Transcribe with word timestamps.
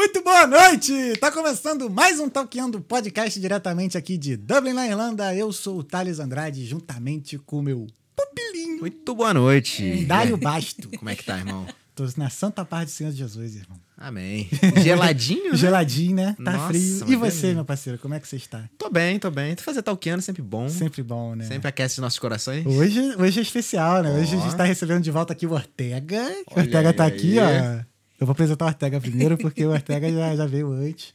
Muito 0.00 0.22
boa 0.24 0.46
noite! 0.46 1.12
Tá 1.20 1.30
começando 1.30 1.90
mais 1.90 2.18
um 2.18 2.26
Talkando 2.26 2.80
Podcast 2.80 3.38
diretamente 3.38 3.98
aqui 3.98 4.16
de 4.16 4.34
Dublin, 4.34 4.72
na 4.72 4.86
Irlanda. 4.86 5.34
Eu 5.34 5.52
sou 5.52 5.80
o 5.80 5.84
Thales 5.84 6.18
Andrade, 6.18 6.64
juntamente 6.64 7.36
com 7.36 7.58
o 7.58 7.62
meu 7.62 7.86
pupilinho. 8.16 8.80
Muito 8.80 9.14
boa 9.14 9.34
noite. 9.34 10.06
Dário 10.06 10.38
Basto. 10.38 10.88
Como 10.96 11.10
é 11.10 11.14
que 11.14 11.22
tá, 11.22 11.36
irmão? 11.36 11.66
Tô 11.94 12.04
na 12.16 12.30
santa 12.30 12.64
paz 12.64 12.86
do 12.86 12.92
Senhor 12.92 13.12
Jesus, 13.12 13.56
irmão. 13.56 13.78
Amém. 13.94 14.48
Geladinho, 14.82 15.50
né? 15.50 15.58
Geladinho, 15.58 16.16
né? 16.16 16.34
Tá 16.42 16.52
Nossa, 16.52 16.68
frio. 16.68 17.04
E 17.06 17.16
você, 17.16 17.36
beleza. 17.42 17.54
meu 17.56 17.64
parceiro, 17.66 17.98
como 17.98 18.14
é 18.14 18.20
que 18.20 18.26
você 18.26 18.36
está? 18.36 18.70
Tô 18.78 18.88
bem, 18.88 19.18
tô 19.18 19.30
bem. 19.30 19.54
Tu 19.54 19.62
fazer 19.62 19.82
talqueando 19.82 20.20
é 20.20 20.22
sempre 20.22 20.40
bom. 20.40 20.66
Sempre 20.70 21.02
bom, 21.02 21.34
né? 21.34 21.44
Sempre 21.44 21.68
aquece 21.68 22.00
nossos 22.00 22.18
corações. 22.18 22.64
Hoje, 22.64 23.16
hoje 23.18 23.38
é 23.38 23.42
especial, 23.42 24.02
né? 24.02 24.18
Hoje 24.18 24.34
a 24.34 24.40
gente 24.40 24.56
tá 24.56 24.64
recebendo 24.64 25.02
de 25.02 25.10
volta 25.10 25.34
aqui 25.34 25.46
o 25.46 25.52
Ortega. 25.52 26.22
O 26.50 26.54
Olha 26.54 26.64
Ortega 26.64 26.92
tá 26.94 27.04
aí. 27.04 27.12
aqui, 27.12 27.36
ó. 27.38 27.89
Eu 28.20 28.26
vou 28.26 28.32
apresentar 28.32 28.66
o 28.66 28.68
Ortega 28.68 29.00
primeiro, 29.00 29.38
porque 29.38 29.64
o 29.64 29.70
Ortega 29.70 30.12
já, 30.12 30.36
já 30.36 30.46
veio 30.46 30.70
antes. 30.72 31.12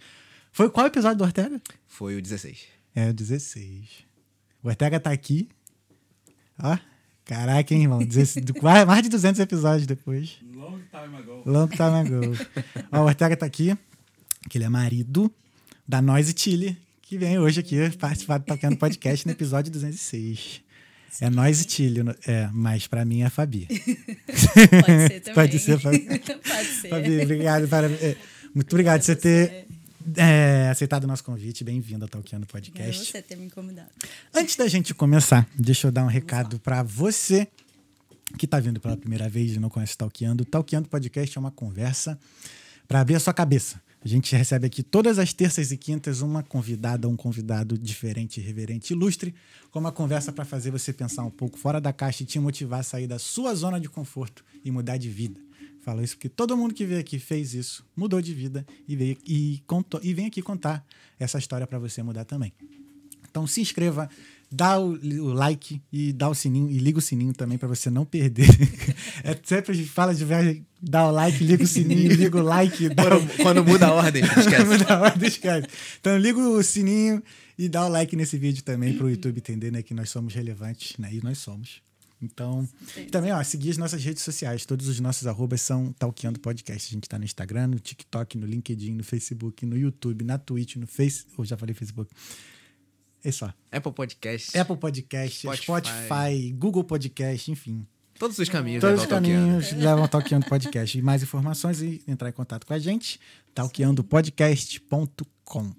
Foi 0.51 0.69
qual 0.69 0.87
episódio 0.87 1.17
do 1.19 1.23
Ortega? 1.23 1.61
Foi 1.87 2.15
o 2.17 2.21
16. 2.21 2.63
É 2.95 3.09
o 3.09 3.13
16. 3.13 3.89
O 4.63 4.67
Ortega 4.69 4.99
tá 4.99 5.11
aqui. 5.11 5.47
Ó. 6.61 6.77
Caraca, 7.25 7.73
hein, 7.73 7.83
irmão? 7.83 7.99
16 7.99 8.45
quase- 8.59 8.85
mais 8.87 9.03
de 9.03 9.09
200 9.09 9.39
episódios 9.39 9.85
depois. 9.87 10.37
Long 10.53 10.79
time 10.89 11.17
ago. 11.17 11.43
Long 11.45 11.67
time 11.67 11.99
ago. 11.99 12.45
Ó, 12.91 13.01
o 13.01 13.05
Ortega 13.05 13.35
tá 13.37 13.45
aqui, 13.45 13.77
que 14.49 14.57
ele 14.57 14.65
é 14.65 14.69
marido 14.69 15.31
da 15.87 16.01
Noise 16.01 16.33
Chile, 16.35 16.77
que 17.01 17.17
vem 17.17 17.37
hoje 17.37 17.59
aqui 17.59 17.89
participar 17.97 18.39
do 18.39 18.45
Tocando 18.45 18.77
Podcast 18.77 19.25
no 19.27 19.31
episódio 19.31 19.71
206. 19.71 20.61
É 21.21 21.29
Noise 21.29 21.65
Chile, 21.67 22.01
é, 22.27 22.49
mas 22.51 22.87
pra 22.87 23.05
mim 23.05 23.21
é 23.21 23.25
a 23.25 23.29
Fabi. 23.29 23.67
Pode 24.25 25.07
ser 25.07 25.19
também. 25.21 25.33
Pode 25.33 25.59
ser, 25.59 25.79
Fabi. 25.79 25.99
Pode 26.25 26.67
ser. 26.81 26.89
Fabi, 26.89 27.21
obrigado. 27.21 27.67
Para, 27.67 27.87
é, 27.89 28.17
muito 28.53 28.71
obrigado 28.73 28.99
por 28.99 29.05
você 29.05 29.15
ter 29.15 29.67
é, 30.17 30.69
aceitado 30.69 31.05
o 31.05 31.07
nosso 31.07 31.23
convite. 31.23 31.63
Bem-vindo 31.63 32.03
ao 32.05 32.09
Talkando 32.09 32.43
É 32.43 32.47
Podcast. 32.47 33.11
você 33.11 33.21
ter 33.21 33.35
me 33.37 33.45
incomodado. 33.45 33.89
Antes 34.33 34.55
da 34.55 34.67
gente 34.67 34.93
começar, 34.93 35.47
deixa 35.55 35.87
eu 35.87 35.91
dar 35.91 36.03
um 36.03 36.07
recado 36.07 36.59
pra 36.59 36.83
você 36.83 37.47
que 38.37 38.45
tá 38.45 38.59
vindo 38.59 38.79
pela 38.79 38.97
primeira 38.97 39.29
vez 39.29 39.55
e 39.55 39.59
não 39.59 39.69
conhece 39.69 39.93
o 39.93 39.97
Talkeando. 39.97 40.43
O 40.43 40.45
Talkeando 40.45 40.89
Podcast 40.89 41.37
é 41.37 41.39
uma 41.39 41.51
conversa 41.51 42.19
para 42.87 42.99
abrir 42.99 43.15
a 43.15 43.19
sua 43.19 43.33
cabeça. 43.33 43.81
A 44.05 44.07
gente 44.07 44.35
recebe 44.35 44.67
aqui 44.67 44.83
todas 44.83 45.17
as 45.17 45.33
terças 45.33 45.71
e 45.71 45.77
quintas 45.77 46.21
uma 46.21 46.43
convidada, 46.43 47.09
um 47.09 47.15
convidado 47.15 47.75
diferente, 47.75 48.39
reverente, 48.39 48.93
ilustre, 48.93 49.33
com 49.71 49.79
uma 49.79 49.91
conversa 49.91 50.31
para 50.31 50.45
fazer 50.45 50.69
você 50.69 50.93
pensar 50.93 51.23
um 51.23 51.31
pouco 51.31 51.57
fora 51.57 51.81
da 51.81 51.91
caixa 51.91 52.21
e 52.21 52.25
te 52.27 52.37
motivar 52.37 52.81
a 52.81 52.83
sair 52.83 53.07
da 53.07 53.17
sua 53.17 53.55
zona 53.55 53.79
de 53.79 53.89
conforto 53.89 54.45
e 54.63 54.69
mudar 54.69 54.97
de 54.97 55.09
vida. 55.09 55.41
Falo 55.81 56.03
isso 56.03 56.15
porque 56.15 56.29
todo 56.29 56.55
mundo 56.55 56.75
que 56.75 56.85
veio 56.85 56.99
aqui 56.99 57.17
fez 57.17 57.55
isso, 57.55 57.83
mudou 57.97 58.21
de 58.21 58.31
vida 58.31 58.63
e 58.87 58.95
veio 58.95 59.17
e 59.25 59.63
contou 59.65 59.99
e 60.03 60.13
vem 60.13 60.27
aqui 60.27 60.39
contar 60.39 60.85
essa 61.19 61.39
história 61.39 61.65
para 61.65 61.79
você 61.79 62.03
mudar 62.03 62.25
também. 62.25 62.53
Então 63.27 63.47
se 63.47 63.59
inscreva, 63.59 64.07
dá 64.51 64.79
o, 64.79 64.91
o 64.91 65.33
like 65.33 65.81
e 65.91 66.13
dá 66.13 66.29
o 66.29 66.35
sininho 66.35 66.69
e 66.69 66.77
liga 66.77 66.99
o 66.99 67.01
sininho 67.01 67.33
também 67.33 67.57
para 67.57 67.67
você 67.67 67.89
não 67.89 68.05
perder. 68.05 68.47
É 69.23 69.35
sempre 69.43 69.83
fala 69.85 70.13
de 70.13 70.23
ver, 70.23 70.63
dá 70.87 71.07
o 71.07 71.11
like, 71.11 71.43
liga 71.43 71.63
o 71.63 71.67
sininho, 71.67 72.13
liga 72.15 72.37
o 72.37 72.43
like, 72.43 72.89
dá 72.89 73.03
o, 73.03 73.07
Quando, 73.07 73.37
quando 73.37 73.65
muda 73.65 73.87
a 73.87 73.93
ordem, 73.93 74.23
esquece. 74.37 74.65
Muda 74.65 74.93
a 74.93 75.01
ordem, 75.01 75.27
esquece. 75.27 75.67
Então 75.99 76.17
liga 76.17 76.39
o 76.39 76.63
sininho 76.63 77.21
e 77.57 77.67
dá 77.67 77.85
o 77.85 77.89
like 77.89 78.15
nesse 78.15 78.37
vídeo 78.37 78.63
também 78.63 78.95
para 78.95 79.05
o 79.05 79.09
YouTube 79.09 79.37
entender 79.37 79.71
né, 79.71 79.81
que 79.81 79.93
nós 79.93 80.09
somos 80.09 80.33
relevantes, 80.33 80.97
né? 80.97 81.09
E 81.11 81.21
nós 81.21 81.39
somos. 81.39 81.81
Então, 82.21 82.67
e 82.95 83.05
também, 83.05 83.31
ó, 83.31 83.43
seguir 83.43 83.71
as 83.71 83.77
nossas 83.77 84.03
redes 84.03 84.23
sociais. 84.23 84.65
Todos 84.65 84.87
os 84.87 84.99
nossos 84.99 85.27
arrobas 85.27 85.61
são 85.61 85.91
Talkeando 85.93 86.39
Podcast. 86.39 86.89
A 86.89 86.93
gente 86.93 87.09
tá 87.09 87.19
no 87.19 87.25
Instagram, 87.25 87.67
no 87.67 87.79
TikTok, 87.79 88.37
no 88.37 88.47
LinkedIn, 88.47 88.93
no 88.93 89.03
Facebook, 89.03 89.65
no 89.65 89.77
YouTube, 89.77 90.23
na 90.23 90.37
Twitch, 90.37 90.77
no 90.77 90.87
Face. 90.87 91.25
Ou 91.37 91.45
já 91.45 91.57
falei 91.57 91.75
Facebook. 91.75 92.09
É 93.23 93.31
só. 93.31 93.53
Apple 93.71 93.91
Podcast. 93.91 94.57
Apple 94.57 94.77
Podcast, 94.77 95.39
Spotify, 95.39 95.63
Spotify. 95.63 96.51
Google 96.53 96.83
Podcast, 96.83 97.51
enfim. 97.51 97.85
Todos 98.17 98.39
os 98.39 98.47
caminhos. 98.47 98.79
Todos 98.79 99.01
os 99.01 99.09
levam 99.09 99.21
caminhos 99.21 99.73
levam 99.73 100.03
ao 100.03 100.07
Talkeando 100.07 100.45
Podcast. 100.45 100.97
E 100.97 101.01
mais 101.01 101.21
informações 101.21 101.81
e 101.81 102.01
entrar 102.07 102.29
em 102.29 102.33
contato 102.33 102.65
com 102.65 102.73
a 102.73 102.79
gente, 102.79 103.19
talkeandopodcast.com. 103.53 105.73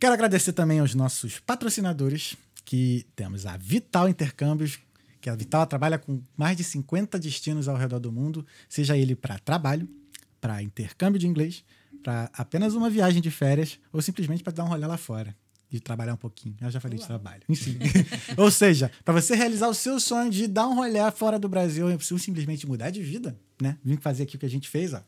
Quero 0.00 0.14
agradecer 0.14 0.52
também 0.52 0.80
aos 0.80 0.92
nossos 0.94 1.38
patrocinadores, 1.38 2.36
que 2.64 3.06
temos 3.14 3.46
a 3.46 3.56
Vital 3.56 4.08
Intercâmbios, 4.08 4.80
que 5.20 5.30
a 5.30 5.36
Vital 5.36 5.64
trabalha 5.66 5.98
com 5.98 6.20
mais 6.36 6.56
de 6.56 6.64
50 6.64 7.16
destinos 7.18 7.68
ao 7.68 7.76
redor 7.76 8.00
do 8.00 8.12
mundo, 8.12 8.46
seja 8.68 8.96
ele 8.96 9.14
para 9.14 9.38
trabalho, 9.38 9.88
para 10.40 10.62
intercâmbio 10.62 11.18
de 11.18 11.26
inglês, 11.26 11.64
para 12.02 12.30
apenas 12.32 12.74
uma 12.74 12.90
viagem 12.90 13.22
de 13.22 13.30
férias 13.30 13.78
ou 13.92 14.02
simplesmente 14.02 14.42
para 14.42 14.52
dar 14.52 14.64
um 14.64 14.68
rolê 14.68 14.86
lá 14.86 14.96
fora 14.96 15.36
e 15.70 15.78
trabalhar 15.80 16.14
um 16.14 16.18
pouquinho. 16.18 16.56
Eu 16.60 16.70
já 16.70 16.80
falei 16.80 16.98
de 16.98 17.06
trabalho. 17.06 17.42
Enfim. 17.48 17.78
ou 18.36 18.50
seja, 18.50 18.90
para 19.04 19.14
você 19.14 19.34
realizar 19.34 19.68
o 19.68 19.74
seu 19.74 20.00
sonho 20.00 20.30
de 20.30 20.46
dar 20.46 20.66
um 20.66 20.74
rolê 20.74 20.98
fora 21.12 21.38
do 21.38 21.48
Brasil 21.48 21.86
ou 21.86 22.18
simplesmente 22.18 22.66
mudar 22.66 22.90
de 22.90 23.02
vida, 23.02 23.38
né? 23.60 23.78
Vim 23.84 23.96
fazer 23.96 24.22
aqui 24.24 24.36
o 24.36 24.38
que 24.38 24.46
a 24.46 24.50
gente 24.50 24.68
fez, 24.68 24.94
ó. 24.94 25.02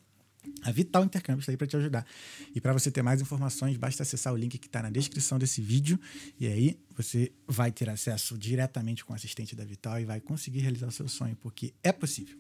A 0.63 0.71
Vital 0.73 1.05
Intercâmbio 1.05 1.41
está 1.41 1.53
aí 1.53 1.57
para 1.57 1.67
te 1.67 1.77
ajudar. 1.77 2.07
E 2.55 2.61
para 2.61 2.73
você 2.73 2.91
ter 2.91 3.03
mais 3.03 3.21
informações, 3.21 3.77
basta 3.77 4.03
acessar 4.03 4.33
o 4.33 4.37
link 4.37 4.59
que 4.59 4.67
está 4.67 4.83
na 4.83 4.91
descrição 4.91 5.39
desse 5.39 5.61
vídeo. 5.61 5.99
E 6.39 6.47
aí 6.47 6.79
você 6.97 7.33
vai 7.47 7.71
ter 7.71 7.91
acesso 7.91 8.39
diretamente 8.39 9.05
com 9.05 9.13
o 9.13 9.17
assistente 9.17 9.55
da 9.55 9.65
Vital 9.65 10.01
e 10.01 10.05
vai 10.05 10.21
conseguir 10.21 10.61
realizar 10.61 10.87
o 10.87 10.93
seu 10.93 11.09
sonho, 11.09 11.37
porque 11.37 11.75
é 11.83 11.93
possível. 11.93 12.37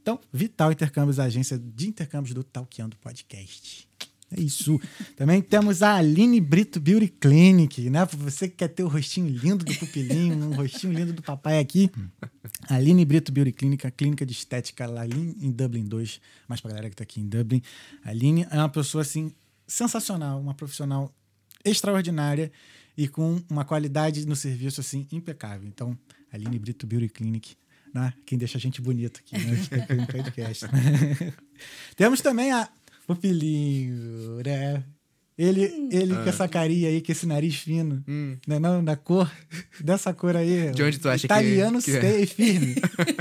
Então, 0.00 0.20
Vital 0.32 0.72
Intercâmbios, 0.72 1.18
a 1.18 1.24
agência 1.24 1.58
de 1.58 1.88
intercâmbios 1.88 2.34
do 2.34 2.42
Talkeando 2.42 2.96
Podcast. 2.96 3.88
É 4.36 4.40
isso. 4.40 4.78
Também 5.16 5.40
temos 5.40 5.82
a 5.82 5.96
Aline 5.96 6.40
Brito 6.40 6.78
Beauty 6.78 7.08
Clinic, 7.08 7.88
né? 7.88 8.06
Você 8.18 8.48
que 8.48 8.56
quer 8.56 8.68
ter 8.68 8.82
o 8.82 8.88
rostinho 8.88 9.28
lindo 9.28 9.64
do 9.64 9.74
pupilinho, 9.74 10.36
um 10.36 10.54
rostinho 10.54 10.92
lindo 10.92 11.12
do 11.12 11.22
papai 11.22 11.58
aqui. 11.58 11.90
Aline 12.68 13.04
Brito 13.04 13.32
Beauty 13.32 13.52
Clinic, 13.52 13.86
a 13.86 13.90
clínica 13.90 14.26
de 14.26 14.32
estética 14.32 14.86
lá 14.86 15.06
em 15.06 15.50
Dublin 15.50 15.84
2, 15.84 16.20
mais 16.46 16.60
pra 16.60 16.70
galera 16.70 16.90
que 16.90 16.96
tá 16.96 17.02
aqui 17.02 17.20
em 17.20 17.26
Dublin. 17.26 17.62
A 18.04 18.10
Aline 18.10 18.46
é 18.50 18.56
uma 18.56 18.68
pessoa, 18.68 19.02
assim, 19.02 19.32
sensacional, 19.66 20.38
uma 20.40 20.54
profissional 20.54 21.12
extraordinária 21.64 22.52
e 22.96 23.08
com 23.08 23.42
uma 23.50 23.64
qualidade 23.64 24.26
no 24.26 24.36
serviço, 24.36 24.80
assim, 24.80 25.06
impecável. 25.10 25.66
Então, 25.66 25.98
Aline 26.32 26.58
Brito 26.58 26.86
Beauty 26.86 27.08
Clinic, 27.08 27.56
né? 27.92 28.12
Quem 28.24 28.36
deixa 28.36 28.58
a 28.58 28.60
gente 28.60 28.80
bonito 28.80 29.20
aqui, 29.20 29.38
né? 29.38 29.56
No 29.96 30.06
podcast. 30.06 30.66
Temos 31.96 32.20
também 32.20 32.52
a 32.52 32.68
Pupilinho, 33.06 34.42
né? 34.44 34.82
Ele, 35.38 35.88
ele 35.92 36.14
com 36.14 36.22
essa 36.30 36.48
carinha 36.48 36.88
aí, 36.88 37.02
com 37.02 37.12
esse 37.12 37.26
nariz 37.26 37.56
fino, 37.56 38.02
né? 38.46 38.58
Não, 38.58 38.82
da 38.82 38.96
cor, 38.96 39.30
dessa 39.78 40.14
cor 40.14 40.34
aí. 40.34 40.70
De 40.70 40.82
onde 40.82 40.98
tu 40.98 41.08
acha 41.10 41.20
que- 41.20 41.26
Italiano 41.26 41.82
que 41.82 41.90
é? 41.90 41.98
stay 41.98 42.26
firme. 42.26 42.74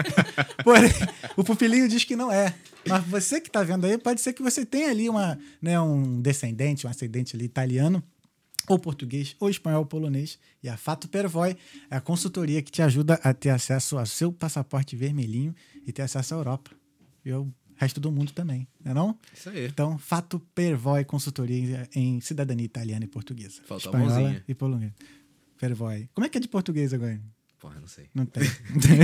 Porém, 0.63 0.91
o 1.35 1.43
Pupilinho 1.43 1.89
diz 1.89 2.05
que 2.05 2.15
não 2.15 2.31
é. 2.31 2.55
Mas 2.87 3.03
você 3.05 3.41
que 3.41 3.51
tá 3.51 3.63
vendo 3.63 3.83
aí, 3.85 3.97
pode 3.97 4.21
ser 4.21 4.31
que 4.31 4.41
você 4.41 4.65
tenha 4.65 4.89
ali 4.91 5.09
uma, 5.09 5.37
né, 5.61 5.77
um 5.79 6.21
descendente, 6.21 6.87
um 6.87 6.89
ascendente 6.89 7.35
ali 7.35 7.43
italiano, 7.45 8.01
ou 8.69 8.79
português, 8.79 9.35
ou 9.37 9.49
espanhol, 9.49 9.79
ou 9.81 9.85
polonês. 9.85 10.39
E 10.63 10.69
a 10.69 10.77
Fato 10.77 11.09
Pervoy 11.09 11.57
é 11.91 11.97
a 11.97 12.01
consultoria 12.01 12.61
que 12.61 12.71
te 12.71 12.81
ajuda 12.81 13.19
a 13.23 13.33
ter 13.33 13.49
acesso 13.49 13.97
ao 13.97 14.05
seu 14.05 14.31
passaporte 14.31 14.95
vermelhinho 14.95 15.53
e 15.85 15.91
ter 15.91 16.03
acesso 16.03 16.33
à 16.33 16.37
Europa. 16.37 16.71
E 17.25 17.29
resto 17.75 17.99
do 17.99 18.11
mundo 18.11 18.31
também, 18.31 18.67
não 18.83 18.91
é 18.91 18.93
não? 18.93 19.19
Isso 19.33 19.49
aí. 19.49 19.67
Então, 19.67 19.97
Fato 19.97 20.39
Pervoy 20.53 21.03
Consultoria 21.05 21.87
em 21.93 22.19
cidadania 22.21 22.65
italiana 22.65 23.05
e 23.05 23.07
portuguesa. 23.07 23.61
Faltou 23.65 23.75
a 23.75 23.77
espanhola 23.97 24.21
mãozinha. 24.21 24.43
e 24.47 24.53
polonesa. 24.53 24.93
Pervoy. 25.59 26.09
Como 26.13 26.25
é 26.25 26.29
que 26.29 26.37
é 26.37 26.41
de 26.41 26.47
português 26.47 26.93
agora? 26.93 27.19
Porra, 27.59 27.79
não 27.79 27.87
sei. 27.87 28.09
Não 28.13 28.25
tem. 28.25 28.43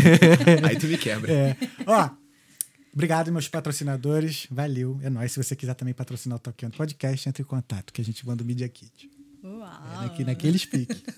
Aí 0.67 0.77
tu 0.77 0.87
me 0.87 0.97
quebra. 0.97 1.31
É. 1.31 1.57
Ó, 1.87 2.09
obrigado, 2.93 3.31
meus 3.31 3.47
patrocinadores. 3.47 4.47
Valeu. 4.51 4.99
É 5.01 5.09
nóis. 5.09 5.31
Se 5.31 5.41
você 5.41 5.55
quiser 5.55 5.73
também 5.73 5.93
patrocinar 5.93 6.35
o 6.35 6.39
Talkando 6.39 6.77
Podcast, 6.77 7.27
entre 7.27 7.43
em 7.43 7.45
contato, 7.45 7.91
que 7.91 8.01
a 8.01 8.03
gente 8.03 8.25
manda 8.25 8.43
o 8.43 8.45
Media 8.45 8.67
Kit. 8.69 9.09
Uau. 9.43 10.05
Aqui 10.05 10.23
naquele 10.23 10.57
speak. 10.57 11.01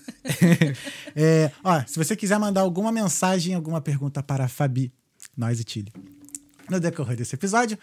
É, 1.14 1.52
ó, 1.62 1.84
se 1.86 1.96
você 1.96 2.16
quiser 2.16 2.38
mandar 2.38 2.62
alguma 2.62 2.90
mensagem, 2.90 3.54
alguma 3.54 3.80
pergunta 3.80 4.22
para 4.22 4.46
a 4.46 4.48
Fabi, 4.48 4.90
nós 5.36 5.60
e 5.60 5.64
Tilly, 5.64 5.92
no 6.70 6.80
decorrer 6.80 7.16
desse 7.16 7.34
episódio, 7.34 7.78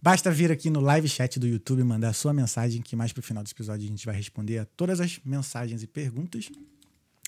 basta 0.00 0.30
vir 0.30 0.50
aqui 0.52 0.70
no 0.70 0.80
live 0.80 1.08
chat 1.08 1.38
do 1.38 1.46
YouTube 1.46 1.82
mandar 1.82 2.10
a 2.10 2.12
sua 2.12 2.32
mensagem, 2.32 2.82
que 2.82 2.96
mais 2.96 3.12
pro 3.12 3.22
final 3.22 3.42
do 3.42 3.50
episódio 3.50 3.84
a 3.84 3.88
gente 3.88 4.06
vai 4.06 4.14
responder 4.14 4.58
a 4.58 4.64
todas 4.64 5.00
as 5.00 5.20
mensagens 5.24 5.82
e 5.82 5.86
perguntas. 5.86 6.50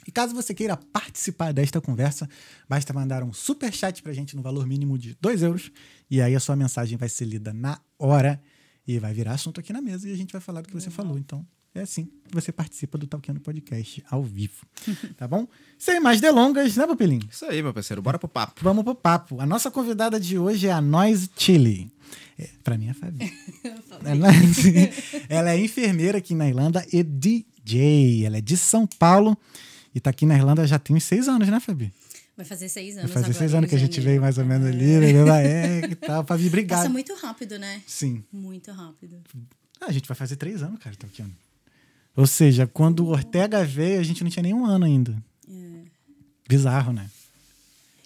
E 0.07 0.11
caso 0.11 0.35
você 0.35 0.55
queira 0.55 0.77
participar 0.77 1.53
desta 1.53 1.81
conversa, 1.81 2.29
basta 2.69 2.93
mandar 2.93 3.23
um 3.23 3.33
super 3.33 3.73
chat 3.73 4.03
pra 4.03 4.13
gente 4.13 4.35
no 4.35 4.43
valor 4.43 4.67
mínimo 4.67 4.97
de 4.97 5.17
2 5.21 5.43
euros. 5.43 5.71
E 6.11 6.23
aí 6.23 6.35
a 6.35 6.41
sua 6.41 6.57
mensagem 6.57 6.97
vai 6.97 7.09
ser 7.09 7.27
lida 7.27 7.53
na 7.53 7.79
hora 7.99 8.41
e 8.87 8.99
vai 8.99 9.13
virar 9.13 9.33
assunto 9.33 9.61
aqui 9.61 9.73
na 9.73 9.83
mesa 9.83 10.09
e 10.09 10.13
a 10.13 10.17
gente 10.17 10.33
vai 10.33 10.41
falar 10.41 10.63
do 10.63 10.69
que 10.69 10.75
você 10.75 10.89
falou. 10.89 11.19
Então, 11.19 11.47
é 11.75 11.81
assim 11.83 12.05
que 12.05 12.35
você 12.35 12.51
participa 12.53 12.99
do 12.99 13.07
Talkando 13.07 13.41
Podcast 13.41 14.05
ao 14.11 14.23
vivo. 14.23 14.67
Tá 15.17 15.27
bom? 15.27 15.47
Sem 15.79 16.01
mais 16.01 16.21
delongas, 16.21 16.77
né, 16.77 16.87
Pupilinho? 16.87 17.29
Isso 17.31 17.45
aí, 17.45 17.63
meu 17.63 17.73
parceiro. 17.75 18.01
Bora 18.01 18.19
pro 18.19 18.29
papo. 18.29 18.61
Vamos 18.63 18.85
pro 18.85 18.95
papo. 18.95 19.41
A 19.41 19.47
nossa 19.47 19.71
convidada 19.71 20.19
de 20.21 20.39
hoje 20.39 20.67
é 20.67 20.73
a 20.73 20.81
Noise 20.81 21.31
Chile. 21.37 21.93
É, 22.39 22.49
pra 22.63 22.79
mim 22.79 22.87
é 22.87 22.91
a 22.91 22.95
Fabi. 22.95 23.33
ela, 24.05 24.29
ela 25.29 25.51
é 25.51 25.59
enfermeira 25.59 26.19
aqui 26.19 26.35
na 26.35 26.49
Irlanda 26.49 26.87
e 26.93 27.03
DJ. 27.03 28.25
Ela 28.25 28.39
é 28.39 28.41
de 28.41 28.57
São 28.57 28.87
Paulo 28.87 29.37
e 29.95 30.01
tá 30.01 30.11
aqui 30.11 30.25
na 30.25 30.37
Irlanda 30.37 30.67
já 30.67 30.79
tem 30.79 30.95
uns 30.95 31.05
seis 31.05 31.29
anos, 31.29 31.49
né, 31.49 31.59
Fabi? 31.59 31.93
Vai 32.37 32.47
fazer 32.47 32.69
seis 32.69 32.97
anos. 32.97 33.11
Vai 33.11 33.15
fazer 33.15 33.27
agora, 33.27 33.39
seis 33.39 33.55
anos 33.55 33.69
que 33.69 33.75
a 33.75 33.79
gente 33.79 33.97
janeiro. 33.97 34.11
veio 34.11 34.21
mais 34.21 34.39
ou 34.39 34.45
menos 34.45 34.69
ali, 34.69 34.85
né? 34.85 35.79
É, 35.79 35.89
que 35.89 35.97
tal. 35.97 36.25
Fabi, 36.25 36.47
obrigado. 36.47 36.79
Passa 36.79 36.89
muito 36.89 37.13
rápido, 37.15 37.59
né? 37.59 37.83
Sim. 37.85 38.23
Muito 38.33 38.71
rápido. 38.71 39.21
Ah, 39.81 39.87
a 39.87 39.93
gente 39.93 40.07
vai 40.07 40.17
fazer 40.17 40.37
três 40.37 40.63
anos, 40.63 40.79
cara, 40.79 40.95
Talkando. 40.95 41.33
Ou 42.19 42.27
seja, 42.27 42.67
quando 42.67 43.05
o 43.05 43.11
Ortega 43.11 43.65
veio, 43.65 44.01
a 44.01 44.03
gente 44.03 44.25
não 44.25 44.31
tinha 44.31 44.43
nenhum 44.43 44.67
ano 44.67 44.85
ainda. 44.85 45.17
É. 45.49 45.53
Bizarro, 46.49 46.93
né? 46.93 47.09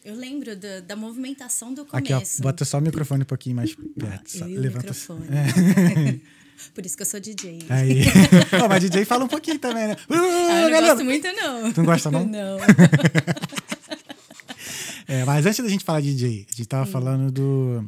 Eu 0.05 0.14
lembro 0.17 0.55
da, 0.55 0.81
da 0.81 0.94
movimentação 0.97 1.73
do 1.73 1.87
Aqui, 1.93 2.12
ó, 2.12 2.17
começo. 2.19 2.43
bota 2.43 2.64
só 2.64 2.76
o 2.79 2.81
microfone 2.82 3.23
um 3.23 3.26
pouquinho 3.26 3.56
mais 3.56 3.75
perto. 3.75 4.37
eu 4.38 4.49
e 4.50 4.59
o 4.59 4.61
levanta 4.61 4.88
microfone. 4.93 5.25
Por 6.75 6.85
isso 6.85 6.94
que 6.97 7.03
eu 7.03 7.06
sou 7.06 7.19
DJ. 7.19 7.61
Aí. 7.70 8.03
Ó, 8.62 8.69
mas 8.69 8.81
DJ 8.85 9.05
fala 9.05 9.25
um 9.25 9.29
pouquinho 9.29 9.59
também, 9.59 9.88
né? 9.88 9.94
Uh, 10.09 10.14
Ah, 10.14 10.14
eu 10.14 10.62
não 10.62 10.70
galera! 10.70 10.87
gosto 10.94 11.05
muito, 11.05 11.26
não. 11.32 11.73
Tu 11.73 11.79
não 11.79 11.85
gosta, 11.87 12.11
não? 12.11 12.25
Não. 12.26 12.59
É, 15.09 15.25
mas 15.25 15.44
antes 15.44 15.62
da 15.62 15.69
gente 15.69 15.85
falar 15.85 16.00
de 16.00 16.14
DJ, 16.14 16.47
a 16.49 16.50
gente 16.53 16.62
Hum. 16.62 16.64
tava 16.67 16.87
falando 16.87 17.31
do. 17.32 17.85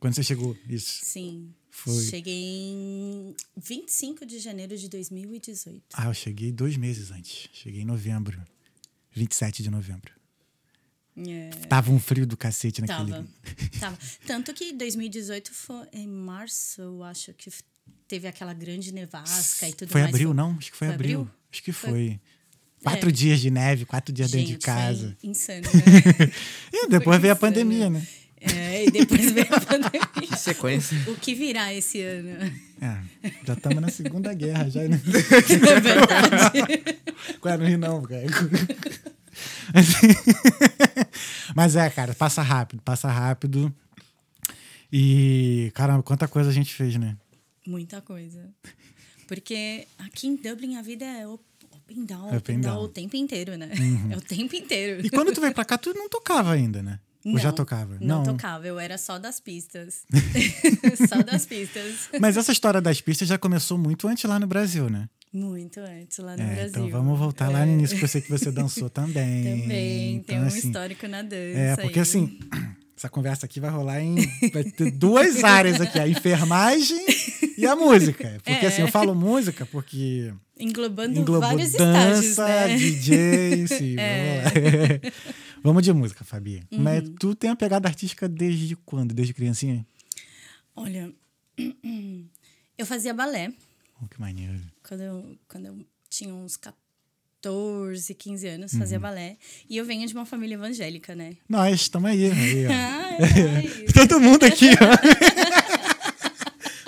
Quando 0.00 0.14
você 0.14 0.22
chegou, 0.22 0.56
isso. 0.68 1.00
Sim. 1.04 1.50
Foi. 1.84 2.02
Cheguei 2.04 2.34
em 2.34 3.36
25 3.56 4.26
de 4.26 4.40
janeiro 4.40 4.76
de 4.76 4.88
2018. 4.88 5.82
Ah, 5.94 6.06
eu 6.06 6.14
cheguei 6.14 6.50
dois 6.50 6.76
meses 6.76 7.12
antes. 7.12 7.48
Cheguei 7.52 7.82
em 7.82 7.84
novembro. 7.84 8.42
27 9.12 9.62
de 9.62 9.70
novembro. 9.70 10.12
É. 11.16 11.50
Tava 11.68 11.92
um 11.92 11.98
frio 12.00 12.26
do 12.26 12.36
cacete 12.36 12.80
naquele. 12.80 13.12
Tava. 13.12 13.26
Tava. 13.78 13.98
Tanto 14.26 14.52
que 14.54 14.72
2018 14.72 15.52
foi 15.52 15.86
em 15.92 16.06
março, 16.08 16.80
eu 16.82 17.02
acho 17.04 17.32
que 17.34 17.48
teve 18.08 18.26
aquela 18.26 18.52
grande 18.52 18.92
nevasca 18.92 19.68
e 19.68 19.72
tudo 19.72 19.90
Foi 19.90 20.00
mais. 20.02 20.12
abril, 20.14 20.34
não? 20.34 20.56
Acho 20.58 20.72
que 20.72 20.76
foi, 20.76 20.88
Foi 20.88 20.94
abril. 20.94 21.20
abril? 21.20 21.34
Acho 21.52 21.62
que 21.62 21.72
Foi. 21.72 21.90
foi. 21.90 22.20
Quatro 22.82 23.10
dias 23.10 23.40
de 23.40 23.50
neve, 23.50 23.84
quatro 23.84 24.12
dias 24.12 24.30
dentro 24.30 24.46
de 24.46 24.52
Gente, 24.52 24.62
casa. 24.64 25.16
Foi 25.20 25.30
insano, 25.30 25.62
né? 25.62 26.30
E 26.72 26.88
depois 26.88 27.20
veio 27.20 27.32
a 27.32 27.36
insano. 27.36 27.40
pandemia, 27.52 27.90
né? 27.90 28.06
É, 28.40 28.84
e 28.86 28.90
depois 28.90 29.30
veio 29.32 29.46
a 29.54 29.60
pandemia. 29.60 30.00
Que 30.28 30.36
sequência. 30.36 30.98
O 31.08 31.14
que 31.16 31.34
virá 31.34 31.72
esse 31.72 32.02
ano? 32.02 32.52
É, 32.80 32.98
já 33.44 33.54
estamos 33.54 33.80
na 33.80 33.88
Segunda 33.88 34.32
Guerra, 34.34 34.68
já, 34.68 34.82
né? 34.86 35.00
É 35.70 35.80
verdade. 35.80 36.58
É? 37.44 37.56
Não 37.56 37.66
ri 37.66 37.76
não, 37.76 38.02
cara. 38.02 38.22
Mas 41.54 41.76
é, 41.76 41.88
cara, 41.90 42.14
passa 42.14 42.42
rápido, 42.42 42.82
passa 42.82 43.08
rápido. 43.10 43.74
E, 44.92 45.70
caramba, 45.74 46.02
quanta 46.02 46.26
coisa 46.28 46.50
a 46.50 46.52
gente 46.52 46.72
fez, 46.74 46.96
né? 46.96 47.16
Muita 47.66 48.00
coisa. 48.00 48.48
Porque 49.26 49.86
aqui 49.98 50.26
em 50.28 50.36
Dublin 50.36 50.76
a 50.76 50.82
vida 50.82 51.04
é 51.04 51.26
op- 51.26 51.42
open 51.70 52.04
down, 52.06 52.26
Open 52.28 52.38
open 52.38 52.60
down 52.60 52.74
down. 52.76 52.84
o 52.84 52.88
tempo 52.88 53.16
inteiro, 53.16 53.56
né? 53.56 53.70
É 54.10 54.16
o 54.16 54.20
tempo 54.20 54.54
inteiro. 54.56 55.04
E 55.04 55.10
quando 55.10 55.32
tu 55.32 55.40
veio 55.40 55.52
pra 55.52 55.64
cá, 55.64 55.76
tu 55.76 55.92
não 55.94 56.08
tocava 56.08 56.52
ainda, 56.52 56.82
né? 56.82 56.98
Ou 57.24 57.38
já 57.38 57.48
Não, 57.48 57.54
tocava? 57.54 57.96
Não, 58.00 58.22
tocava, 58.22 58.66
eu 58.66 58.78
era 58.78 58.96
só 58.96 59.18
das 59.18 59.40
pistas. 59.40 60.02
só 61.08 61.22
das 61.22 61.44
pistas. 61.46 62.08
Mas 62.20 62.36
essa 62.36 62.52
história 62.52 62.80
das 62.80 63.00
pistas 63.00 63.28
já 63.28 63.36
começou 63.36 63.76
muito 63.76 64.06
antes 64.08 64.24
lá 64.24 64.38
no 64.38 64.46
Brasil, 64.46 64.88
né? 64.88 65.08
Muito 65.32 65.80
antes 65.80 66.18
lá 66.18 66.36
no 66.36 66.42
É, 66.42 66.46
Brasil. 66.54 66.68
então 66.86 66.90
vamos 66.90 67.18
voltar 67.18 67.50
lá 67.50 67.66
no 67.66 67.72
início, 67.72 67.96
porque 67.96 68.04
eu 68.04 68.08
sei 68.08 68.20
que 68.22 68.30
você 68.30 68.50
dançou 68.50 68.88
também. 68.88 69.60
Também, 69.62 70.14
Então, 70.14 70.24
tem 70.36 70.40
um 70.44 70.46
assim, 70.46 70.58
histórico 70.68 71.06
na 71.08 71.20
dança. 71.22 71.58
É, 71.58 71.76
porque 71.76 71.98
aí. 71.98 72.02
assim, 72.02 72.38
essa 72.96 73.08
conversa 73.10 73.44
aqui 73.46 73.60
vai 73.60 73.70
rolar 73.70 74.00
em. 74.00 74.14
Vai 74.52 74.64
ter 74.64 74.90
duas 74.92 75.44
áreas 75.44 75.80
aqui, 75.80 75.98
a 75.98 76.08
enfermagem 76.08 77.04
e 77.58 77.66
a 77.66 77.76
música. 77.76 78.38
Porque 78.42 78.64
É. 78.64 78.68
assim, 78.68 78.80
eu 78.82 78.88
falo 78.88 79.14
música 79.14 79.66
porque 79.66 80.32
Englobando 80.58 81.18
englobou 81.18 81.42
vários 81.48 81.72
dança, 81.72 82.24
estágios, 82.24 82.36
né? 82.38 82.76
DJ, 82.78 83.66
sim. 83.68 83.96
É. 84.00 84.42
Vamos, 84.44 85.02
lá. 85.02 85.10
Vamos 85.62 85.82
de 85.82 85.92
música, 85.92 86.24
Fabi. 86.24 86.62
Mas 86.70 87.02
Uhum. 87.08 87.14
tu 87.18 87.34
tem 87.34 87.50
a 87.50 87.56
pegada 87.56 87.88
artística 87.88 88.28
desde 88.28 88.74
quando? 88.76 89.14
Desde 89.14 89.32
criancinha? 89.34 89.86
Olha, 90.74 91.12
eu 92.78 92.86
fazia 92.86 93.12
balé 93.14 93.52
Oh, 94.02 94.06
que 94.06 94.20
maneiro. 94.20 94.60
quando 94.86 95.00
eu, 95.02 95.36
quando 95.48 95.66
eu 95.66 95.78
tinha 96.08 96.32
uns 96.32 96.56
14, 96.56 98.14
15 98.14 98.46
anos, 98.46 98.72
Uhum. 98.72 98.78
fazia 98.78 99.00
balé. 99.00 99.36
E 99.68 99.76
eu 99.76 99.84
venho 99.84 100.06
de 100.06 100.14
uma 100.14 100.24
família 100.24 100.54
evangélica, 100.54 101.14
né? 101.16 101.36
Nós, 101.48 101.80
estamos 101.82 102.08
aí. 102.10 102.30
aí. 102.30 102.66
Ai, 102.66 103.16
ai. 103.56 103.68
Todo 103.92 104.20
mundo 104.20 104.44
aqui, 104.44 104.66
ó. 104.70 104.88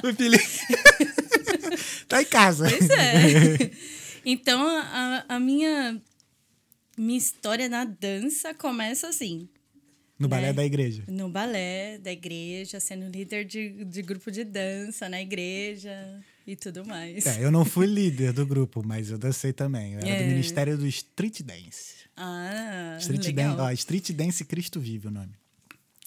o 0.08 0.14
Felipe. 0.14 0.44
tá 2.08 2.22
em 2.22 2.26
casa. 2.26 2.68
Pois 2.68 2.90
é. 2.90 3.70
Então, 4.24 4.60
a, 4.66 5.24
a 5.28 5.40
minha, 5.40 6.00
minha 6.96 7.18
história 7.18 7.68
na 7.68 7.84
dança 7.84 8.52
começa 8.54 9.08
assim. 9.08 9.48
No 10.18 10.28
balé 10.28 10.48
né? 10.48 10.52
da 10.52 10.64
igreja. 10.64 11.04
No 11.08 11.30
balé 11.30 11.96
da 11.98 12.12
igreja, 12.12 12.78
sendo 12.78 13.08
líder 13.08 13.44
de, 13.46 13.84
de 13.86 14.02
grupo 14.02 14.30
de 14.30 14.44
dança 14.44 15.08
na 15.08 15.20
igreja 15.22 16.22
e 16.46 16.54
tudo 16.54 16.84
mais. 16.84 17.24
É, 17.26 17.42
eu 17.42 17.50
não 17.50 17.64
fui 17.64 17.86
líder 17.86 18.34
do 18.34 18.44
grupo, 18.44 18.82
mas 18.86 19.10
eu 19.10 19.16
dancei 19.16 19.52
também. 19.52 19.94
Eu 19.94 20.00
era 20.00 20.06
do 20.18 20.22
É. 20.24 20.26
Ministério 20.26 20.76
do 20.76 20.86
Street 20.86 21.40
Dance. 21.40 21.94
Ah, 22.14 22.98
Street 23.00 23.24
legal. 23.24 23.56
Dance, 23.56 23.62
ó, 23.62 23.72
Street 23.72 24.10
Dance 24.10 24.44
Cristo 24.44 24.78
Vive 24.78 25.08
o 25.08 25.10
nome. 25.10 25.32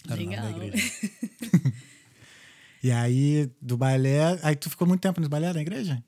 Era 0.08 0.22
o 0.22 0.26
nome 0.26 0.36
da 0.36 0.44
Legal. 0.44 0.64
igreja. 0.68 0.94
e 2.84 2.92
aí, 2.92 3.50
do 3.60 3.76
balé. 3.78 4.38
Aí 4.44 4.56
tu 4.56 4.70
ficou 4.70 4.88
muito 4.88 5.02
tempo 5.02 5.20
no 5.22 5.28
balé 5.30 5.52
da 5.52 5.62
igreja? 5.62 6.04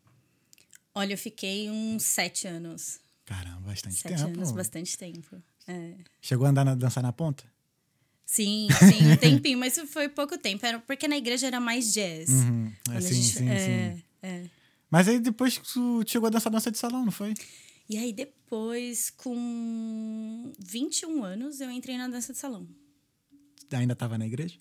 Olha, 0.93 1.13
eu 1.13 1.17
fiquei 1.17 1.69
uns 1.71 2.03
sete 2.03 2.47
anos. 2.47 2.99
Caramba, 3.25 3.59
bastante 3.61 3.95
Sete 3.95 4.15
tempo. 4.15 4.23
anos, 4.37 4.51
bastante 4.51 4.97
tempo. 4.97 5.41
É. 5.67 5.95
Chegou 6.21 6.45
a 6.45 6.49
andar 6.49 6.63
na, 6.63 6.75
dançar 6.75 7.01
na 7.03 7.11
ponta? 7.11 7.43
Sim, 8.25 8.67
sim, 8.79 9.11
um 9.11 9.17
tempinho, 9.17 9.57
mas 9.59 9.77
foi 9.87 10.09
pouco 10.09 10.37
tempo. 10.37 10.65
Era 10.65 10.79
porque 10.79 11.07
na 11.07 11.17
igreja 11.17 11.47
era 11.47 11.59
mais 11.59 11.93
jazz. 11.93 12.29
Uhum. 12.29 12.71
É, 12.91 13.01
sim, 13.01 13.13
gente- 13.21 13.37
sim, 13.37 13.49
é, 13.49 13.95
sim. 13.95 14.03
é. 14.21 14.49
Mas 14.89 15.07
aí 15.07 15.19
depois 15.19 15.57
tu 15.57 16.03
chegou 16.07 16.27
a 16.27 16.29
dançar 16.29 16.51
dança 16.51 16.71
de 16.71 16.77
salão, 16.77 17.03
não 17.05 17.11
foi? 17.11 17.33
E 17.89 17.97
aí 17.97 18.11
depois, 18.13 19.09
com 19.11 20.51
21 20.59 21.23
anos, 21.23 21.61
eu 21.61 21.69
entrei 21.69 21.97
na 21.97 22.07
dança 22.07 22.33
de 22.33 22.39
salão. 22.39 22.67
Ainda 23.71 23.95
tava 23.95 24.17
na 24.17 24.25
igreja? 24.25 24.57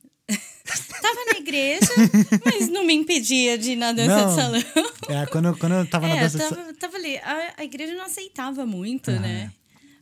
Tava 1.06 1.25
na 1.33 1.39
igreja, 1.39 1.89
mas 2.45 2.69
não 2.69 2.85
me 2.85 2.95
impedia 2.95 3.59
de 3.59 3.73
ir 3.73 3.77
na 3.77 3.93
dança 3.93 4.17
Não. 4.17 4.29
de 4.29 4.35
salão. 4.35 4.91
É, 5.08 5.27
quando, 5.27 5.46
eu- 5.49 5.56
quando 5.58 5.73
eu 5.75 5.87
tava 5.91 6.08
na 6.08 6.17
É, 6.17 6.20
dança 6.20 6.37
eu 6.39 6.41
de 6.43 6.49
salão. 6.49 6.65
tava, 6.65 6.79
tava 6.79 6.96
ali. 6.96 7.17
A, 7.19 7.55
a 7.58 7.65
igreja 7.65 7.94
não 7.94 8.05
aceitava 8.05 8.65
muito, 8.65 9.11
né? 9.11 9.53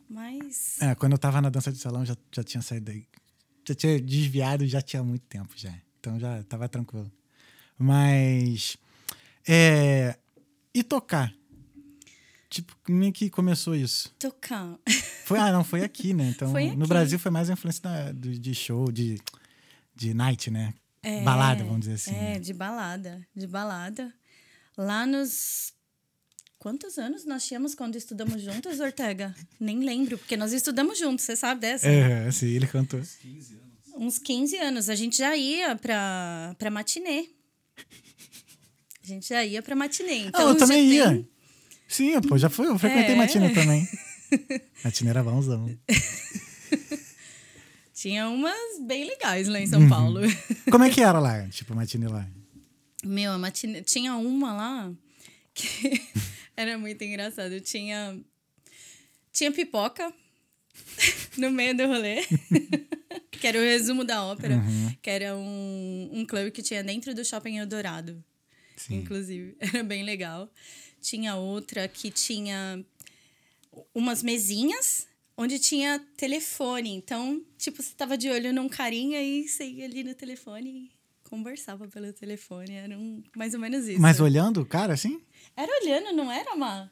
Mas. 0.08 0.80
É, 0.80 0.94
quando 0.94 1.12
eu 1.12 1.18
tava 1.18 1.40
na 1.40 1.48
dança 1.50 1.72
de 1.72 1.78
salão, 1.78 2.04
já, 2.04 2.16
já 2.34 2.44
tinha 2.44 2.62
saído. 2.62 2.92
Já 3.66 3.74
tinha 3.74 4.00
desviado, 4.00 4.66
já 4.66 4.80
tinha 4.82 5.02
muito 5.02 5.22
tempo 5.26 5.52
já. 5.56 5.72
Então 5.98 6.18
já 6.20 6.42
tava 6.44 6.68
tranquilo. 6.68 7.10
Mas. 7.78 8.76
É. 9.48 10.16
E 10.74 10.82
tocar? 10.82 11.32
Tipo, 12.48 12.76
como 12.84 13.02
é 13.04 13.10
que 13.12 13.30
começou 13.30 13.74
isso? 13.74 14.14
Tocar. 14.18 14.78
Foi, 15.24 15.38
ah, 15.38 15.50
não, 15.50 15.64
foi 15.64 15.82
aqui, 15.82 16.12
né? 16.12 16.32
Então, 16.36 16.50
Foi 16.52 16.66
no 16.66 16.80
aqui. 16.84 16.88
Brasil 16.88 17.18
foi 17.18 17.30
mais 17.30 17.48
a 17.48 17.54
influência 17.54 17.82
da- 17.82 18.12
do- 18.12 18.38
de 18.38 18.54
show, 18.54 18.90
de, 18.92 19.18
de 19.96 20.12
night, 20.14 20.50
né? 20.50 20.74
É, 21.02 21.20
Balada, 21.22 21.64
vamos 21.64 21.80
dizer 21.80 21.94
assim. 21.94 22.14
É, 22.14 22.34
né? 22.34 22.38
de 22.38 22.52
balada. 22.52 23.26
De 23.34 23.46
balada. 23.46 24.12
Lá 24.76 25.04
nos. 25.06 25.72
Quantos 26.58 26.96
anos 26.96 27.24
nós 27.24 27.44
tínhamos 27.44 27.74
quando 27.74 27.96
estudamos 27.96 28.40
juntos, 28.40 28.78
Ortega? 28.78 29.34
Nem 29.58 29.80
lembro, 29.80 30.16
porque 30.16 30.36
nós 30.36 30.52
estudamos 30.52 30.96
juntos, 30.96 31.24
você 31.24 31.34
sabe 31.34 31.60
dessa? 31.62 31.88
É, 31.88 32.28
assim, 32.28 32.46
ele 32.46 32.68
cantou. 32.68 33.00
Uns 33.96 34.18
15 34.20 34.56
anos. 34.58 34.88
A 34.88 34.94
gente 34.94 35.18
já 35.18 35.36
ia 35.36 35.74
pra, 35.74 36.54
pra 36.56 36.70
matinê. 36.70 37.26
A 39.02 39.06
gente 39.06 39.28
já 39.28 39.44
ia 39.44 39.60
pra 39.60 39.74
matinê. 39.74 40.26
Então, 40.26 40.46
ah, 40.46 40.50
eu 40.52 40.56
também 40.56 40.88
tem- 40.88 40.92
ia. 40.98 41.28
Sim, 41.88 42.20
pô, 42.22 42.38
já 42.38 42.48
fui, 42.48 42.68
eu 42.68 42.78
frequentei 42.78 43.14
É. 43.14 43.18
matina 43.18 43.52
também. 43.52 43.86
matina 44.84 45.10
era 45.10 45.22
bonzão. 45.24 45.66
Tinha 48.02 48.28
umas 48.28 48.80
bem 48.84 49.04
legais 49.04 49.46
lá 49.46 49.60
em 49.60 49.62
Uhum. 49.64 49.70
São 49.70 49.88
Paulo. 49.88 50.20
Como 50.72 50.82
é 50.82 50.90
que 50.90 51.00
era 51.00 51.20
lá, 51.20 51.48
tipo, 51.50 51.72
matina 51.72 52.10
lá? 52.10 52.28
Meu, 53.04 53.30
a 53.30 53.38
matinê... 53.38 53.80
tinha 53.82 54.16
uma 54.16 54.52
lá 54.52 54.92
que 55.54 56.02
era 56.56 56.76
muito 56.76 57.00
engraçado. 57.04 57.60
Tinha, 57.60 58.18
tinha 59.32 59.52
pipoca 59.52 60.12
no 61.38 61.48
meio 61.52 61.76
do 61.76 61.86
rolê, 61.86 62.26
que 63.30 63.46
era 63.46 63.56
o 63.56 63.62
resumo 63.62 64.02
da 64.04 64.24
ópera, 64.24 64.56
Uhum. 64.56 64.96
que 65.00 65.08
era 65.08 65.36
um, 65.36 66.10
um 66.12 66.26
clube 66.26 66.50
que 66.50 66.60
tinha 66.60 66.82
dentro 66.82 67.14
do 67.14 67.24
Shopping 67.24 67.58
Eldorado, 67.58 68.20
Sim. 68.76 68.96
inclusive. 68.96 69.54
Era 69.60 69.84
bem 69.84 70.02
legal. 70.02 70.50
Tinha 71.00 71.36
outra 71.36 71.86
que 71.86 72.10
tinha 72.10 72.84
umas 73.94 74.24
mesinhas 74.24 75.06
onde 75.42 75.58
tinha 75.58 75.98
telefone. 76.16 76.90
Então, 76.94 77.42
tipo, 77.58 77.82
você 77.82 77.92
tava 77.94 78.16
de 78.16 78.28
olho 78.30 78.52
num 78.52 78.68
carinha 78.68 79.20
e 79.22 79.46
você 79.48 79.64
ia 79.64 79.84
ali 79.84 80.02
no 80.02 80.14
telefone 80.14 80.68
e 80.70 80.90
conversava 81.28 81.86
pelo 81.88 82.12
telefone. 82.12 82.72
Era 82.72 82.96
um, 82.98 83.22
mais 83.36 83.54
ou 83.54 83.60
menos 83.60 83.86
isso. 83.86 84.00
Mas 84.00 84.20
olhando 84.20 84.60
o 84.62 84.66
cara 84.66 84.94
assim? 84.94 85.20
Era 85.56 85.70
olhando, 85.82 86.14
não 86.16 86.30
era, 86.32 86.54
Má? 86.56 86.90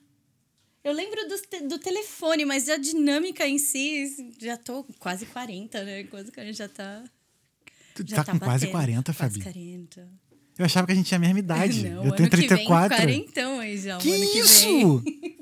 Eu 0.83 0.93
lembro 0.95 1.29
do, 1.29 1.39
te- 1.43 1.63
do 1.69 1.79
telefone, 1.79 2.45
mas 2.47 2.69
a 2.69 2.77
dinâmica 2.79 3.47
em 3.47 3.59
si, 3.59 4.33
já 4.41 4.57
tô 4.57 4.83
quase 4.99 5.27
40, 5.27 5.85
né? 5.85 6.05
Quase 6.05 6.33
que 6.33 6.41
a 6.41 6.45
gente 6.45 6.57
já 6.57 6.69
tá. 6.69 7.05
Tu 7.95 8.03
Já 8.07 8.25
tá, 8.25 8.33
com 8.33 8.39
quase 8.39 8.67
batendo. 8.67 8.73
40, 8.73 9.13
Quase 9.15 9.41
Fabi. 9.43 9.43
40. 9.45 10.09
Eu 10.59 10.65
achava 10.65 10.87
que 10.87 10.93
a 10.93 10.97
gente 10.97 11.07
tinha 11.07 11.19
a 11.19 11.21
mesma 11.21 11.39
idade. 11.39 11.85
Não, 11.89 12.05
eu 12.05 12.13
tenho 12.13 12.29
ano 12.29 12.31
que 12.31 12.37
vem, 12.37 12.49
34. 12.49 12.97
40 12.97 13.47
aí 13.61 13.77
já. 13.79 13.99
que 13.99 14.11
que 14.11 14.39
isso? 14.39 15.03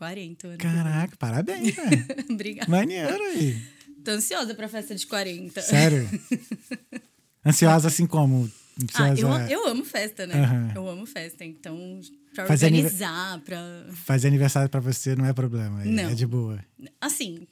vem. 0.00 0.34
40, 0.34 0.46
ano 0.48 0.56
que 0.58 0.62
Caraca, 0.66 1.16
parabéns, 1.18 1.74
velho. 1.74 2.06
Obrigada. 2.30 2.70
Maneiro 2.70 3.22
aí. 3.22 3.60
Tô 4.04 4.12
ansiosa 4.12 4.54
pra 4.54 4.68
festa 4.68 4.94
de 4.94 5.06
40. 5.06 5.60
Sério? 5.60 6.08
Ansiosa 7.44 7.88
assim 7.88 8.06
como? 8.06 8.50
Ah, 8.94 9.04
Ansiosa 9.10 9.50
eu, 9.52 9.60
eu 9.60 9.68
amo 9.68 9.84
festa, 9.84 10.26
né? 10.26 10.34
Aham. 10.34 10.72
Eu 10.74 10.88
amo 10.88 11.06
festa, 11.06 11.44
então 11.44 12.00
pra 12.34 12.46
Fazer 12.46 12.66
anive- 12.66 12.84
organizar, 12.86 13.40
pra... 13.40 13.58
Fazer 14.04 14.28
aniversário 14.28 14.68
pra 14.70 14.80
você 14.80 15.14
não 15.16 15.26
é 15.26 15.32
problema. 15.32 15.82
é- 15.82 15.86
Não. 15.86 16.10
É 16.10 16.14
de 16.14 16.26
boa. 16.26 16.62
Assim, 17.00 17.46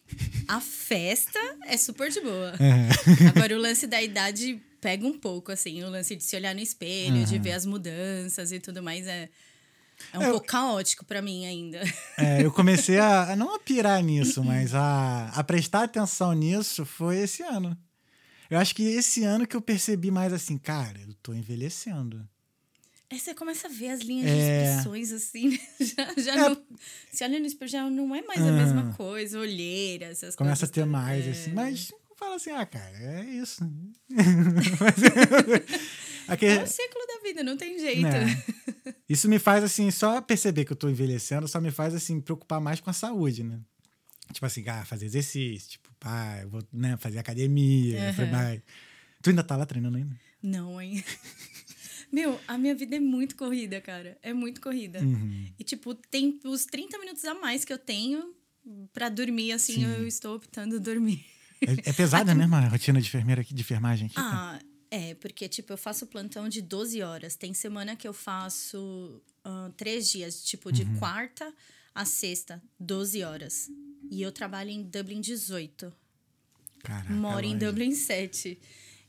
a 0.47 0.61
festa 0.61 1.39
é 1.67 1.77
super 1.77 2.11
de 2.11 2.21
boa. 2.21 2.53
Aham. 2.61 2.89
Agora, 3.37 3.55
o 3.57 3.61
lance 3.61 3.87
da 3.87 4.03
idade 4.03 4.61
pega 4.81 5.07
um 5.07 5.19
pouco, 5.19 5.51
assim. 5.53 5.83
O 5.83 5.91
lance 5.91 6.15
de 6.17 6.23
se 6.23 6.37
olhar 6.37 6.55
no 6.55 6.61
espelho, 6.61 7.25
de 7.25 7.39
ver 7.39 7.53
as 7.53 7.67
mudanças 7.67 8.53
e 8.53 8.61
tudo 8.61 8.83
mais 8.83 9.07
é, 9.07 9.29
é 10.13 10.19
um 10.19 10.23
Eu- 10.23 10.31
pouco 10.33 10.47
caótico 10.47 11.05
pra 11.05 11.21
mim 11.23 11.47
ainda. 11.47 11.81
É, 12.17 12.43
eu 12.45 12.51
comecei 12.53 12.99
a, 12.99 13.33
a 13.33 13.37
não 13.37 13.55
a 13.55 13.59
pirar 13.59 14.03
nisso, 14.03 14.43
mas 14.45 14.75
a, 14.75 15.29
a 15.35 15.45
prestar 15.45 15.85
atenção 15.85 16.33
nisso 16.33 16.85
foi 16.85 17.19
esse 17.19 17.43
ano. 17.43 17.77
Eu 18.51 18.59
acho 18.59 18.75
que 18.75 18.83
esse 18.83 19.25
ano 19.25 19.47
que 19.47 19.55
eu 19.57 19.61
percebi 19.61 20.11
mais 20.11 20.33
assim, 20.33 20.57
cara, 20.57 20.99
eu 21.07 21.13
tô 21.23 21.35
envelhecendo. 21.35 22.27
Aí 23.11 23.19
você 23.19 23.35
começa 23.35 23.69
a 23.69 23.71
ver 23.71 23.89
as 23.91 24.01
linhas 24.01 24.29
É. 24.31 24.35
de 24.35 24.69
expressões, 24.71 25.13
assim, 25.13 25.49
né? 25.51 25.59
Já, 25.81 26.23
já 26.23 26.33
É. 26.35 26.49
não, 26.49 26.63
se 27.11 27.25
olha 27.25 27.41
no 27.41 27.47
espelho, 27.47 27.71
já 27.71 27.89
não 27.89 28.15
é 28.15 28.21
mais 28.23 28.41
a 28.43 28.53
mesma 28.53 28.93
coisa. 28.95 29.39
Olheira, 29.39 30.07
essas 30.07 30.35
Começa 30.37 30.67
a 30.67 30.69
coisas. 30.69 30.71
ter 30.75 30.81
todas. 30.83 30.93
mais, 30.93 31.27
É. 31.27 31.31
assim. 31.31 31.53
Mas 31.53 31.91
fala 32.19 32.35
assim, 32.37 32.51
ah, 32.51 32.67
cara, 32.67 32.91
é 32.99 33.25
isso. 33.25 33.63
Aquele- 36.29 36.59
É 36.61 36.63
o 36.63 36.67
ciclo 36.67 37.01
da 37.07 37.23
vida, 37.23 37.43
não 37.43 37.57
tem 37.57 37.79
jeito. 37.79 38.03
né? 38.03 38.25
Isso 39.09 39.29
me 39.29 39.39
faz, 39.39 39.65
assim, 39.65 39.91
só 39.91 40.21
perceber 40.21 40.65
que 40.65 40.73
eu 40.73 40.77
tô 40.77 40.89
envelhecendo, 40.89 41.49
só 41.49 41.61
me 41.61 41.71
faz, 41.71 41.95
assim, 41.95 42.21
preocupar 42.21 42.61
mais 42.61 42.81
com 42.81 42.91
a 42.91 42.93
saúde, 42.93 43.43
né? 43.43 43.59
Tipo 44.33 44.45
assim, 44.45 44.63
ah, 44.69 44.85
fazer 44.85 45.07
exercício, 45.07 45.71
tipo, 45.71 45.89
pá, 45.99 46.41
eu 46.43 46.51
vou 46.51 46.63
né, 46.73 46.97
fazer 46.99 47.19
academia. 47.19 48.11
Aham. 48.11 48.31
"Vai." 48.31 48.63
Tu 49.23 49.31
ainda 49.31 49.43
tá 49.43 49.57
lá 49.57 49.65
treinando 49.65 49.97
ainda? 49.97 50.15
Não, 50.43 50.81
hein? 50.81 51.03
Meu, 52.13 52.39
a 52.47 52.57
minha 52.57 52.75
vida 52.75 52.97
é 52.97 53.01
muito 53.01 53.37
corrida, 53.37 53.81
cara. 53.81 54.17
É 54.23 54.33
muito 54.33 54.61
corrida. 54.61 55.01
Uhum. 55.01 55.47
E, 55.59 55.65
tipo, 55.65 55.95
tem 55.95 56.39
os 56.45 56.65
30 56.67 56.99
minutos 56.99 57.25
a 57.25 57.35
mais 57.35 57.65
que 57.65 57.73
eu 57.73 57.79
tenho 57.79 58.35
pra 58.93 59.09
dormir, 59.09 59.53
assim, 59.53 59.75
Sim. 59.77 59.85
eu 59.85 60.07
estou 60.07 60.37
optando 60.37 60.79
dormir. 60.81 61.25
É, 61.61 61.91
é 61.91 61.93
pesada 61.93 62.35
mesmo 62.37 62.55
a 62.55 62.69
rotina 62.69 63.01
de 63.01 63.09
enfermeira 63.09 63.41
aqui, 63.43 63.53
de 63.55 63.61
enfermagem 63.63 64.07
aqui? 64.07 64.15
Ah, 64.19 64.59
é, 64.91 65.15
porque, 65.15 65.49
tipo, 65.49 65.73
eu 65.73 65.79
faço 65.79 66.07
plantão 66.07 66.49
de 66.49 66.63
12 66.63 67.03
horas. 67.03 67.37
Tem 67.37 67.53
semana 67.53 67.95
que 67.95 68.09
eu 68.09 68.13
faço 68.13 69.21
ah, 69.45 69.71
três 69.77 70.11
dias, 70.11 70.43
tipo, 70.45 70.73
de 70.73 70.85
quarta 70.99 71.53
a 71.95 72.05
sexta, 72.05 72.63
12 72.79 73.23
horas. 73.23 73.71
E 74.11 74.23
eu 74.23 74.31
trabalho 74.31 74.71
em 74.71 74.83
Dublin 74.83 75.21
18. 75.21 75.93
Caraca, 76.83 77.13
Moro 77.13 77.45
em. 77.45 77.59
Dublin 77.59 77.95
7. 77.95 78.59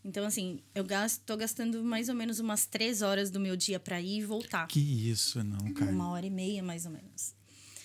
Então, 0.04 0.26
assim, 0.26 0.62
eu 0.74 0.84
gasto, 0.84 1.22
tô 1.26 1.38
gastando 1.38 1.84
mais 1.84 2.10
ou 2.10 2.16
menos 2.16 2.40
umas 2.40 2.66
três 2.66 3.02
horas 3.02 3.30
do 3.30 3.40
meu 3.40 3.56
dia 3.56 3.80
pra 3.80 4.02
ir 4.02 4.20
e 4.20 4.26
voltar. 4.26 4.66
Que 4.68 4.80
isso, 4.80 5.44
não, 5.44 5.72
cara. 5.74 5.92
Uma 5.92 6.10
hora 6.10 6.26
e 6.26 6.30
meia, 6.30 6.64
mais 6.64 6.86
ou 6.86 6.92
menos. 6.92 7.36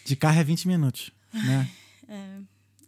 De 0.05 0.17
carro 0.17 0.39
é 0.41 0.45
20 0.45 0.69
minutos, 0.69 1.11
né? 1.33 1.71
É, 2.09 2.41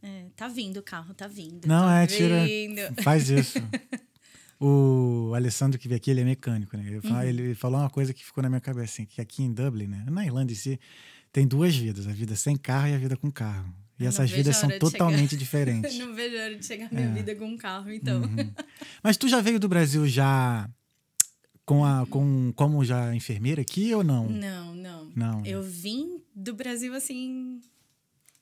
é, 0.03 0.27
tá 0.37 0.49
vindo 0.49 0.79
o 0.79 0.83
carro, 0.83 1.13
tá 1.13 1.27
vindo. 1.27 1.67
Não, 1.67 1.87
tá 1.87 2.03
é, 2.03 2.07
tira. 2.07 2.45
vindo. 2.45 3.03
Faz 3.03 3.29
isso. 3.29 3.59
O 4.59 5.33
Alessandro 5.35 5.79
que 5.79 5.87
veio 5.87 5.97
aqui, 5.99 6.11
ele 6.11 6.23
é 6.23 6.25
mecânico, 6.25 6.77
né? 6.77 6.85
Ele, 6.87 6.97
Uhum. 6.97 7.03
fala- 7.03 7.27
ele 7.27 7.55
falou 7.55 7.81
uma 7.81 7.91
coisa 7.91 8.15
que 8.15 8.25
ficou 8.25 8.43
na 8.43 8.49
minha 8.49 8.61
cabeça, 8.61 8.85
assim, 8.95 9.05
que 9.05 9.21
aqui 9.21 9.43
em 9.43 9.53
Dublin, 9.53 9.87
né? 9.87 10.05
Na 10.11 10.25
Irlanda 10.25 10.51
em 10.51 10.55
si, 10.55 10.81
tem 11.33 11.47
duas 11.47 11.77
vidas, 11.77 12.07
a 12.07 12.13
vida 12.13 12.35
sem 12.35 12.57
carro 12.57 12.89
e 12.89 12.95
a 12.95 12.99
vida 12.99 13.17
com 13.17 13.31
carro. 13.31 13.71
E 13.99 14.05
Eu 14.05 14.09
essas 14.09 14.31
vidas 14.31 14.57
são 14.57 14.69
de 14.69 14.75
chegar. 14.75 14.91
totalmente 14.91 15.37
diferentes. 15.39 15.99
Eu 15.99 16.07
não 16.07 16.15
vejo 16.15 16.37
a 16.37 16.41
hora 16.45 16.57
de 16.57 16.65
chegar 16.67 16.91
minha 16.93 17.07
É. 17.07 17.13
vida 17.13 17.35
com 17.35 17.47
um 17.47 17.57
carro, 17.57 17.91
então. 17.93 18.23
Uhum. 18.23 18.53
Mas 19.03 19.17
tu 19.17 19.29
já 19.29 19.41
veio 19.41 19.59
do 19.61 19.69
Brasil 19.69 20.07
já 20.09 20.69
com 21.67 21.85
a 21.85 22.07
com 22.07 22.53
como 22.55 22.85
já 22.85 23.15
enfermeira 23.15 23.61
aqui 23.61 23.93
ou 23.95 24.05
não? 24.05 24.29
Não, 24.29 24.75
não. 24.75 25.13
Não. 25.15 25.45
Eu 25.47 25.63
vim 25.63 26.23
do 26.35 26.55
Brasil 26.55 26.95
assim 26.95 27.61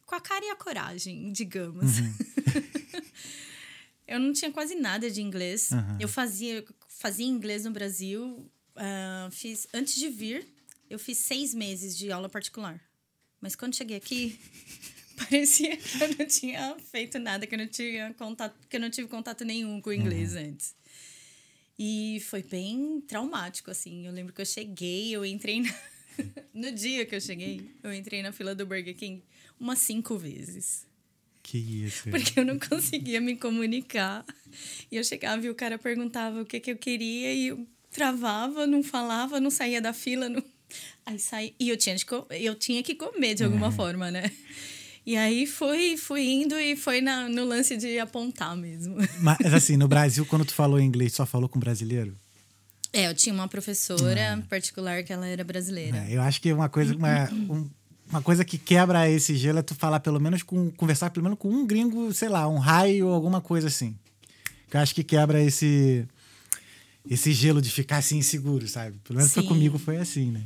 com 0.06 0.14
a 0.14 0.20
cara 0.20 0.44
e 0.44 0.50
a 0.50 0.56
coragem, 0.56 1.32
digamos. 1.32 1.98
Uhum. 2.00 2.14
eu 4.06 4.20
não 4.20 4.32
tinha 4.32 4.50
quase 4.50 4.74
nada 4.74 5.10
de 5.10 5.22
inglês. 5.22 5.72
Aham. 5.72 5.98
Eu 6.00 6.08
fazia 6.08 6.64
fazia 6.88 7.26
inglês 7.26 7.64
no 7.64 7.70
Brasil. 7.70 8.50
ah, 8.76 9.28
fiz 9.30 9.66
antes 9.72 9.94
de 9.94 10.08
vir, 10.08 10.46
eu 10.88 10.98
fiz 10.98 11.18
seis 11.18 11.54
meses 11.54 11.96
de 11.96 12.10
aula 12.10 12.28
particular. 12.28 12.80
Mas 13.40 13.54
quando 13.54 13.76
cheguei 13.76 13.96
aqui, 13.96 14.38
parecia 15.16 15.76
que 15.76 16.02
eu 16.02 16.08
não 16.18 16.26
tinha 16.26 16.76
feito 16.90 17.18
nada, 17.18 17.46
que 17.46 17.54
eu 17.54 17.58
não 17.58 17.66
tinha 17.66 18.14
contato, 18.14 18.56
que 18.68 18.76
eu 18.76 18.80
não 18.80 18.90
tive 18.90 19.08
contato 19.08 19.44
nenhum 19.44 19.80
com 19.80 19.90
o 19.90 19.92
inglês 19.92 20.34
antes. 20.34 20.74
E 21.78 22.20
foi 22.28 22.42
bem 22.42 23.00
traumático, 23.00 23.70
assim. 23.70 24.06
Eu 24.06 24.12
lembro 24.12 24.32
que 24.32 24.40
eu 24.40 24.46
cheguei, 24.46 25.10
eu 25.14 25.24
entrei 25.24 25.60
na... 25.60 25.74
no 26.54 26.72
dia 26.72 27.04
que 27.04 27.14
eu 27.14 27.20
cheguei, 27.20 27.68
eu 27.82 27.92
entrei 27.92 28.22
na 28.22 28.32
fila 28.32 28.54
do 28.54 28.64
Burger 28.64 28.94
King 28.96 29.22
umas 29.58 29.80
cinco 29.80 30.16
vezes. 30.16 30.86
Que 31.44 31.58
isso. 31.58 32.08
Porque 32.10 32.40
eu 32.40 32.44
não 32.44 32.58
conseguia 32.58 33.20
me 33.20 33.36
comunicar. 33.36 34.24
E 34.90 34.96
eu 34.96 35.04
chegava 35.04 35.44
e 35.44 35.50
o 35.50 35.54
cara 35.54 35.78
perguntava 35.78 36.40
o 36.40 36.44
que, 36.46 36.58
que 36.58 36.72
eu 36.72 36.76
queria 36.76 37.32
e 37.34 37.48
eu 37.48 37.66
travava, 37.92 38.66
não 38.66 38.82
falava, 38.82 39.38
não 39.38 39.50
saía 39.50 39.80
da 39.80 39.92
fila. 39.92 40.28
Não... 40.28 40.42
Aí 41.04 41.18
saí. 41.18 41.54
E 41.60 41.68
eu 41.68 41.76
tinha, 41.76 41.94
de 41.94 42.06
co- 42.06 42.26
eu 42.30 42.54
tinha 42.54 42.82
que 42.82 42.94
comer 42.94 43.34
de 43.34 43.44
alguma 43.44 43.70
forma, 43.70 44.10
né? 44.10 44.30
E 45.06 45.16
aí 45.18 45.46
fui, 45.46 45.98
fui 45.98 46.22
indo 46.26 46.58
e 46.58 46.74
foi 46.76 47.02
na, 47.02 47.28
no 47.28 47.44
lance 47.44 47.76
de 47.76 47.98
apontar 47.98 48.56
mesmo. 48.56 48.96
Mas 49.20 49.38
assim, 49.52 49.76
no 49.76 49.86
Brasil, 49.86 50.24
quando 50.24 50.46
tu 50.46 50.54
falou 50.54 50.80
inglês, 50.80 51.12
só 51.12 51.26
falou 51.26 51.46
com 51.46 51.58
brasileiro? 51.58 52.16
É, 52.90 53.06
eu 53.08 53.14
tinha 53.14 53.34
uma 53.34 53.46
professora 53.48 54.42
particular 54.48 55.02
que 55.04 55.12
ela 55.12 55.26
era 55.26 55.44
brasileira. 55.44 55.98
É, 56.08 56.16
eu 56.16 56.22
acho 56.22 56.40
que 56.40 56.50
uma 56.52 56.70
coisa, 56.70 56.96
uma, 56.96 57.30
um- 57.32 57.68
uma 58.14 58.22
coisa 58.22 58.44
que 58.44 58.56
quebra 58.56 59.10
esse 59.10 59.34
gelo 59.36 59.58
é 59.58 59.62
tu 59.62 59.74
falar 59.74 59.98
pelo 59.98 60.20
menos 60.20 60.42
com. 60.42 60.70
conversar 60.70 61.10
pelo 61.10 61.24
menos 61.24 61.38
com 61.38 61.48
um 61.50 61.66
gringo, 61.66 62.12
sei 62.14 62.28
lá, 62.28 62.46
um 62.48 62.58
raio 62.58 63.08
ou 63.08 63.12
alguma 63.14 63.40
coisa 63.40 63.66
assim. 63.66 63.96
Que 64.70 64.76
eu 64.76 64.80
acho 64.80 64.94
que 64.94 65.02
quebra 65.02 65.42
esse. 65.42 66.06
Esse 67.10 67.32
gelo 67.32 67.60
de 67.60 67.68
ficar 67.70 67.98
assim 67.98 68.16
inseguro, 68.18 68.66
sabe? 68.66 68.96
Pelo 69.04 69.18
menos 69.18 69.34
foi 69.34 69.42
comigo 69.42 69.78
foi 69.78 69.98
assim, 69.98 70.30
né? 70.30 70.42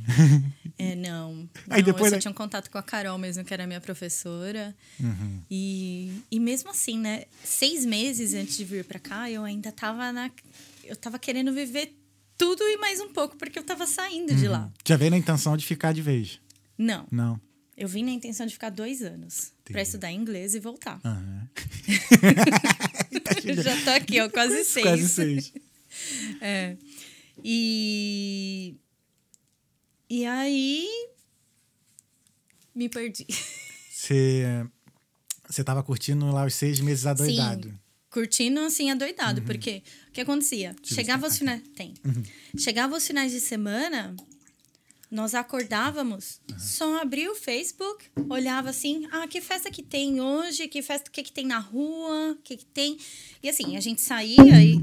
É, 0.77 0.93
não. 0.93 1.47
Aí 1.69 1.81
não, 1.81 1.85
depois 1.85 2.11
eu 2.11 2.17
da- 2.17 2.21
tinha 2.21 2.31
um 2.31 2.35
contato 2.35 2.69
com 2.69 2.77
a 2.77 2.83
Carol 2.83 3.17
mesmo, 3.17 3.45
que 3.45 3.53
era 3.53 3.65
minha 3.65 3.79
professora. 3.79 4.75
Uhum. 4.99 5.39
E, 5.49 6.11
e 6.29 6.37
mesmo 6.37 6.69
assim, 6.71 6.97
né? 6.99 7.23
Seis 7.43 7.85
meses 7.85 8.33
antes 8.33 8.57
de 8.57 8.65
vir 8.65 8.83
pra 8.83 8.99
cá, 8.99 9.29
eu 9.31 9.43
ainda 9.45 9.71
tava 9.71 10.11
na. 10.11 10.29
Eu 10.83 10.97
tava 10.97 11.17
querendo 11.17 11.53
viver 11.53 11.95
tudo 12.37 12.61
e 12.63 12.77
mais 12.77 12.99
um 12.99 13.09
pouco, 13.13 13.37
porque 13.37 13.57
eu 13.59 13.63
tava 13.63 13.85
saindo 13.87 14.35
de 14.35 14.47
lá. 14.47 14.69
Já 14.85 14.97
veio 14.97 15.11
na 15.11 15.17
intenção 15.17 15.55
de 15.55 15.65
ficar 15.65 15.93
de 15.93 16.01
vez. 16.01 16.41
Não. 16.77 17.05
Não. 17.11 17.39
Eu 17.79 17.87
vim 17.87 18.03
na 18.03 18.11
intenção 18.11 18.45
de 18.45 18.51
ficar 18.51 18.69
dois 18.69 19.01
anos 19.01 19.53
Entendi. 19.61 19.79
estudar 19.79 20.11
inglês 20.11 20.53
e 20.53 20.59
voltar. 20.59 20.99
Aham. 21.05 21.49
Já 23.63 23.83
tô 23.85 23.89
aqui, 23.91 24.19
ó, 24.19 24.29
quase 24.29 24.65
seis. 24.65 24.85
Quase 24.85 25.09
seis. 25.09 25.53
É. 26.39 26.77
E. 27.43 28.75
E 30.09 30.25
aí. 30.25 30.87
Me 32.75 32.87
perdi. 32.87 33.25
Você. 33.91 34.43
Você 35.49 35.63
tava 35.63 35.81
curtindo 35.81 36.31
lá 36.31 36.45
os 36.45 36.53
seis 36.53 36.79
meses 36.79 37.05
adoidado. 37.07 37.69
Sim, 37.69 37.79
curtindo 38.09 38.59
assim, 38.59 38.91
adoidado. 38.91 39.41
Porque 39.41 39.81
o 40.09 40.11
que 40.11 40.21
acontecia? 40.21 40.75
Chegava 40.83 41.27
os 41.27 41.37
finais. 41.37 41.61
Tem. 41.75 41.95
Chegava 42.57 42.95
os 42.95 43.05
finais 43.05 43.31
de 43.31 43.39
semana, 43.39 44.15
nós 45.11 45.33
acordávamos, 45.33 46.39
só 46.57 47.01
abria 47.01 47.31
o 47.31 47.35
Facebook, 47.35 48.05
olhava 48.29 48.69
assim, 48.69 49.07
ah, 49.11 49.27
que 49.27 49.41
festa 49.41 49.71
que 49.71 49.81
tem 49.81 50.21
hoje, 50.21 50.67
que 50.67 50.81
festa, 50.81 51.09
o 51.09 51.11
que, 51.11 51.23
que 51.23 51.31
tem 51.31 51.47
na 51.47 51.57
rua, 51.57 52.33
o 52.33 52.41
que, 52.43 52.57
que 52.57 52.65
tem. 52.65 52.97
E 53.41 53.49
assim, 53.49 53.75
a 53.75 53.79
gente 53.79 54.01
saía 54.01 54.61
e, 54.63 54.79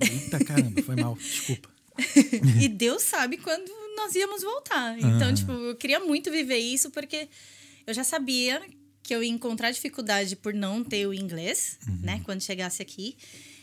Eita 0.00 0.44
caramba, 0.44 0.82
foi 0.82 0.96
mal. 0.96 1.14
Desculpa. 1.14 1.70
e 2.60 2.68
Deus 2.68 3.02
sabe 3.02 3.36
quando 3.38 3.68
nós 3.96 4.14
íamos 4.14 4.42
voltar. 4.42 4.98
Então, 4.98 5.32
tipo, 5.34 5.52
eu 5.52 5.76
queria 5.76 6.00
muito 6.00 6.30
viver 6.30 6.58
isso 6.58 6.90
porque 6.90 7.28
eu 7.86 7.94
já 7.94 8.04
sabia 8.04 8.62
que 9.02 9.14
eu 9.14 9.22
ia 9.22 9.30
encontrar 9.30 9.70
dificuldade 9.70 10.36
por 10.36 10.52
não 10.52 10.84
ter 10.84 11.06
o 11.06 11.14
inglês, 11.14 11.78
né, 12.02 12.20
quando 12.24 12.42
chegasse 12.42 12.82
aqui. 12.82 13.16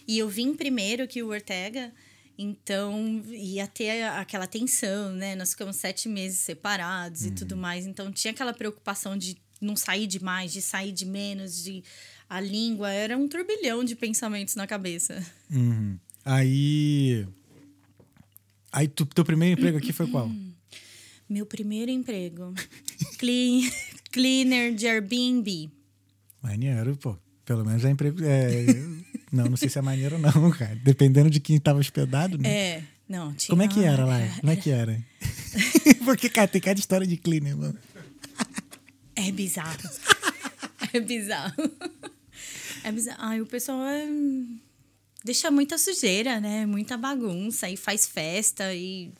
E 0.07 0.17
eu 0.17 0.27
vim 0.29 0.53
primeiro 0.53 1.07
que 1.07 1.21
o 1.21 1.29
Ortega, 1.29 1.93
então 2.37 3.23
ia 3.29 3.67
ter 3.67 4.03
aquela 4.03 4.47
tensão, 4.47 5.11
né? 5.13 5.35
Nós 5.35 5.51
ficamos 5.51 5.77
sete 5.77 6.09
meses 6.09 6.39
separados 6.39 7.25
e 7.25 7.31
tudo 7.31 7.55
mais. 7.55 7.85
Então 7.85 8.11
tinha 8.11 8.31
aquela 8.31 8.53
preocupação 8.53 9.17
de 9.17 9.37
não 9.61 9.75
sair 9.75 10.07
demais, 10.07 10.51
de 10.51 10.61
sair 10.61 10.91
de 10.91 11.05
menos, 11.05 11.63
de 11.63 11.83
a 12.29 12.39
língua. 12.39 12.91
Era 12.91 13.17
um 13.17 13.27
turbilhão 13.27 13.83
de 13.83 13.95
pensamentos 13.95 14.55
na 14.55 14.67
cabeça. 14.67 15.23
Uhum. 15.49 15.97
Aí. 16.23 17.27
Aí, 18.71 18.87
tu, 18.87 19.05
teu 19.05 19.23
primeiro 19.23 19.59
emprego 19.59 19.77
aqui 19.77 19.93
foi 19.93 20.07
qual? 20.07 20.29
Meu 21.29 21.45
primeiro 21.45 21.89
emprego. 21.89 22.53
Clean, 23.17 23.61
cleaner 24.11 24.75
de 24.75 24.87
Airbnb. 24.87 25.71
Maneiro, 26.41 26.95
pô. 26.97 27.17
Pelo 27.45 27.63
menos 27.63 27.85
é 27.85 27.91
emprego. 27.91 28.23
É... 28.23 28.65
não, 29.35 29.45
não 29.45 29.57
sei 29.57 29.69
se 29.69 29.77
é 29.77 29.81
maneiro 29.81 30.15
ou 30.15 30.21
não, 30.21 30.51
cara. 30.57 30.75
Dependendo 30.83 31.29
de 31.29 31.39
quem 31.39 31.59
tava 31.59 31.79
hospedado, 31.79 32.37
né? 32.37 32.49
É, 32.49 32.83
não, 33.07 33.33
tinha... 33.33 33.49
Como 33.49 33.61
é 33.61 33.67
que 33.67 33.83
era 33.83 34.05
lá? 34.05 34.19
Como 34.39 34.51
é 34.51 34.55
que 34.55 34.69
era? 34.69 34.99
Porque, 36.05 36.29
cara, 36.29 36.47
tem 36.47 36.61
cada 36.61 36.79
história 36.79 37.05
de 37.05 37.17
cleaner, 37.17 37.55
mano. 37.57 37.77
É 39.15 39.31
bizarro. 39.31 39.89
é 40.93 40.99
bizarro. 40.99 41.71
É 42.83 42.91
bizarro. 42.91 43.17
Ai, 43.19 43.41
o 43.41 43.45
pessoal 43.45 43.81
é... 43.85 44.07
deixa 45.23 45.49
muita 45.49 45.77
sujeira, 45.77 46.39
né? 46.39 46.65
Muita 46.65 46.97
bagunça 46.97 47.69
e 47.69 47.77
faz 47.77 48.05
festa 48.05 48.73
e. 48.73 49.11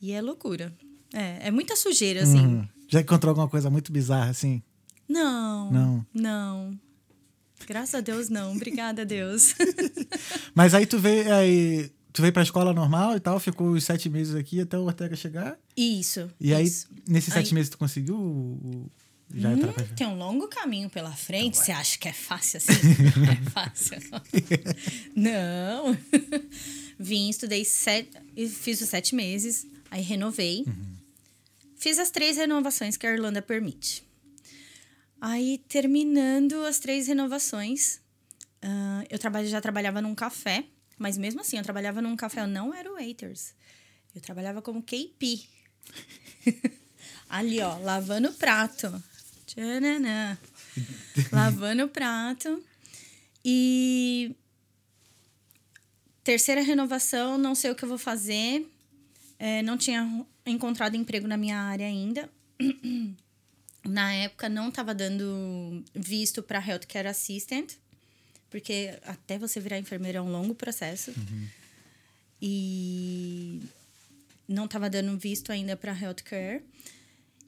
E 0.00 0.12
é 0.12 0.20
loucura. 0.20 0.72
É, 1.12 1.48
é 1.48 1.50
muita 1.50 1.76
sujeira, 1.76 2.22
assim. 2.22 2.44
Uhum. 2.44 2.68
Já 2.88 3.00
encontrou 3.00 3.30
alguma 3.30 3.48
coisa 3.48 3.70
muito 3.70 3.92
bizarra, 3.92 4.30
assim? 4.30 4.62
Não. 5.08 5.70
Não. 5.70 6.06
Não. 6.12 6.80
Graças 7.66 7.94
a 7.94 8.00
Deus, 8.00 8.28
não. 8.28 8.52
Obrigada 8.54 9.02
a 9.02 9.04
Deus. 9.04 9.54
Mas 10.54 10.74
aí 10.74 10.86
tu 10.86 10.98
veio, 10.98 11.32
aí, 11.34 11.90
tu 12.12 12.20
veio 12.22 12.32
pra 12.32 12.42
escola 12.42 12.72
normal 12.72 13.16
e 13.16 13.20
tal, 13.20 13.38
ficou 13.40 13.70
os 13.70 13.84
sete 13.84 14.08
meses 14.08 14.34
aqui 14.34 14.60
até 14.60 14.78
o 14.78 14.82
Ortega 14.84 15.16
chegar. 15.16 15.56
Isso. 15.76 16.30
E 16.40 16.52
aí, 16.54 16.64
isso. 16.66 16.88
nesses 17.08 17.32
sete 17.32 17.48
Aí- 17.48 17.54
meses, 17.54 17.70
tu 17.70 17.78
conseguiu 17.78 18.16
o- 18.16 18.90
já 19.34 19.56
pra 19.56 19.72
Tem 19.96 20.06
um 20.06 20.16
longo 20.16 20.46
caminho 20.48 20.88
pela 20.90 21.08
Então 21.08 21.18
frente. 21.18 21.56
Você 21.56 21.72
acha 21.72 21.98
que 21.98 22.06
é 22.08 22.12
fácil 22.12 22.58
assim? 22.58 22.72
é 23.46 23.50
fácil. 23.50 23.96
Não. 25.16 25.96
Vim, 26.98 27.28
estudei 27.30 27.64
sete, 27.64 28.10
fiz 28.48 28.80
os 28.80 28.88
sete 28.88 29.14
meses, 29.14 29.66
aí 29.90 30.02
renovei. 30.02 30.64
Fiz 31.76 31.98
as 31.98 32.10
três 32.10 32.36
renovações 32.36 32.96
que 32.96 33.06
a 33.06 33.12
Irlanda 33.12 33.42
permite. 33.42 34.04
Aí, 35.26 35.56
terminando 35.56 36.66
as 36.66 36.78
três 36.78 37.06
renovações, 37.06 37.98
ah, 38.60 39.02
eu 39.08 39.46
já 39.46 39.58
trabalhava 39.58 40.02
num 40.02 40.14
café, 40.14 40.66
mas 40.98 41.16
mesmo 41.16 41.40
assim, 41.40 41.56
eu 41.56 41.62
trabalhava 41.62 42.02
num 42.02 42.14
café, 42.14 42.42
eu 42.42 42.46
não 42.46 42.74
era 42.74 42.92
waiters. 42.92 43.54
Eu 44.14 44.20
trabalhava 44.20 44.60
como 44.60 44.82
KP. 44.82 45.40
Ali, 47.26 47.58
ó, 47.62 47.78
lavando 47.78 48.28
o 48.28 48.34
prato. 48.34 49.02
Tchananã. 49.46 50.36
lavando 51.32 51.84
o 51.84 51.88
prato. 51.88 52.62
E. 53.42 54.36
Terceira 56.22 56.60
renovação, 56.60 57.38
não 57.38 57.54
sei 57.54 57.70
o 57.70 57.74
que 57.74 57.84
eu 57.84 57.88
vou 57.88 57.96
fazer. 57.96 58.70
É, 59.38 59.62
não 59.62 59.78
tinha 59.78 60.26
encontrado 60.44 60.96
emprego 60.96 61.26
na 61.26 61.38
minha 61.38 61.58
área 61.58 61.86
ainda. 61.86 62.28
Na 63.86 64.12
época, 64.14 64.48
não 64.48 64.68
estava 64.68 64.94
dando 64.94 65.84
visto 65.94 66.42
para 66.42 66.66
Healthcare 66.66 67.08
Assistant, 67.08 67.72
porque 68.50 68.98
até 69.02 69.38
você 69.38 69.60
virar 69.60 69.78
enfermeira 69.78 70.18
é 70.18 70.22
um 70.22 70.30
longo 70.30 70.54
processo. 70.54 71.12
E 72.40 73.62
não 74.46 74.66
estava 74.66 74.90
dando 74.90 75.16
visto 75.18 75.50
ainda 75.50 75.76
para 75.76 75.98
healthcare. 75.98 76.62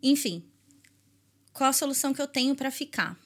Enfim, 0.03 0.43
qual 1.53 1.71
a 1.71 1.73
solução 1.73 2.15
que 2.15 2.21
eu 2.21 2.27
tenho 2.27 2.55
para 2.55 2.71
ficar? 2.71 3.19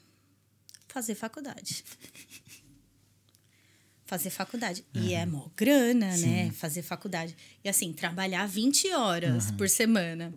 Fazer 0.88 1.14
faculdade. 1.14 1.84
Fazer 4.04 4.30
faculdade. 4.30 4.84
E 4.92 5.14
é 5.14 5.24
mó 5.24 5.48
grana, 5.56 6.16
né? 6.16 6.50
Fazer 6.50 6.82
faculdade. 6.82 7.36
E 7.62 7.68
assim, 7.68 7.92
trabalhar 7.92 8.44
20 8.44 8.90
horas 8.90 9.52
por 9.52 9.68
semana. 9.68 10.34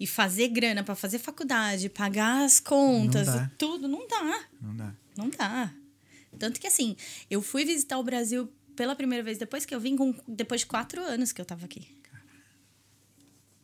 E 0.00 0.06
fazer 0.06 0.48
grana 0.48 0.82
para 0.82 0.94
fazer 0.94 1.18
faculdade, 1.18 1.90
pagar 1.90 2.44
as 2.44 2.58
contas, 2.58 3.28
Não 3.28 3.50
tudo, 3.58 3.86
não 3.86 4.08
dá. 4.08 4.48
Não 4.60 4.74
dá. 4.74 4.94
Não 5.14 5.28
dá. 5.28 5.74
Tanto 6.38 6.58
que 6.58 6.66
assim, 6.66 6.96
eu 7.30 7.42
fui 7.42 7.66
visitar 7.66 7.98
o 7.98 8.02
Brasil 8.02 8.50
pela 8.74 8.96
primeira 8.96 9.22
vez 9.22 9.36
depois 9.36 9.66
que 9.66 9.74
eu 9.74 9.78
vim, 9.78 9.96
com, 9.96 10.14
depois 10.26 10.62
de 10.62 10.66
quatro 10.66 11.02
anos 11.02 11.32
que 11.32 11.40
eu 11.40 11.44
tava 11.44 11.66
aqui. 11.66 11.86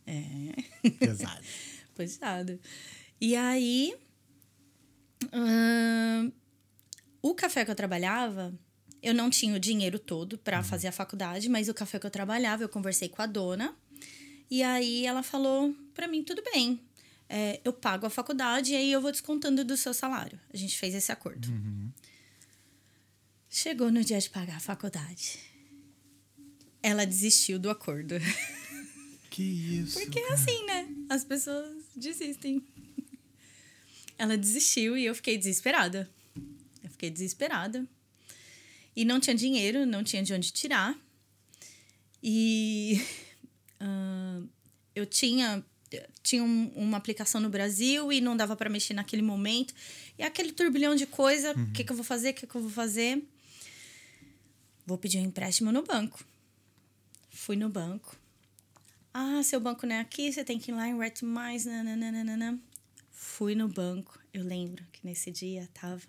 É. 0.05 0.89
Pesado. 0.91 1.41
Pesado. 1.95 2.59
E 3.19 3.35
aí. 3.35 3.95
ahn, 5.33 6.31
o 7.21 7.33
café 7.33 7.65
que 7.65 7.71
eu 7.71 7.75
trabalhava, 7.75 8.53
eu 9.01 9.13
não 9.13 9.29
tinha 9.29 9.55
o 9.55 9.59
dinheiro 9.59 9.99
todo 9.99 10.37
para 10.37 10.63
fazer 10.63 10.87
a 10.87 10.91
faculdade, 10.91 11.49
mas 11.49 11.67
o 11.67 11.73
café 11.73 11.99
que 11.99 12.05
eu 12.05 12.11
trabalhava, 12.11 12.63
eu 12.63 12.69
conversei 12.69 13.09
com 13.09 13.21
a 13.21 13.25
dona. 13.25 13.75
E 14.49 14.63
aí 14.63 15.05
ela 15.05 15.23
falou 15.23 15.75
para 15.93 16.07
mim: 16.07 16.23
tudo 16.23 16.41
bem, 16.43 16.79
é, 17.29 17.59
eu 17.63 17.73
pago 17.73 18.05
a 18.05 18.09
faculdade 18.09 18.73
e 18.73 18.75
aí 18.75 18.91
eu 18.91 19.01
vou 19.01 19.11
descontando 19.11 19.63
do 19.63 19.75
seu 19.75 19.93
salário. 19.93 20.39
A 20.53 20.57
gente 20.57 20.77
fez 20.77 20.93
esse 20.95 21.11
acordo. 21.11 21.47
Chegou 23.49 23.91
no 23.91 24.03
dia 24.03 24.19
de 24.19 24.29
pagar 24.29 24.57
a 24.57 24.59
faculdade. 24.59 25.39
Ela 26.81 27.05
desistiu 27.05 27.59
do 27.59 27.69
acordo. 27.69 28.15
Que 29.29 29.43
isso. 29.43 29.99
Porque 29.99 30.17
é 30.17 30.23
cara. 30.23 30.33
assim, 30.33 30.65
né? 30.65 30.89
As 31.09 31.23
pessoas 31.23 31.83
desistem. 31.95 32.65
Ela 34.17 34.35
desistiu 34.35 34.97
e 34.97 35.05
eu 35.05 35.13
fiquei 35.13 35.37
desesperada. 35.37 36.09
Eu 36.83 36.89
fiquei 36.89 37.11
desesperada. 37.11 37.87
E 38.95 39.05
não 39.05 39.19
tinha 39.19 39.35
dinheiro, 39.35 39.85
não 39.85 40.03
tinha 40.03 40.23
de 40.23 40.33
onde 40.33 40.51
tirar. 40.51 40.99
E 42.23 42.99
eu 44.95 45.05
tinha 45.05 45.63
tinha 46.21 46.43
um- 46.43 46.67
uma 46.75 46.97
aplicação 46.97 47.39
no 47.39 47.49
Brasil 47.49 48.11
e 48.11 48.19
não 48.19 48.35
dava 48.35 48.57
para 48.57 48.69
mexer 48.69 48.93
naquele 48.93 49.21
momento. 49.21 49.73
E 50.19 50.23
aquele 50.23 50.51
turbilhão 50.51 50.95
de 50.95 51.05
coisa, 51.05 51.53
o 51.53 51.71
que, 51.71 51.81
que 51.81 51.89
eu 51.91 51.95
vou 51.95 52.03
fazer, 52.03 52.31
o 52.31 52.33
que, 52.33 52.45
que 52.45 52.55
eu 52.55 52.61
vou 52.61 52.69
fazer? 52.69 53.23
Vou 54.85 54.97
pedir 54.97 55.19
um 55.19 55.23
empréstimo 55.23 55.71
no 55.71 55.83
banco. 55.83 56.21
Fui 57.29 57.55
no 57.55 57.69
banco. 57.69 58.17
Ah, 59.13 59.41
seu 59.43 59.61
banco 59.61 59.85
não 59.87 59.95
é 59.95 59.99
aqui, 60.01 60.31
você 60.31 60.43
tem 60.43 60.59
que 60.59 60.71
ir 60.71 60.73
lá 60.73 60.87
em 60.89 60.97
Ret 60.99 61.23
Mais. 61.23 61.63
nananana. 61.65 62.59
Fui 63.11 63.55
no 63.55 63.69
banco. 63.69 64.19
Eu 64.33 64.43
lembro 64.43 64.83
que 64.91 64.99
nesse 65.05 65.31
dia 65.31 65.69
tava 65.73 66.01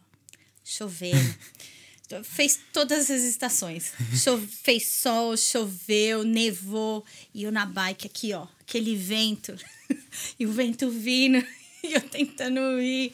chovendo. 0.64 1.16
Fez 2.24 2.58
todas 2.72 3.10
as 3.10 3.22
estações. 3.22 3.92
Cho- 4.22 4.38
fez 4.38 4.86
sol, 4.86 5.36
choveu, 5.36 6.24
nevou. 6.24 7.04
E 7.34 7.42
eu 7.42 7.52
na 7.52 7.66
bike 7.66 8.06
aqui, 8.06 8.32
ó. 8.32 8.46
Aquele 8.60 8.96
vento. 8.96 9.54
e 10.38 10.46
o 10.46 10.52
vento 10.52 10.90
vindo. 10.90 11.44
E 11.80 11.92
eu 11.94 12.00
tentando 12.00 12.58
ir. 12.80 13.12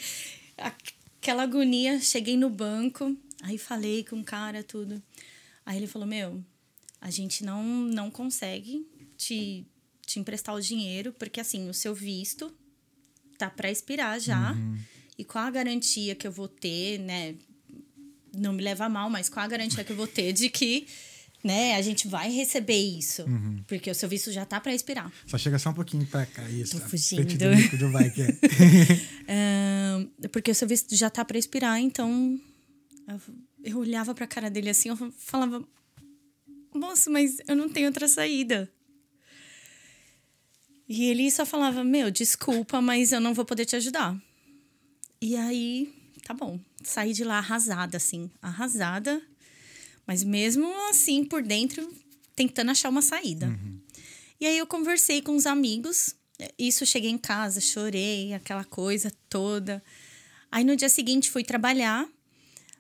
Aquela 0.57 1.42
agonia. 1.42 2.00
Cheguei 2.00 2.35
no 2.35 2.48
banco. 2.48 3.14
Aí 3.42 3.59
falei 3.59 4.02
com 4.04 4.18
o 4.20 4.24
cara, 4.24 4.62
tudo. 4.64 5.02
Aí 5.66 5.76
ele 5.76 5.87
falou: 5.87 6.09
Meu, 6.09 6.42
a 6.98 7.11
gente 7.11 7.44
não, 7.44 7.62
não 7.62 8.11
consegue 8.11 8.87
te, 9.18 9.66
te 10.07 10.18
emprestar 10.18 10.54
o 10.54 10.61
dinheiro, 10.62 11.12
porque 11.18 11.40
assim, 11.40 11.68
o 11.68 11.74
seu 11.74 11.94
visto 11.94 12.50
tá 13.37 13.50
para 13.50 13.70
expirar 13.70 14.18
já. 14.18 14.57
E 15.18 15.24
qual 15.24 15.44
a 15.44 15.50
garantia 15.50 16.14
que 16.14 16.26
eu 16.26 16.33
vou 16.33 16.48
ter, 16.48 16.98
né? 16.98 17.35
Não 18.37 18.53
me 18.53 18.62
leva 18.62 18.85
a 18.85 18.88
mal, 18.88 19.09
mas 19.11 19.29
qual 19.29 19.44
a 19.44 19.49
garantia 19.49 19.85
que 19.85 19.92
eu 19.92 19.97
vou 19.97 20.07
ter 20.07 20.33
de 20.33 20.49
que, 20.49 20.87
né, 21.42 21.77
a 21.77 21.83
gente 21.83 22.09
vai 22.09 22.31
receber 22.31 22.77
isso? 22.77 23.25
Porque 23.66 23.90
o 23.90 23.94
seu 23.94 24.09
visto 24.09 24.33
já 24.33 24.44
tá 24.44 24.61
para 24.61 24.75
expirar. 24.75 25.12
Só 25.27 25.38
chega 25.38 25.59
só 25.59 25.70
um 25.70 25.75
pouquinho 25.75 26.07
pra 26.07 26.27
cá. 26.27 26.49
Isso. 26.49 26.79
Tô 26.79 26.85
a 26.85 26.88
fugindo. 26.88 27.37
do 27.37 27.57
mico 27.57 27.77
do 27.77 27.88
bike, 27.90 28.23
é. 29.29 30.29
Porque 30.33 30.51
o 30.51 30.55
seu 30.55 30.68
visto 30.68 30.94
já 30.97 31.11
tá 31.11 31.25
para 31.25 31.38
expirar, 31.38 31.79
então 31.79 32.40
eu, 33.09 33.20
eu 33.62 33.79
olhava 33.79 34.14
pra 34.14 34.27
cara 34.27 34.51
dele 34.51 34.70
assim, 34.70 34.88
eu 34.88 34.97
falava, 35.18 35.62
moço, 36.75 37.11
mas 37.11 37.38
eu 37.47 37.55
não 37.57 37.68
tenho 37.68 37.87
outra 37.87 38.09
saída. 38.09 38.70
E 40.88 41.05
ele 41.07 41.31
só 41.31 41.47
falava, 41.47 41.83
meu, 41.83 42.11
desculpa, 42.11 42.81
mas 42.81 43.12
eu 43.12 43.20
não 43.20 43.33
vou 43.33 43.44
poder 43.44 43.64
te 43.64 43.77
ajudar. 43.77 44.16
E 45.20 45.37
aí, 45.37 45.90
tá 46.24 46.34
bom. 46.34 46.58
Saí 46.82 47.12
de 47.12 47.22
lá 47.22 47.38
arrasada, 47.38 47.96
assim, 47.96 48.30
arrasada. 48.40 49.22
Mas 50.06 50.24
mesmo 50.24 50.66
assim, 50.90 51.24
por 51.24 51.42
dentro, 51.42 51.88
tentando 52.34 52.70
achar 52.70 52.88
uma 52.88 53.02
saída. 53.02 53.46
E 54.40 54.44
E 54.44 54.46
aí 54.46 54.58
eu 54.58 54.66
conversei 54.66 55.22
com 55.22 55.37
os 55.37 55.46
amigos. 55.46 56.14
Isso, 56.58 56.84
cheguei 56.84 57.10
em 57.10 57.18
casa, 57.18 57.60
chorei, 57.60 58.34
aquela 58.34 58.64
coisa 58.64 59.12
toda. 59.28 59.82
Aí 60.50 60.64
no 60.64 60.76
dia 60.76 60.88
seguinte 60.88 61.30
fui 61.30 61.44
trabalhar. 61.44 62.08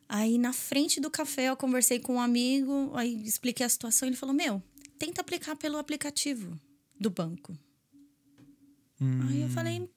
Aí 0.08 0.36
na 0.38 0.52
frente 0.52 1.00
do 1.00 1.10
café 1.10 1.48
eu 1.48 1.56
conversei 1.56 1.98
com 1.98 2.16
um 2.16 2.20
amigo, 2.20 2.92
aí 2.94 3.22
expliquei 3.24 3.64
a 3.64 3.68
situação. 3.68 4.06
Ele 4.08 4.16
falou: 4.16 4.34
Meu, 4.34 4.62
tenta 4.98 5.20
aplicar 5.20 5.56
pelo 5.56 5.78
aplicativo 5.78 6.58
do 7.00 7.08
banco. 7.10 7.56
Aí 9.28 9.40
eu 9.40 9.48
falei: 9.48 9.88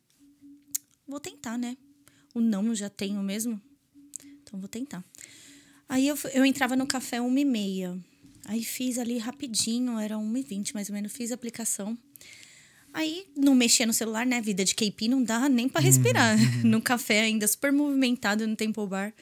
Vou 1.08 1.20
tentar, 1.20 1.58
né? 1.58 1.76
O 2.38 2.42
não 2.42 2.68
eu 2.68 2.76
já 2.76 2.88
tenho 2.88 3.20
mesmo. 3.24 3.60
Então 4.44 4.60
vou 4.60 4.70
tentar. 4.70 5.04
Aí 5.90 6.08
eu, 6.08 6.16
eu 6.36 6.46
entrava 6.46 6.76
no 6.76 6.86
café 6.86 7.20
uma 7.20 7.40
e 7.40 7.44
meia. 7.44 7.98
Aí 8.46 8.64
fiz 8.64 9.00
ali 9.00 9.18
rapidinho, 9.18 9.98
era 9.98 10.20
uma 10.20 10.38
e 10.38 10.44
vinte 10.44 10.72
mais 10.76 10.88
ou 10.88 10.94
menos, 10.94 11.12
fiz 11.12 11.32
a 11.32 11.36
aplicação. 11.36 11.98
Aí 12.94 13.26
não 13.36 13.56
mexia 13.56 13.88
no 13.88 13.94
celular, 13.94 14.24
né? 14.24 14.40
Vida 14.40 14.64
de 14.64 14.76
KP 14.76 15.08
não 15.08 15.24
dá 15.24 15.50
nem 15.50 15.68
pra 15.68 15.82
respirar. 15.82 16.38
no 16.64 16.80
café 16.80 17.22
ainda 17.22 17.48
super 17.48 17.72
movimentado 17.72 18.46
no 18.46 18.56
Temple 18.56 18.86
Bar. 18.86 19.16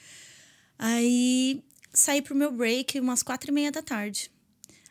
Aí 0.78 1.64
saí 1.94 2.22
pro 2.22 2.36
meu 2.36 2.52
break 2.52 3.00
umas 3.00 3.24
quatro 3.24 3.50
e 3.50 3.54
meia 3.54 3.72
da 3.72 3.82
tarde. 3.82 4.30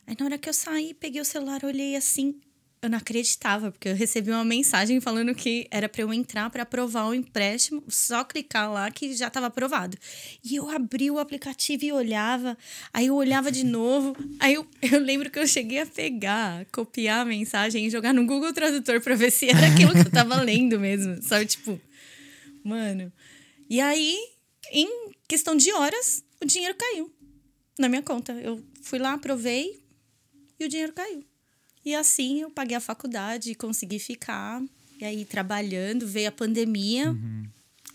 Aí 0.07 0.17
na 0.19 0.25
hora 0.25 0.39
que 0.39 0.49
eu 0.49 0.55
saí, 0.55 0.95
peguei 0.95 1.21
o 1.21 1.27
celular, 1.27 1.63
olhei 1.63 1.95
assim. 1.95 2.41
Eu 2.85 2.90
não 2.90 2.99
acreditava, 2.99 3.73
porque 3.73 3.88
eu 3.88 3.94
recebi 3.94 4.31
uma 4.31 4.44
mensagem 4.44 5.01
falando 5.01 5.35
que 5.35 5.66
era 5.70 5.88
para 5.88 6.03
eu 6.03 6.12
entrar 6.12 6.51
para 6.51 6.64
aprovar 6.64 7.09
o 7.09 7.14
empréstimo, 7.14 7.83
só 7.88 8.23
clicar 8.23 8.70
lá 8.70 8.90
que 8.90 9.14
já 9.14 9.29
estava 9.29 9.47
aprovado. 9.47 9.97
E 10.44 10.57
eu 10.57 10.68
abri 10.68 11.11
o 11.11 11.18
aplicativo 11.18 11.83
e 11.83 11.92
olhava, 11.92 12.59
aí 12.92 13.07
eu 13.07 13.14
olhava 13.14 13.51
de 13.51 13.64
novo, 13.64 14.14
aí 14.38 14.53
eu, 14.53 14.66
eu 14.83 15.01
lembro 15.01 15.31
que 15.31 15.38
eu 15.38 15.47
cheguei 15.47 15.81
a 15.81 15.87
pegar, 15.87 16.66
copiar 16.66 17.20
a 17.20 17.25
mensagem 17.25 17.87
e 17.87 17.90
jogar 17.90 18.12
no 18.12 18.27
Google 18.27 18.53
Tradutor 18.53 19.01
para 19.01 19.14
ver 19.14 19.31
se 19.33 19.49
era 19.49 19.66
aquilo 19.66 19.92
que 19.92 20.07
eu 20.07 20.11
tava 20.11 20.37
lendo 20.44 20.79
mesmo, 20.79 21.23
sabe? 21.23 21.47
Tipo, 21.47 21.81
mano. 22.62 23.11
E 23.70 23.81
aí, 23.81 24.14
em 24.70 25.11
questão 25.27 25.57
de 25.57 25.73
horas, 25.73 26.23
o 26.38 26.44
dinheiro 26.44 26.75
caiu 26.75 27.11
na 27.79 27.88
minha 27.88 28.03
conta. 28.03 28.35
Eu 28.35 28.62
fui 28.83 28.99
lá, 28.99 29.14
aprovei 29.14 29.83
e 30.61 30.66
o 30.66 30.68
dinheiro 30.68 30.92
caiu. 30.92 31.25
E 31.85 31.94
assim 31.94 32.40
eu 32.40 32.51
paguei 32.51 32.77
a 32.77 32.81
faculdade 32.81 33.51
e 33.51 33.55
consegui 33.55 33.99
ficar. 33.99 34.62
E 35.01 35.05
aí, 35.05 35.25
trabalhando, 35.25 36.07
veio 36.07 36.29
a 36.29 36.33
pandemia, 36.33 37.14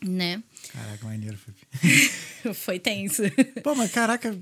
né? 0.04 0.44
Caraca, 0.72 1.06
maneiro, 1.06 1.38
Fabi. 1.38 1.58
Foi 2.54 2.78
tenso. 2.80 3.24
Pô, 3.64 3.74
mas 3.74 3.92
caraca. 3.92 4.38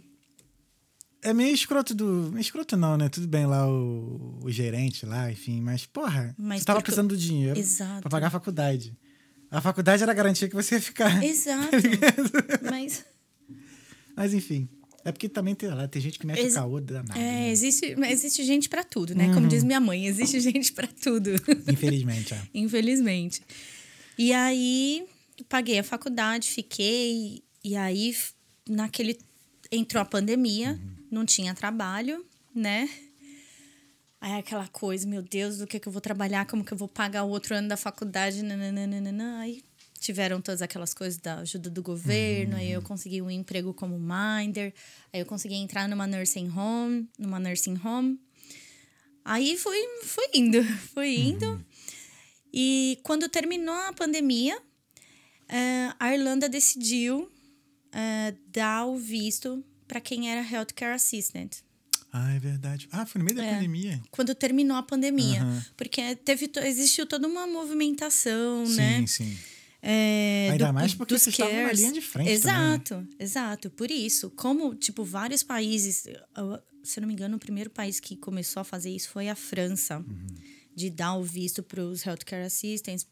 É 1.21 1.33
meio 1.33 1.53
escroto 1.53 1.93
do. 1.95 2.38
Escroto 2.39 2.75
não, 2.77 2.97
né? 2.97 3.10
Tudo 3.10 3.27
bem 3.27 3.45
lá 3.45 3.67
o, 3.67 4.39
o 4.43 4.51
gerente 4.51 5.05
lá, 5.05 5.31
enfim, 5.31 5.62
mas, 5.62 5.86
porra, 5.86 6.33
Mas 6.38 6.60
você 6.62 6.65
tava 6.65 6.79
porque- 6.79 6.86
precisando 6.91 7.10
do 7.10 7.17
dinheiro 7.17 7.60
Exato. 7.60 8.01
pra 8.01 8.10
pagar 8.10 8.27
a 8.27 8.31
faculdade. 8.31 8.95
A 9.49 9.62
faculdade 9.62 10.03
era 10.03 10.12
a 10.12 10.15
garantia 10.15 10.49
que 10.49 10.55
você 10.55 10.75
ia 10.75 10.81
ficar. 10.81 11.23
Exato. 11.23 11.69
Mas 12.69 13.05
Mas 14.15 14.33
enfim. 14.33 14.67
É 15.08 15.12
porque 15.13 15.30
também 15.30 15.56
tem 15.56 15.70
lá, 15.70 15.88
tem 15.88 16.02
gente 16.02 16.20
que 16.20 16.28
mete 16.28 16.41
Ex- 16.41 16.52
o 16.52 16.56
caô 16.56 16.82
danado. 16.82 17.17
é, 17.17 17.22
né? 17.22 17.50
existe, 17.50 17.96
existe 18.10 18.43
gente 18.43 18.67
pra 18.67 18.84
tudo, 18.84 19.15
né? 19.15 19.34
Como 19.34 19.48
diz 19.48 19.63
minha 19.63 19.80
mãe, 19.80 20.06
existe 20.06 20.38
gente 20.41 20.74
pra 20.74 20.86
tudo. 20.86 21.30
Infelizmente, 21.72 22.34
é. 22.34 22.41
Infelizmente. 22.54 23.41
E 24.17 24.34
aí, 24.34 25.06
paguei 25.48 25.80
a 25.80 25.84
faculdade, 25.84 26.50
fiquei. 26.50 27.41
E 27.63 27.78
aí, 27.78 28.13
naquele. 28.67 29.17
Entrou 29.72 30.02
a 30.02 30.06
pandemia, 30.06 30.78
não 31.10 31.26
tinha 31.26 31.56
trabalho, 31.56 32.26
né? 32.54 32.89
Aí 34.20 34.34
aquela 34.34 34.67
coisa, 34.67 35.08
meu 35.08 35.22
Deus, 35.22 35.60
do 35.60 35.67
que, 35.67 35.80
que 35.80 35.88
eu 35.88 35.91
vou 35.91 36.02
trabalhar, 36.02 36.46
como 36.48 36.65
que 36.65 36.74
eu 36.74 36.78
vou 36.78 36.89
pagar 36.89 37.24
o 37.24 37.30
outro 37.30 37.56
ano 37.56 37.70
da 37.70 37.78
faculdade, 37.78 38.43
nananana. 38.43 39.39
Aí 39.39 39.63
tiveram 39.99 40.41
todas 40.41 40.62
aquelas 40.62 40.93
coisas 40.93 41.19
da 41.19 41.39
ajuda 41.39 41.69
do 41.69 41.81
governo, 41.81 42.55
aí 42.55 42.71
eu 42.71 42.81
consegui 42.81 43.21
um 43.21 43.29
emprego 43.31 43.73
como 43.73 43.97
minder, 43.99 44.73
aí 45.12 45.19
eu 45.19 45.25
consegui 45.25 45.55
entrar 45.55 45.88
numa 45.89 46.05
nursing 46.07 46.49
home, 46.49 47.07
numa 47.17 47.39
nursing 47.39 47.79
home. 47.83 48.19
Aí 49.25 49.57
fui, 49.57 49.77
fui 50.03 50.25
indo, 50.33 50.63
fui 50.93 51.15
indo. 51.15 51.65
E 52.53 52.99
quando 53.03 53.27
terminou 53.27 53.75
a 53.75 53.93
pandemia, 53.93 54.57
eh, 55.49 55.93
a 55.99 56.13
Irlanda 56.15 56.47
decidiu 56.47 57.29
eh, 57.91 58.33
dar 58.47 58.86
o 58.86 58.97
visto 58.97 59.63
para 59.88 59.99
quem 59.99 60.31
era 60.31 60.41
healthcare 60.41 60.93
assistant. 60.93 61.57
Ah, 62.12 62.33
é 62.33 62.39
verdade. 62.39 62.88
Ah, 62.91 63.05
foi 63.05 63.19
no 63.19 63.25
meio 63.25 63.36
da 63.38 63.43
É. 63.45 63.53
pandemia. 63.53 64.01
Quando 64.12 64.33
terminou 64.33 64.77
a 64.77 64.81
pandemia. 64.83 65.41
Aham. 65.41 65.65
Porque 65.75 66.15
teve, 66.15 66.49
existiu 66.63 67.05
toda 67.05 67.27
uma 67.27 67.45
movimentação, 67.45 68.65
Sim, 68.65 68.75
né? 68.75 69.05
sim. 69.07 69.38
É, 69.89 70.50
Ainda 70.52 70.67
do- 70.67 70.73
mais 70.73 70.93
porque 70.93 71.13
dos 71.13 71.21
vocês 71.23 71.34
estavam 71.34 71.63
na 71.63 71.71
linha 71.71 71.93
de 71.93 72.02
frente 72.02 72.26
também, 72.41 72.58
né? 72.58 72.73
Exato, 72.73 73.08
exato. 73.17 73.69
Por 73.69 73.89
isso, 73.89 74.30
como, 74.32 74.76
tipo, 74.76 75.04
vários 75.04 75.43
países... 75.43 76.04
Se 76.84 77.00
eu 77.00 77.02
não 77.02 77.08
me 77.08 77.13
engano, 77.13 77.38
o 77.38 77.39
primeiro 77.39 77.69
país 77.69 78.00
que 78.00 78.15
começou 78.17 78.60
a 78.62 78.63
fazer 78.63 78.89
isso 78.89 79.10
foi 79.10 79.30
a 79.30 79.36
França. 79.36 80.00
Uhum. 80.00 80.28
De 80.76 80.89
dar 80.89 81.15
o 81.15 81.23
visto 81.23 81.63
para 81.63 81.82
os 81.82 82.06
healthcare 82.06 82.45
assistants, 82.45 83.08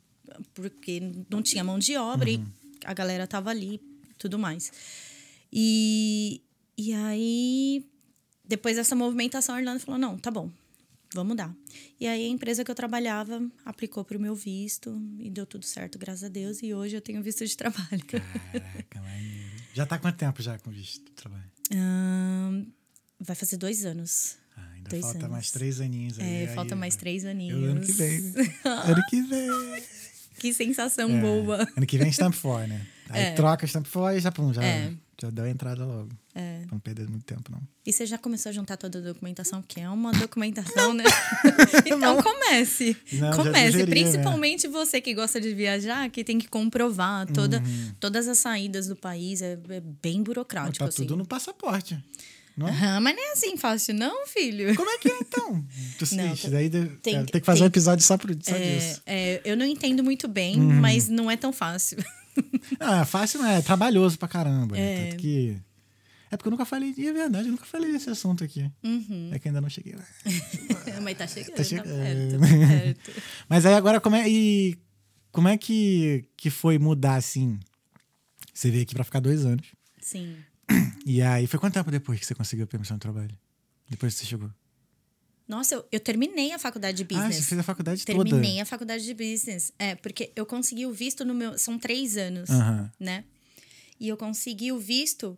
porque 0.54 1.02
não 1.30 1.42
tinha 1.42 1.64
mão 1.64 1.80
de 1.80 1.96
obra 1.98 2.30
Uhum. 2.30 2.46
e 2.46 2.86
a 2.86 2.94
galera 2.94 3.26
tava 3.26 3.50
ali 3.50 3.82
tudo 4.18 4.38
mais. 4.38 4.72
E, 5.52 6.42
e 6.78 6.94
aí, 6.94 7.86
depois 8.44 8.76
dessa 8.76 8.96
movimentação, 8.96 9.56
a 9.56 9.60
Irlanda 9.60 9.80
falou: 9.80 10.00
não, 10.00 10.18
tá 10.18 10.30
bom, 10.30 10.52
vamos 11.16 11.36
dar. 11.36 11.52
E 12.00 12.06
aí 12.06 12.26
a 12.26 12.30
empresa 12.30 12.64
que 12.64 12.70
eu 12.70 12.76
trabalhava 12.76 13.42
aplicou 13.64 14.04
para 14.06 14.18
o 14.18 14.22
meu 14.22 14.36
visto 14.36 15.02
e 15.18 15.30
deu 15.32 15.46
tudo 15.46 15.66
certo, 15.66 15.98
graças 15.98 16.24
a 16.26 16.28
Deus. 16.30 16.62
E 16.62 16.74
hoje 16.74 16.96
eu 16.96 17.02
tenho 17.02 17.24
visto 17.24 17.44
de 17.46 17.56
trabalho. 17.58 18.04
Caraca, 18.06 19.02
maneiro. 19.02 19.56
Já 19.74 19.86
tá 19.86 19.96
há 19.96 20.00
quanto 20.00 20.18
tempo 20.18 20.42
já 20.44 20.60
com 20.60 20.70
visto 20.70 21.04
de 21.06 21.12
trabalho? 21.14 21.50
Ahn, 21.74 22.66
vai 23.20 23.36
fazer 23.36 23.58
dois 23.58 23.86
anos. 23.86 24.38
Ah, 24.56 24.70
ainda 24.76 24.90
Dois 24.90 25.02
falta 25.02 25.18
anos. 25.20 25.32
mais 25.32 25.52
três 25.52 25.82
aninhos 25.82 26.20
aí. 26.20 26.26
É, 26.26 26.48
aí- 26.50 26.56
falta 26.56 26.76
mais 26.76 26.96
três 26.96 27.24
Eu, 27.24 27.32
aninhos. 27.32 27.64
ano 27.72 27.82
que 27.82 27.92
vem. 27.92 28.20
ano 28.64 29.02
que 29.10 29.22
vem. 29.22 29.50
Que 30.40 30.54
sensação 30.54 31.10
É, 31.18 31.22
boa. 31.22 31.68
Ano 31.76 31.86
que 31.86 31.98
vem 31.98 32.12
Stamp 32.12 32.34
for, 32.34 32.68
né? 32.68 32.86
Aí 33.10 33.22
É. 33.24 33.32
troca 33.34 33.66
Stamp 33.68 33.86
for 33.86 34.14
e 34.16 34.20
já, 34.20 34.32
pum, 34.32 34.54
já, 34.54 34.64
É. 34.64 34.94
já 35.22 35.30
deu 35.30 35.46
a 35.46 35.50
entrada 35.50 35.86
logo. 35.86 36.10
É. 36.34 36.55
Não 36.72 36.80
perder 36.80 37.08
muito 37.10 37.24
tempo, 37.26 37.52
não. 37.52 37.62
E 37.86 37.94
você 37.94 38.06
já 38.06 38.18
começou 38.18 38.50
a 38.50 38.54
juntar 38.54 38.78
toda 38.78 39.00
a 39.00 39.02
documentação, 39.02 39.62
porque 39.62 39.80
é 39.80 39.90
uma 39.90 40.12
documentação, 40.12 40.94
né? 40.94 41.04
então 41.86 42.22
comece. 42.22 42.96
Não, 43.14 43.32
comece. 43.36 43.78
né? 43.78 43.86
Principalmente 43.86 44.68
você 44.68 45.00
que 45.02 45.14
gosta 45.14 45.40
de 45.40 45.54
viajar, 45.54 46.10
que 46.10 46.24
tem 46.24 46.38
que 46.40 46.48
comprovar 46.48 47.26
toda, 47.28 47.60
Uhum. 47.60 47.92
todas 48.00 48.28
as 48.28 48.38
saídas 48.38 48.88
do 48.88 48.96
país. 48.96 49.42
É, 49.42 49.54
é 49.70 49.80
bem 50.02 50.22
burocrático. 50.24 50.80
tá 50.80 50.86
assim. 50.86 51.04
tudo 51.04 51.16
no 51.16 51.26
passaporte. 51.26 51.98
Não? 52.58 52.68
Aham, 52.68 53.02
mas 53.02 53.16
não 53.18 53.22
é 53.24 53.32
assim 53.34 53.58
fácil, 53.58 53.94
não, 53.96 54.26
filho. 54.28 54.74
Como 54.76 54.90
é 54.90 54.98
que 54.98 55.10
é, 55.10 55.18
então? 55.20 55.66
Tu 56.00 56.16
Não, 56.16 56.34
Isso 56.34 56.50
daí 56.50 56.70
de- 56.70 56.86
tem- 57.02 57.16
cara, 57.16 57.26
tem 57.26 57.42
que 57.42 57.46
fazer 57.46 57.60
tem- 57.60 57.66
um 57.66 57.68
episódio 57.68 58.06
só, 58.06 58.18
pro, 58.18 58.34
só 58.42 58.56
É, 58.56 58.76
disso. 58.78 59.02
é, 59.06 59.42
eu 59.44 59.58
não 59.58 59.66
entendo 59.66 60.02
muito 60.04 60.26
bem, 60.28 60.58
Uhum. 60.60 60.74
mas 60.80 61.10
não 61.10 61.30
é 61.30 61.36
tão 61.36 61.52
fácil. 61.52 61.98
Não, 62.80 63.02
é 63.02 63.06
fácil, 63.06 63.40
não 63.42 63.48
é. 63.50 63.60
É 63.60 63.62
trabalhoso 63.62 64.18
pra 64.18 64.28
caramba. 64.28 64.76
né? 64.76 64.82
É. 64.82 65.10
Tanto 65.10 65.18
que... 65.22 65.58
É 66.36 66.38
porque 66.38 66.50
eu 66.50 66.52
nunca 66.52 66.66
falei... 66.66 66.94
E 66.98 67.08
é 67.08 67.14
verdade, 67.14 67.48
eu 67.48 67.52
nunca 67.54 67.64
falei 67.66 67.94
desse 67.94 68.10
assunto 68.10 68.44
aqui. 68.44 68.70
Uhum. 68.84 69.30
É 69.32 69.40
que 69.40 69.48
ainda 69.48 69.62
não 69.62 69.70
cheguei 69.70 69.94
lá. 69.96 70.06
mas 71.02 71.18
tá 71.18 71.26
chegando, 71.26 71.52
Tá 71.52 71.56
tá, 71.58 71.64
chegando. 71.64 71.86
perto, 71.88 72.32
tá 72.40 72.48
perto. 72.68 73.12
Mas 73.48 73.66
aí 73.66 73.74
agora, 73.74 74.02
como 74.02 74.18
é, 74.18 74.28
e 74.30 74.78
como 75.32 75.48
é 75.48 75.58
que, 75.58 76.26
que 76.36 76.50
foi 76.50 76.78
mudar, 76.78 77.16
assim? 77.16 77.58
Você 78.54 78.70
veio 78.70 78.84
aqui 78.84 78.94
pra 78.94 79.06
ficar 79.06 79.22
dois 79.22 79.46
anos. 79.46 79.66
Sim. 80.02 80.36
E 81.08 81.22
aí, 81.22 81.46
foi 81.46 81.60
quanto 81.60 81.76
tempo 81.76 81.92
depois 81.92 82.20
que 82.20 82.26
você 82.26 82.34
conseguiu 82.34 82.64
a 82.66 82.68
permissão 82.68 82.98
de 82.98 83.02
trabalho? 83.02 83.38
Depois 83.88 84.14
que 84.16 84.20
você 84.22 84.26
chegou? 84.26 84.50
Nossa, 85.48 85.76
eu, 85.76 85.86
eu 85.92 86.00
terminei 86.00 86.52
a 86.52 86.58
faculdade 86.58 86.98
de 86.98 87.04
Ah, 87.04 87.08
business. 87.20 87.36
você 87.36 87.44
fez 87.44 87.60
a 87.60 87.64
faculdade 87.64 88.04
Terminei 88.04 88.32
toda. 88.54 88.62
a 88.64 88.66
faculdade 88.66 89.06
de 89.06 89.14
business. 89.14 89.72
É, 89.78 89.94
porque 89.94 90.32
eu 90.36 90.46
consegui 90.48 90.88
o 90.88 90.92
visto 90.92 91.24
no 91.24 91.36
meu. 91.36 91.58
São 91.60 91.78
três 91.78 92.18
anos, 92.18 92.50
Aham. 92.50 92.92
né? 93.00 93.24
E 94.00 94.10
eu 94.10 94.18
consegui 94.18 94.72
o 94.72 94.80
visto 94.80 95.38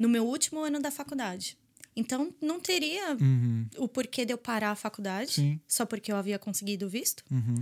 no 0.00 0.08
meu 0.08 0.26
último 0.26 0.58
ano 0.64 0.80
da 0.80 0.90
faculdade. 0.90 1.56
Então, 1.94 2.32
não 2.40 2.58
teria 2.58 3.16
Uhum. 3.20 3.66
o 3.76 3.86
porquê 3.86 4.24
de 4.24 4.32
eu 4.32 4.38
parar 4.38 4.70
a 4.70 4.74
faculdade 4.76 5.32
Sim. 5.32 5.60
só 5.68 5.84
porque 5.84 6.10
eu 6.10 6.16
havia 6.16 6.38
conseguido 6.38 6.86
o 6.86 6.88
visto. 6.88 7.22
Uhum. 7.30 7.56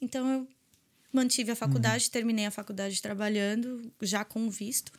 Então, 0.00 0.26
eu 0.30 0.48
mantive 1.12 1.52
a 1.52 1.56
faculdade, 1.56 2.10
terminei 2.10 2.44
a 2.46 2.50
faculdade 2.50 3.00
trabalhando, 3.00 3.92
já 4.02 4.24
com 4.24 4.46
o 4.46 4.50
visto. 4.50 4.90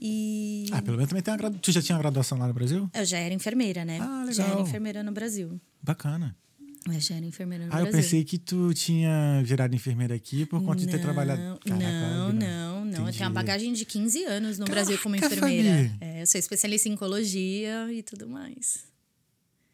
E 0.00 0.66
Ah, 0.72 0.82
pelo 0.82 0.96
menos 0.96 1.08
também 1.08 1.22
tem 1.22 1.32
uma 1.32 1.38
graduação. 1.38 1.60
Tu 1.62 1.72
já 1.72 1.82
tinha 1.82 1.98
graduação 1.98 2.38
lá 2.38 2.46
no 2.46 2.54
Brasil? 2.54 2.88
eu 2.92 3.04
já 3.04 3.18
era 3.18 3.34
enfermeira, 3.34 3.84
né? 3.84 3.98
Ah, 4.00 4.26
Já 4.30 4.44
era 4.44 4.52
legal. 4.52 4.68
enfermeira 4.68 5.02
no 5.02 5.10
Brasil. 5.12 5.60
Bacana. 5.82 6.36
Eu 6.86 7.00
já 7.00 7.14
era 7.16 7.24
enfermeira 7.24 7.66
no 7.66 7.72
Ah, 7.72 7.78
eu 7.78 7.84
Brasil. 7.84 8.00
pensei 8.02 8.24
que 8.24 8.36
tu 8.38 8.74
tinha 8.74 9.42
virado 9.42 9.74
enfermeira 9.74 10.14
aqui 10.14 10.44
por 10.44 10.62
conta 10.62 10.80
de 10.80 10.86
ter 10.86 11.00
trabalhado. 11.00 11.58
Caraca, 11.60 11.82
não, 11.82 12.32
não, 12.32 12.84
não. 12.84 12.92
Eu 12.94 13.02
Entendi. 13.02 13.18
tenho 13.18 13.30
uma 13.30 13.34
bagagem 13.34 13.72
de 13.72 13.84
15 13.86 14.24
anos 14.24 14.58
no 14.58 14.66
Brasil 14.66 14.98
como 14.98 15.16
Caraca, 15.18 15.34
enfermeira. 15.34 15.96
É, 16.00 16.20
eu 16.22 16.26
sou 16.26 16.38
especialista 16.38 16.88
em 16.88 16.92
oncologia 16.92 17.90
e 17.92 18.02
tudo 18.02 18.28
mais. 18.28 18.84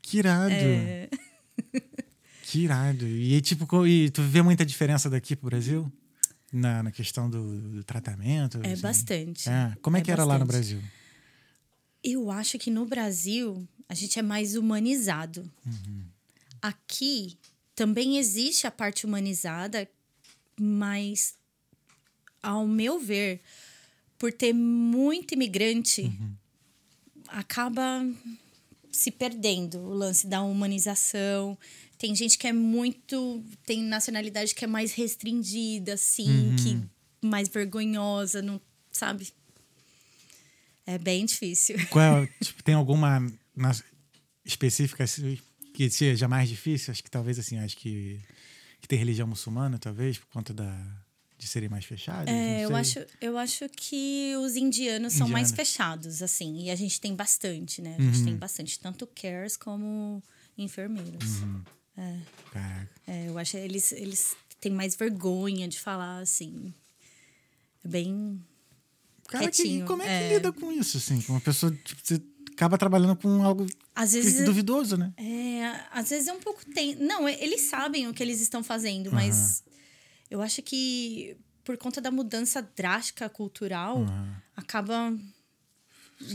Que 0.02 0.18
irado. 0.18 0.52
É, 0.52 1.08
Que 2.44 2.60
irado. 2.64 3.06
E, 3.06 3.40
tipo, 3.40 3.86
e 3.86 4.10
tu 4.10 4.22
vê 4.22 4.42
muita 4.42 4.64
diferença 4.66 5.08
daqui 5.10 5.36
pro 5.36 5.46
Brasil? 5.50 5.90
Na, 6.52 6.82
na 6.82 6.90
questão 6.90 7.30
do, 7.30 7.60
do 7.76 7.84
tratamento? 7.84 8.58
É 8.64 8.72
assim? 8.72 8.82
bastante. 8.82 9.48
É. 9.48 9.72
Como 9.80 9.96
é, 9.96 10.00
É 10.00 10.02
que 10.02 10.10
era 10.10 10.24
lá 10.24 10.36
no. 10.38 10.44
Brasil? 10.46 10.80
Eu 12.02 12.28
acho 12.30 12.58
que 12.58 12.70
no 12.70 12.86
Brasil 12.86 13.68
a 13.88 13.94
gente 13.94 14.18
é 14.18 14.22
mais 14.22 14.56
humanizado. 14.56 15.48
Uhum. 15.64 16.02
Aqui 16.62 17.38
também 17.74 18.18
existe 18.18 18.66
a 18.66 18.70
parte 18.70 19.06
humanizada, 19.06 19.88
mas 20.60 21.34
ao 22.42 22.66
meu 22.66 22.98
ver, 22.98 23.40
por 24.18 24.32
ter 24.32 24.52
muito 24.52 25.32
imigrante, 25.34 26.02
Uhum. 26.02 26.34
acaba 27.28 28.04
se 28.90 29.10
perdendo 29.10 29.78
o 29.78 29.94
lance 29.94 30.26
da 30.26 30.42
humanização. 30.42 31.56
Tem 31.96 32.14
gente 32.14 32.36
que 32.36 32.46
é 32.46 32.52
muito. 32.52 33.42
tem 33.64 33.82
nacionalidade 33.82 34.54
que 34.54 34.64
é 34.64 34.68
mais 34.68 34.92
restringida, 34.92 35.94
assim, 35.94 36.48
Uhum. 36.50 36.56
que 36.56 37.26
mais 37.26 37.48
vergonhosa, 37.48 38.42
não 38.42 38.60
sabe? 38.90 39.32
É 40.86 40.98
bem 40.98 41.24
difícil. 41.24 41.76
Qual, 41.88 42.24
é, 42.24 42.26
tipo, 42.42 42.62
tem 42.62 42.74
alguma 42.74 43.24
específica 44.44 45.04
assim, 45.04 45.38
que 45.88 45.94
seja 45.96 46.26
mais 46.28 46.48
difícil? 46.48 46.90
Acho 46.92 47.02
que 47.02 47.10
talvez 47.10 47.38
assim, 47.38 47.58
acho 47.58 47.76
que, 47.76 48.20
que 48.80 48.88
tem 48.88 48.98
religião 48.98 49.26
muçulmana, 49.26 49.78
talvez, 49.78 50.18
por 50.18 50.26
conta 50.28 50.52
da, 50.52 50.76
de 51.38 51.46
serem 51.46 51.68
mais 51.68 51.84
fechados. 51.84 52.26
É, 52.32 52.64
eu 52.64 52.74
acho, 52.76 52.98
eu 53.20 53.38
acho 53.38 53.68
que 53.70 54.34
os 54.44 54.56
indianos 54.56 55.12
são 55.14 55.28
mais 55.28 55.50
Indianos. 55.50 55.68
fechados, 55.70 56.22
assim. 56.22 56.64
E 56.64 56.70
a 56.70 56.76
gente 56.76 57.00
tem 57.00 57.14
bastante, 57.14 57.80
né? 57.80 57.96
A 57.98 58.02
gente 58.02 58.18
Uhum. 58.18 58.24
tem 58.26 58.36
bastante, 58.36 58.78
tanto 58.78 59.06
cares 59.06 59.56
como 59.56 60.22
enfermeiros. 60.58 61.40
Uhum. 61.42 61.62
Caraca. 62.52 62.90
É, 63.06 63.28
eu 63.28 63.38
acho 63.38 63.52
que 63.52 63.56
eles, 63.58 63.92
eles 63.92 64.36
têm 64.60 64.72
mais 64.72 64.94
vergonha 64.96 65.68
de 65.68 65.78
falar, 65.78 66.18
assim. 66.20 66.72
É 67.84 67.88
bem. 67.88 68.40
Cara, 69.28 69.44
que, 69.50 69.62
Quietinho, 69.62 69.86
como 69.86 70.02
é 70.02 70.06
que 70.06 70.10
é. 70.24 70.34
lida 70.34 70.52
com 70.52 70.72
isso, 70.72 70.96
assim? 70.96 71.22
Uma 71.28 71.40
pessoa, 71.40 71.70
tipo, 71.84 72.00
você 72.02 72.20
acaba 72.52 72.76
trabalhando 72.76 73.16
com 73.16 73.42
algo 73.44 73.64
que- 73.66 73.76
vezes. 74.06 74.44
duvidoso, 74.44 74.96
né? 74.96 75.12
É, 75.16 75.49
às 75.92 76.10
vezes 76.10 76.28
é 76.28 76.32
um 76.32 76.40
pouco 76.40 76.64
tem. 76.72 76.94
Não, 76.96 77.28
eles 77.28 77.62
sabem 77.62 78.08
o 78.08 78.14
que 78.14 78.22
eles 78.22 78.40
estão 78.40 78.62
fazendo, 78.62 79.10
mas 79.12 79.62
eu 80.30 80.40
acho 80.40 80.62
que 80.62 81.36
por 81.64 81.76
conta 81.76 82.00
da 82.00 82.10
mudança 82.10 82.62
drástica 82.76 83.28
cultural, 83.28 83.98
Uhum. 83.98 84.34
acaba 84.56 85.14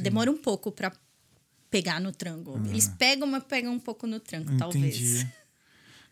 demora 0.02 0.32
um 0.32 0.38
pouco 0.38 0.72
pra 0.72 0.92
pegar 1.70 2.00
no 2.00 2.12
tranco. 2.12 2.58
Eles 2.70 2.88
pegam, 2.88 3.28
mas 3.28 3.44
pegam 3.44 3.74
um 3.74 3.80
pouco 3.80 4.08
no 4.08 4.20
tranco, 4.20 4.56
talvez. 4.58 4.96
Entendi. 4.98 5.28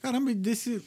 Caramba, 0.02 0.32
e 0.32 0.36
desse. 0.36 0.82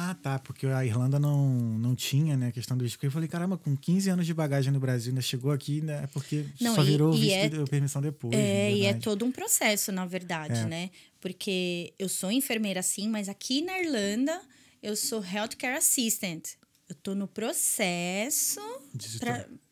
Ah, 0.00 0.14
tá, 0.14 0.38
porque 0.38 0.64
a 0.66 0.84
Irlanda 0.84 1.18
não, 1.18 1.48
não 1.50 1.94
tinha, 1.94 2.36
né, 2.36 2.48
a 2.48 2.52
questão 2.52 2.76
do 2.76 2.84
visto. 2.84 3.02
Eu 3.02 3.10
falei, 3.10 3.28
caramba, 3.28 3.58
com 3.58 3.76
15 3.76 4.08
anos 4.10 4.26
de 4.26 4.32
bagagem 4.32 4.72
no 4.72 4.78
Brasil, 4.78 5.10
ainda 5.10 5.20
chegou 5.20 5.50
aqui, 5.50 5.80
né? 5.80 6.06
Porque 6.12 6.44
Não, 6.60 6.74
só 6.76 6.82
e- 6.82 6.86
virou 6.86 7.12
e 7.14 7.20
visto 7.20 7.34
é- 7.34 7.48
de 7.48 7.64
permissão 7.70 8.00
depois. 8.00 8.32
É, 8.32 8.72
e 8.72 8.84
é 8.86 8.94
todo 8.94 9.24
um 9.24 9.32
processo, 9.32 9.90
na 9.90 10.06
verdade, 10.06 10.60
É. 10.60 10.64
né? 10.66 10.90
Porque 11.20 11.92
eu 11.98 12.08
sou 12.08 12.30
enfermeira 12.30 12.80
sim, 12.82 13.08
mas 13.08 13.28
aqui 13.28 13.60
na 13.62 13.78
Irlanda 13.80 14.40
eu 14.80 14.94
sou 14.94 15.20
healthcare 15.24 15.76
assistant. 15.76 16.44
Eu 16.88 16.94
tô 16.94 17.14
no 17.14 17.26
processo 17.26 18.60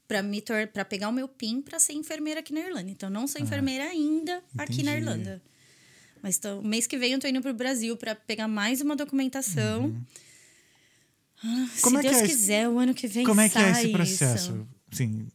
pra 0.08 0.22
me 0.22 0.42
para 0.72 0.84
pegar 0.84 1.08
o 1.08 1.12
meu 1.12 1.28
PIN 1.28 1.60
pra 1.62 1.78
ser 1.78 1.92
enfermeira 1.94 2.40
aqui 2.40 2.52
na 2.52 2.60
Irlanda. 2.60 2.90
Então 2.90 3.08
não 3.10 3.26
sou 3.26 3.40
enfermeira 3.40 3.84
ainda 3.84 4.42
aqui 4.58 4.82
na 4.82 4.92
Ah, 4.92 4.98
entendi. 4.98 5.10
Irlanda. 5.10 5.42
Mas 6.22 6.38
tô, 6.38 6.60
mês 6.62 6.86
que 6.86 6.96
vem 6.98 7.12
eu 7.12 7.18
tô 7.20 7.28
indo 7.28 7.40
pro 7.40 7.54
Brasil 7.54 7.96
pra 7.96 8.14
pegar 8.14 8.48
mais 8.48 8.80
uma 8.80 8.96
documentação. 8.96 9.94
Ah, 11.44 11.66
Como 11.82 12.00
se 12.00 12.06
é 12.06 12.10
Deus 12.10 12.16
é 12.22 12.24
esse- 12.24 12.34
quiser, 12.34 12.68
o 12.68 12.78
ano 12.78 12.94
que 12.94 13.06
vem 13.06 13.24
Como 13.24 13.40
é 13.40 13.48
que 13.48 13.58
é 13.58 13.70
esse 13.70 13.88
processo? 13.88 14.52
isso. 14.52 14.68
Assim, 14.92 15.28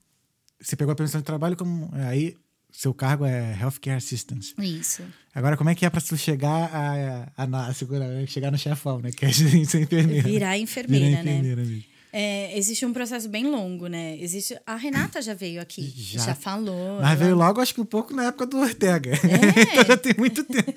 você 0.59 0.75
pegou 0.75 0.91
a 0.91 0.95
permissão 0.95 1.21
de 1.21 1.25
trabalho, 1.25 1.55
como 1.55 1.89
aí 1.93 2.35
seu 2.71 2.93
cargo 2.93 3.25
é 3.25 3.57
Healthcare 3.59 3.97
Assistance. 3.97 4.53
Isso. 4.59 5.03
Agora, 5.35 5.55
como 5.57 5.69
é 5.69 5.75
que 5.75 5.85
é 5.85 5.89
pra 5.89 6.01
tu 6.01 6.17
chegar 6.17 6.69
a, 6.73 7.23
a, 7.37 7.43
a, 7.43 7.67
a 7.69 8.25
chegar 8.27 8.51
no 8.51 8.57
chefão, 8.57 8.99
né? 8.99 9.11
Que 9.11 9.25
é 9.25 9.31
ser 9.33 9.55
enfermeira. 9.55 10.27
Virar 10.27 10.57
enfermeira, 10.57 11.05
Virar 11.05 11.23
né? 11.23 11.37
enfermeira. 11.39 11.90
É, 12.13 12.57
existe 12.57 12.85
um 12.85 12.91
processo 12.91 13.29
bem 13.29 13.45
longo, 13.45 13.87
né? 13.87 14.17
Existe. 14.19 14.57
A 14.65 14.75
Renata 14.75 15.21
já 15.21 15.33
veio 15.33 15.61
aqui, 15.61 15.81
Já. 15.95 16.25
já, 16.25 16.35
falou. 16.35 16.97
Mas 17.01 17.11
ela, 17.11 17.15
veio 17.15 17.35
logo, 17.35 17.61
acho 17.61 17.73
que 17.73 17.79
um 17.81 17.85
pouco 17.85 18.13
na 18.13 18.25
época 18.25 18.45
do 18.45 18.57
Ortega. 18.59 19.11
É. 19.13 19.15
então 19.73 19.85
já 19.85 19.97
tem 19.97 20.13
muito 20.17 20.43
tempo. 20.43 20.73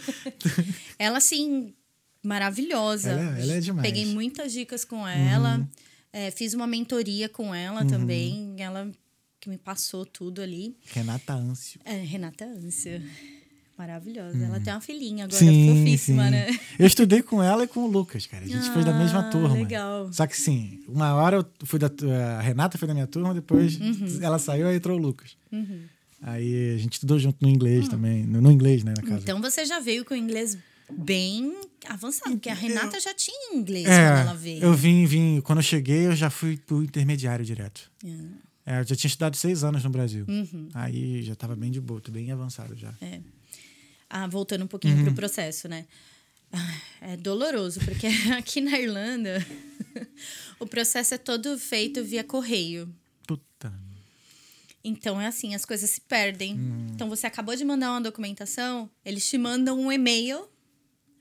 ela 0.99 1.18
assim, 1.18 1.75
maravilhosa. 2.23 3.11
Ela 3.11 3.38
é- 3.38 3.42
ela 3.42 3.53
é 3.55 3.61
demais. 3.61 3.87
Uhum. 3.88 3.94
Peguei 3.94 4.07
muitas 4.07 4.53
dicas 4.53 4.85
com 4.85 5.07
ela. 5.07 5.66
é, 6.12 6.31
fiz 6.31 6.55
uma 6.55 6.66
mentoria 6.66 7.29
com 7.29 7.53
ela 7.55 7.83
Uhum. 7.83 7.88
também. 7.88 8.55
Ela 8.59 8.88
que 9.40 9.51
me 9.51 9.59
passou 9.59 10.07
tudo 10.07 10.40
ali. 10.40 10.77
Renata 10.87 11.35
Ancio. 11.35 11.81
É, 11.85 11.97
Renata 11.97 12.44
Ância. 12.47 13.03
Maravilhosa. 13.77 14.39
Ela 14.45 14.61
tem 14.61 14.73
uma 14.73 14.81
filhinha 14.81 15.25
agora, 15.25 15.43
Uhum. 15.45 15.51
Sim, 15.51 15.79
fofíssima, 15.85 16.25
sim. 16.27 16.31
né? 16.31 16.59
Eu 16.79 16.87
estudei 16.87 17.23
com 17.23 17.43
ela 17.43 17.65
e 17.65 17.67
com 17.67 17.81
o 17.81 17.87
Lucas, 17.89 18.25
cara. 18.27 18.45
A 18.45 18.49
gente 18.49 18.71
foi 18.71 18.85
da 18.85 18.93
mesma 18.93 19.21
Ah, 19.21 19.31
turma. 19.31 19.53
legal. 19.55 20.13
Só 20.13 20.27
que 20.27 20.37
sim, 20.37 20.81
uma 20.89 21.13
hora 21.15 21.39
eu 21.39 21.47
fui 21.67 21.79
da 21.79 21.91
a 22.39 22.41
Renata 22.41 22.79
foi 22.79 22.87
da 22.87 22.95
minha 22.95 23.07
turma, 23.07 23.35
depois 23.35 23.79
Uhum. 23.81 24.19
ela 24.23 24.39
saiu 24.39 24.71
e 24.71 24.77
entrou 24.77 24.97
o 24.97 25.01
Lucas. 25.03 25.37
Aí 26.23 26.75
a 26.75 26.79
gente 26.79 26.95
estudou 26.95 27.19
junto 27.19 27.37
no 27.43 27.49
inglês 27.51 27.89
também. 27.89 28.25
No, 28.25 28.41
no 28.41 28.51
inglês, 28.51 28.83
né, 28.85 28.95
na 28.97 29.03
casa. 29.03 29.17
Ah. 29.17 29.21
Então 29.23 29.43
você 29.43 29.65
já 29.67 29.79
veio 29.81 30.05
com 30.05 30.15
inglês 30.15 30.57
bem 30.91 31.55
avançado, 31.89 32.31
porque 32.33 32.49
a 32.49 32.55
Renata 32.55 32.99
já 33.01 33.13
tinha 33.13 33.55
inglês 33.57 33.87
é, 33.87 34.09
quando 34.09 34.19
ela 34.29 34.35
veio. 34.35 34.63
eu 34.63 34.73
vim, 34.73 35.05
vim. 35.05 35.41
Quando 35.43 35.59
eu 35.59 35.63
cheguei, 35.63 36.07
eu 36.07 36.15
já 36.17 36.31
fui 36.31 36.57
pro 36.57 36.83
intermediário 36.83 37.45
direto. 37.45 37.91
É. 38.05 38.45
É, 38.77 38.81
eu 38.81 38.85
já 38.85 38.97
tinha 38.97 39.09
estudado 39.09 39.37
seis 39.37 39.63
anos 39.65 39.85
no 39.85 39.91
Brasil. 39.91 40.25
Uhum. 40.27 40.69
Aí 40.73 41.23
já 41.23 41.35
tava 41.35 41.55
bem 41.55 41.71
de 41.71 41.81
boa, 41.81 42.01
bem 42.11 42.31
avançado 42.33 42.75
já. 42.75 42.95
Ah, 44.16 44.29
voltando 44.29 44.64
um 44.64 44.68
pouquinho 44.68 44.96
Uhum. 44.98 45.05
pro 45.07 45.14
processo, 45.14 45.66
né? 45.68 45.87
Ah, 46.53 46.81
É 47.00 47.16
doloroso, 47.16 47.81
porque 47.81 48.07
aqui 48.38 48.61
na 48.61 48.79
Irlanda 48.79 49.44
o 50.61 50.66
processo 50.66 51.14
é 51.14 51.18
todo 51.18 51.59
feito 51.59 52.05
via 52.05 52.22
correio. 52.22 52.88
Puta. 53.27 53.72
Então 54.85 55.20
é 55.20 55.27
assim, 55.27 55.55
as 55.55 55.64
coisas 55.64 55.90
se 55.90 56.00
perdem. 56.03 56.55
Hum. 56.55 56.87
Então 56.94 57.09
você 57.09 57.27
acabou 57.27 57.57
de 57.57 57.64
mandar 57.64 57.90
uma 57.90 58.00
documentação, 58.00 58.88
eles 59.05 59.29
te 59.29 59.37
mandam 59.37 59.79
um 59.81 59.90
e-mail 59.90 60.48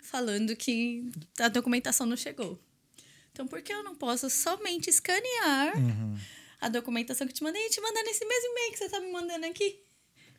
falando 0.01 0.55
que 0.55 1.09
a 1.39 1.47
documentação 1.47 2.05
não 2.05 2.15
chegou. 2.17 2.59
Então 3.31 3.47
por 3.47 3.61
que 3.63 3.73
eu 3.73 3.83
não 3.83 3.95
posso 3.95 4.29
somente 4.29 4.89
escanear 4.89 5.75
Uhum. 5.77 6.15
a 6.61 6.69
documentação 6.69 7.25
que 7.25 7.33
te 7.33 7.41
mandei 7.41 7.65
e 7.65 7.69
te 7.71 7.81
mandar 7.81 8.03
nesse 8.03 8.23
mesmo 8.23 8.51
e-mail 8.51 8.71
que 8.71 8.77
você 8.77 8.89
tá 8.89 8.99
me 8.99 9.11
mandando 9.11 9.47
aqui? 9.47 9.79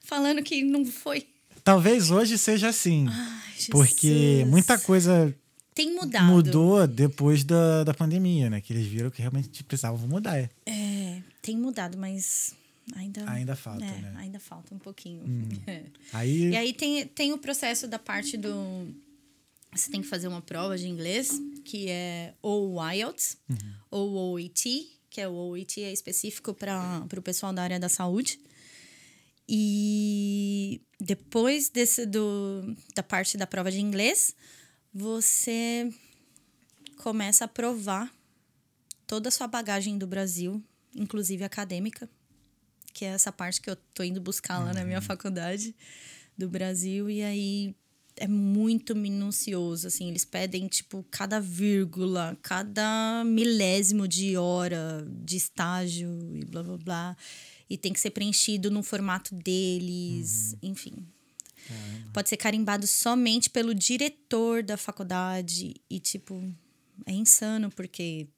Falando 0.01 0.41
que 0.43 0.63
não 0.63 0.85
foi. 0.85 1.27
Talvez 1.65 2.11
hoje 2.11 2.37
seja 2.37 2.69
assim. 2.69 3.07
Ai, 3.09 3.41
porque 3.71 4.45
muita 4.47 4.79
coisa 4.79 5.35
tem 5.75 5.95
mudado. 5.95 6.27
mudou 6.27 6.87
depois 6.87 7.43
da, 7.43 7.83
da 7.85 7.95
pandemia, 7.95 8.51
né? 8.51 8.61
Que 8.61 8.73
eles 8.75 8.87
viram 8.87 9.11
que 9.11 9.21
realmente 9.23 9.65
precisavam 9.65 10.07
mudar. 10.07 10.39
é. 10.39 10.51
É, 10.67 11.23
tem 11.41 11.57
mudado, 11.57 11.97
mas 11.97 12.55
ainda. 12.95 13.29
Ainda 13.31 13.57
falta, 13.57 13.85
é, 13.85 13.89
né? 13.89 14.13
Hum. 14.15 14.19
Ainda 14.19 14.39
falta 14.39 14.75
um 14.75 14.79
pouquinho. 14.79 15.23
É. 15.67 15.85
Aí, 16.13 16.51
E 16.51 16.57
aí 16.57 16.73
tem, 16.75 17.07
tem 17.07 17.33
o 17.33 17.39
processo 17.39 17.89
da 17.89 17.99
parte 17.99 18.37
do. 18.37 18.95
Você 19.75 19.91
tem 19.91 20.03
que 20.03 20.07
fazer 20.07 20.29
uma 20.29 20.41
prova 20.41 20.79
de 20.79 20.87
inglês, 20.87 21.31
que 21.65 21.89
é 21.89 22.35
ou 22.41 22.77
IELTS, 22.93 23.37
Uhum. 23.51 23.57
ou 23.91 24.33
OET, 24.35 24.87
que 25.11 25.21
é 25.21 25.27
o 25.27 25.33
OET 25.33 25.83
é 25.83 25.93
específico 25.93 26.55
para 26.55 27.05
o 27.17 27.23
pessoal 27.23 27.53
da 27.53 27.63
área 27.63 27.81
da 27.81 27.89
saúde. 27.89 28.39
E 29.49 30.81
depois 31.05 31.69
desse 31.69 32.07
do, 32.07 32.75
da 32.95 33.03
parte 33.03 33.37
da 33.37 33.47
prova 33.47 33.71
de 33.71 33.79
inglês, 33.79 34.35
você 34.93 35.93
começa 36.97 37.45
a 37.45 37.49
provar 37.49 38.11
toda 39.07 39.29
a 39.29 39.33
sua 39.33 39.47
bagagem 39.47 39.99
do 39.99 40.07
Brasil, 40.07 40.65
inclusive 40.97 41.45
acadêmica, 41.45 42.09
que 42.95 43.05
é 43.05 43.09
essa 43.09 43.31
parte 43.31 43.61
que 43.61 43.69
eu 43.69 43.77
tô 43.93 44.03
indo 44.03 44.19
buscar 44.19 44.59
lá 44.59 44.73
na 44.73 44.83
minha 44.83 45.03
faculdade 45.03 45.75
do 46.39 46.49
Brasil. 46.49 47.11
E 47.11 47.23
aí 47.23 47.75
é 48.17 48.27
muito 48.27 48.97
minucioso, 48.97 49.89
assim, 49.89 50.09
eles 50.09 50.25
pedem 50.25 50.69
tipo 50.69 51.05
cada 51.11 51.39
vírgula, 51.39 52.39
cada 52.41 53.25
milésimo 53.27 54.09
de 54.09 54.39
hora 54.39 55.07
de 55.23 55.37
estágio 55.37 56.09
e 56.35 56.47
blá 56.47 56.63
blá 56.63 56.79
blá, 56.79 57.17
e 57.69 57.79
tem 57.79 57.93
que 57.93 58.01
ser 58.01 58.11
preenchido 58.11 58.71
no 58.71 58.83
formato 58.83 59.35
deles, 59.35 60.57
enfim. 60.63 61.07
Pode 62.13 62.29
ser 62.29 62.37
carimbado 62.37 62.87
somente 62.87 63.49
pelo 63.49 63.75
diretor 63.75 64.63
da 64.63 64.77
faculdade 64.77 65.75
e 65.89 65.99
tipo 65.99 66.43
é 67.07 67.13
insano 67.13 67.71
porque 67.71 68.29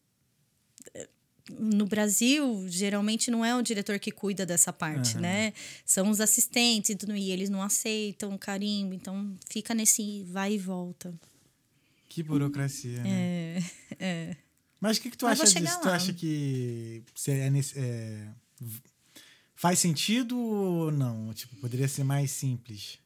no 1.58 1.86
Brasil, 1.86 2.66
geralmente 2.68 3.30
não 3.30 3.44
é 3.44 3.54
o 3.54 3.62
diretor 3.62 3.98
que 3.98 4.10
cuida 4.10 4.44
dessa 4.44 4.72
parte, 4.72 5.16
né? 5.16 5.52
São 5.84 6.10
os 6.10 6.20
assistentes 6.20 6.90
e 6.90 6.96
tudo, 6.96 7.16
e 7.16 7.30
eles 7.30 7.48
não 7.48 7.62
aceitam 7.62 8.34
o 8.34 8.38
carimbo, 8.38 8.94
então 8.94 9.32
fica 9.48 9.72
nesse 9.72 10.24
vai 10.24 10.54
e 10.54 10.58
volta. 10.58 11.14
Que 12.08 12.22
burocracia, 12.22 13.00
né? 13.02 13.08
É, 13.10 13.62
é. 14.00 14.36
Mas 14.80 14.98
o 14.98 15.02
que, 15.02 15.10
que 15.10 15.16
tu 15.16 15.26
Mas 15.26 15.40
acha 15.40 15.60
disso? 15.60 15.80
Tu 15.80 15.86
lá. 15.86 15.94
acha 15.94 16.12
que 16.12 17.02
é 17.28 17.48
é, 17.76 18.28
faz 19.56 19.78
sentido 19.80 20.38
ou 20.38 20.92
não? 20.92 21.32
Tipo, 21.34 21.56
poderia 21.56 21.88
ser 21.88 22.04
mais 22.04 22.30
simples. 22.30 22.98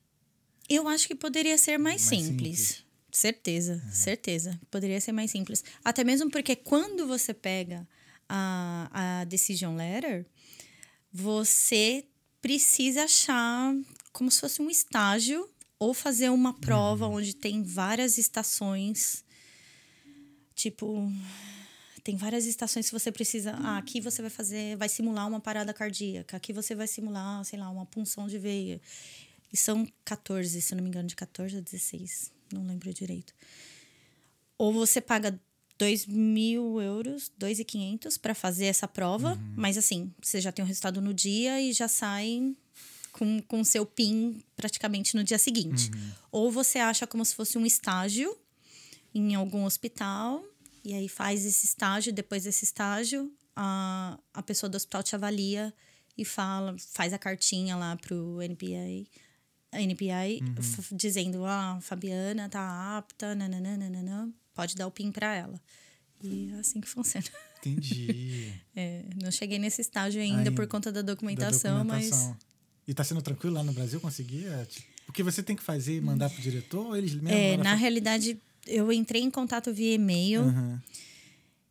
Eu 0.69 0.87
acho 0.87 1.07
que 1.09 1.15
poderia 1.15 1.57
ser 1.57 1.79
mais, 1.79 2.05
Mais 2.07 2.23
simples. 2.23 2.59
simples. 2.59 2.85
Certeza, 3.13 3.83
certeza. 3.93 4.61
Poderia 4.71 5.01
ser 5.01 5.13
mais 5.13 5.31
simples. 5.31 5.65
Até 5.85 6.05
mesmo 6.05 6.31
porque 6.31 6.55
quando 6.55 7.07
você 7.07 7.33
pega 7.35 7.89
a, 8.29 9.21
a 9.21 9.25
decision 9.25 9.75
letter, 9.77 10.27
você 11.13 12.05
precisa 12.41 13.05
achar 13.05 13.75
como 14.13 14.31
se 14.31 14.41
fosse 14.41 14.63
um 14.63 14.71
estágio 14.71 15.49
ou 15.79 15.93
fazer 15.93 16.31
uma 16.31 16.55
prova 16.55 17.07
onde 17.09 17.35
tem 17.35 17.63
várias 17.65 18.17
estações. 18.17 19.25
Tipo, 20.55 21.11
tem 22.03 22.17
várias 22.17 22.47
estações 22.47 22.87
que 22.87 22.93
você 22.93 23.11
precisa. 23.13 23.53
Ah, 23.53 23.79
aqui 23.79 24.01
você 24.01 24.23
vai 24.23 24.31
fazer, 24.31 24.77
vai 24.77 24.89
simular 24.89 25.27
uma 25.27 25.41
parada 25.41 25.73
cardíaca, 25.73 26.37
aqui 26.37 26.53
você 26.53 26.75
vai 26.75 26.87
simular, 26.87 27.45
sei 27.45 27.59
lá, 27.59 27.69
uma 27.71 27.87
punção 27.87 28.27
de 28.27 28.39
veia. 28.39 28.81
E 29.53 29.57
são 29.57 29.87
14, 30.05 30.61
se 30.61 30.75
não 30.75 30.83
me 30.83 30.89
engano, 30.89 31.09
de 31.09 31.17
14 31.17 31.57
a 31.57 31.61
16. 31.61 32.33
Não 32.53 32.65
lembro 32.67 32.93
direito. 32.93 33.35
Ou 34.57 34.73
você 34.73 35.01
paga 35.01 35.39
2 35.79 36.07
mil 36.07 36.81
euros, 36.81 37.33
2.500 37.41 38.21
para 38.21 38.35
fazer 38.35 38.67
essa 38.67 38.87
prova, 38.87 39.41
mas 39.57 39.79
assim, 39.79 40.13
você 40.21 40.41
já 40.41 40.53
tem 40.53 40.63
o 40.63 40.69
resultado 40.69 41.01
no 41.01 41.15
dia 41.15 41.61
e 41.61 41.73
já 41.73 41.89
sai 41.89 42.55
com 43.13 43.41
com 43.43 43.65
seu 43.65 43.87
PIN 43.87 44.43
praticamente 44.55 45.17
no 45.17 45.25
dia 45.25 45.39
seguinte. 45.39 45.91
Ou 46.31 46.51
você 46.51 46.79
acha 46.79 47.07
como 47.07 47.25
se 47.25 47.35
fosse 47.35 47.57
um 47.57 47.65
estágio 47.65 48.37
em 49.15 49.35
algum 49.35 49.65
hospital 49.65 50.45
e 50.85 50.95
aí 50.95 51.09
faz 51.09 51.45
esse 51.45 51.67
estágio, 51.67 52.13
depois 52.13 52.45
desse 52.45 52.65
estágio, 52.65 53.33
a, 53.57 54.19
a 54.33 54.43
pessoa 54.43 54.69
do 54.71 54.77
hospital 54.77 55.03
te 55.03 55.15
avalia 55.15 55.73
e 56.17 56.25
fala, 56.25 56.77
faz 56.93 57.13
a 57.13 57.19
cartinha 57.19 57.77
lá 57.77 57.97
pro 57.97 58.41
NPA, 58.43 59.09
a 59.73 59.81
NPI 59.83 60.43
f- 60.59 60.95
dizendo, 60.95 61.45
ah, 61.45 61.75
a 61.77 61.81
Fabiana 61.81 62.49
tá 62.49 62.97
apta, 62.99 63.35
nananana, 63.35 64.33
pode 64.55 64.75
dar 64.75 64.87
o 64.87 64.91
PIN 64.91 65.11
para 65.13 65.35
ela. 65.35 65.61
E 66.23 66.51
é 66.53 66.59
assim 66.61 66.81
que 66.81 66.89
funciona. 66.89 67.27
Entendi. 67.59 68.53
É, 68.75 69.05
não 69.21 69.31
cheguei 69.31 69.59
nesse 69.59 69.81
estágio 69.83 70.23
ainda, 70.23 70.51
por 70.53 70.67
conta 70.67 70.91
da 70.93 71.03
Da 71.03 71.13
documentação, 71.13 71.79
documentação. 71.85 72.37
E 72.87 72.95
tá 72.95 73.05
sendo 73.05 73.21
tranquilo 73.21 73.55
lá 73.57 73.63
no 73.63 73.73
Brasil 73.73 74.01
conseguir? 74.01 74.47
É, 74.47 74.65
tipo, 74.65 74.87
Porque 75.07 75.23
você 75.23 75.43
tem 75.43 75.55
que 75.57 75.63
fazer 75.63 75.97
e 75.97 76.01
mandar 76.01 76.31
pro 76.31 76.41
diretor 76.41 76.97
eles 76.97 77.13
mesmo? 77.15 77.29
mas 77.29 77.33
é, 77.37 77.57
na 77.59 77.71
fa- 77.71 77.77
realidade 77.77 78.41
eu 78.71 78.93
entrei 78.93 79.23
em 79.23 79.31
contato 79.31 79.73
via 79.73 79.95
e-mail 79.95 80.43
Aham. 80.43 80.83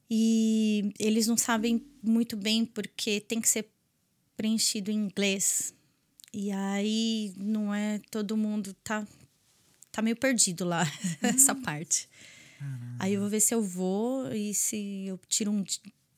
e 0.10 0.92
eles 1.00 1.28
não 1.28 1.38
sabem 1.38 1.84
muito 2.02 2.36
bem 2.36 2.66
porque 2.66 3.20
tem 3.22 3.40
que 3.42 3.50
ser 3.50 3.70
preenchido 4.36 4.92
em 4.92 4.96
inglês. 4.96 5.74
E 6.34 6.52
aí 6.52 7.34
não 7.38 7.74
é 7.74 8.00
todo 8.12 8.38
mundo 8.38 8.74
tá 8.84 9.08
tá 9.92 10.02
meio 10.02 10.16
perdido 10.16 10.66
lá 10.66 10.84
essa 11.22 11.56
parte. 11.56 12.08
Aí 13.00 13.14
eu 13.14 13.22
vou 13.22 13.30
ver 13.30 13.40
se 13.40 13.54
eu 13.54 13.64
vou 13.64 14.32
e 14.34 14.54
se 14.54 15.06
eu 15.08 15.18
tiro 15.28 15.52
um 15.52 15.64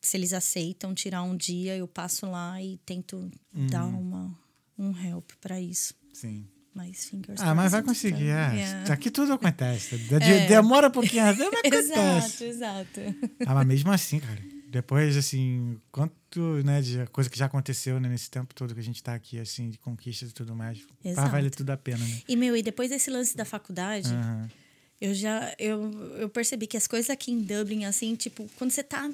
se 0.01 0.17
eles 0.17 0.33
aceitam 0.33 0.95
tirar 0.95 1.21
um 1.21 1.37
dia, 1.37 1.77
eu 1.77 1.87
passo 1.87 2.25
lá 2.25 2.61
e 2.61 2.77
tento 2.79 3.31
dar 3.53 3.85
uma 3.85 4.35
um 4.77 4.97
help 4.97 5.31
para 5.39 5.61
isso. 5.61 5.93
Sim. 6.11 6.47
Mas 6.73 7.05
fingers 7.05 7.39
Ah, 7.41 7.53
mas 7.53 7.71
vai 7.71 7.83
conseguir. 7.83 8.29
É. 8.29 8.53
Yeah. 8.55 8.93
Aqui 8.93 9.11
tudo 9.11 9.33
acontece. 9.33 9.97
De- 9.99 10.39
Demora 10.47 10.87
um 10.87 10.91
pouquinho 10.91 11.23
a 11.25 11.31
ver, 11.33 11.49
mas 11.51 11.59
acontece. 11.73 12.43
Exato, 12.43 12.43
exato. 12.43 13.01
Ah, 13.45 13.53
mas 13.55 13.67
mesmo 13.67 13.91
assim, 13.91 14.19
cara, 14.19 14.39
depois, 14.67 15.17
assim, 15.17 15.77
quanto, 15.91 16.63
né, 16.63 16.81
de 16.81 17.05
coisa 17.07 17.29
que 17.29 17.37
já 17.37 17.45
aconteceu 17.47 17.99
né, 17.99 18.07
nesse 18.07 18.29
tempo 18.31 18.55
todo 18.55 18.73
que 18.73 18.79
a 18.79 18.83
gente 18.83 19.03
tá 19.03 19.13
aqui, 19.13 19.37
assim, 19.37 19.69
de 19.69 19.77
conquistas 19.77 20.29
e 20.29 20.33
tudo 20.33 20.55
mais, 20.55 20.79
Exato. 21.03 21.29
valer 21.29 21.51
tudo 21.51 21.71
a 21.71 21.77
pena, 21.77 22.05
né? 22.07 22.21
E 22.27 22.35
meu, 22.37 22.55
e 22.55 22.63
depois 22.63 22.89
desse 22.89 23.09
lance 23.09 23.35
da 23.35 23.43
faculdade, 23.43 24.07
Aham. 24.13 24.49
eu 25.01 25.13
já 25.13 25.53
eu, 25.59 25.91
eu 26.19 26.29
percebi 26.29 26.67
que 26.67 26.77
as 26.77 26.87
coisas 26.87 27.09
aqui 27.09 27.31
em 27.31 27.41
Dublin 27.41 27.83
assim, 27.83 28.15
tipo, 28.15 28.49
quando 28.57 28.71
você 28.71 28.81
tá 28.83 29.11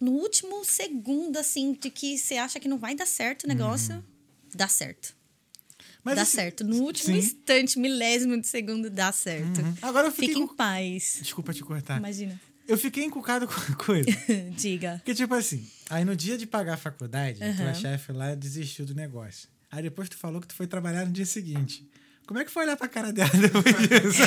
no 0.00 0.12
último 0.12 0.64
segundo 0.64 1.36
assim 1.38 1.74
de 1.74 1.90
que 1.90 2.16
você 2.16 2.36
acha 2.36 2.58
que 2.60 2.68
não 2.68 2.78
vai 2.78 2.94
dar 2.94 3.06
certo 3.06 3.44
o 3.44 3.48
negócio, 3.48 4.02
dá 4.54 4.68
certo. 4.68 5.14
Mas, 6.06 6.14
dá 6.14 6.22
assim, 6.22 6.36
certo. 6.36 6.62
No 6.62 6.84
último 6.84 7.14
sim. 7.14 7.18
instante, 7.18 7.80
milésimo 7.80 8.40
de 8.40 8.46
segundo, 8.46 8.88
dá 8.88 9.10
certo. 9.10 9.60
Uhum. 9.60 9.74
Agora 9.82 10.06
eu 10.06 10.12
fiquei 10.12 10.28
Fique 10.28 10.40
em 10.40 10.46
paz. 10.46 11.18
Desculpa 11.20 11.52
te 11.52 11.64
cortar. 11.64 11.98
Imagina. 11.98 12.40
Eu 12.68 12.78
fiquei 12.78 13.02
encucado 13.02 13.48
com 13.48 13.54
a 13.54 13.74
coisa. 13.74 14.08
Diga. 14.56 14.98
Porque, 14.98 15.16
tipo 15.16 15.34
assim, 15.34 15.66
aí 15.90 16.04
no 16.04 16.14
dia 16.14 16.38
de 16.38 16.46
pagar 16.46 16.74
a 16.74 16.76
faculdade, 16.76 17.42
a 17.42 17.52
tua 17.52 17.74
chefe 17.74 18.12
lá 18.12 18.36
desistiu 18.36 18.86
do 18.86 18.94
negócio. 18.94 19.48
Aí 19.68 19.82
depois 19.82 20.08
tu 20.08 20.16
falou 20.16 20.40
que 20.40 20.46
tu 20.46 20.54
foi 20.54 20.68
trabalhar 20.68 21.04
no 21.04 21.10
dia 21.10 21.26
seguinte. 21.26 21.84
Como 22.24 22.38
é 22.38 22.44
que 22.44 22.52
foi 22.52 22.62
olhar 22.62 22.76
pra 22.76 22.86
cara 22.86 23.12
dela 23.12 23.30
depois 23.34 23.64
disso? 23.64 24.22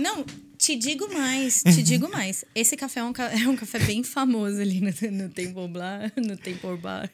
Não, 0.00 0.24
te 0.56 0.76
digo 0.76 1.12
mais, 1.12 1.64
te 1.64 1.82
digo 1.82 2.08
mais. 2.08 2.44
Esse 2.54 2.76
café 2.76 3.00
é 3.00 3.04
um, 3.04 3.12
é 3.42 3.48
um 3.48 3.56
café 3.56 3.80
bem 3.80 4.04
famoso 4.04 4.60
ali 4.60 4.80
no, 4.80 4.92
no 5.10 5.28
Temple 5.28 5.66
Bar, 5.66 6.12
no 6.16 6.36
Temple 6.36 6.76
Bar. 6.76 7.10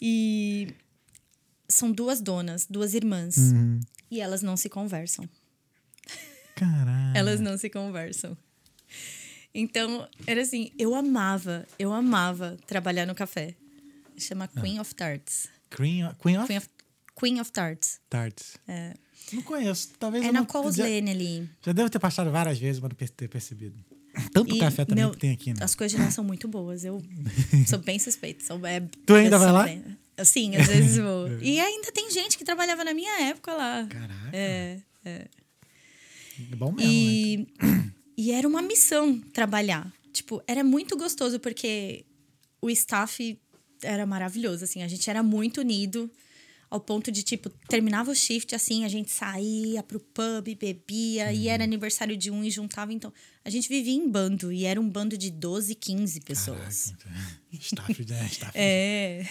E 0.00 0.68
são 1.68 1.90
duas 1.92 2.20
donas, 2.20 2.66
duas 2.68 2.94
irmãs. 2.94 3.36
Uhum. 3.36 3.80
E 4.10 4.20
elas 4.20 4.42
não 4.42 4.56
se 4.56 4.68
conversam. 4.68 5.28
Caralho. 6.54 7.16
Elas 7.16 7.40
não 7.40 7.56
se 7.56 7.68
conversam. 7.70 8.36
Então, 9.54 10.08
era 10.26 10.42
assim, 10.42 10.70
eu 10.78 10.94
amava, 10.94 11.66
eu 11.78 11.92
amava 11.92 12.56
trabalhar 12.66 13.06
no 13.06 13.14
café. 13.14 13.54
Chama 14.16 14.48
Ah. 14.54 14.60
Queen 14.60 14.80
of 14.80 14.94
Tarts. 14.94 15.48
Queen 15.70 16.04
of, 16.06 16.16
Queen 16.20 16.38
of 16.38 16.46
Queen 16.46 16.58
of, 16.58 16.68
Queen 17.18 17.40
of 17.40 17.52
Tarts. 17.52 18.00
Tarts. 18.10 18.56
É, 18.66 18.94
Não 19.32 19.42
conheço. 19.42 19.90
Talvez 19.98 20.24
é 20.24 20.32
na 20.32 20.40
não... 20.40 20.46
Coles 20.46 20.76
Lane 20.76 21.10
ali. 21.10 21.50
já 21.64 21.72
devo 21.72 21.88
ter 21.90 21.98
passado 21.98 22.30
várias 22.30 22.58
vezes, 22.58 22.80
mas 22.80 22.90
não 22.90 22.96
ter 23.08 23.28
percebido. 23.28 23.76
Tanto 24.32 24.54
E, 24.56 24.58
café 24.58 24.84
também 24.84 25.04
meu, 25.04 25.12
que 25.12 25.18
tem 25.18 25.30
aqui, 25.32 25.52
né? 25.54 25.60
As 25.62 25.74
coisas 25.76 25.96
de 25.96 26.02
lá 26.02 26.10
são 26.10 26.24
muito 26.24 26.48
boas. 26.48 26.84
Eu 26.84 27.00
sou 27.68 27.78
bem 27.78 27.98
suspeita. 27.98 28.44
Sou, 28.44 28.64
é, 28.66 28.80
Tu 29.06 29.14
ainda 29.14 29.38
vai 29.38 29.52
lá? 29.52 29.64
bem- 29.64 29.84
Sim, 30.24 30.56
às 30.56 30.66
vezes 30.66 30.96
vou. 31.02 31.28
E 31.40 31.58
ainda 31.60 31.92
tem 31.92 32.10
gente 32.10 32.36
que 32.38 32.44
trabalhava 32.44 32.84
na 32.84 32.94
minha 32.94 33.20
época 33.28 33.52
lá. 33.54 33.86
Caraca. 33.88 34.30
É, 34.32 34.78
Bom 36.56 36.72
mesmo, 36.72 36.90
né? 36.92 36.96
e, 36.96 37.46
e 38.16 38.32
era 38.32 38.46
uma 38.46 38.62
missão 38.62 39.18
trabalhar. 39.32 39.92
Tipo, 40.12 40.42
era 40.46 40.62
muito 40.62 40.96
gostoso 40.96 41.38
porque 41.40 42.04
o 42.60 42.70
staff 42.70 43.38
era 43.82 44.06
maravilhoso, 44.06 44.64
assim. 44.64 44.82
A 44.82 44.88
gente 44.88 45.08
era 45.08 45.22
muito 45.22 45.60
unido 45.60 46.10
ao 46.70 46.78
ponto 46.80 47.10
de, 47.10 47.22
tipo, 47.22 47.48
terminava 47.68 48.10
o 48.10 48.14
shift, 48.14 48.54
assim, 48.54 48.84
a 48.84 48.88
gente 48.88 49.10
saía 49.10 49.82
pro 49.82 49.98
pub, 49.98 50.54
bebia, 50.54 51.32
e 51.32 51.46
Uhum. 51.46 51.50
era 51.50 51.64
aniversário 51.64 52.14
de 52.16 52.30
um 52.30 52.44
e 52.44 52.50
juntava. 52.50 52.92
Então, 52.92 53.10
a 53.44 53.48
gente 53.48 53.68
vivia 53.68 53.94
em 53.94 54.06
bando. 54.08 54.52
E 54.52 54.64
era 54.66 54.78
um 54.80 54.88
bando 54.88 55.16
de 55.16 55.30
12, 55.30 55.74
15 55.74 56.20
pessoas. 56.20 56.92
Caraca. 56.98 57.40
Staff, 57.52 58.04
né? 58.06 58.28
Staff. 58.30 58.52
É. 58.58 59.26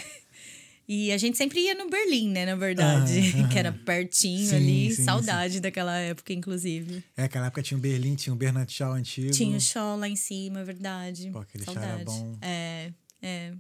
E 0.89 1.11
a 1.11 1.17
gente 1.17 1.37
sempre 1.37 1.59
ia 1.59 1.75
no 1.75 1.89
Berlim, 1.89 2.29
né, 2.29 2.45
na 2.45 2.55
verdade. 2.55 3.19
Aham, 3.35 3.49
Que 3.51 3.59
era 3.59 3.73
pertinho 3.73 4.47
Sim, 4.49 4.55
ali. 4.55 4.95
sim, 4.95 5.03
Saudade 5.03 5.59
daquela 5.59 5.97
época, 5.97 6.31
inclusive. 6.31 7.03
É, 7.17 7.23
aquela 7.25 7.47
época 7.47 7.61
tinha 7.61 7.77
o 7.77 7.81
Berlim, 7.81 8.15
tinha 8.15 8.33
o 8.33 8.37
Bernard 8.37 8.71
Shaw 8.71 8.93
antigo. 8.93 9.31
Tinha 9.31 9.57
o 9.57 9.59
show 9.61 9.97
lá 9.97 10.07
em 10.07 10.15
cima, 10.15 10.61
é 10.61 10.63
verdade. 10.63 11.29
Pô, 11.31 11.39
aquele 11.39 11.65
chá 11.65 11.71
era 11.71 11.81
Saudade. 11.81 12.05
bom. 12.05 12.37
É, 12.41 12.91
é. 13.21 13.53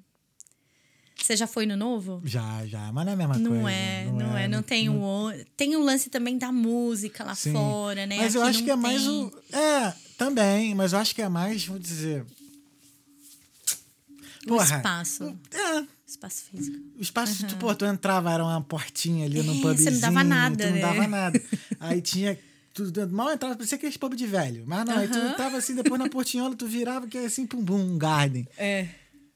Você 1.21 1.35
já 1.35 1.47
foi 1.47 1.65
no 1.65 1.75
novo? 1.75 2.21
Já, 2.23 2.65
já, 2.65 2.91
mas 2.93 3.03
não 3.05 3.11
é 3.11 3.13
a 3.15 3.17
mesma 3.17 3.37
Não 3.39 3.51
coisa. 3.51 3.69
é, 3.71 4.05
não, 4.05 4.37
é, 4.37 4.47
não 4.47 4.63
tem 4.63 4.87
o 4.87 5.01
o 5.01 5.33
tem 5.57 5.75
um 5.75 5.83
lance 5.83 6.09
também 6.09 6.37
da 6.37 6.51
música 6.51 7.25
lá 7.25 7.35
Sim. 7.35 7.51
fora, 7.51 8.05
né? 8.05 8.15
Mas 8.17 8.35
eu 8.35 8.41
Aqui 8.41 8.49
acho 8.51 8.59
não 8.59 8.65
que 8.65 8.71
é 8.71 8.75
mais 8.77 9.01
tem. 9.01 9.09
o. 9.11 9.33
É, 9.51 9.93
também, 10.17 10.73
mas 10.75 10.93
eu 10.93 10.99
acho 10.99 11.13
que 11.13 11.21
é 11.21 11.27
mais, 11.27 11.65
vou 11.65 11.77
dizer. 11.79 12.23
o 14.45 14.47
Porra, 14.47 14.77
espaço, 14.77 15.37
É, 15.51 15.83
espaço 16.07 16.43
físico. 16.49 16.77
o 16.97 17.01
espaço, 17.01 17.45
tu, 17.45 17.55
pô, 17.57 17.73
tu 17.75 17.85
entrava, 17.85 18.31
era 18.33 18.43
uma 18.43 18.61
portinha 18.61 19.25
ali 19.25 19.43
no 19.43 19.53
É, 19.57 19.61
pubzinho. 19.61 19.77
você 19.77 19.91
não 19.91 19.99
dava 19.99 20.23
nada, 20.23 20.57
Tu 20.63 20.67
não 20.67 20.73
né? 20.75 20.81
dava 20.81 21.07
nada. 21.07 21.41
Aí 21.79 22.01
tinha. 22.01 22.37
Tu 22.73 22.83
mal 23.09 23.31
entrava, 23.33 23.55
parecia 23.55 23.75
aqueles 23.75 23.97
pub 23.97 24.13
de 24.15 24.27
velho. 24.27 24.63
Mas 24.67 24.85
não, 24.85 24.95
aí 24.97 25.07
tu 25.07 25.17
entrava 25.17 25.57
assim, 25.57 25.73
depois 25.73 25.99
na 25.99 26.07
portinhola, 26.09 26.55
tu 26.55 26.67
virava, 26.67 27.07
que 27.07 27.17
era 27.17 27.25
assim, 27.25 27.47
pum, 27.47 27.59
bum, 27.63 27.79
um 27.79 27.97
garden. 27.97 28.47
É. 28.55 28.87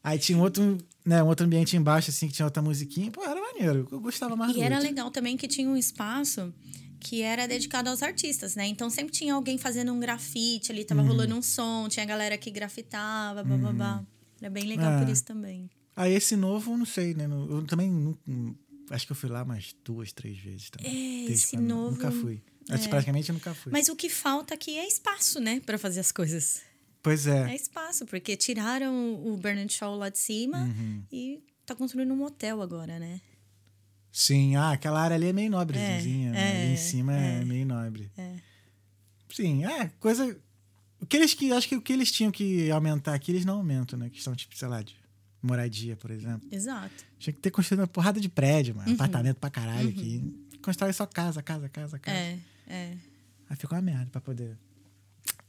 Aí 0.03 0.19
tinha 0.19 0.37
um 0.37 0.41
outro, 0.41 0.77
né, 1.03 1.23
um 1.23 1.27
outro 1.27 1.47
ambiente 1.47 1.75
embaixo, 1.75 2.11
assim, 2.11 2.27
que 2.27 2.33
tinha 2.33 2.45
outra 2.45 2.61
musiquinha. 2.61 3.09
Pô, 3.09 3.23
era 3.23 3.41
maneiro. 3.41 3.87
Eu 3.91 3.99
gostava 3.99 4.35
mais 4.35 4.55
E 4.55 4.61
era 4.61 4.75
outro. 4.75 4.87
legal 4.89 5.09
também 5.09 5.35
que 5.37 5.47
tinha 5.47 5.67
um 5.67 5.75
espaço 5.75 6.53
que 6.99 7.23
era 7.23 7.47
dedicado 7.47 7.89
aos 7.89 8.03
artistas, 8.03 8.55
né? 8.55 8.67
Então 8.67 8.91
sempre 8.91 9.11
tinha 9.11 9.33
alguém 9.33 9.57
fazendo 9.57 9.91
um 9.91 9.99
grafite 9.99 10.71
ali, 10.71 10.81
Uhum. 10.81 10.85
tava 10.87 11.01
rolando 11.01 11.35
um 11.35 11.41
som, 11.41 11.87
tinha 11.89 12.05
galera 12.05 12.37
que 12.37 12.51
grafitava, 12.51 13.43
bababá. 13.43 14.03
Era 14.39 14.51
bem 14.51 14.65
legal 14.65 14.99
por 14.99 15.09
É. 15.09 15.11
isso 15.11 15.23
também. 15.25 15.67
Aí 15.95 16.13
esse 16.13 16.35
novo, 16.35 16.71
eu 16.73 16.77
não 16.77 16.85
sei, 16.85 17.13
né? 17.13 17.25
Eu 17.25 17.65
também 17.65 17.89
não- 17.91 18.17
não- 18.25 18.55
acho 18.89 19.05
que 19.05 19.11
eu 19.11 19.15
fui 19.15 19.29
lá 19.29 19.43
mais 19.45 19.75
duas, 19.83 20.11
três 20.11 20.37
vezes 20.37 20.69
também. 20.69 21.27
É, 21.27 21.31
esse 21.31 21.57
novo- 21.57 21.91
Nunca 21.91 22.11
fui. 22.11 22.41
Eu 22.69 22.79
praticamente 22.89 23.31
nunca 23.31 23.53
fui. 23.53 23.71
Mas 23.71 23.89
o 23.89 23.95
que 23.95 24.09
falta 24.09 24.53
aqui 24.53 24.77
é 24.77 24.87
espaço, 24.87 25.39
né? 25.39 25.59
Pra 25.65 25.77
fazer 25.77 25.99
as 25.99 26.11
coisas. 26.11 26.61
Pois 27.03 27.25
É 27.27 27.51
é. 27.51 27.55
espaço, 27.55 28.05
porque 28.05 28.37
tiraram 28.37 29.15
o 29.25 29.35
Bernard 29.37 29.71
Shaw 29.73 29.95
lá 29.95 30.09
de 30.09 30.19
cima 30.19 30.59
Uhum. 30.59 31.03
e 31.11 31.41
tá 31.65 31.73
construindo 31.75 32.13
um 32.13 32.23
hotel 32.23 32.61
agora, 32.61 32.99
né? 32.99 33.19
Sim, 34.11 34.55
ah, 34.55 34.71
aquela 34.71 35.01
área 35.01 35.15
ali 35.15 35.27
é 35.27 35.33
meio 35.33 35.49
nobrezinha, 35.49 36.31
né? 36.31 36.39
é, 36.39 36.63
Ali 36.63 36.73
em 36.73 36.77
cima 36.77 37.13
é, 37.15 37.43
meio 37.45 37.65
nobre. 37.65 38.11
Sim, 39.29 39.65
é, 39.65 39.89
coisa. 39.99 40.37
O 40.99 41.05
que 41.05 41.17
eles 41.17 41.33
que. 41.33 41.51
Acho 41.51 41.67
que 41.67 41.75
o 41.75 41.81
que 41.81 41.93
eles 41.93 42.11
tinham 42.11 42.31
que 42.31 42.69
aumentar 42.69 43.13
aqui, 43.15 43.31
eles 43.31 43.45
não 43.45 43.55
aumentam, 43.57 43.97
né? 43.97 44.09
Que 44.09 44.21
são, 44.21 44.35
tipo, 44.35 44.55
sei 44.55 44.67
lá, 44.67 44.81
de 44.83 44.95
moradia, 45.41 45.95
por 45.95 46.11
exemplo. 46.11 46.47
Exato. 46.51 47.03
Tinha 47.19 47.33
que 47.33 47.39
ter 47.39 47.51
construído 47.51 47.81
uma 47.81 47.87
porrada 47.87 48.19
de 48.19 48.29
prédio, 48.29 48.73
Uhum. 48.75 48.81
mano. 48.81 48.93
Apartamento 48.93 49.37
pra 49.37 49.49
caralho 49.49 49.89
aqui. 49.89 50.23
Constrói 50.61 50.93
só 50.93 51.05
casa, 51.05 51.41
casa, 51.41 51.67
casa, 51.69 51.97
casa. 51.99 52.17
É, 52.17 52.37
é. 52.67 52.97
Aí 53.49 53.55
fica 53.55 53.75
uma 53.75 53.81
merda 53.81 54.07
pra 54.11 54.21
poder. 54.21 54.57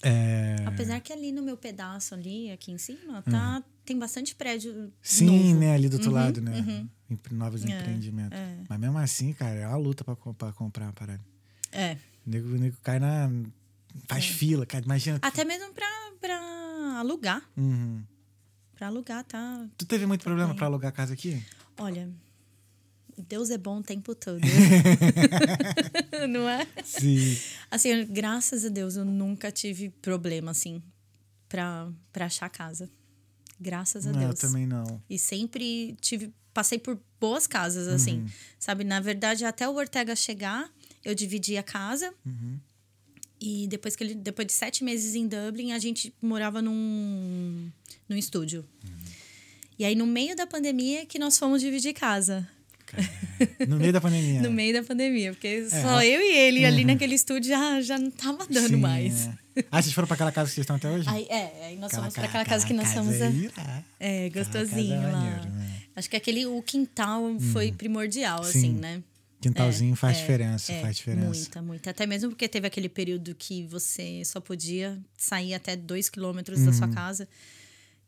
É... 0.03 0.57
Apesar 0.67 1.01
que 1.01 1.13
ali 1.13 1.31
no 1.31 1.43
meu 1.43 1.57
pedaço 1.57 2.15
ali, 2.15 2.51
aqui 2.51 2.73
em 2.73 2.79
cima, 2.79 3.23
tá, 3.23 3.63
tem 3.85 3.97
bastante 3.99 4.35
prédio. 4.35 4.93
Sim, 5.01 5.27
novo. 5.51 5.61
né? 5.61 5.75
Ali 5.75 5.89
do 5.89 5.95
outro 5.95 6.09
Uhum, 6.11 6.15
lado, 6.17 6.41
né? 6.41 6.59
uhum. 6.59 6.89
Novos 7.31 7.63
empreendimentos. 7.65 8.37
é. 8.37 8.57
Mas 8.69 8.81
mesmo 8.81 8.99
assim, 8.99 9.33
cara, 9.33 9.55
é 9.55 9.69
uma 9.69 9.77
luta 9.77 10.03
pra, 10.03 10.17
pra 10.17 10.53
comprar 10.53 10.87
uma 10.87 10.93
parada. 10.93 11.21
É. 11.71 11.97
O 12.27 12.31
nego, 12.31 12.49
o 12.49 12.59
nego 12.59 12.77
cai 12.83 12.99
na. 12.99 13.31
Faz 14.09 14.25
fila, 14.27 14.65
cara. 14.67 14.85
Imagina. 14.85 15.19
Até 15.23 15.45
mesmo 15.45 15.73
pra, 15.75 15.87
pra 16.21 16.99
alugar. 16.99 17.43
Uhum. 17.57 18.03
Pra 18.83 18.89
alugar, 18.89 19.23
tá? 19.23 19.65
Tu 19.79 19.87
teve 19.87 20.07
muito 20.07 20.25
problema 20.25 20.57
pra 20.57 20.67
alugar 20.67 20.93
casa 20.93 21.15
aqui? 21.15 21.41
Olha, 21.79 22.11
Deus 23.29 23.49
é 23.51 23.57
bom 23.57 23.79
o 23.79 23.83
tempo 23.85 24.13
todo. 24.13 24.41
Não 26.29 26.49
é? 26.49 26.67
Sim. 26.83 27.39
Assim, 27.71 28.05
graças 28.07 28.65
a 28.65 28.69
Deus, 28.69 28.97
eu 28.97 29.05
nunca 29.05 29.53
tive 29.53 29.91
problema, 30.03 30.51
assim, 30.51 30.83
pra, 31.49 31.93
pra 32.13 32.27
achar 32.27 32.49
casa. 32.51 32.91
Graças 33.61 34.05
a 34.05 34.11
não, 34.11 34.19
Deus. 34.19 34.41
também 34.41 34.67
não. 34.67 35.01
E 35.09 35.17
sempre 35.17 35.97
tive, 36.01 36.35
passei 36.53 36.77
por 36.77 36.99
boas 37.21 37.47
casas, 37.47 37.87
assim. 37.87 38.27
Sabe, 38.59 38.83
na 38.83 38.99
verdade, 38.99 39.45
até 39.45 39.69
o 39.69 39.77
Ortega 39.77 40.17
chegar, 40.17 40.69
eu 41.05 41.15
dividi 41.15 41.57
a 41.57 41.63
casa. 41.63 42.13
E 43.45 43.67
depois 43.67 43.97
que 43.97 44.05
ele, 44.05 44.15
depois 44.15 44.47
de 44.47 44.53
sete 44.53 44.85
meses 44.85 45.17
em 45.17 45.27
Dublin, 45.27 45.73
a 45.73 45.79
gente 45.81 46.15
morava 46.23 46.63
num, 46.63 47.69
num 48.09 48.17
estúdio. 48.17 48.65
E 49.77 49.85
aí, 49.85 49.97
no 49.97 50.07
meio 50.07 50.37
da 50.37 50.47
pandemia, 50.47 51.05
que 51.07 51.19
nós 51.19 51.37
fomos 51.37 51.61
dividir 51.61 51.93
casa. 51.93 52.47
No 53.67 53.79
meio 53.79 53.93
da 53.93 54.01
pandemia. 54.01 54.41
No 54.43 54.51
meio 54.53 54.73
da 54.75 54.83
pandemia, 54.85 55.33
porque 55.33 55.69
só 55.69 56.05
eu 56.05 56.21
e 56.21 56.37
ele 56.37 56.65
ali 56.65 56.85
naquele 56.85 57.17
estúdio 57.17 57.49
já, 57.49 57.81
já 57.81 57.99
não 57.99 58.11
tava 58.13 58.47
dando 58.49 58.69
Sim, 58.69 58.77
mais. 58.77 59.27
é. 59.27 59.65
Ah, 59.73 59.83
vocês 59.83 59.93
foram 59.93 60.07
pra 60.07 60.15
aquela 60.15 60.31
casa 60.31 60.49
que 60.51 60.55
vocês 60.55 60.63
estão 60.63 60.77
até 60.77 60.89
hoje? 60.91 61.09
Aí, 61.09 61.27
é, 61.29 61.67
aí 61.67 61.77
nós 61.77 61.87
Aquela 61.93 62.03
fomos 62.03 62.15
para 62.15 62.25
aquela 62.25 62.45
casa 62.45 62.67
que 62.67 62.73
nós 62.73 62.93
fomos. 62.93 63.17
casa 63.19 63.53
a-. 63.57 63.83
É, 63.99 64.27
Aquela 64.27 64.45
gostosinho 64.45 64.95
é 64.95 65.07
lá. 65.07 65.19
maneiro, 65.19 65.51
né? 65.51 65.81
Acho 65.97 66.09
que 66.09 66.17
aquele, 66.17 66.47
o 66.47 66.63
quintal 66.63 67.23
foi 67.53 67.73
primordial, 67.73 68.45
Sim. 68.45 68.59
assim, 68.59 68.73
né? 68.73 69.03
Quintalzinho 69.43 69.95
faz 69.97 70.17
É, 70.17 70.21
diferença, 70.21 70.73
é, 70.73 70.81
faz 70.81 70.97
diferença. 70.97 71.27
Muita, 71.29 71.63
muita. 71.63 71.91
Até 71.91 72.07
mesmo 72.07 72.31
porque 72.31 72.49
teve 72.49 72.67
aquele 72.67 72.89
período 72.89 73.35
que 73.35 73.65
você 73.65 74.25
só 74.25 74.41
podia 74.41 74.99
sair 75.19 75.53
até 75.55 75.75
dois 75.77 76.09
quilômetros 76.09 76.61
da 76.61 76.67
Uhum. 76.67 76.73
sua 76.73 76.89
casa. 76.89 77.29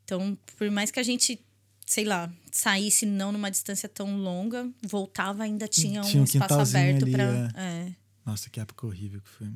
Então, 0.04 0.38
por 0.56 0.70
mais 0.70 0.90
que 0.90 1.00
a 1.00 1.02
gente, 1.02 1.38
sei 1.86 2.04
lá, 2.04 2.32
saísse 2.52 3.04
não 3.06 3.32
numa 3.32 3.50
distância 3.50 3.88
tão 3.88 4.16
longa, 4.18 4.70
voltava 4.82 5.42
ainda 5.42 5.66
tinha, 5.66 6.00
Tinha 6.02 6.20
um 6.20 6.22
um 6.22 6.24
espaço 6.24 6.54
aberto 6.76 7.10
para. 7.10 7.50
É. 7.56 7.92
Nossa, 8.24 8.48
que 8.48 8.60
época 8.60 8.86
horrível 8.86 9.20
que 9.20 9.28
foi. 9.30 9.48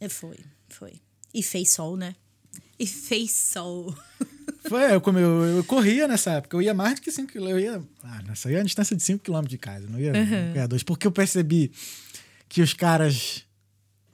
É, 0.00 0.08
foi, 0.08 0.38
foi. 0.68 0.94
E 1.32 1.42
fez 1.42 1.70
sol, 1.70 1.96
né? 1.96 2.14
E 2.78 2.86
fez 2.86 3.30
sol. 3.32 3.94
Foi, 4.68 4.94
eu, 4.94 5.00
como 5.00 5.18
eu, 5.18 5.42
eu 5.56 5.64
corria 5.64 6.06
nessa 6.06 6.32
época, 6.32 6.56
eu 6.56 6.62
ia 6.62 6.74
mais 6.74 6.96
do 6.96 7.00
que 7.00 7.10
5 7.10 7.32
km. 7.32 7.48
Eu 7.48 7.58
ia. 7.58 7.82
Ah, 8.02 8.20
é 8.46 8.56
a 8.56 8.62
distância 8.62 8.94
de 8.94 9.02
5 9.02 9.24
km 9.24 9.46
de 9.46 9.58
casa, 9.58 9.86
não 9.88 9.98
ia, 9.98 10.12
não 10.12 10.54
ia 10.54 10.68
dois. 10.68 10.82
Porque 10.82 11.06
eu 11.06 11.12
percebi 11.12 11.72
que 12.48 12.60
os 12.60 12.74
caras 12.74 13.44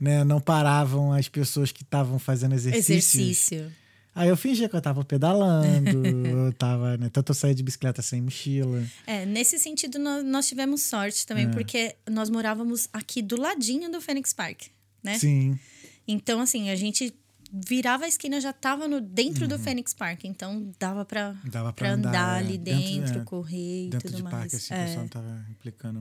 né, 0.01 0.23
não 0.25 0.41
paravam 0.41 1.13
as 1.13 1.29
pessoas 1.29 1.73
que 1.73 1.83
estavam 1.83 2.19
fazendo 2.19 2.55
exercícios. 2.55 3.15
Exercício. 3.15 3.73
Aí 4.15 4.29
eu 4.31 4.37
fingia 4.37 4.67
que 4.67 4.75
eu 4.75 4.81
tava 4.81 5.05
pedalando, 5.05 6.07
eu 6.27 6.53
tava, 6.55 6.97
né? 6.97 7.11
Tanto 7.13 7.33
eu 7.33 7.35
saía 7.35 7.55
de 7.55 7.63
bicicleta 7.63 8.01
sem 8.01 8.23
mochila. 8.23 8.83
É, 9.07 9.27
nesse 9.27 9.59
sentido, 9.59 9.99
nós, 9.99 10.25
nós 10.25 10.49
tivemos 10.49 10.81
sorte 10.83 11.23
É. 11.23 11.27
também, 11.27 11.51
porque 11.51 11.97
nós 12.11 12.31
morávamos 12.31 12.89
aqui 12.95 13.21
do 13.21 13.39
ladinho 13.39 13.91
do 13.91 14.01
Phoenix 14.01 14.33
Park, 14.33 14.63
né? 15.03 15.19
Sim. 15.19 15.59
Então, 16.09 16.41
assim, 16.41 16.71
a 16.71 16.77
gente 16.77 17.13
virava 17.67 18.05
a 18.05 18.09
esquina, 18.09 18.41
já 18.41 18.53
tava 18.53 18.87
no, 18.89 19.01
dentro 19.01 19.43
Uhum. 19.43 19.49
do 19.49 19.59
Phoenix 19.59 19.95
Park. 19.95 20.25
Então, 20.25 20.71
dava 20.79 21.05
pra, 21.05 21.35
Dava 21.45 21.69
andar, 21.71 21.93
andar, 21.93 22.37
é. 22.37 22.39
ali 22.47 22.59
Dentro, 22.59 22.83
dentro, 22.83 23.21
é. 23.21 23.25
correr 23.25 23.87
e 23.87 23.91
Dentro 23.91 24.09
tudo 24.09 24.17
de 24.17 24.23
mais. 24.23 24.37
parque, 24.37 24.57
assim, 24.57 24.75
o 24.75 24.77
É, 24.77 24.85
pessoal 24.85 25.01
não 25.03 25.09
tava 25.09 25.47
implicando. 25.51 26.01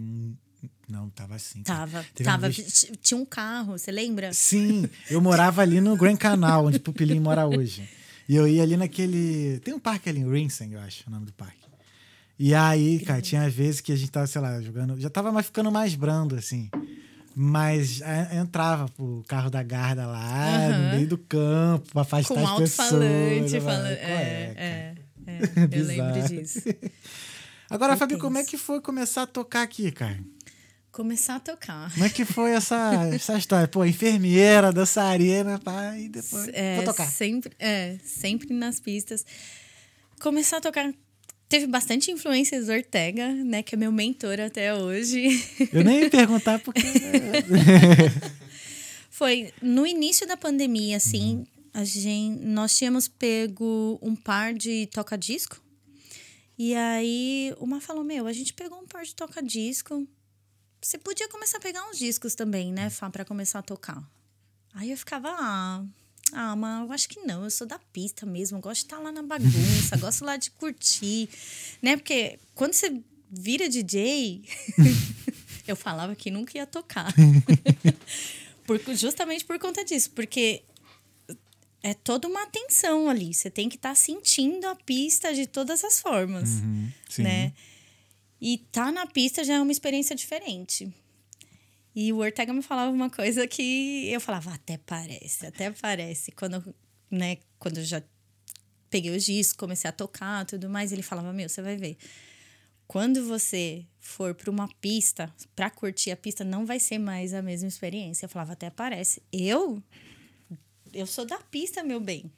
Não, 0.89 1.09
tava 1.09 1.35
assim. 1.35 1.61
tava, 1.63 2.03
Teve 2.13 2.27
tava. 2.29 2.49
vez- 2.49 2.91
Tinha 3.01 3.17
um 3.19 3.25
carro, 3.25 3.77
você 3.77 3.91
lembra? 3.91 4.33
Sim, 4.33 4.89
eu 5.09 5.21
morava 5.21 5.61
ali 5.61 5.79
no 5.81 5.95
Grand 5.95 6.17
Canal, 6.17 6.65
onde 6.65 6.79
Pupilim 6.79 7.19
mora 7.19 7.45
hoje. 7.47 7.87
E 8.27 8.35
eu 8.35 8.47
ia 8.47 8.63
ali 8.63 8.75
naquele. 8.75 9.59
Tem 9.63 9.73
um 9.73 9.79
parque 9.79 10.09
ali, 10.09 10.23
Rinsing, 10.23 10.73
eu 10.73 10.79
acho, 10.79 11.03
o 11.07 11.11
nome 11.11 11.25
do 11.27 11.33
parque. 11.33 11.65
E 12.37 12.53
aí, 12.53 12.99
cara, 12.99 13.21
tinha 13.21 13.47
vezes 13.49 13.79
que 13.79 13.91
a 13.91 13.95
gente 13.95 14.11
tava, 14.11 14.27
sei 14.27 14.41
lá, 14.41 14.59
jogando. 14.61 14.99
Já 14.99 15.09
tava 15.09 15.31
mais 15.31 15.45
ficando 15.45 15.71
mais 15.71 15.93
brando, 15.95 16.35
assim. 16.35 16.69
Mas 17.38 17.99
é, 18.01 18.38
entrava 18.38 18.89
o 18.97 19.21
carro 19.27 19.49
da 19.49 19.61
guarda 19.61 20.07
lá, 20.07 20.69
no 20.69 20.73
Aham. 20.73 20.95
meio 20.95 21.07
do 21.07 21.17
campo, 21.17 21.91
pra 21.91 22.01
afastar 22.03 22.33
Com 22.33 22.47
as 22.47 22.59
pessoas. 22.59 22.79
alto-falante 22.93 23.55
eu 23.55 23.61
falava, 23.61 23.83
falando. 23.83 23.97
"Qual 23.97 24.09
É, 24.09 24.53
cara?" 24.55 24.59
é, 24.59 24.95
é. 24.95 24.95
Eu 25.79 25.86
lembro 25.86 26.21
disso. 26.29 26.61
Agora, 27.69 27.97
Foi 27.97 28.07
Fabi, 28.07 28.17
como 28.21 28.38
é 28.38 28.43
que 28.43 28.57
foi 28.57 28.79
começar 28.79 29.23
a 29.23 29.27
tocar 29.27 29.63
aqui, 29.63 29.91
cara? 29.91 30.19
Começar 30.91 31.36
a 31.36 31.39
tocar. 31.41 31.91
Como 31.91 32.05
é 32.05 32.09
que 32.09 32.23
foi 32.23 32.51
essa, 32.51 32.93
essa 33.13 33.38
história? 33.38 33.67
Pô, 33.67 33.83
enfermeira, 33.83 34.71
dançarina, 34.71 35.59
pá, 35.59 35.97
e 35.97 36.07
depois. 36.07 36.47
É, 36.53 36.75
vou 36.77 36.86
tocar. 36.86 37.05
Sempre, 37.09 37.51
é, 37.59 37.97
sempre 38.03 38.53
nas 38.53 38.79
pistas. 38.79 39.25
Começar 40.21 40.57
a 40.57 40.61
tocar. 40.61 40.89
Teve 41.47 41.67
bastante 41.67 42.11
influências 42.11 42.65
do 42.65 42.71
Ortega, 42.71 43.31
né? 43.31 43.61
Que 43.61 43.75
é 43.75 43.77
meu 43.77 43.91
mentor 43.91 44.39
até 44.39 44.73
hoje. 44.73 45.27
Eu 45.71 45.83
nem 45.83 46.01
ia 46.01 46.09
perguntar 46.09 46.59
porque. 46.59 46.81
Foi 49.11 49.53
no 49.61 49.85
início 49.85 50.27
da 50.27 50.35
pandemia, 50.35 50.97
assim, 50.97 51.45
a 51.73 51.83
gente, 51.83 52.43
nós 52.45 52.75
tínhamos 52.75 53.07
pego 53.07 53.99
um 54.01 54.15
par 54.15 54.53
de 54.53 54.87
toca-disco. 54.87 55.61
E 56.57 56.73
aí, 56.73 57.53
uma 57.59 57.79
falou: 57.79 58.03
Meu, 58.03 58.27
a 58.27 58.33
gente 58.33 58.53
pegou 58.53 58.79
um 58.79 58.87
par 58.87 59.03
de 59.03 59.13
toca-disco. 59.13 60.07
Você 60.81 60.97
podia 60.97 61.27
começar 61.29 61.57
a 61.57 61.61
pegar 61.61 61.87
uns 61.89 61.97
discos 61.97 62.35
também, 62.35 62.71
né, 62.71 62.89
Fá, 62.89 63.09
pra 63.09 63.25
começar 63.25 63.59
a 63.59 63.63
tocar. 63.63 64.03
Aí 64.73 64.91
eu 64.91 64.97
ficava, 64.97 65.29
ah, 65.29 65.83
ah, 66.34 66.55
mas 66.55 66.86
eu 66.88 66.91
acho 66.93 67.09
que 67.09 67.19
não, 67.21 67.43
eu 67.43 67.49
sou 67.51 67.65
da 67.67 67.80
pista 67.93 68.26
mesmo, 68.26 68.59
gosto 68.59 68.82
de 68.82 68.86
estar 68.86 68.99
lá 68.99 69.11
na 69.11 69.21
bagunça, 69.21 69.95
gosto 69.99 70.26
lá 70.26 70.38
de 70.38 70.51
curtir, 70.51 71.30
né? 71.82 71.95
Porque 71.97 72.39
quando 72.53 72.73
você 72.73 73.01
vira 73.32 73.67
DJ, 73.69 74.43
eu 75.67 75.76
falava 75.76 76.15
que 76.15 76.30
nunca 76.32 76.57
ia 76.57 76.65
tocar. 76.65 77.13
Por- 78.65 78.82
justamente 78.95 79.45
por 79.45 79.59
conta 79.59 79.86
disso, 79.86 80.09
porque 80.11 80.63
é 81.84 81.93
toda 81.93 82.28
uma 82.28 82.41
atenção 82.43 83.07
ali. 83.09 83.32
Você 83.32 83.49
tem 83.49 83.69
que 83.69 83.76
estar 83.76 83.93
sentindo 83.95 84.65
a 84.65 84.76
pista 84.76 85.34
de 85.36 85.45
todas 85.45 85.84
as 85.84 85.99
formas, 85.99 86.49
Uhum, 86.49 86.91
né? 87.19 87.53
E 88.41 88.57
tá 88.71 88.91
na 88.91 89.05
pista 89.05 89.43
já 89.43 89.53
é 89.55 89.61
uma 89.61 89.71
experiência 89.71 90.15
diferente. 90.15 90.91
E 91.95 92.11
o 92.11 92.17
Ortega 92.17 92.51
me 92.51 92.61
falava 92.61 92.91
uma 92.91 93.09
coisa 93.09 93.47
que 93.47 94.09
eu 94.11 94.19
falava, 94.19 94.53
até 94.53 94.77
parece, 94.77 95.45
até 95.45 95.71
parece. 95.71 96.31
Quando, 96.33 96.75
né, 97.09 97.37
quando 97.57 97.77
eu 97.77 97.85
já 97.85 98.03
peguei 98.89 99.15
os 99.15 99.23
discos, 99.23 99.55
comecei 99.55 99.89
a 99.89 99.93
tocar 99.93 100.45
tudo 100.45 100.69
mais, 100.69 100.91
ele 100.91 101.01
falava, 101.01 101.31
meu, 101.31 101.47
você 101.47 101.61
vai 101.61 101.77
ver. 101.77 101.97
Quando 102.87 103.25
você 103.25 103.85
for 103.99 104.35
para 104.35 104.51
uma 104.51 104.67
pista, 104.79 105.33
para 105.55 105.69
curtir 105.69 106.11
a 106.11 106.17
pista, 106.17 106.43
não 106.43 106.65
vai 106.65 106.79
ser 106.79 106.99
mais 106.99 107.33
a 107.33 107.41
mesma 107.41 107.67
experiência. 107.67 108.25
Eu 108.25 108.29
falava, 108.29 108.53
até 108.53 108.69
parece. 108.69 109.23
Eu? 109.31 109.81
Eu 110.93 111.07
sou 111.07 111.25
da 111.25 111.37
pista, 111.37 111.83
meu 111.83 111.99
bem. 111.99 112.31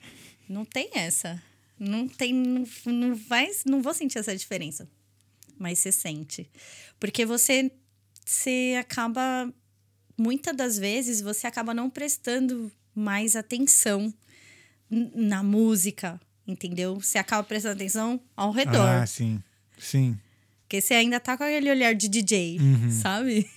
Não 0.47 0.63
tem 0.63 0.89
essa. 0.93 1.41
Não 1.77 2.07
tem. 2.07 2.33
Não, 2.33 2.65
não, 2.85 3.15
vai, 3.15 3.49
não 3.65 3.81
vou 3.81 3.93
sentir 3.93 4.19
essa 4.19 4.35
diferença. 4.35 4.89
Mas 5.59 5.79
você 5.79 5.91
sente. 5.91 6.49
Porque 6.99 7.25
você, 7.25 7.71
você 8.27 8.75
acaba. 8.79 9.51
Muitas 10.17 10.55
das 10.55 10.77
vezes 10.77 11.21
você 11.21 11.47
acaba 11.47 11.73
não 11.73 11.89
prestando 11.89 12.71
mais 12.93 13.35
atenção 13.35 14.13
na 14.89 15.43
música, 15.43 16.19
entendeu? 16.47 16.99
Você 16.99 17.17
acaba 17.17 17.43
prestando 17.43 17.75
atenção 17.75 18.19
ao 18.35 18.51
redor. 18.51 18.87
Ah, 18.87 19.05
sim. 19.05 19.41
Sim. 19.77 20.17
Porque 20.63 20.81
você 20.81 20.95
ainda 20.95 21.19
tá 21.19 21.37
com 21.37 21.43
aquele 21.43 21.69
olhar 21.69 21.93
de 21.93 22.09
DJ, 22.09 22.57
Uhum. 22.59 22.91
sabe? 22.91 23.49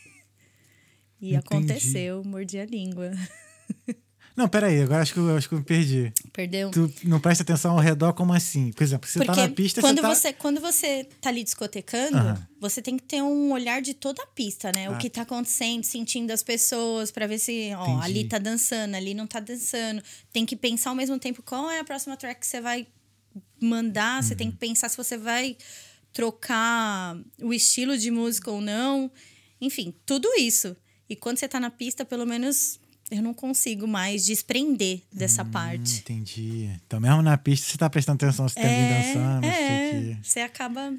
E 1.20 1.34
aconteceu, 1.36 2.22
mordi 2.24 2.58
a 2.58 2.64
língua. 2.64 3.10
Não, 4.40 4.48
peraí, 4.48 4.80
agora 4.80 5.02
acho 5.02 5.12
que, 5.12 5.18
eu, 5.20 5.36
acho 5.36 5.48
que 5.48 5.54
eu 5.54 5.58
me 5.58 5.64
perdi. 5.64 6.12
Perdeu? 6.32 6.70
Tu 6.70 6.90
não 7.04 7.20
presta 7.20 7.42
atenção 7.42 7.72
ao 7.72 7.78
redor 7.78 8.14
como 8.14 8.32
assim? 8.32 8.72
Por 8.72 8.82
exemplo, 8.82 9.06
você 9.08 9.18
Porque 9.18 9.32
tá 9.34 9.46
na 9.48 9.54
pista, 9.54 9.80
quando 9.82 9.96
você 10.00 10.02
tá... 10.02 10.14
você 10.14 10.32
quando 10.32 10.60
você 10.60 11.04
tá 11.20 11.28
ali 11.28 11.44
discotecando, 11.44 12.16
Aham. 12.16 12.48
você 12.58 12.80
tem 12.80 12.96
que 12.96 13.02
ter 13.02 13.20
um 13.22 13.52
olhar 13.52 13.82
de 13.82 13.92
toda 13.92 14.22
a 14.22 14.26
pista, 14.26 14.72
né? 14.72 14.86
Ah. 14.86 14.92
O 14.92 14.98
que 14.98 15.10
tá 15.10 15.22
acontecendo, 15.22 15.84
sentindo 15.84 16.30
as 16.30 16.42
pessoas 16.42 17.10
pra 17.10 17.26
ver 17.26 17.38
se, 17.38 17.70
ó, 17.76 17.84
Entendi. 17.84 18.04
ali 18.04 18.24
tá 18.24 18.38
dançando, 18.38 18.94
ali 18.94 19.12
não 19.12 19.26
tá 19.26 19.40
dançando. 19.40 20.02
Tem 20.32 20.46
que 20.46 20.56
pensar 20.56 20.88
ao 20.90 20.96
mesmo 20.96 21.18
tempo 21.18 21.42
qual 21.42 21.70
é 21.70 21.80
a 21.80 21.84
próxima 21.84 22.16
track 22.16 22.40
que 22.40 22.46
você 22.46 22.60
vai 22.62 22.86
mandar, 23.60 24.22
você 24.22 24.32
Uhum. 24.32 24.38
tem 24.38 24.50
que 24.50 24.56
pensar 24.56 24.88
se 24.88 24.96
você 24.96 25.18
vai 25.18 25.56
trocar 26.12 27.16
o 27.42 27.52
estilo 27.52 27.96
de 27.96 28.10
música 28.10 28.50
ou 28.50 28.60
não. 28.60 29.10
Enfim, 29.60 29.94
tudo 30.06 30.28
isso. 30.38 30.76
E 31.08 31.16
quando 31.16 31.38
você 31.38 31.48
tá 31.48 31.58
na 31.60 31.70
pista, 31.70 32.04
pelo 32.04 32.26
menos 32.26 32.78
eu 33.10 33.22
não 33.22 33.34
consigo 33.34 33.86
mais 33.88 34.24
desprender 34.24 35.02
dessa 35.12 35.42
Hum, 35.42 35.50
parte. 35.50 35.98
entendi. 35.98 36.70
Então, 36.86 37.00
mesmo 37.00 37.22
na 37.22 37.36
pista, 37.36 37.66
você 37.66 37.76
tá 37.78 37.88
prestando 37.90 38.16
atenção 38.24 38.48
se 38.48 38.54
tem 38.54 38.66
alguém 38.66 38.86
dançando, 38.86 39.46
não 39.46 39.52
sei 39.52 39.60
o 39.60 40.12
é, 40.12 40.16
você 40.22 40.40
acaba. 40.40 40.92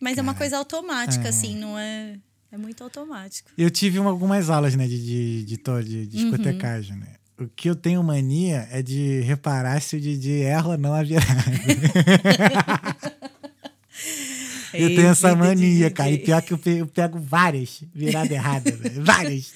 Mas 0.00 0.18
é 0.18 0.22
uma 0.22 0.34
coisa 0.34 0.56
automática, 0.58 1.28
assim, 1.28 1.56
não 1.56 1.78
é. 1.78 2.18
É 2.50 2.56
muito 2.58 2.84
automático. 2.84 3.50
Eu 3.56 3.70
tive 3.70 3.98
uma- 3.98 4.10
algumas 4.10 4.50
aulas, 4.50 4.74
né, 4.76 4.86
de, 4.86 4.98
de, 5.02 5.44
de, 5.44 5.56
de 5.56 5.98
Uhum. 6.00 6.06
discotecagem, 6.30 6.96
né? 6.96 7.14
O 7.40 7.46
que 7.48 7.68
eu 7.70 7.74
tenho 7.74 8.02
mania 8.02 8.68
é 8.70 8.82
de 8.82 9.20
reparar 9.22 9.80
se 9.80 9.96
o 9.96 10.00
DJ 10.00 10.42
erra 10.42 10.68
ou 10.68 10.76
não 10.78 10.92
a 10.92 11.02
virada. 11.02 11.24
eu 14.74 14.94
tenho 14.94 15.08
essa 15.08 15.34
mania, 15.34 15.90
cara. 15.90 16.10
E 16.10 16.18
pior 16.24 16.42
que 16.42 16.52
eu 16.52 16.58
pe- 16.58 16.78
eu 16.80 16.86
pego 16.86 17.18
várias 17.18 17.82
viradas 17.94 18.30
erradas, 18.32 18.78
velho. 18.78 19.02
Várias. 19.04 19.52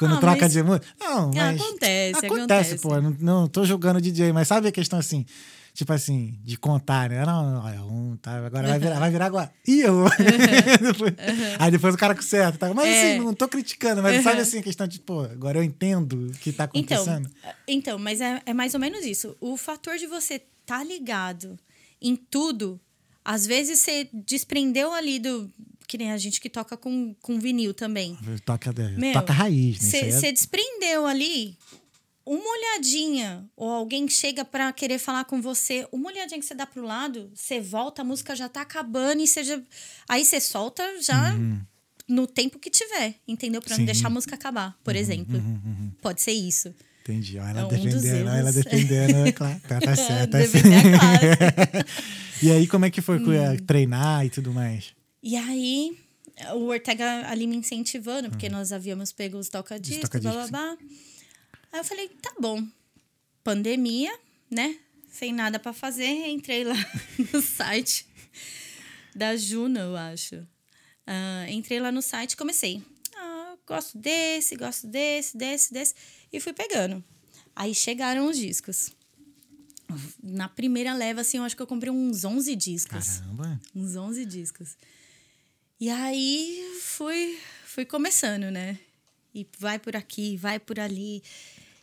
Quando 0.00 0.14
Ah, 0.16 0.20
troca 0.20 0.40
mas- 0.42 0.52
de 0.52 0.62
música. 0.62 0.86
Não, 0.98 1.30
mas. 1.32 1.60
Acontece, 1.60 2.26
Acontece, 2.26 2.74
acontece. 2.74 2.78
pô. 2.78 3.00
Não, 3.00 3.16
não 3.20 3.46
tô 3.48 3.64
julgando 3.64 4.00
DJ, 4.00 4.32
mas 4.32 4.48
sabe 4.48 4.66
a 4.68 4.72
questão 4.72 4.98
assim? 4.98 5.24
Tipo 5.72 5.92
assim, 5.92 6.36
de 6.42 6.56
contar, 6.56 7.08
né? 7.10 7.24
Não, 7.24 7.62
olha, 7.62 7.82
um, 7.82 8.16
tá, 8.16 8.44
agora 8.44 8.66
vai 8.66 8.78
virar, 8.78 8.98
vai 8.98 9.10
virar 9.10 9.26
agora. 9.26 9.52
Ih, 9.68 9.82
eu. 9.82 10.04
Depois- 10.82 11.14
Aí 11.58 11.70
depois 11.70 11.94
o 11.94 11.98
cara 11.98 12.14
conserta, 12.14 12.58
tá? 12.58 12.74
Mas 12.74 12.86
É. 12.88 13.12
assim, 13.14 13.24
não 13.24 13.34
tô 13.34 13.46
criticando, 13.46 14.02
mas 14.02 14.22
sabe 14.24 14.40
assim, 14.40 14.58
a 14.58 14.62
questão 14.62 14.86
de, 14.88 14.98
pô, 14.98 15.20
agora 15.20 15.58
eu 15.58 15.62
entendo 15.62 16.28
o 16.28 16.32
que 16.32 16.50
tá 16.52 16.68
Então, 16.74 16.96
acontecendo. 17.02 17.30
então 17.68 17.98
mas 17.98 18.20
é, 18.20 18.42
é 18.46 18.52
mais 18.54 18.74
ou 18.74 18.80
menos 18.80 19.04
isso. 19.04 19.36
O 19.40 19.56
fator 19.56 19.96
de 19.96 20.06
você 20.06 20.42
tá 20.66 20.82
ligado 20.82 21.56
em 22.02 22.16
tudo, 22.16 22.80
às 23.24 23.46
vezes 23.46 23.78
você 23.78 24.08
desprendeu 24.12 24.92
ali 24.92 25.18
do. 25.20 25.48
Que 25.90 25.98
nem 25.98 26.12
a 26.12 26.18
gente 26.18 26.40
que 26.40 26.48
toca 26.48 26.76
com, 26.76 27.12
com 27.20 27.40
vinil 27.40 27.74
também. 27.74 28.16
Toca, 28.44 28.72
Meu, 28.96 29.12
toca 29.12 29.32
raiz, 29.32 29.80
né? 29.80 29.88
Você 30.12 30.26
é- 30.28 30.32
desprendeu 30.32 31.04
ali 31.04 31.56
uma 32.24 32.48
olhadinha, 32.48 33.44
ou 33.56 33.68
alguém 33.68 34.06
chega 34.08 34.44
pra 34.44 34.72
querer 34.72 35.00
falar 35.00 35.24
com 35.24 35.42
você, 35.42 35.88
uma 35.90 36.08
olhadinha 36.08 36.38
que 36.38 36.46
você 36.46 36.54
dá 36.54 36.64
pro 36.64 36.84
lado, 36.84 37.28
você 37.34 37.60
volta, 37.60 38.02
a 38.02 38.04
música 38.04 38.36
já 38.36 38.48
tá 38.48 38.60
acabando 38.60 39.20
e 39.20 39.26
já. 39.26 39.60
Aí 40.08 40.24
você 40.24 40.38
solta 40.38 40.84
já 41.02 41.34
no 42.06 42.24
tempo 42.28 42.56
que 42.60 42.70
tiver, 42.70 43.16
entendeu? 43.26 43.60
Uhum. 43.60 43.66
Uhum, 43.72 43.78
não 43.78 43.84
deixar 43.84 44.06
a 44.06 44.10
música 44.10 44.36
acabar, 44.36 44.78
por 44.84 44.94
exemplo. 44.94 45.42
Pode 46.00 46.22
ser 46.22 46.30
isso. 46.32 46.72
Entendi. 47.02 47.36
Ela 47.36 47.62
É 47.62 47.64
um 47.64 47.68
defendendo, 47.68 48.28
ela 48.28 48.52
defendendo, 48.52 49.26
é 49.26 49.32
claro. 49.32 49.60
Tá, 49.66 49.80
tá 49.80 49.96
certo, 49.96 50.30
tá 50.30 50.38
Defender 50.38 50.82
certo. 50.82 51.00
classe. 51.00 52.20
E 52.46 52.50
aí, 52.52 52.66
como 52.68 52.84
é 52.86 52.90
que 52.90 53.00
foi 53.02 53.18
com- 53.18 53.30
Hum. 53.32 53.56
treinar 53.66 54.24
e 54.24 54.30
tudo 54.30 54.52
mais? 54.52 54.94
E 55.22 55.36
aí, 55.36 55.96
o 56.54 56.64
Ortega 56.66 57.28
ali 57.28 57.46
me 57.46 57.56
incentivando, 57.56 58.30
porque 58.30 58.48
nós 58.48 58.72
havíamos 58.72 59.12
pego 59.12 59.38
os 59.38 59.48
toca-discos, 59.48 60.08
blá, 60.20 60.20
blá, 60.20 60.30
Uhum. 60.32 60.46
toca-discos, 60.46 60.50
blá. 60.50 60.78
Aí 61.72 61.80
eu 61.80 61.84
falei, 61.84 62.08
tá 62.08 62.32
bom. 62.40 62.66
Pandemia, 63.44 64.12
né? 64.50 64.76
Sem 65.10 65.32
nada 65.32 65.58
pra 65.58 65.72
fazer, 65.72 66.28
entrei 66.28 66.64
lá 66.64 66.74
no 67.32 67.42
site 67.42 68.06
da 69.14 69.36
Juno, 69.36 69.78
eu 69.78 69.96
acho. 69.96 70.46
Ah, 71.06 71.46
entrei 71.50 71.80
lá 71.80 71.90
no 71.90 72.00
site 72.02 72.32
e 72.32 72.36
comecei. 72.36 72.82
Ah, 73.16 73.56
gosto 73.66 73.98
desse, 73.98 74.56
gosto 74.56 74.86
desse, 74.86 75.36
desse, 75.36 75.72
desse. 75.72 75.94
E 76.32 76.38
fui 76.40 76.52
pegando. 76.52 77.02
Aí 77.56 77.74
chegaram 77.74 78.26
os 78.28 78.36
discos. 78.38 78.92
Na 80.22 80.48
primeira 80.48 80.94
leva, 80.94 81.22
assim, 81.22 81.38
eu 81.38 81.42
acho 81.42 81.56
que 81.56 81.62
eu 81.62 81.66
comprei 81.66 81.90
uns 81.92 82.24
11 82.24 82.54
discos 82.54 83.18
Caramba. 83.18 83.60
uns 83.74 83.96
11 83.96 84.24
discos. 84.24 84.76
E 85.80 85.88
aí 85.88 86.62
fui, 86.82 87.38
fui 87.64 87.84
começando, 87.84 88.50
né? 88.50 88.78
E 89.34 89.46
vai 89.58 89.78
por 89.78 89.96
aqui, 89.96 90.36
vai 90.36 90.58
por 90.58 90.78
ali. 90.78 91.22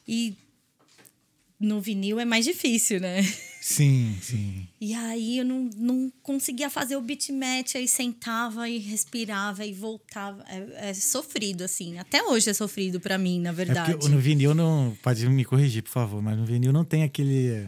E 0.08 0.36
no 1.60 1.82
vinil 1.82 2.20
é 2.20 2.26
mais 2.26 2.46
difícil, 2.46 3.00
né? 3.00 3.24
Sim, 3.60 4.16
sim. 4.22 4.68
E 4.80 4.94
aí 4.94 5.40
eu 5.40 5.46
não, 5.46 5.70
não 5.76 6.14
conseguia 6.22 6.70
fazer 6.70 6.96
o 6.96 7.02
beat 7.02 7.30
match, 7.32 7.76
aí 7.76 7.88
sentava 7.88 8.70
e 8.70 8.78
respirava 8.78 9.66
e 9.66 9.74
voltava. 9.74 10.46
É, 10.48 10.90
é 10.90 10.94
sofrido, 10.94 11.64
assim. 11.64 11.98
Até 11.98 12.24
hoje 12.24 12.50
é 12.50 12.54
sofrido 12.54 13.00
pra 13.00 13.18
mim, 13.18 13.42
na 13.42 13.50
É 13.50 13.54
verdade. 13.54 13.94
porque 13.94 14.08
no 14.08 14.20
vinil 14.20 14.54
não. 14.54 14.96
Pode 15.02 15.28
me 15.28 15.44
corrigir, 15.44 15.82
por 15.84 15.90
favor, 15.90 16.22
mas 16.22 16.38
no 16.38 16.46
vinil 16.46 16.72
não 16.72 16.86
tem 16.86 17.04
aquele. 17.04 17.68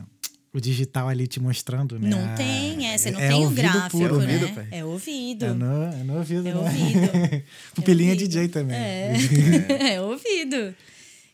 O 0.53 0.59
digital 0.59 1.07
ali 1.07 1.27
te 1.27 1.39
mostrando, 1.39 1.99
né? 1.99 2.09
Não 2.09 2.35
tem, 2.35 2.87
é, 2.87 2.97
você 2.97 3.11
não 3.11 3.19
é 3.19 3.27
tem 3.29 3.45
o 3.45 3.51
gráfico, 3.51 3.97
puro, 3.99 4.17
né? 4.19 4.33
ouvido, 4.33 4.55
pai. 4.55 4.67
É 4.71 4.83
ouvido. 4.83 5.45
É 5.45 5.53
no, 5.53 5.83
é 5.83 6.03
no 6.03 6.17
ouvido, 6.17 6.47
É 6.47 6.53
né? 6.53 6.59
ouvido. 6.59 7.45
Pupilinha 7.75 8.09
É 8.11 8.13
ouvido. 8.13 8.29
DJ 8.29 8.47
também. 8.49 8.75
É, 8.77 9.13
é 9.93 10.01
ouvido. 10.01 10.75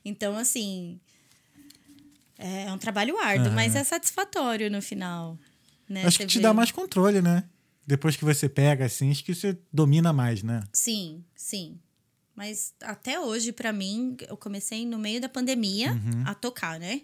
Então, 0.03 0.35
assim, 0.37 0.99
é 2.37 2.71
um 2.71 2.77
trabalho 2.77 3.17
árduo, 3.17 3.53
mas 3.53 3.73
é 3.75 3.83
satisfatório 3.83 4.69
no 4.69 4.81
final. 4.81 5.37
Né? 5.87 6.03
Acho 6.05 6.17
Você 6.17 6.23
que 6.25 6.31
te 6.33 6.37
vê- 6.39 6.43
dá 6.43 6.53
mais 6.53 6.71
controle, 6.71 7.21
né? 7.21 7.45
Depois 7.87 8.15
que 8.17 8.25
você 8.25 8.49
pega, 8.49 8.85
assim, 8.85 9.11
acho 9.11 9.23
que 9.23 9.33
você 9.33 9.57
domina 9.71 10.11
mais, 10.11 10.43
né? 10.43 10.61
Sim, 10.73 11.23
sim. 11.35 11.79
Mas 12.35 12.73
até 12.81 13.17
hoje, 13.19 13.53
pra 13.53 13.71
mim, 13.71 14.17
eu 14.27 14.35
comecei 14.35 14.85
no 14.85 14.97
meio 14.99 15.21
da 15.21 15.29
pandemia 15.29 15.93
Uhum. 15.93 16.23
a 16.25 16.33
tocar, 16.35 16.77
né? 16.79 17.01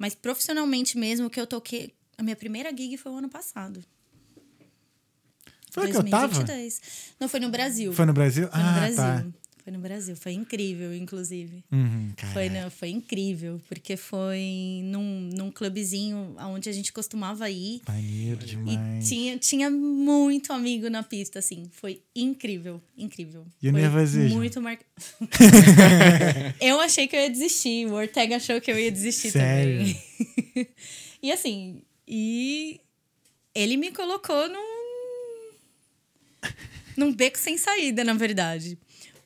Mas 0.00 0.14
profissionalmente 0.14 0.96
mesmo, 0.96 1.28
que 1.28 1.38
eu 1.38 1.46
toquei. 1.46 1.94
A 2.16 2.22
minha 2.22 2.34
primeira 2.34 2.74
gig 2.74 2.96
foi 2.96 3.12
o 3.12 3.16
ano 3.16 3.28
passado. 3.28 3.84
Foi 5.70 5.90
que 5.90 5.96
eu 5.96 6.02
tava? 6.08 6.28
2022. 6.28 6.80
Não, 7.20 7.28
foi 7.28 7.38
no 7.38 7.50
Brasil. 7.50 7.92
Foi 7.92 8.06
no 8.06 8.14
Brasil? 8.14 8.48
Foi 8.48 8.60
no 8.60 8.66
ah, 8.66 8.72
Brasil. 8.72 8.96
tá. 8.96 9.26
No 9.70 9.78
Brasil. 9.78 10.16
Foi 10.16 10.32
incrível, 10.32 10.94
inclusive. 10.94 11.62
Uhum, 11.70 12.12
Foi, 12.32 12.48
não, 12.48 12.70
foi 12.70 12.88
incrível, 12.90 13.60
porque 13.68 13.96
foi 13.96 14.80
num, 14.84 15.30
num 15.34 15.50
clubezinho 15.50 16.34
onde 16.38 16.68
a 16.68 16.72
gente 16.72 16.92
costumava 16.92 17.48
ir. 17.48 17.80
Maneiro 17.86 18.40
E 18.42 18.46
demais. 18.46 19.08
tinha, 19.08 19.38
tinha 19.38 19.70
muito 19.70 20.52
amigo 20.52 20.88
na 20.90 21.02
pista, 21.02 21.38
assim. 21.38 21.68
Foi 21.72 22.02
incrível, 22.14 22.80
incrível. 22.96 23.46
E 23.62 23.68
o 23.68 23.72
nervosismo? 23.72 24.36
Muito 24.36 24.60
mar... 24.60 24.78
eu 26.60 26.80
achei 26.80 27.06
que 27.06 27.16
eu 27.16 27.20
ia 27.20 27.30
desistir. 27.30 27.86
O 27.86 27.94
Ortega 27.94 28.36
achou 28.36 28.60
que 28.60 28.70
eu 28.70 28.78
ia 28.78 28.90
desistir 28.90 29.30
Sério? 29.30 29.78
também. 29.78 30.66
e 31.22 31.32
assim, 31.32 31.82
e 32.06 32.80
ele 33.54 33.76
me 33.76 33.90
colocou 33.92 34.48
num. 34.48 34.80
num 36.96 37.12
beco 37.14 37.38
sem 37.38 37.56
saída, 37.56 38.04
na 38.04 38.14
verdade. 38.14 38.78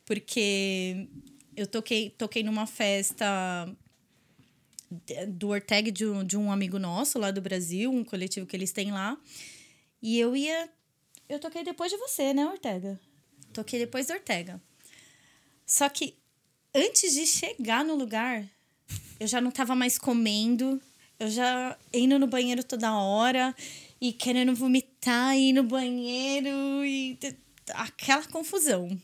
Porque 0.05 1.09
eu 1.57 1.67
toquei, 1.67 2.11
toquei 2.11 2.43
numa 2.43 2.67
festa 2.67 3.69
do 5.29 5.49
Ortega 5.49 5.91
de 5.91 6.07
um, 6.07 6.25
de 6.25 6.37
um 6.37 6.53
amigo 6.53 6.79
nosso 6.79 7.19
lá 7.19 7.31
do 7.31 7.41
Brasil, 7.41 7.91
um 7.91 8.05
coletivo 8.05 8.47
que 8.47 8.57
eles 8.57 8.73
têm 8.73 8.93
lá. 8.93 9.17
E 10.03 10.19
eu 10.19 10.37
ia. 10.37 10.69
Eu 11.29 11.39
toquei 11.39 11.65
depois 11.65 11.91
de 11.91 11.99
você, 11.99 12.35
né, 12.35 12.47
Ortega? 12.47 13.01
Toquei 13.53 13.79
depois 13.79 14.07
do 14.07 14.13
Ortega. 14.13 14.61
Só 15.67 15.89
que 15.89 16.15
antes 16.75 17.15
de 17.15 17.27
chegar 17.27 17.85
no 17.85 17.95
lugar, 17.95 18.45
eu 19.19 19.27
já 19.27 19.41
não 19.41 19.51
tava 19.51 19.75
mais 19.75 19.99
comendo, 19.99 20.81
eu 21.19 21.31
já 21.31 21.79
indo 21.93 22.19
no 22.19 22.27
banheiro 22.27 22.63
toda 22.63 22.95
hora 22.95 23.55
e 24.01 24.13
querendo 24.13 24.55
vomitar, 24.55 25.37
ir 25.37 25.53
no 25.53 25.63
banheiro 25.63 26.85
e 26.85 27.19
aquela 27.73 28.27
confusão. 28.27 29.01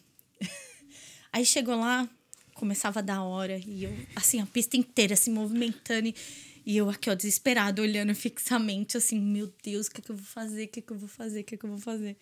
Aí 1.32 1.44
chegou 1.46 1.76
lá, 1.76 2.08
começava 2.54 2.98
a 2.98 3.02
dar 3.02 3.22
hora 3.22 3.58
e 3.58 3.84
eu, 3.84 3.96
assim, 4.16 4.40
a 4.40 4.46
pista 4.46 4.76
inteira 4.76 5.16
se 5.16 5.30
movimentando 5.30 6.08
e, 6.08 6.14
e 6.66 6.76
eu 6.76 6.90
aqui, 6.90 7.08
ó, 7.08 7.14
desesperada, 7.14 7.80
olhando 7.80 8.14
fixamente, 8.14 8.96
assim, 8.96 9.20
meu 9.20 9.52
Deus, 9.62 9.86
o 9.86 9.90
que, 9.90 10.02
que 10.02 10.10
eu 10.10 10.16
vou 10.16 10.26
fazer? 10.26 10.64
O 10.64 10.68
que, 10.68 10.82
que 10.82 10.92
eu 10.92 10.98
vou 10.98 11.08
fazer? 11.08 11.40
O 11.40 11.44
que, 11.44 11.56
que 11.56 11.64
eu 11.64 11.70
vou 11.70 11.78
fazer? 11.78 12.16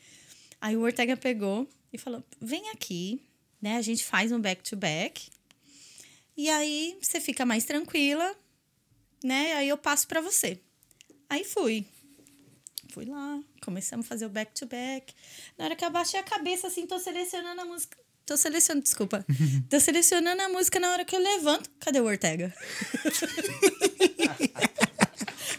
Aí 0.60 0.76
o 0.76 0.80
Ortega 0.80 1.16
pegou 1.16 1.68
e 1.92 1.98
falou: 1.98 2.22
vem 2.40 2.68
aqui, 2.70 3.20
né? 3.60 3.76
A 3.76 3.82
gente 3.82 4.04
faz 4.04 4.32
um 4.32 4.40
back-to-back. 4.40 5.28
E 6.36 6.48
aí 6.48 6.96
você 7.00 7.20
fica 7.20 7.44
mais 7.44 7.64
tranquila, 7.64 8.34
né? 9.24 9.54
Aí 9.54 9.68
eu 9.68 9.78
passo 9.78 10.06
pra 10.06 10.20
você. 10.20 10.60
Aí 11.28 11.44
fui. 11.44 11.84
Fui 12.90 13.04
lá, 13.04 13.42
começamos 13.60 14.06
a 14.06 14.08
fazer 14.08 14.26
o 14.26 14.30
back-to-back. 14.30 15.14
Na 15.56 15.66
hora 15.66 15.76
que 15.76 15.84
eu 15.84 15.88
abaixei 15.88 16.18
a 16.18 16.22
cabeça, 16.22 16.68
assim, 16.68 16.86
tô 16.86 16.98
selecionando 16.98 17.60
a 17.60 17.64
música. 17.64 17.96
Tô 18.28 18.36
selecionando, 18.36 18.84
desculpa. 18.84 19.24
tô 19.70 19.80
selecionando 19.80 20.42
a 20.42 20.48
música 20.50 20.78
na 20.78 20.92
hora 20.92 21.02
que 21.04 21.16
eu 21.16 21.20
levanto. 21.20 21.68
Cadê 21.80 21.98
o 21.98 22.04
Ortega? 22.04 22.54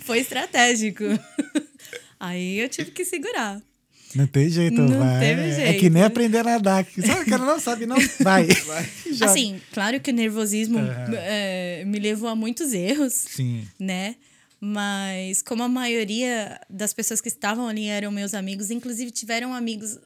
Foi 0.06 0.20
estratégico. 0.20 1.04
Aí 2.20 2.60
eu 2.60 2.70
tive 2.70 2.92
que 2.92 3.04
segurar. 3.04 3.60
Não 4.16 4.26
tem 4.28 4.50
jeito, 4.50 4.82
Não 4.82 5.00
vai. 5.00 5.20
teve 5.20 5.42
É 5.42 5.56
jeito. 5.56 5.80
que 5.80 5.90
nem 5.90 6.04
aprender 6.04 6.40
a 6.40 6.44
nadar. 6.44 6.86
Sabe, 6.86 7.22
o 7.22 7.26
cara 7.26 7.46
não 7.46 7.60
sabe, 7.60 7.86
não. 7.86 7.98
Vai. 8.22 8.48
Joga. 9.12 9.26
Assim, 9.32 9.62
claro 9.72 10.00
que 10.00 10.10
o 10.10 10.14
nervosismo 10.14 10.80
Aham. 10.80 11.14
é, 11.16 11.84
me 11.86 12.00
levou 12.00 12.28
a 12.28 12.36
muitos 12.36 12.74
erros, 12.74 13.14
Sim. 13.14 13.68
né? 13.80 14.16
Mas 14.60 15.42
como 15.44 15.62
a 15.64 15.70
maioria 15.70 16.60
das 16.70 16.92
pessoas 16.92 17.22
que 17.22 17.30
estavam 17.30 17.68
ali 17.68 17.86
eram 17.86 18.12
meus 18.12 18.34
amigos, 18.34 18.72
inclusive 18.72 19.12
tiveram 19.12 19.54
amigos, 19.54 19.98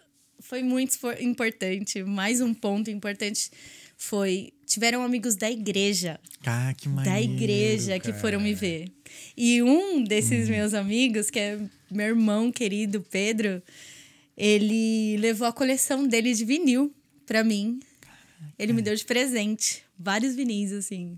foi 0.54 0.62
muito 0.62 0.95
importante. 1.20 2.04
Mais 2.04 2.39
um 2.39 2.54
ponto 2.54 2.91
importante 2.91 3.49
foi 3.97 4.54
tiveram 4.68 5.01
amigos 5.04 5.36
da 5.36 5.49
igreja, 5.49 6.20
Ah, 6.45 6.72
que 6.78 6.88
da 6.88 6.93
maneiro. 6.95 7.34
igreja 7.34 7.99
que 7.99 8.10
cara. 8.10 8.20
foram 8.22 8.39
me 8.39 8.54
ver. 8.54 8.91
E 9.36 9.64
um 9.64 10.04
desses 10.04 10.47
meus 10.47 10.76
amigos, 10.76 11.32
que 11.32 11.39
é 11.39 11.60
meu 11.89 12.06
irmão 12.06 12.51
querido 12.51 13.01
Pedro, 13.01 13.64
ele 14.38 15.18
levou 15.18 15.47
a 15.47 15.51
coleção 15.54 16.08
dele 16.08 16.34
de 16.36 16.45
vinil 16.45 16.93
pra 17.26 17.43
mim. 17.43 17.80
Ele 18.60 18.74
me 18.74 18.82
deu 18.84 18.95
de 18.95 19.06
presente 19.06 19.84
vários 19.97 20.36
vinis 20.36 20.72
assim. 20.72 21.18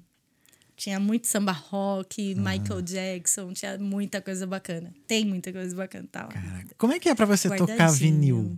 Tinha 0.77 0.97
muito 0.99 1.27
samba 1.27 1.51
rock, 1.51 2.35
Michael 2.35 2.81
Jackson, 2.81 3.51
tinha 3.53 3.77
muita 3.77 4.21
coisa 4.21 4.47
bacana. 4.47 4.93
Tem 5.07 5.25
muita 5.25 5.51
coisa 5.51 5.75
bacana, 5.75 6.07
tá? 6.09 6.21
lá. 6.23 6.27
Caraca. 6.29 6.75
Como 6.77 6.93
é 6.93 6.99
que 6.99 7.09
é 7.09 7.15
pra 7.15 7.25
você 7.25 7.49
tocar 7.53 7.91
vinil? 7.91 8.57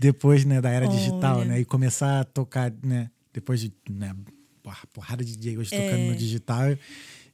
Depois, 0.00 0.46
né, 0.46 0.62
da 0.62 0.70
era 0.70 0.88
digital, 0.88 1.40
Olha. 1.40 1.44
né? 1.44 1.60
E 1.60 1.64
começar 1.66 2.20
a 2.20 2.24
tocar, 2.24 2.72
né? 2.82 3.10
Depois 3.34 3.60
de, 3.60 3.70
né, 3.90 4.16
porra, 4.62 4.78
porrada 4.94 5.22
de 5.22 5.36
DJ 5.36 5.58
hoje 5.58 5.68
tocando 5.68 6.00
É. 6.00 6.08
no 6.08 6.16
digital. 6.16 6.62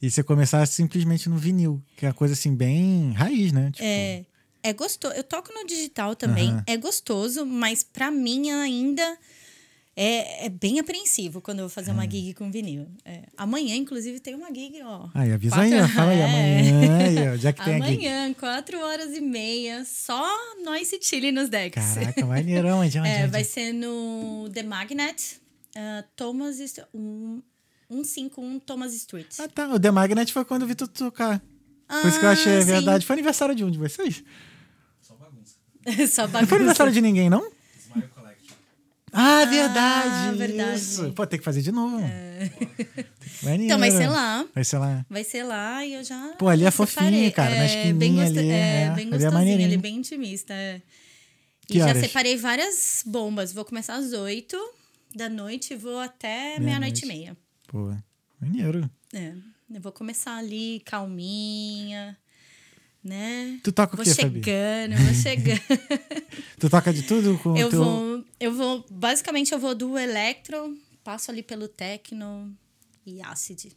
E 0.02 0.10
você 0.10 0.20
começar 0.24 0.66
simplesmente 0.66 1.28
no 1.28 1.36
vinil, 1.36 1.80
que 1.96 2.04
é 2.04 2.08
uma 2.08 2.14
coisa 2.14 2.34
assim, 2.34 2.52
bem 2.56 3.12
raiz, 3.12 3.52
né? 3.52 3.70
Tipo, 3.70 3.84
É, 3.84 4.24
é 4.64 4.72
gostoso. 4.72 5.14
Eu 5.14 5.22
toco 5.22 5.52
no 5.54 5.64
digital 5.64 6.16
também. 6.16 6.60
É 6.66 6.76
gostoso, 6.76 7.46
mas 7.46 7.84
pra 7.84 8.10
mim 8.10 8.50
ainda 8.50 9.16
é, 9.96 10.44
é 10.46 10.48
bem 10.50 10.78
apreensivo 10.78 11.40
quando 11.40 11.60
eu 11.60 11.64
vou 11.64 11.70
fazer 11.70 11.90
uma 11.90 12.02
gig 12.04 12.34
com 12.34 12.50
vinil. 12.50 12.86
É. 13.04 13.22
Amanhã, 13.36 13.74
inclusive, 13.74 14.20
tem 14.20 14.34
uma 14.34 14.48
gig, 14.54 14.80
ó. 14.82 15.08
Aí, 15.14 15.32
avisa 15.32 15.56
Quatro- 15.56 15.74
aí. 15.74 15.88
Fala 15.88 16.10
aí, 16.10 16.18
É. 16.20 16.24
amanhã. 16.26 17.32
Aí, 17.32 17.38
já 17.38 17.52
que 17.52 17.64
tem. 17.64 17.76
Amanhã, 17.76 18.34
quatro 18.34 18.78
horas 18.78 19.16
e 19.16 19.20
meia, 19.22 19.84
só 19.86 20.22
nós 20.62 20.92
e 20.92 21.00
Chile 21.02 21.32
nos 21.32 21.48
decks. 21.48 21.94
Caraca, 21.94 22.26
maneirão. 22.26 22.80
Onde, 22.80 22.98
onde, 23.00 23.08
É, 23.08 23.22
onde? 23.22 23.32
vai 23.32 23.42
ser 23.44 23.72
no 23.72 24.50
The 24.52 24.62
Magnet, 24.62 25.40
uh, 25.74 26.04
Thomas, 26.14 26.58
um, 26.94 27.40
151 27.90 28.58
Thomas 28.60 28.92
Street. 28.94 29.28
Ah, 29.38 29.48
tá. 29.48 29.68
O 29.74 29.80
The 29.80 29.90
Magnet 29.90 30.30
foi 30.32 30.44
quando 30.44 30.62
eu 30.62 30.68
vi 30.68 30.74
tu 30.74 30.86
tocar. 30.86 31.40
Por 31.88 32.08
isso 32.08 32.18
que 32.18 32.24
eu 32.24 32.30
achei 32.30 32.52
Ah, 32.52 32.56
é 32.56 32.60
sim. 32.60 32.66
verdade. 32.66 33.06
Foi 33.06 33.14
aniversário 33.14 33.54
de 33.54 33.64
um 33.64 33.70
de 33.70 33.78
vocês? 33.78 34.22
Só 35.00 35.14
Não 35.14 35.20
foi 36.26 36.26
bagunça. 36.26 36.54
aniversário 36.56 36.92
de 36.92 37.00
ninguém, 37.00 37.30
não? 37.30 37.48
Smile 39.12 39.12
Collection. 39.12 39.12
Ah, 39.12 39.44
verdade. 39.44 40.38
verdade. 40.38 40.78
Isso. 40.80 41.12
Pô, 41.12 41.26
tem 41.26 41.38
que 41.38 41.44
fazer 41.44 41.62
de 41.62 41.72
novo. 41.72 41.98
Maneiro. 43.42 43.64
Então 43.64 43.78
vai 43.78 43.90
ser 43.90 44.08
lá. 44.08 44.46
Vai 44.54 44.64
ser 44.64 44.78
lá. 44.78 45.06
Vai 45.08 45.24
ser 45.24 45.42
lá 45.44 45.84
e 45.84 45.94
eu 45.94 46.04
já. 46.04 46.34
Pô, 46.38 46.48
ali 46.48 46.64
é 46.64 46.70
separei. 46.70 46.92
fofinho, 46.94 47.32
cara, 47.32 47.50
na 47.54 47.62
É, 47.62 47.66
esquininha 47.66 47.94
bem 47.94 48.14
gosto- 48.14 48.38
ali, 48.38 48.48
É, 48.50 48.82
é, 48.82 48.90
bem 48.90 49.06
é 49.06 49.10
gostosinho, 49.10 49.60
ele 49.60 49.74
é 49.74 49.78
bem 49.78 49.96
intimista. 49.96 50.52
é. 50.54 50.82
E 51.68 51.72
Que 51.72 51.78
já 51.78 51.86
horas? 51.86 51.98
separei 52.02 52.36
várias 52.36 53.02
bombas. 53.04 53.52
Vou 53.52 53.64
começar 53.64 53.94
às 53.96 54.12
8 54.12 54.56
da 55.14 55.28
noite 55.28 55.72
e 55.72 55.76
vou 55.76 55.98
até 55.98 56.58
meia-noite 56.60 57.04
e 57.04 57.08
meia. 57.08 57.36
Pô, 57.66 57.92
maneiro. 58.40 58.88
É. 59.12 59.32
Eu 59.74 59.80
vou 59.80 59.90
começar 59.90 60.36
ali 60.36 60.80
calminha, 60.84 62.16
né? 63.06 63.60
Tu 63.62 63.72
toca 63.72 63.94
o 63.94 63.96
vou 63.96 64.04
quê, 64.04 64.12
Fabi? 64.14 64.42
chegando, 64.42 64.96
vou 64.96 65.14
chegando. 65.22 65.60
Tu 66.58 66.68
toca 66.70 66.92
de 66.92 67.02
tudo 67.02 67.38
com 67.38 67.56
eu 67.56 67.68
o 67.68 67.70
teu... 67.70 67.84
vou, 67.84 68.24
eu 68.40 68.52
vou, 68.54 68.86
basicamente 68.90 69.52
eu 69.52 69.58
vou 69.58 69.74
do 69.74 69.96
electro, 69.98 70.76
passo 71.04 71.30
ali 71.30 71.42
pelo 71.42 71.68
techno 71.68 72.54
e 73.04 73.22
acid, 73.22 73.72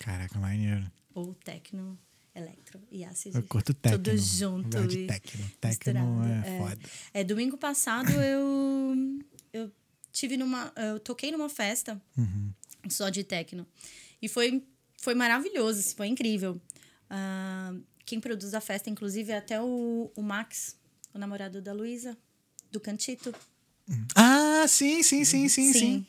Caraca, 0.00 0.38
maneiro. 0.38 0.90
ou 1.14 1.34
techno, 1.34 1.98
electro 2.34 2.80
e 2.90 3.04
acid. 3.04 3.34
Eu 3.34 3.42
curto 3.42 3.74
techno. 3.74 3.98
Tudo 3.98 4.16
junto 4.16 4.76
Eu 4.78 4.86
de 4.86 5.06
techno. 5.06 5.44
Techno 5.60 6.16
misturado, 6.16 6.46
é, 6.48 6.58
foda. 6.58 6.78
É, 7.12 7.24
domingo 7.24 7.56
passado 7.58 8.10
eu 8.10 9.18
eu 9.52 9.70
tive 10.12 10.36
numa 10.36 10.72
eu 10.76 10.98
toquei 11.00 11.30
numa 11.30 11.48
festa 11.48 12.00
Uhum. 12.16 12.50
só 12.88 13.08
de 13.10 13.22
techno 13.24 13.66
e 14.22 14.28
foi 14.28 14.64
foi 15.00 15.14
maravilhoso, 15.14 15.80
assim, 15.80 15.94
foi 15.94 16.06
incrível. 16.08 16.60
Ah, 17.10 17.74
quem 18.08 18.18
produz 18.20 18.54
a 18.54 18.60
festa, 18.60 18.88
inclusive, 18.88 19.30
é 19.32 19.36
até 19.36 19.60
o, 19.60 20.10
o 20.16 20.22
Max, 20.22 20.76
o 21.12 21.18
namorado 21.18 21.60
da 21.60 21.74
Luísa, 21.74 22.16
do 22.72 22.80
Cantito. 22.80 23.34
Ah, 24.14 24.64
sim, 24.66 25.02
sim, 25.02 25.24
sim, 25.26 25.46
sim, 25.48 25.72
sim. 25.74 26.06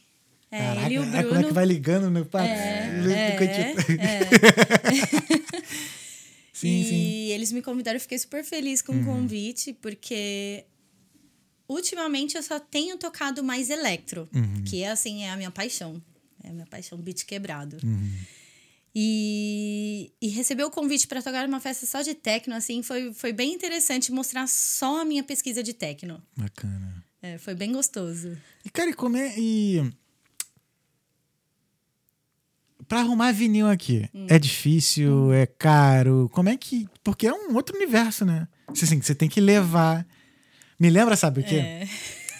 É, 0.49 0.59
Caraca, 0.59 0.85
ele 0.85 0.95
e 0.95 0.99
o 0.99 1.05
Bruno. 1.05 1.27
como 1.27 1.39
é 1.41 1.43
que 1.43 1.53
vai 1.53 1.65
ligando 1.65 2.09
no 2.09 2.25
papo? 2.25 2.45
É, 2.47 3.01
do 3.03 3.11
é, 3.11 3.31
cantinho. 3.35 4.01
é. 4.01 4.19
Sim, 6.53 6.81
e 6.81 6.83
sim. 6.83 6.95
Uhum. 6.95 7.35
eles 7.35 7.51
me 7.53 7.61
convidaram, 7.61 7.95
eu 7.95 8.01
fiquei 8.01 8.17
super 8.19 8.43
feliz 8.43 8.81
com 8.81 8.91
o 8.91 9.05
convite, 9.05 9.71
porque 9.71 10.65
ultimamente 11.69 12.35
eu 12.35 12.43
só 12.43 12.59
tenho 12.59 12.97
tocado 12.97 13.41
mais 13.41 13.69
electro, 13.69 14.27
Uhum. 14.33 14.63
que 14.65 14.83
é 14.83 14.89
assim, 14.91 15.23
é 15.23 15.29
a 15.29 15.37
minha 15.37 15.51
paixão. 15.51 16.01
É 16.43 16.49
a 16.49 16.51
minha 16.51 16.65
paixão, 16.65 16.97
beat 16.97 17.23
quebrado. 17.25 17.77
Uhum. 17.81 18.11
E, 19.01 20.11
e 20.21 20.27
receber 20.27 20.65
o 20.65 20.69
convite 20.69 21.07
para 21.07 21.21
tocar 21.23 21.47
numa 21.47 21.61
festa 21.61 21.85
só 21.85 22.01
de 22.01 22.13
techno, 22.13 22.53
assim, 22.53 22.83
foi, 22.83 23.13
foi 23.13 23.31
bem 23.31 23.53
interessante 23.53 24.11
mostrar 24.11 24.45
só 24.45 24.99
a 24.99 25.05
minha 25.05 25.23
pesquisa 25.23 25.63
de 25.63 25.73
techno. 25.73 26.21
Bacana. 26.35 27.01
É, 27.21 27.37
foi 27.37 27.55
bem 27.55 27.71
gostoso. 27.71 28.37
E, 28.65 28.69
cara, 28.69 28.89
e 28.89 28.93
como 28.93 29.15
é... 29.15 29.33
E... 29.37 29.89
Pra 32.89 32.99
arrumar 32.99 33.31
vinil 33.31 33.69
aqui, 33.69 34.09
Hum. 34.13 34.27
é 34.29 34.37
difícil, 34.37 35.31
é 35.31 35.45
caro? 35.45 36.29
Como 36.33 36.49
é 36.49 36.57
que... 36.57 36.85
Porque 37.01 37.25
é 37.25 37.31
um 37.31 37.55
outro 37.55 37.77
universo, 37.77 38.25
né? 38.25 38.49
Você, 38.67 38.83
assim, 38.83 39.01
você 39.01 39.15
tem 39.15 39.29
que 39.29 39.39
levar... 39.39 40.05
Me 40.77 40.89
lembra, 40.89 41.15
sabe 41.15 41.39
o 41.39 41.43
quê? 41.45 41.55
É. 41.55 41.87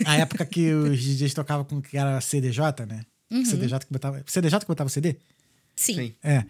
A 0.06 0.18
época 0.18 0.46
que 0.46 0.74
os 0.74 1.02
DJs 1.02 1.34
tocavam 1.34 1.64
com 1.64 1.82
que 1.82 1.98
era 1.98 2.20
CDJ, 2.20 2.86
né? 2.86 3.06
Uhum. 3.32 3.46
CDJ 3.46 3.80
que 3.80 3.94
botava... 3.94 4.22
CDJ 4.28 4.60
que 4.60 4.68
botava 4.68 4.90
CD? 4.90 5.16
Sim. 5.80 5.96
Sim. 5.96 6.14
É. 6.22 6.44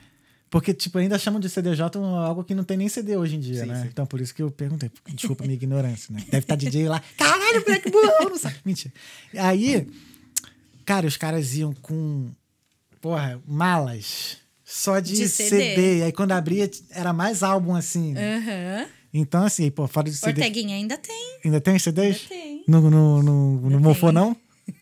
Porque, 0.50 0.74
tipo, 0.74 0.98
ainda 0.98 1.20
chamam 1.20 1.40
de 1.40 1.48
CDJ 1.48 1.84
algo 2.26 2.44
que 2.44 2.56
não 2.56 2.64
tem 2.64 2.76
nem 2.76 2.90
CD 2.90 3.16
hoje 3.16 3.36
em 3.36 3.40
dia, 3.40 3.62
Sim, 3.62 3.68
né? 3.68 3.84
sim. 3.84 3.88
Então, 3.88 4.08
por 4.08 4.20
isso 4.20 4.34
que 4.34 4.42
eu 4.42 4.50
perguntei. 4.50 4.90
Desculpa 5.14 5.44
a 5.44 5.46
minha 5.46 5.56
ignorância, 5.56 6.12
né? 6.12 6.24
Deve 6.32 6.40
estar 6.40 6.56
DJ 6.56 6.90
lá. 6.90 7.00
Caralho, 7.16 7.62
moleque 7.62 7.92
burro, 7.92 8.30
não 8.32 8.38
sabe. 8.40 8.56
Mentira. 8.66 8.92
Aí, 9.38 9.88
cara, 10.84 11.06
os 11.06 11.16
caras 11.16 11.54
iam 11.54 11.72
com, 11.76 12.32
porra, 13.00 13.40
malas 13.46 14.38
só 14.66 15.00
de, 15.00 15.16
De 15.16 15.30
CD. 15.30 15.50
CD. 15.50 15.98
E 16.00 16.04
aí, 16.04 16.12
quando 16.12 16.32
abria, 16.32 16.68
era 16.90 17.14
mais 17.14 17.44
álbum, 17.44 17.76
assim. 17.76 18.16
Aham. 18.18 18.88
Então, 19.14 19.44
assim, 19.44 19.70
pô, 19.70 19.88
fora 19.88 20.10
de 20.10 20.16
CD... 20.16 20.42
Orteguinha 20.42 20.76
ainda 20.76 20.98
tem. 20.98 21.40
Ainda 21.46 21.62
tem 21.62 21.78
CDs? 21.78 22.22
Ainda 22.24 22.30
tem. 22.30 22.64
No, 22.68 22.90
no, 22.90 23.22
no, 23.22 23.70
no. 23.70 23.80
Mofo, 23.80 24.12
não? 24.12 24.36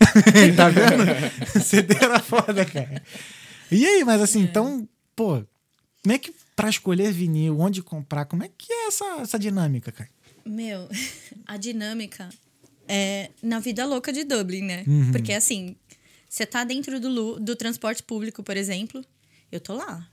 tá 0.56 0.70
vendo? 0.70 1.62
CD 1.62 1.96
era 2.00 2.18
foda, 2.18 2.64
cara. 2.64 3.02
E 3.72 3.86
aí, 3.86 4.04
mas 4.04 4.20
assim, 4.20 4.40
então, 4.40 4.88
pô, 5.16 5.42
como 6.02 6.12
é 6.14 6.18
que 6.18 6.34
pra 6.54 6.68
escolher 6.68 7.12
vinil, 7.12 7.58
onde 7.58 7.82
comprar, 7.82 8.24
como 8.26 8.42
é 8.44 8.50
que 8.56 8.72
é 8.72 8.86
essa, 8.88 9.04
essa 9.20 9.38
dinâmica, 9.38 9.90
cara? 9.92 10.08
Meu, 10.44 10.88
a 11.46 11.56
dinâmica 11.56 12.28
é 12.88 13.30
na 13.42 13.58
vida 13.60 13.84
louca 13.86 14.12
de 14.12 14.24
Dublin, 14.24 14.62
né? 14.62 14.84
Uhum. 14.86 15.12
Porque 15.12 15.32
assim, 15.32 15.76
você 16.28 16.44
tá 16.44 16.64
dentro 16.64 17.00
do, 17.00 17.38
do 17.40 17.56
transporte 17.56 18.02
público, 18.02 18.42
por 18.42 18.56
exemplo, 18.56 19.04
eu 19.50 19.60
tô 19.60 19.74
lá. 19.74 20.08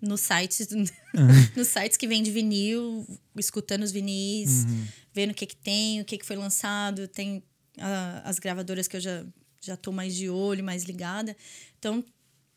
Nos 0.00 0.20
sites, 0.20 0.68
Uhum. 0.70 0.84
nos 1.56 1.68
sites 1.68 1.96
que 1.96 2.06
vende 2.06 2.30
vinil, 2.30 3.06
escutando 3.36 3.82
os 3.82 3.92
vinis, 3.92 4.64
Uhum. 4.64 4.86
vendo 5.14 5.30
o 5.30 5.34
que 5.34 5.46
que 5.46 5.56
tem, 5.56 6.00
o 6.00 6.04
que 6.04 6.18
que 6.18 6.26
foi 6.26 6.36
lançado, 6.36 7.06
tem 7.08 7.42
ah, 7.78 8.22
as 8.24 8.38
gravadoras 8.38 8.86
que 8.88 8.96
eu 8.96 9.00
já, 9.00 9.24
já 9.62 9.76
tô 9.76 9.92
mais 9.92 10.14
de 10.14 10.28
olho, 10.28 10.62
mais 10.64 10.84
ligada. 10.84 11.34
Então, 11.78 12.04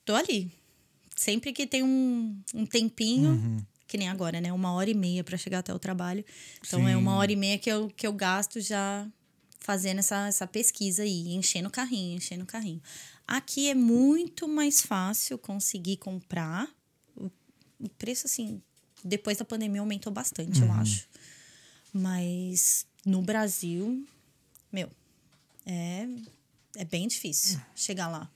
tô 0.10 0.16
ali. 0.16 0.52
Sempre 1.16 1.54
que 1.54 1.68
tem 1.68 1.84
um, 1.84 2.42
um 2.56 2.66
tempinho, 2.66 3.30
Uhum. 3.32 3.58
que 3.88 3.96
nem 3.96 4.10
agora, 4.10 4.42
né? 4.42 4.52
Uma 4.52 4.72
hora 4.74 4.90
e 4.90 4.96
meia 4.96 5.24
para 5.24 5.38
chegar 5.38 5.60
até 5.60 5.72
o 5.72 5.78
trabalho. 5.78 6.26
Então 6.66 6.88
é 6.88 6.94
Sim. 6.94 6.98
uma 6.98 7.16
hora 7.16 7.32
e 7.32 7.36
meia 7.36 7.60
que 7.60 7.70
eu, 7.70 7.90
que 7.96 8.08
eu 8.08 8.14
gasto 8.14 8.60
já 8.60 9.08
fazendo 9.60 10.00
essa, 10.00 10.28
essa 10.28 10.48
pesquisa 10.48 11.04
aí, 11.04 11.36
enchendo 11.36 11.68
o 11.68 11.72
carrinho, 11.72 12.18
enchendo 12.18 12.44
o 12.44 12.48
carrinho. 12.48 12.82
Aqui 13.28 13.70
é 13.70 13.76
muito 13.76 14.48
mais 14.48 14.82
fácil 14.82 15.38
conseguir 15.38 15.98
comprar. 15.98 16.68
O, 17.16 17.30
o 17.80 17.90
preço, 18.00 18.26
assim, 18.26 18.60
depois 19.04 19.38
da 19.38 19.46
pandemia 19.46 19.82
aumentou 19.82 20.12
bastante, 20.12 20.60
eu 20.62 20.72
acho. 20.72 21.08
Mas 21.94 22.88
no 23.06 23.22
Brasil, 23.22 24.04
meu, 24.72 24.90
é, 25.68 26.08
é 26.78 26.86
bem 26.86 27.08
difícil 27.08 27.60
chegar 27.76 28.08
lá. 28.08 28.28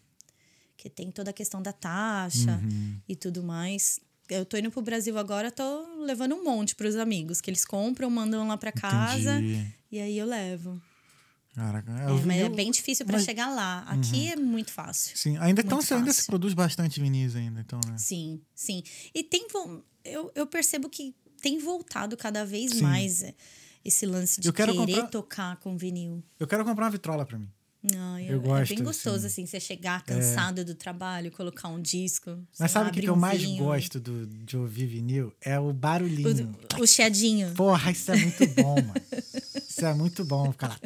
Porque 0.84 0.90
tem 0.90 1.10
toda 1.12 1.30
a 1.30 1.34
questão 1.34 1.62
da 1.62 1.72
taxa 1.72 2.60
Uhum. 2.62 2.98
e 3.08 3.16
tudo 3.16 3.42
mais. 3.42 4.02
Eu 4.30 4.46
tô 4.46 4.58
indo 4.58 4.70
pro 4.70 4.82
Brasil 4.82 5.18
agora, 5.18 5.50
tô 5.50 6.04
levando 6.04 6.36
um 6.36 6.44
monte 6.44 6.76
pros 6.76 6.98
amigos, 6.98 7.40
que 7.40 7.50
eles 7.50 7.64
compram, 7.64 8.10
mandam 8.10 8.46
lá 8.46 8.58
pra 8.58 8.70
casa 8.72 9.40
Entendi. 9.40 9.66
e 9.90 10.00
aí 10.02 10.18
eu 10.18 10.26
levo. 10.26 10.82
Caraca, 11.56 11.90
É, 12.02 12.10
eu 12.10 12.22
mas 12.26 12.38
é 12.42 12.50
vi- 12.50 12.56
bem 12.56 12.70
difícil 12.72 13.06
pra 13.06 13.16
mas- 13.16 13.24
chegar 13.26 13.48
lá. 13.48 13.84
Aqui 13.84 14.28
é 14.30 14.36
muito 14.36 14.72
fácil. 14.72 15.16
Sim, 15.18 15.38
ainda 15.38 15.62
então 15.62 15.82
se 15.82 15.94
ainda 15.94 16.12
se 16.12 16.18
fácil. 16.18 16.32
produz 16.32 16.54
bastante 16.54 17.00
vinis 17.00 17.34
ainda, 17.36 17.62
então, 17.62 17.80
né? 17.88 17.98
Sim, 17.98 18.42
sim. 18.54 18.84
E 19.16 19.24
tem. 19.24 19.48
Eu, 20.04 20.32
eu 20.36 20.46
percebo 20.46 20.90
que 20.90 21.16
tem 21.42 21.60
voltado 21.60 22.18
cada 22.18 22.44
vez 22.46 22.72
Sim. 22.74 22.82
mais 22.82 23.24
é, 23.24 23.34
esse 23.86 24.06
lance 24.06 24.42
de 24.42 24.50
Eu 24.50 24.54
querer 24.54 24.74
comprar- 24.76 25.08
tocar 25.08 25.56
com 25.58 25.78
vinil. 25.78 26.22
Eu 26.40 26.48
quero 26.48 26.66
comprar 26.66 26.86
uma 26.86 26.92
vitrola 26.92 27.26
pra 27.26 27.38
mim. 27.40 27.50
Não, 27.84 28.18
Eu 28.18 28.36
eu, 28.36 28.42
gosto, 28.42 28.72
é 28.72 28.76
bem 28.76 28.84
gostoso, 28.84 29.28
assim. 29.28 29.44
assim, 29.44 29.46
você 29.46 29.60
chegar 29.60 30.02
cansado 30.04 30.64
do 30.64 30.74
trabalho, 30.74 31.30
colocar 31.32 31.68
um 31.68 31.82
disco. 31.82 32.38
Mas 32.58 32.72
sabe 32.72 32.90
o 32.90 32.94
que, 32.94 33.02
que 33.02 33.10
eu 33.10 33.16
mais 33.16 33.42
vinho. 33.42 33.62
gosto 33.62 34.00
do, 34.00 34.26
de 34.26 34.56
ouvir 34.56 34.86
vinil? 34.86 35.34
É 35.42 35.60
o 35.60 35.74
barulhinho. 35.74 36.58
O, 36.80 36.84
o 36.84 36.88
chiadinho. 36.88 37.52
Porra, 37.56 37.92
isso 37.92 38.10
é 38.12 38.16
muito 38.16 38.48
bom, 38.56 38.76
mano. 38.76 38.94
Isso 39.68 39.86
é 39.86 39.94
muito 39.94 40.24
bom. 40.24 40.52
Ficar 40.54 40.70
lá. 40.70 40.80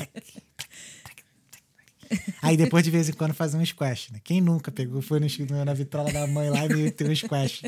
Aí 2.42 2.56
depois 2.56 2.84
de 2.84 2.90
vez 2.90 3.10
em 3.10 3.14
quando 3.14 3.34
fazer 3.34 3.58
um 3.58 3.66
squash, 3.66 4.12
né? 4.12 4.22
Quem 4.24 4.42
nunca 4.42 4.72
pegou, 4.72 5.02
foi 5.02 5.20
no, 5.20 5.66
na 5.66 5.74
vitrola 5.74 6.12
da 6.12 6.26
mãe 6.26 6.50
lá 6.50 6.66
e 6.66 6.90
tem 6.90 7.10
um 7.10 7.16
squash. 7.16 7.62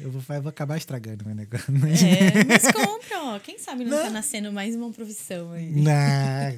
Eu 0.00 0.10
vou, 0.10 0.22
eu 0.34 0.42
vou 0.42 0.50
acabar 0.50 0.76
estragando 0.76 1.24
meu 1.24 1.34
negócio. 1.34 1.72
Mas... 1.72 2.02
É, 2.02 2.44
mas 2.48 2.62
compra, 2.72 3.22
ó. 3.22 3.38
Quem 3.38 3.58
sabe 3.58 3.84
não, 3.84 3.96
Não. 3.96 4.04
tá 4.04 4.10
nascendo 4.10 4.52
mais 4.52 4.74
uma 4.76 4.92
profissão 4.92 5.52
aí. 5.52 5.70
Não, 5.70 6.56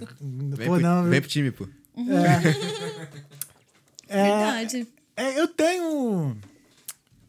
pô, 0.56 0.64
pro, 0.64 0.80
não. 0.80 1.04
vem 1.04 1.14
eu- 1.16 1.22
pro 1.22 1.30
time, 1.30 1.50
pô. 1.50 1.68
Verdade. 4.08 4.86
é, 5.16 5.38
eu 5.40 5.48
tenho. 5.48 6.36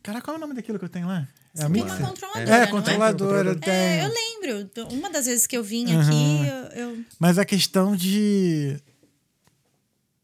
Cara, 0.03 0.22
qual 0.22 0.36
é 0.36 0.38
o 0.38 0.41
nome 0.41 0.53
daquilo 0.53 0.80
que 0.80 0.86
eu 0.86 0.89
tenho 0.89 1.07
lá? 1.07 1.28
É 1.55 1.62
a 1.62 1.70
Tem 1.70 1.84
mixer? 1.84 1.97
uma 1.99 2.07
controladora, 2.10 2.43
É, 2.43 2.57
não 2.57 2.64
é? 2.64 2.68
controladora, 2.68 3.49
eu 3.49 3.53
É, 3.53 3.55
tenho. 3.55 4.03
eu 4.07 4.14
lembro. 4.14 4.95
Uma 4.95 5.10
das 5.10 5.26
vezes 5.26 5.45
que 5.47 5.57
eu 5.57 5.64
vim 5.64 5.86
aqui, 5.86 6.47
eu, 6.76 6.88
eu- 6.89 7.03
Mas 7.20 7.38
a 7.38 7.45
questão 7.45 7.95
de 7.95 8.78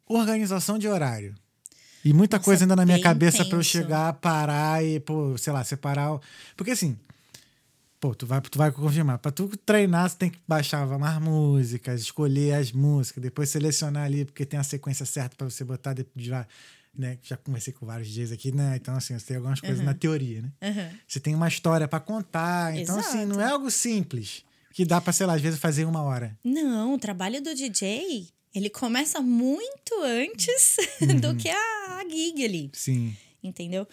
organização 0.07 0.77
de 0.77 0.87
horário. 0.87 1.35
E 2.05 2.13
muita 2.13 2.37
Nossa, 2.37 2.45
coisa 2.45 2.63
ainda 2.63 2.75
na 2.75 2.85
minha 2.85 3.01
cabeça 3.01 3.43
pra 3.43 3.57
eu 3.57 3.63
chegar, 3.63 4.13
parar 4.13 4.85
e, 4.85 4.99
pô, 4.99 5.35
sei 5.39 5.51
lá, 5.51 5.63
separar. 5.63 6.13
o- 6.13 6.21
Porque 6.55 6.69
assim, 6.71 6.95
pô, 7.99 8.13
tu 8.13 8.27
vai, 8.27 8.39
tu 8.41 8.57
vai 8.59 8.71
confirmar. 8.71 9.17
Pra 9.17 9.31
tu 9.31 9.47
treinar, 9.65 10.07
você 10.09 10.15
tem 10.15 10.29
que 10.29 10.37
baixar 10.47 10.85
mais 10.99 11.19
músicas, 11.19 12.01
escolher 12.01 12.53
as 12.53 12.71
músicas, 12.71 13.23
depois 13.23 13.49
selecionar 13.49 14.03
ali, 14.03 14.23
porque 14.23 14.45
tem 14.45 14.59
a 14.59 14.63
sequência 14.63 15.05
certa 15.05 15.35
pra 15.35 15.49
você 15.49 15.63
botar. 15.63 15.93
de- 15.93 16.05
Já, 16.15 16.45
né? 16.95 17.17
Já 17.23 17.35
conversei 17.37 17.73
com 17.73 17.87
vários 17.87 18.07
dias 18.09 18.31
aqui, 18.31 18.51
né? 18.51 18.75
Então, 18.75 18.95
assim, 18.95 19.17
você 19.17 19.25
tem 19.25 19.37
algumas 19.37 19.59
coisas 19.59 19.83
na 19.83 19.93
teoria, 19.95 20.43
né? 20.43 20.51
Aham. 20.61 20.89
Você 21.07 21.19
tem 21.19 21.33
uma 21.33 21.47
história 21.47 21.87
pra 21.87 21.99
contar. 21.99 22.77
Então, 22.77 22.99
assim, 22.99 23.25
não 23.25 23.41
é 23.41 23.45
algo 23.51 23.71
simples. 23.71 24.43
Que 24.73 24.85
dá 24.85 25.01
pra, 25.01 25.11
sei 25.11 25.25
lá, 25.25 25.33
às 25.33 25.41
vezes 25.41 25.59
fazer 25.59 25.85
uma 25.85 26.01
hora. 26.03 26.37
Não, 26.43 26.93
o 26.93 26.99
trabalho 26.99 27.41
do 27.41 27.55
DJ, 27.55 28.27
ele 28.55 28.69
começa 28.69 29.21
muito 29.21 29.93
antes 30.01 30.77
Uhum. 31.01 31.19
do 31.19 31.35
que 31.35 31.49
a, 31.49 31.97
a 31.99 32.09
gig 32.09 32.43
ali, 32.43 32.69
Sim. 32.73 33.15
entendeu? 33.43 33.87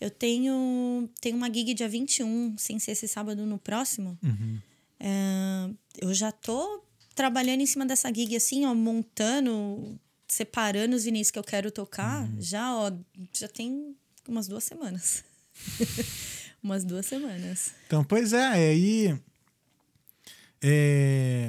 Eu 0.00 0.10
tenho, 0.10 1.08
tenho 1.20 1.36
uma 1.36 1.52
gig 1.52 1.72
dia 1.74 1.88
21, 1.88 2.56
sem 2.58 2.78
ser 2.78 2.92
esse 2.92 3.06
sábado 3.08 3.46
no 3.46 3.58
próximo. 3.58 4.18
Uhum. 4.22 4.58
É, 5.00 5.70
eu 5.98 6.12
já 6.12 6.30
tô 6.32 6.82
trabalhando 7.14 7.60
em 7.62 7.66
cima 7.66 7.86
dessa 7.86 8.12
gig 8.12 8.36
assim, 8.36 8.66
ó, 8.66 8.74
montando, 8.74 9.98
separando 10.28 10.94
os 10.96 11.04
vinis 11.04 11.30
que 11.30 11.38
eu 11.38 11.44
quero 11.44 11.70
tocar. 11.70 12.24
Uhum. 12.24 12.36
Já, 12.40 12.74
ó, 12.76 12.92
já 13.32 13.48
tem 13.48 13.96
umas 14.28 14.46
duas 14.48 14.64
semanas. 14.64 15.24
umas 16.62 16.84
duas 16.84 17.06
semanas. 17.06 17.72
Então, 17.86 18.04
pois 18.04 18.32
é, 18.32 18.46
aí. 18.46 19.06
É, 19.08 19.18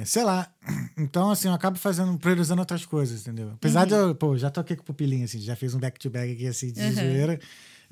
sei 0.04 0.22
lá. 0.24 0.48
Então, 0.96 1.30
assim, 1.30 1.48
eu 1.48 1.54
acabo 1.54 1.78
fazendo, 1.78 2.16
priorizando 2.18 2.60
outras 2.60 2.84
coisas, 2.84 3.20
entendeu? 3.22 3.52
Apesar 3.54 3.86
de 3.86 3.94
eu, 3.94 4.14
pô, 4.14 4.36
já 4.36 4.50
toquei 4.50 4.76
com 4.76 4.82
o 4.82 4.86
Pupilinho, 4.86 5.24
assim, 5.24 5.40
já 5.40 5.56
fiz 5.56 5.74
um 5.74 5.78
back-to-back 5.78 6.32
aqui, 6.32 6.46
assim, 6.46 6.72
de 6.72 6.80
Uhum. 6.80 6.92
zoeira. 6.94 7.40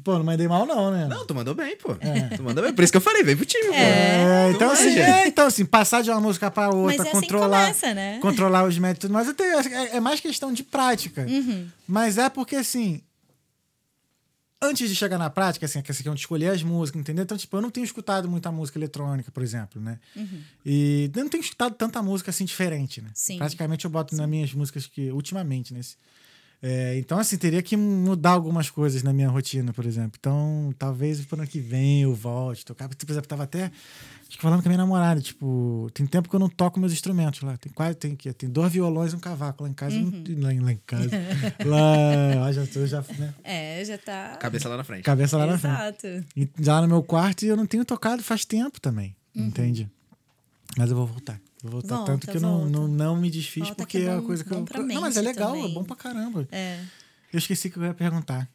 Pô, 0.05 0.13
não 0.19 0.25
mandei 0.25 0.47
mal, 0.47 0.67
não, 0.67 0.91
né? 0.91 1.07
Não, 1.07 1.27
tu 1.27 1.35
mandou 1.35 1.55
bem, 1.55 1.75
pô. 1.79 1.95
Tu 2.37 2.43
mandou 2.43 2.63
bem. 2.63 2.71
Por 2.75 2.85
isso 2.85 2.93
que 2.93 2.99
eu 2.99 3.01
falei, 3.01 3.23
vem 3.23 3.35
pro 3.35 3.47
time, 3.47 3.69
pô. 3.69 3.73
É, 3.75 4.51
então, 4.51 4.67
Não 4.69 4.75
assim, 4.75 4.99
é, 4.99 5.27
então, 5.27 5.47
assim, 5.47 5.65
passar 5.65 6.03
de 6.03 6.11
uma 6.11 6.21
música 6.21 6.51
pra 6.51 6.69
outra, 6.69 6.99
Mas 6.99 7.07
é 7.07 7.11
assim 7.11 7.21
que 7.23 7.33
controlar, 7.33 7.61
começa, 7.63 7.95
né? 7.95 8.19
controlar 8.21 8.65
os 8.65 8.79
métodos, 8.79 8.99
e 8.99 9.01
tudo 9.01 9.15
mais, 9.15 9.27
eu 9.27 9.33
tenho- 9.35 9.59
é, 9.59 9.97
é 9.97 10.01
mais 10.01 10.21
questão 10.21 10.53
de 10.53 10.63
prática. 10.63 11.23
Uhum. 11.27 11.67
Mas 11.89 12.19
é 12.19 12.29
porque, 12.29 12.57
assim, 12.57 13.01
antes 14.61 14.89
de 14.89 14.97
chegar 14.97 15.19
na 15.19 15.29
prática, 15.31 15.67
assim, 15.67 15.79
a 15.79 15.83
questão 15.83 16.15
de 16.15 16.21
escolher 16.21 16.51
as 16.51 16.63
músicas, 16.63 17.01
entendeu? 17.01 17.23
Então, 17.23 17.37
tipo, 17.37 17.57
eu 17.57 17.63
não 17.63 17.71
tenho 17.71 17.85
escutado 17.85 18.29
muita 18.29 18.51
música 18.51 18.79
eletrônica, 18.79 19.31
por 19.31 19.43
exemplo, 19.43 19.81
né? 19.81 19.99
E 20.65 21.11
eu 21.15 21.23
não 21.23 21.31
tenho 21.31 21.43
escutado 21.43 21.75
tanta 21.75 22.03
música, 22.03 22.31
assim, 22.31 22.45
diferente, 22.45 23.01
né? 23.01 23.09
Uhum. 23.09 23.15
Sim. 23.15 23.39
Praticamente 23.39 23.85
eu 23.85 23.91
boto 23.91 24.17
nas 24.17 24.29
minhas 24.29 24.53
músicas 24.53 24.87
que, 24.87 25.11
ultimamente, 25.11 25.73
nesse... 25.73 25.97
É, 26.63 26.97
então, 26.99 27.19
assim, 27.19 27.37
teria 27.37 27.63
que 27.63 27.77
mudar 27.77 28.31
algumas 28.31 28.71
coisas 28.71 29.03
na 29.03 29.13
minha 29.13 29.29
rotina, 29.29 29.75
por 29.75 29.85
exemplo. 29.85 30.17
Então, 30.19 30.75
talvez 30.79 31.25
pro 31.25 31.39
ano 31.39 31.47
que 31.47 31.61
vem 31.61 32.03
eu 32.03 32.15
volte 32.15 32.65
tocar. 32.65 32.89
Por 32.89 32.97
exemplo, 33.11 33.29
tava 33.29 33.43
até 33.43 33.71
acho 34.29 34.37
que 34.37 34.43
falando 34.43 34.63
com 34.63 34.69
a 34.69 34.71
minha 34.71 34.79
namorada, 34.79 35.21
tipo, 35.21 35.89
tem 35.95 36.07
tempo 36.07 36.29
que 36.29 36.35
eu 36.35 36.41
não 36.41 36.49
toco 36.49 36.79
meus 36.81 36.93
instrumentos 36.93 37.41
lá. 37.43 37.57
Tem 37.57 37.73
quase, 37.73 37.97
tem 37.97 38.15
que 38.17 38.33
tem 38.33 38.49
dois 38.49 38.73
violões 38.73 39.13
e 39.13 39.17
um 39.17 39.21
cavaco 39.21 39.63
lá 39.63 39.69
em 39.69 39.73
casa. 39.75 39.97
Uhum. 39.97 40.25
não 40.29 40.43
Lá, 40.43 40.53
em- 40.55 40.61
lá 40.61 40.73
em 40.73 40.81
casa. 40.87 41.11
lá, 41.65 42.41
lá 42.41 42.53
já 42.53 42.67
tô, 42.67 42.87
já, 42.87 43.05
né? 43.19 43.35
É, 43.45 43.85
já 43.85 43.99
tá. 43.99 44.37
Cabeça 44.37 44.69
lá 44.69 44.77
na 44.77 44.85
frente. 44.85 45.03
Cabeça 45.05 45.37
lá 45.37 45.47
na 45.47 45.59
frente. 45.59 45.73
Exato. 45.75 46.07
E 46.37 46.49
já 46.61 46.81
no 46.81 46.89
meu 46.89 47.03
quarto 47.03 47.45
e 47.45 47.49
eu 47.49 47.57
não 47.57 47.67
tenho 47.67 47.85
tocado 47.85 48.23
faz 48.23 48.45
tempo 48.45 48.81
também. 48.81 49.15
Entende? 49.35 49.89
Mas 50.77 50.91
eu 50.91 50.97
vou 50.97 51.07
voltar. 51.07 51.41
Vou 51.63 51.73
voltar 51.73 51.95
Uhum. 51.95 52.05
Volta, 52.07 52.13
tanto 52.13 52.31
que 52.31 52.37
eu 52.37 52.41
não, 52.41 52.69
não, 52.69 52.87
não 52.89 53.17
me 53.17 53.31
desfiz, 53.31 53.65
Volta 53.65 53.77
porque 53.83 53.99
que 54.01 54.05
é 54.05 54.09
é 54.09 54.13
uma 54.15 54.23
coisa 54.23 54.45
que 54.45 54.53
eu. 54.53 54.63
pra 54.65 54.83
Não, 54.83 55.01
mas 55.01 55.17
é 55.17 55.21
legal, 55.23 55.55
é 55.55 55.59
também. 55.59 55.75
bom 55.75 55.85
pra 55.85 55.97
caramba. 55.97 56.47
É. 56.53 56.81
Eu 57.33 57.39
esqueci 57.39 57.71
que 57.71 57.79
eu 57.79 57.83
ia 57.85 57.95
perguntar. 57.95 58.49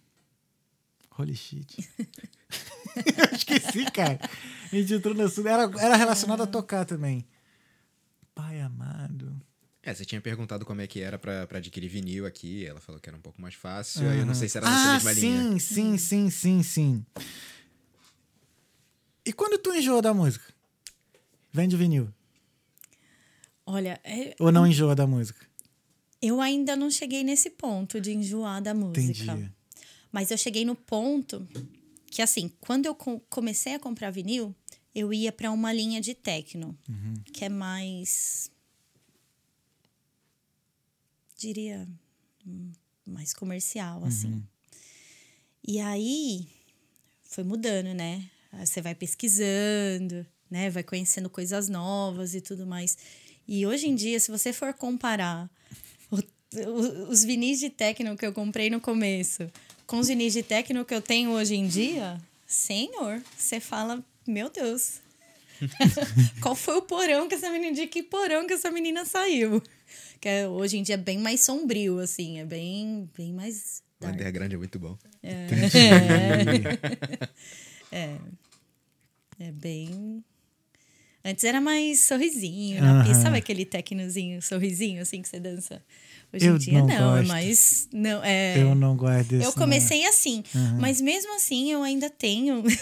Holy 1.17 1.35
shit. 1.35 1.87
eu 3.17 3.35
esqueci, 3.35 3.85
cara. 3.91 4.19
A 4.71 4.75
gente 4.75 4.93
entrou 4.93 5.13
no 5.13 5.23
assunto. 5.23 5.47
Era, 5.47 5.63
era 5.79 5.95
relacionado 5.95 6.43
a 6.43 6.47
tocar 6.47 6.85
também. 6.85 7.25
Pai 8.33 8.61
amado. 8.61 9.35
É, 9.83 9.93
você 9.93 10.05
tinha 10.05 10.21
perguntado 10.21 10.65
como 10.65 10.81
é 10.81 10.87
que 10.87 11.01
era 11.01 11.17
pra, 11.17 11.47
pra 11.47 11.57
adquirir 11.57 11.87
vinil 11.87 12.25
aqui. 12.25 12.65
Ela 12.65 12.79
falou 12.79 13.01
que 13.01 13.09
era 13.09 13.17
um 13.17 13.21
pouco 13.21 13.41
mais 13.41 13.55
fácil. 13.55 14.09
Aí 14.09 14.19
eu 14.19 14.25
não 14.25 14.35
sei 14.35 14.47
se 14.47 14.57
era 14.57 14.69
nessa 14.69 14.89
ah, 14.89 14.93
mesma 14.93 15.13
linha. 15.13 15.59
sim, 15.59 15.59
sim, 15.59 15.97
sim, 15.97 16.29
sim, 16.29 16.63
sim. 16.63 17.05
E 19.25 19.33
quando 19.33 19.57
tu 19.57 19.73
enjoa 19.73 20.01
da 20.01 20.13
música? 20.13 20.53
Vende 21.51 21.75
vinil. 21.75 22.09
Olha, 23.65 23.99
é- 24.03 24.35
Ou 24.39 24.51
não 24.51 24.65
enjoa 24.67 24.95
da 24.95 25.07
música? 25.07 25.51
eu 26.21 26.39
ainda 26.39 26.75
não 26.75 26.91
cheguei 26.91 27.23
nesse 27.23 27.49
ponto 27.49 27.99
de 27.99 28.11
enjoar 28.11 28.61
da 28.61 28.73
música. 28.73 29.33
Entendi. 29.33 29.51
Mas 30.11 30.29
eu 30.29 30.37
cheguei 30.37 30.63
no 30.63 30.75
ponto 30.75 31.47
que, 32.11 32.21
assim, 32.21 32.51
quando 32.59 32.85
eu 32.85 32.93
co- 32.93 33.19
comecei 33.29 33.73
a 33.73 33.79
comprar 33.79 34.11
vinil, 34.11 34.53
eu 34.93 35.11
ia 35.13 35.31
para 35.31 35.49
uma 35.49 35.71
linha 35.73 35.99
de 36.01 36.13
techno, 36.13 36.77
Uhum. 36.87 37.13
que 37.33 37.45
é 37.45 37.49
mais. 37.49 38.51
diria. 41.37 41.87
mais 43.05 43.33
comercial, 43.33 44.03
assim. 44.05 44.31
Uhum. 44.31 44.43
E 45.67 45.79
aí 45.79 46.47
foi 47.23 47.43
mudando, 47.43 47.93
né? 47.93 48.29
Aí 48.51 48.65
Você 48.65 48.81
vai 48.81 48.93
pesquisando, 48.95 50.25
né? 50.49 50.69
Vai 50.69 50.83
conhecendo 50.83 51.29
coisas 51.29 51.67
novas 51.69 52.35
e 52.35 52.41
tudo 52.41 52.65
mais. 52.67 52.97
E 53.47 53.65
hoje 53.65 53.87
em 53.87 53.95
dia, 53.95 54.19
se 54.19 54.29
você 54.31 54.53
for 54.53 54.73
comparar 54.73 55.49
o- 56.11 56.17
o- 56.59 57.09
os 57.09 57.23
vinis 57.23 57.59
de 57.59 57.69
techno 57.69 58.15
que 58.17 58.25
eu 58.25 58.33
comprei 58.33 58.69
no 58.69 58.79
começo 58.81 59.49
com 59.91 59.99
os 59.99 60.07
vinis 60.07 60.31
de 60.31 60.41
techno 60.41 60.85
que 60.85 60.95
eu 60.95 61.01
tenho 61.01 61.31
hoje 61.31 61.53
em 61.53 61.67
dia, 61.67 62.17
senhor, 62.47 63.21
você 63.37 63.59
fala, 63.59 64.01
meu 64.25 64.49
Deus. 64.49 65.01
Qual 66.41 66.55
foi 66.55 66.77
o 66.77 66.81
porão 66.81 67.27
que 67.27 67.35
essa 67.35 67.49
menina 67.49 67.75
de 67.75 67.85
que 67.87 68.01
porão 68.01 68.47
que 68.47 68.53
essa 68.53 68.71
menina 68.71 69.03
saiu? 69.03 69.61
Que 70.21 70.29
é, 70.29 70.47
hoje 70.47 70.77
em 70.77 70.83
dia 70.83 70.95
é 70.95 70.97
bem 70.97 71.17
mais 71.17 71.41
sombrio 71.41 71.99
assim, 71.99 72.39
é 72.39 72.45
bem 72.45 73.09
bem 73.17 73.33
mais 73.33 73.83
O 73.99 74.03
dark. 74.03 74.15
underground 74.15 74.53
é 74.53 74.57
muito 74.57 74.79
bom. 74.79 74.97
É 77.91 79.51
bem. 79.51 80.23
Antes 81.23 81.43
era 81.43 81.61
mais 81.61 81.99
sorrisinho. 82.01 82.83
Aham. 82.83 83.13
Sabe 83.21 83.37
aquele 83.37 83.63
tecnozinho, 83.65 84.41
sorrisinho, 84.41 85.01
assim, 85.01 85.21
que 85.21 85.29
você 85.29 85.39
dança 85.39 85.81
Hoje 86.33 86.45
Eu 86.45 86.55
em 86.55 86.59
dia 86.59 86.73
não 86.79 86.87
não, 86.87 87.11
gosto. 87.17 87.27
mas 87.27 87.89
não 87.91 88.23
é. 88.23 88.57
Eu 88.61 88.73
não 88.73 88.95
gosto 88.95 89.27
desse. 89.29 89.43
Eu 89.45 89.51
comecei 89.51 90.05
assim, 90.07 90.41
Uhum. 90.55 90.77
mas 90.79 91.01
mesmo 91.01 91.35
assim 91.35 91.71
eu 91.71 91.83
ainda 91.83 92.09
tenho. 92.09 92.63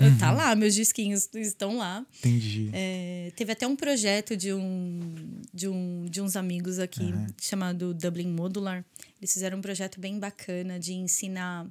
Uhum. 0.00 0.16
tá 0.18 0.30
lá, 0.32 0.56
meus 0.56 0.74
disquinhos 0.74 1.28
estão 1.34 1.76
lá. 1.76 2.00
Não. 2.00 2.06
Entendi. 2.18 2.70
É, 2.72 3.30
teve 3.36 3.52
até 3.52 3.66
um 3.66 3.76
projeto 3.76 4.34
de, 4.34 4.50
um, 4.54 5.14
de, 5.52 5.68
um, 5.68 6.06
de 6.08 6.22
uns 6.22 6.34
amigos 6.34 6.78
aqui 6.78 7.12
chamado 7.38 7.92
Dublin 7.92 8.28
Modular. 8.28 8.82
Eles 9.20 9.34
fizeram 9.34 9.58
um 9.58 9.60
projeto 9.60 10.00
bem 10.00 10.18
bacana 10.18 10.80
de 10.80 10.94
ensinar. 10.94 11.66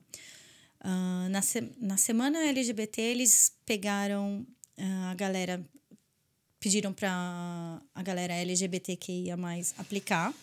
ah, 0.81 1.27
na, 1.31 1.41
se- 1.41 1.71
na 1.81 1.97
semana 1.97 2.37
LGBT, 2.45 3.01
eles 3.01 3.51
pegaram 3.65 4.45
ah, 4.77 5.09
a 5.11 5.15
galera. 5.15 5.59
Pediram 6.65 6.91
para 6.91 7.79
a 7.93 8.01
galera 8.01 8.33
LGBTQIA 8.33 9.35
aplicar. 9.77 10.33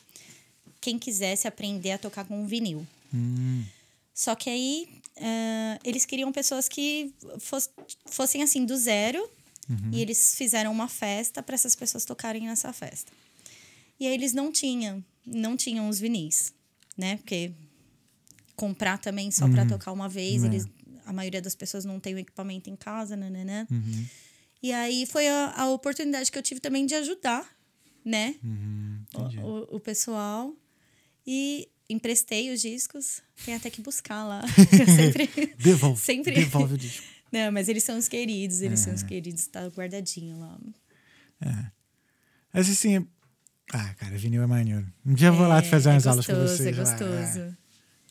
Quem 0.81 0.97
quisesse 0.97 1.49
aprender 1.49 1.91
a 1.91 1.99
tocar 1.99 2.25
com 2.25 2.47
vinil. 2.47 2.87
Hum, 3.13 3.65
Só 4.15 4.37
que 4.37 4.49
aí 4.49 4.89
eh, 5.17 5.81
eles 5.83 6.05
queriam 6.05 6.31
pessoas 6.31 6.69
que 6.69 7.13
fos- 7.41 7.69
fossem 8.07 8.41
assim 8.41 8.65
do 8.65 8.77
zero 8.77 9.29
e 9.93 10.01
eles 10.01 10.37
fizeram 10.37 10.71
uma 10.71 10.87
festa 10.87 11.43
para 11.43 11.57
essas 11.57 11.75
pessoas 11.75 12.05
tocarem 12.05 12.47
nessa 12.47 12.73
festa. 12.73 13.11
E 13.99 14.07
aí 14.07 14.15
eles 14.15 14.33
não 14.33 14.53
tinham, 14.53 15.05
não 15.27 15.57
tinham 15.57 15.89
os 15.89 15.99
vinis, 15.99 16.53
né? 16.97 17.17
Porque 17.17 17.51
comprar 18.55 18.99
também 18.99 19.29
só 19.33 19.49
para 19.49 19.67
tocar 19.67 19.91
uma 19.91 20.09
vez, 20.09 20.45
É. 20.45 20.47
eles, 20.47 20.69
a 21.05 21.13
maioria 21.13 21.43
das 21.43 21.57
pessoas 21.57 21.85
não 21.85 21.99
tem 21.99 22.15
o 22.15 22.19
equipamento 22.19 22.71
em 22.71 22.77
casa, 22.77 23.17
né, 23.17 23.29
né, 23.29 23.45
né? 23.45 23.67
uhum, 23.69 24.07
E 24.63 24.73
aí 24.73 25.07
foi 25.07 25.27
a, 25.29 25.53
a 25.57 25.71
oportunidade 25.71 26.31
que 26.31 26.39
eu 26.39 26.43
tive 26.43 26.61
também 26.61 26.87
de 26.87 26.95
ajudar, 26.95 27.49
né? 28.05 28.35
uhum, 28.45 29.05
o, 29.15 29.21
o- 29.47 29.77
o 29.77 29.81
pessoal 29.81 30.55
e 31.27 31.69
emprestei 31.91 32.53
os 32.53 32.61
discos. 32.61 33.21
Tem 33.45 33.55
até 33.55 33.69
que 33.71 33.81
buscar 33.83 34.25
lá. 34.25 34.43
Sempre. 34.97 35.55
Devolve. 35.59 36.01
sempre- 36.01 36.35
Devolve 36.35 36.75
o 36.75 36.79
disco. 36.79 37.05
Não, 37.33 37.51
mas 37.51 37.69
eles 37.69 37.83
são 37.83 37.97
os 37.99 38.09
queridos, 38.09 38.61
eles 38.61 38.81
É. 38.81 38.85
são 38.85 38.95
os 38.95 39.03
queridos, 39.03 39.47
tá 39.47 39.67
guardadinho 39.69 40.39
lá. 40.39 40.59
Mas 42.53 42.69
assim. 42.69 43.07
Ah, 43.73 43.95
cara, 43.95 44.17
vinil 44.19 44.43
é 44.43 44.47
maneiro. 44.47 44.87
Um 45.05 45.15
dia 45.15 45.29
eu 45.29 45.35
vou 45.35 45.47
lá 45.49 45.63
fazer 45.63 45.89
é 45.89 45.93
umas 45.93 46.07
aulas 46.07 46.27
com 46.27 46.35
gostoso, 46.35 46.57
vocês. 46.63 46.77
É 46.79 46.83
lá. 46.83 46.91
gostoso. 46.91 47.41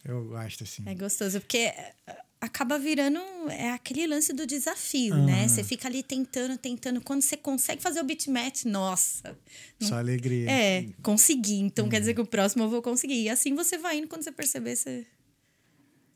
É, 0.03 0.11
eu 0.11 0.27
gosto, 0.27 0.63
assim. 0.63 0.83
É 0.87 0.95
gostoso, 0.95 1.39
porque 1.39 1.57
é, 1.59 1.93
acaba 2.41 2.77
virando 2.79 3.19
é 3.49 3.69
aquele 3.71 4.07
lance 4.07 4.33
do 4.33 4.45
desafio, 4.47 5.15
né? 5.15 5.47
Você 5.47 5.63
fica 5.63 5.87
ali 5.87 6.01
tentando, 6.01 6.57
tentando. 6.57 6.99
Quando 6.99 7.21
você 7.21 7.37
consegue 7.37 7.81
fazer 7.81 8.01
o 8.01 8.03
beat 8.03 8.27
match, 8.27 8.65
nossa. 8.65 9.37
Só 9.79 9.95
alegria. 9.99 10.49
É, 10.49 10.85
consegui. 11.03 11.59
Então 11.59 11.87
quer 11.87 11.99
dizer 11.99 12.15
que 12.15 12.21
o 12.21 12.25
próximo 12.25 12.63
eu 12.63 12.69
vou 12.69 12.81
conseguir. 12.81 13.21
E 13.21 13.29
assim 13.29 13.53
você 13.53 13.77
vai 13.77 13.99
indo 13.99 14.07
quando 14.07 14.23
você 14.23 14.31
perceber, 14.31 14.75
você. 14.75 15.05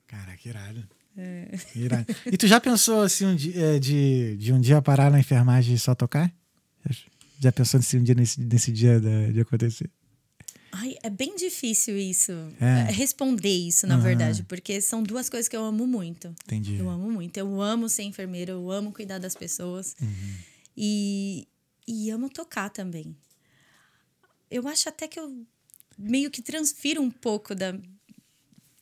Caraca, 0.07 0.49
irado. 0.49 0.88
É. 1.17 1.47
Irado. 1.76 2.05
E 2.26 2.36
tu 2.38 2.47
já 2.47 2.59
pensou 2.59 3.01
assim 3.03 3.26
um 3.26 3.36
dia, 3.36 3.53
é, 3.76 3.80
de, 3.80 4.36
de 4.38 4.51
um 4.51 4.59
dia 4.59 4.82
parar 4.82 5.09
na 5.11 5.19
enfermagem 5.19 5.76
e 5.76 5.80
só 5.80 5.93
tocar? 5.95 6.34
Já 7.39 7.51
pensou 7.51 7.80
nesse, 7.80 7.97
um 7.97 8.03
dia, 8.03 8.15
nesse, 8.15 8.41
nesse 8.41 8.71
dia 8.71 8.99
da- 8.99 9.32
de 9.32 9.41
acontecer? 9.41 9.89
Ai, 10.78 10.95
é 11.01 11.09
bem 11.09 11.36
difícil 11.36 11.97
isso. 11.97 12.32
É. 12.59 12.89
é, 12.89 12.91
Responder 12.91 13.49
isso, 13.49 13.88
na 13.88 13.95
Aham. 13.95 14.03
verdade, 14.03 14.43
porque 14.43 14.82
são 14.82 15.01
duas 15.01 15.30
coisas 15.30 15.47
que 15.47 15.55
eu 15.55 15.63
amo 15.63 15.88
muito. 15.88 16.28
Entendi. 16.43 16.76
Eu 16.76 16.89
amo 16.89 17.09
muito. 17.09 17.38
Eu 17.38 17.61
amo 17.61 17.88
ser 17.88 18.03
enfermeira, 18.03 18.51
eu 18.51 18.69
amo 18.71 18.91
cuidar 18.91 19.17
das 19.19 19.36
pessoas. 19.36 19.95
Uhum. 20.01 20.36
E, 20.76 21.47
e 21.88 22.09
amo 22.09 22.30
tocar 22.30 22.69
também. 22.69 23.15
Eu 24.49 24.67
acho 24.67 24.89
até 24.89 25.07
que 25.07 25.19
eu 25.19 25.45
meio 25.97 26.30
que 26.30 26.41
transfiro 26.41 27.01
um 27.01 27.09
pouco 27.11 27.55
da, 27.55 27.73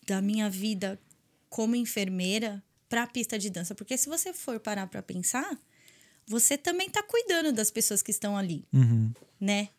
da 0.08 0.22
minha 0.22 0.50
vida 0.50 1.00
como 1.50 1.76
enfermeira 1.76 2.64
para 2.90 3.04
a 3.04 3.08
pista 3.08 3.38
de 3.38 3.50
dança. 3.50 3.76
Porque 3.76 3.98
se 3.98 4.10
você 4.10 4.34
for 4.34 4.60
parar 4.60 4.88
para 4.88 5.02
pensar, 5.04 5.58
você 6.26 6.58
também 6.58 6.88
está 6.88 7.04
cuidando 7.04 7.52
das 7.52 7.70
pessoas 7.70 8.02
que 8.02 8.12
estão 8.12 8.36
ali 8.38 8.66
Uhum. 8.74 9.12
né, 9.40 9.70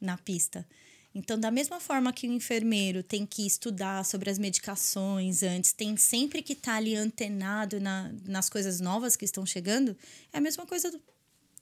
na 0.00 0.16
pista. 0.16 0.66
Então, 1.14 1.38
da 1.38 1.50
mesma 1.50 1.80
forma 1.80 2.12
que 2.12 2.28
o 2.28 2.32
enfermeiro 2.32 3.02
tem 3.02 3.26
que 3.26 3.46
estudar 3.46 4.04
sobre 4.04 4.30
as 4.30 4.38
medicações 4.38 5.42
antes, 5.42 5.72
tem 5.72 5.96
sempre 5.96 6.42
que 6.42 6.52
estar 6.52 6.76
ali 6.76 6.94
antenado 6.94 7.80
na, 7.80 8.12
nas 8.24 8.48
coisas 8.48 8.78
novas 8.80 9.16
que 9.16 9.24
estão 9.24 9.44
chegando, 9.44 9.96
é 10.32 10.38
a 10.38 10.40
mesma 10.40 10.66
coisa 10.66 10.90
do, 10.90 11.00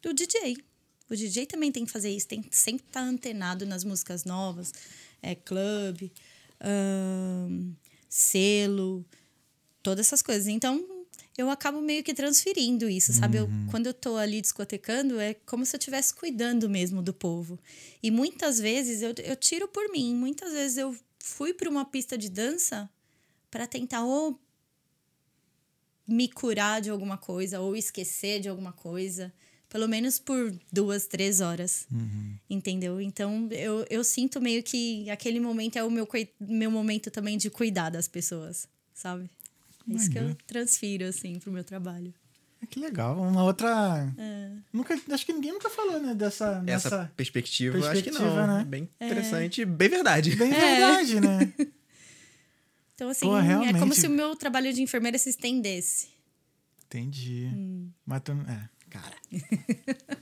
do 0.02 0.12
DJ. 0.12 0.58
O 1.08 1.14
DJ 1.14 1.46
também 1.46 1.70
tem 1.70 1.86
que 1.86 1.92
fazer 1.92 2.10
isso, 2.10 2.26
tem 2.26 2.42
que 2.42 2.56
sempre 2.56 2.84
estar 2.86 3.02
antenado 3.02 3.64
nas 3.64 3.84
músicas 3.84 4.24
novas, 4.24 4.72
é 5.22 5.34
clube, 5.34 6.12
selo, 8.08 9.04
todas 9.82 10.06
essas 10.06 10.22
coisas. 10.22 10.48
Então, 10.48 10.95
eu 11.36 11.50
acabo 11.50 11.80
meio 11.82 12.02
que 12.02 12.14
transferindo 12.14 12.88
isso, 12.88 13.12
sabe? 13.12 13.38
Eu, 13.38 13.48
quando 13.70 13.86
eu 13.86 13.94
tô 13.94 14.16
ali 14.16 14.40
discotecando, 14.40 15.20
é 15.20 15.34
como 15.34 15.66
se 15.66 15.76
eu 15.76 15.78
estivesse 15.78 16.14
cuidando 16.14 16.68
mesmo 16.68 17.02
do 17.02 17.12
povo. 17.12 17.58
E 18.02 18.10
muitas 18.10 18.58
vezes 18.58 19.02
eu, 19.02 19.12
eu 19.22 19.36
tiro 19.36 19.68
por 19.68 19.90
mim, 19.90 20.14
muitas 20.14 20.52
vezes 20.52 20.78
eu 20.78 20.96
fui 21.20 21.52
para 21.52 21.68
uma 21.68 21.84
pista 21.84 22.16
de 22.16 22.30
dança 22.30 22.88
para 23.50 23.66
tentar 23.66 24.04
ou 24.04 24.40
me 26.06 26.28
curar 26.28 26.80
de 26.80 26.88
alguma 26.88 27.18
coisa 27.18 27.60
ou 27.60 27.76
esquecer 27.76 28.40
de 28.40 28.48
alguma 28.48 28.72
coisa, 28.72 29.32
pelo 29.68 29.88
menos 29.88 30.18
por 30.18 30.56
duas, 30.72 31.06
três 31.06 31.40
horas. 31.40 31.86
Entendeu? 32.48 32.98
Então 33.00 33.48
eu, 33.50 33.84
eu 33.90 34.02
sinto 34.04 34.40
meio 34.40 34.62
que 34.62 35.10
aquele 35.10 35.40
momento 35.40 35.76
é 35.76 35.84
o 35.84 35.90
meu, 35.90 36.08
meu 36.40 36.70
momento 36.70 37.10
também 37.10 37.36
de 37.36 37.50
cuidar 37.50 37.90
das 37.90 38.08
pessoas, 38.08 38.68
sabe? 38.94 39.28
É 39.88 39.92
isso 39.94 40.10
que 40.10 40.18
eu 40.18 40.34
transfiro, 40.46 41.04
assim, 41.06 41.38
pro 41.38 41.52
meu 41.52 41.62
trabalho. 41.64 42.12
Ah, 42.62 42.66
Que 42.66 42.80
legal. 42.80 43.20
Uma 43.20 43.44
outra. 43.44 44.12
É. 44.18 44.50
Nunca, 44.72 44.98
acho 45.10 45.26
que 45.26 45.32
ninguém 45.32 45.52
nunca 45.52 45.68
falou, 45.70 46.00
né? 46.00 46.14
Dessa. 46.14 46.62
Essa 46.66 46.90
nessa- 46.90 47.12
perspectiva, 47.16 47.76
eu 47.76 47.82
acho 47.84 48.02
que 48.02 48.10
perspectiva, 48.10 48.46
não. 48.46 48.58
né? 48.58 48.64
Bem 48.64 48.88
interessante, 49.00 49.64
bem 49.64 49.88
verdade. 49.88 50.34
Bem 50.36 50.50
verdade, 50.50 51.20
né? 51.20 51.52
Então, 52.94 53.10
assim, 53.10 53.26
Pô, 53.26 53.36
é 53.36 53.78
como 53.78 53.92
se 53.92 54.06
o 54.06 54.10
meu 54.10 54.34
trabalho 54.34 54.72
de 54.72 54.80
enfermeira 54.80 55.18
se 55.18 55.28
estendesse. 55.28 56.08
Entendi. 56.86 57.50
Hum. 57.54 57.90
Mas 58.06 58.22
tu. 58.22 58.32
É, 58.32 58.68
cara. 58.88 59.12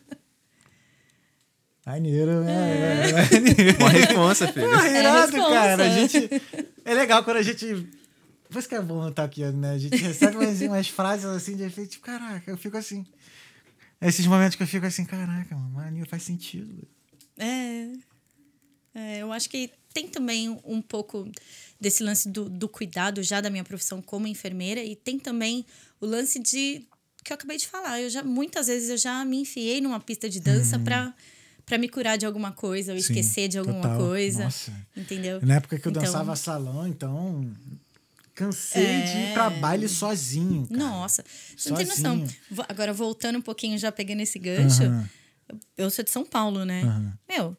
Maneiro, 1.87 2.43
né? 2.43 3.11
É. 3.11 3.13
maneiro. 3.13 3.77
Uma 3.79 3.89
responsa, 3.91 4.53
filho. 4.53 4.69
Porra, 4.71 4.89
irado, 4.89 5.33
cara. 5.37 5.85
A 5.85 5.89
gente. 5.91 6.31
É 6.85 6.95
legal 6.95 7.23
quando 7.23 7.37
a 7.37 7.43
gente. 7.43 7.87
Por 8.55 8.61
isso 8.61 8.69
que 8.69 8.75
é 8.77 8.81
bom 8.81 9.09
estar 9.09 9.25
aqui, 9.25 9.45
né? 9.47 9.73
A 9.73 9.79
gente 9.79 9.97
recebe 9.97 10.37
umas, 10.37 10.61
umas 10.63 10.89
frases 10.89 11.25
assim 11.25 11.57
de 11.57 11.65
efeito, 11.65 11.91
tipo, 11.91 12.05
caraca, 12.07 12.49
eu 12.49 12.57
fico 12.57 12.77
assim. 12.77 13.05
Esses 14.01 14.25
momentos 14.27 14.55
que 14.55 14.63
eu 14.63 14.67
fico 14.67 14.87
assim, 14.87 15.05
caraca, 15.05 15.57
mano, 15.57 16.07
faz 16.07 16.23
sentido. 16.23 16.87
É. 17.37 17.89
É, 18.95 19.19
eu 19.19 19.33
acho 19.33 19.51
que 19.51 19.71
tem 19.93 20.07
também 20.07 20.49
um 20.65 20.81
pouco 20.81 21.29
desse 21.81 22.05
lance 22.05 22.29
do, 22.29 22.49
do 22.49 22.69
cuidado 22.69 23.23
já 23.25 23.41
da 23.41 23.51
minha 23.51 23.65
profissão 23.65 24.01
como 24.01 24.29
enfermeira 24.29 24.81
e 24.85 24.95
tem 24.95 25.19
também 25.19 25.67
o 26.01 26.07
lance 26.07 26.39
de 26.39 26.87
que 27.25 27.33
eu 27.33 27.35
acabei 27.35 27.57
de 27.57 27.67
falar. 27.67 28.01
Eu 28.01 28.09
já 28.09 28.23
muitas 28.23 28.69
vezes 28.69 28.89
eu 28.91 28.97
já 28.99 29.25
me 29.25 29.39
enfiei 29.39 29.81
numa 29.81 29.99
pista 29.99 30.31
de 30.31 30.39
dança 30.39 30.79
pra 30.79 31.13
para 31.67 31.79
me 31.79 31.89
curar 31.89 32.19
de 32.19 32.27
alguma 32.27 32.53
coisa 32.53 32.93
ou 32.93 32.97
Uhum. 32.99 33.03
Sim, 33.03 33.13
esquecer 33.15 33.49
de 33.49 33.57
alguma 33.59 33.81
total. 33.81 33.99
coisa. 33.99 34.45
Nossa. 34.45 34.71
Entendeu? 34.95 35.41
Na 35.43 35.55
época 35.55 35.79
que 35.79 35.89
eu 35.89 35.91
Então- 35.91 36.03
dançava 36.03 36.37
salão, 36.37 36.87
então. 36.87 37.51
Cansei 38.35 39.03
de 39.03 39.11
ir 39.17 39.29
É. 39.31 39.33
pra 39.33 39.49
baile 39.51 39.89
sozinho. 39.89 40.67
Cara. 40.67 40.79
Nossa, 40.81 41.25
você 41.57 41.71
não 41.71 41.77
tem 41.77 41.87
noção. 41.87 42.19
Sozinho. 42.19 42.39
Agora, 42.69 42.93
voltando 42.93 43.39
um 43.39 43.43
pouquinho, 43.43 43.79
já 43.79 43.93
pegando 43.93 44.21
esse 44.21 44.39
gancho, 44.39 44.83
Aham. 44.83 45.09
eu 45.77 45.89
sou 45.91 46.05
de 46.05 46.11
São 46.11 46.25
Paulo, 46.25 46.65
né? 46.65 46.83
Aham. 46.83 47.19
Meu, 47.29 47.57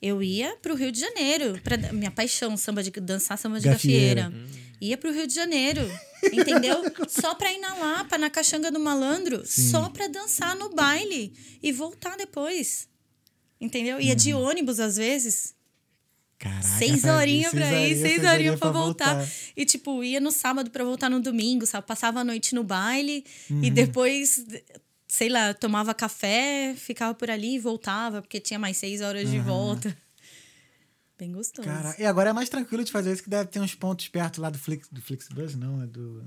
eu 0.00 0.22
ia 0.22 0.56
pro 0.62 0.74
Rio 0.74 0.90
de 0.90 1.00
Janeiro. 1.00 1.60
Pra, 1.62 1.76
minha 1.92 2.10
paixão, 2.10 2.56
samba 2.56 2.82
de 2.82 2.90
dançar 2.92 3.36
samba 3.36 3.58
de 3.60 3.68
Gafieira. 3.68 4.22
gafieira. 4.30 4.66
Ia 4.80 4.96
pro 4.98 5.10
Rio 5.12 5.26
de 5.26 5.34
Janeiro, 5.34 5.80
entendeu? 6.32 6.82
só 7.08 7.34
pra 7.34 7.50
ir 7.52 7.58
na 7.58 7.74
Lapa, 7.74 8.18
na 8.18 8.28
Caxanga 8.28 8.70
do 8.70 8.78
Malandro, 8.78 9.42
só 9.46 9.88
pra 9.88 10.06
dançar 10.06 10.54
no 10.54 10.68
baile 10.74 11.32
e 11.62 11.72
voltar 11.72 12.16
depois. 12.16 12.86
Entendeu? 13.58 13.98
Ia 13.98 14.10
Uhum. 14.10 14.16
de 14.16 14.34
ônibus 14.34 14.78
às 14.78 14.96
vezes. 14.96 15.54
Caraca, 16.38 16.62
seis 16.62 17.04
horinhas 17.04 17.50
pra 17.52 17.72
ir, 17.88 17.96
seis 17.96 18.22
horinhas 18.24 18.58
pra 18.60 18.70
voltar. 18.70 19.26
E, 19.56 19.64
tipo, 19.64 20.04
ia 20.04 20.20
no 20.20 20.30
sábado 20.30 20.70
pra 20.70 20.84
voltar 20.84 21.08
no 21.08 21.18
domingo, 21.20 21.64
sabe? 21.66 21.86
Passava 21.86 22.20
a 22.20 22.24
noite 22.24 22.54
no 22.54 22.62
baile 22.62 23.24
Uhum. 23.50 23.64
e 23.64 23.70
depois, 23.70 24.44
sei 25.08 25.28
lá, 25.30 25.54
tomava 25.54 25.94
café, 25.94 26.74
ficava 26.76 27.14
por 27.14 27.30
ali 27.30 27.54
e 27.54 27.58
voltava, 27.58 28.20
porque 28.20 28.38
tinha 28.38 28.58
mais 28.58 28.76
seis 28.76 29.00
horas 29.00 29.30
de 29.30 29.38
volta. 29.40 29.96
Bem 31.18 31.32
gostoso. 31.32 31.66
Cara, 31.66 31.96
e 31.98 32.04
agora 32.04 32.28
é 32.28 32.32
mais 32.34 32.50
tranquilo 32.50 32.84
de 32.84 32.92
fazer 32.92 33.14
isso, 33.14 33.22
que 33.22 33.30
deve 33.30 33.48
ter 33.48 33.58
uns 33.60 33.74
pontos 33.74 34.06
perto 34.08 34.38
lá 34.38 34.50
do, 34.50 34.58
Flix, 34.58 34.86
do 34.92 35.00
Flixbus, 35.00 35.54
não, 35.54 35.82
é 35.82 35.86
do... 35.86 36.22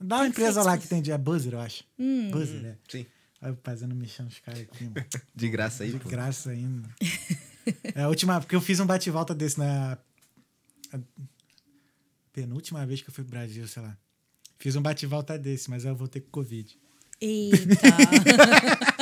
Da 0.00 0.20
Tem 0.20 0.28
empresa 0.28 0.62
lá 0.62 0.70
Flixbus? 0.72 0.82
que 0.84 0.88
tem 0.88 1.02
de... 1.02 1.12
É 1.12 1.18
Buzzer, 1.18 1.52
eu 1.52 1.60
acho. 1.60 1.84
Hum. 1.98 2.30
Buzzer, 2.30 2.62
né? 2.62 2.76
Sim. 2.88 3.04
Aí 3.42 3.50
eu 3.50 3.58
fazendo 3.62 3.94
mexendo 3.94 4.28
os 4.28 4.38
caras 4.40 4.62
aqui, 4.62 4.84
mano. 4.84 5.04
De 5.34 5.48
graça 5.50 5.84
aí, 5.84 5.92
De 5.92 5.98
pô. 5.98 6.08
graça 6.08 6.48
ainda. 6.50 6.88
É 7.94 8.02
a 8.02 8.08
última, 8.08 8.40
porque 8.40 8.54
eu 8.54 8.60
fiz 8.60 8.80
um 8.80 8.86
bate-volta 8.86 9.34
desse 9.34 9.58
na 9.58 9.98
penúltima 12.32 12.84
vez 12.84 13.00
que 13.00 13.08
eu 13.08 13.14
fui 13.14 13.24
pro 13.24 13.32
Brasil, 13.32 13.66
sei 13.68 13.82
lá. 13.82 13.96
Fiz 14.58 14.76
um 14.76 14.82
bate-volta 14.82 15.38
desse, 15.38 15.70
mas 15.70 15.84
eu 15.84 15.94
voltei 15.94 16.20
com 16.22 16.30
Covid. 16.30 16.78
Eita. 17.20 17.56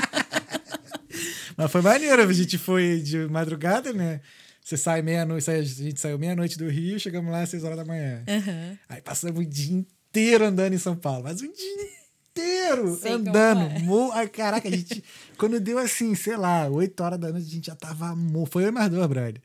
Mas 1.56 1.70
foi 1.70 1.82
maneiro, 1.82 2.22
a 2.22 2.32
gente 2.32 2.56
foi 2.56 3.00
de 3.00 3.28
madrugada, 3.28 3.92
né? 3.92 4.20
Você 4.64 4.76
sai 4.76 5.02
meia-noite, 5.02 5.50
a 5.50 5.62
gente 5.62 6.00
saiu 6.00 6.18
meia-noite 6.18 6.56
do 6.56 6.68
Rio, 6.68 6.98
chegamos 6.98 7.30
lá 7.30 7.42
às 7.42 7.50
seis 7.50 7.62
horas 7.62 7.76
da 7.76 7.84
manhã. 7.84 8.24
Aham. 8.26 8.78
Aí 8.88 9.02
passamos 9.02 9.40
o 9.40 9.44
dia 9.44 9.74
inteiro 9.74 10.46
andando 10.46 10.72
em 10.72 10.78
São 10.78 10.96
Paulo, 10.96 11.24
mas 11.24 11.40
o 11.40 11.52
dia 11.52 12.01
inteiro 12.32 12.96
Sei 12.96 13.12
como 13.12 13.28
andando. 13.28 13.60
é. 13.62 13.78
Mo... 13.80 14.10
Ai, 14.12 14.28
caraca, 14.28 14.66
a 14.66 14.70
gente. 14.70 15.02
quando 15.38 15.60
deu 15.60 15.78
assim, 15.78 16.14
sei 16.14 16.36
lá, 16.36 16.68
8 16.68 17.00
horas 17.02 17.18
da 17.20 17.30
noite, 17.30 17.46
a 17.46 17.50
gente 17.54 17.66
já 17.66 17.76
tava 17.76 18.14
morto. 18.16 18.52
Foi 18.52 18.64
eu 18.64 18.68
e 18.68 18.72
mais 18.72 18.90
dois, 18.90 19.06
brother. 19.06 19.40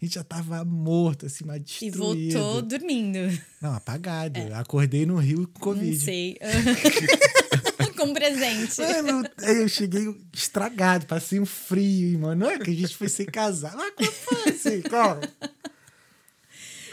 A 0.00 0.04
gente 0.04 0.14
já 0.14 0.24
tava 0.24 0.64
morto, 0.64 1.26
assim, 1.26 1.44
mas 1.44 1.58
E 1.58 1.62
destruído. 1.90 2.32
voltou 2.38 2.62
dormindo. 2.62 3.18
Não, 3.60 3.74
apagado. 3.74 4.40
Acordei 4.54 5.04
no 5.04 5.16
Rio 5.18 5.46
com 5.60 5.70
Não 5.70 5.76
Covid. 5.78 5.98
sei. 5.98 6.38
Com 7.96 8.14
presente. 8.14 8.80
Mano, 8.80 9.28
eu 9.42 9.68
cheguei 9.68 10.16
estragado, 10.32 11.04
passei 11.04 11.38
um 11.38 11.44
frio, 11.44 12.18
mano. 12.18 12.46
Não 12.46 12.50
é 12.50 12.58
que 12.58 12.70
a 12.70 12.74
gente 12.74 12.96
foi 12.96 13.10
sem 13.10 13.26
casar. 13.26 13.76
Mas 13.76 13.92
como 13.94 14.10
foi 14.10 14.52
assim, 14.52 14.80
cara? 14.80 15.20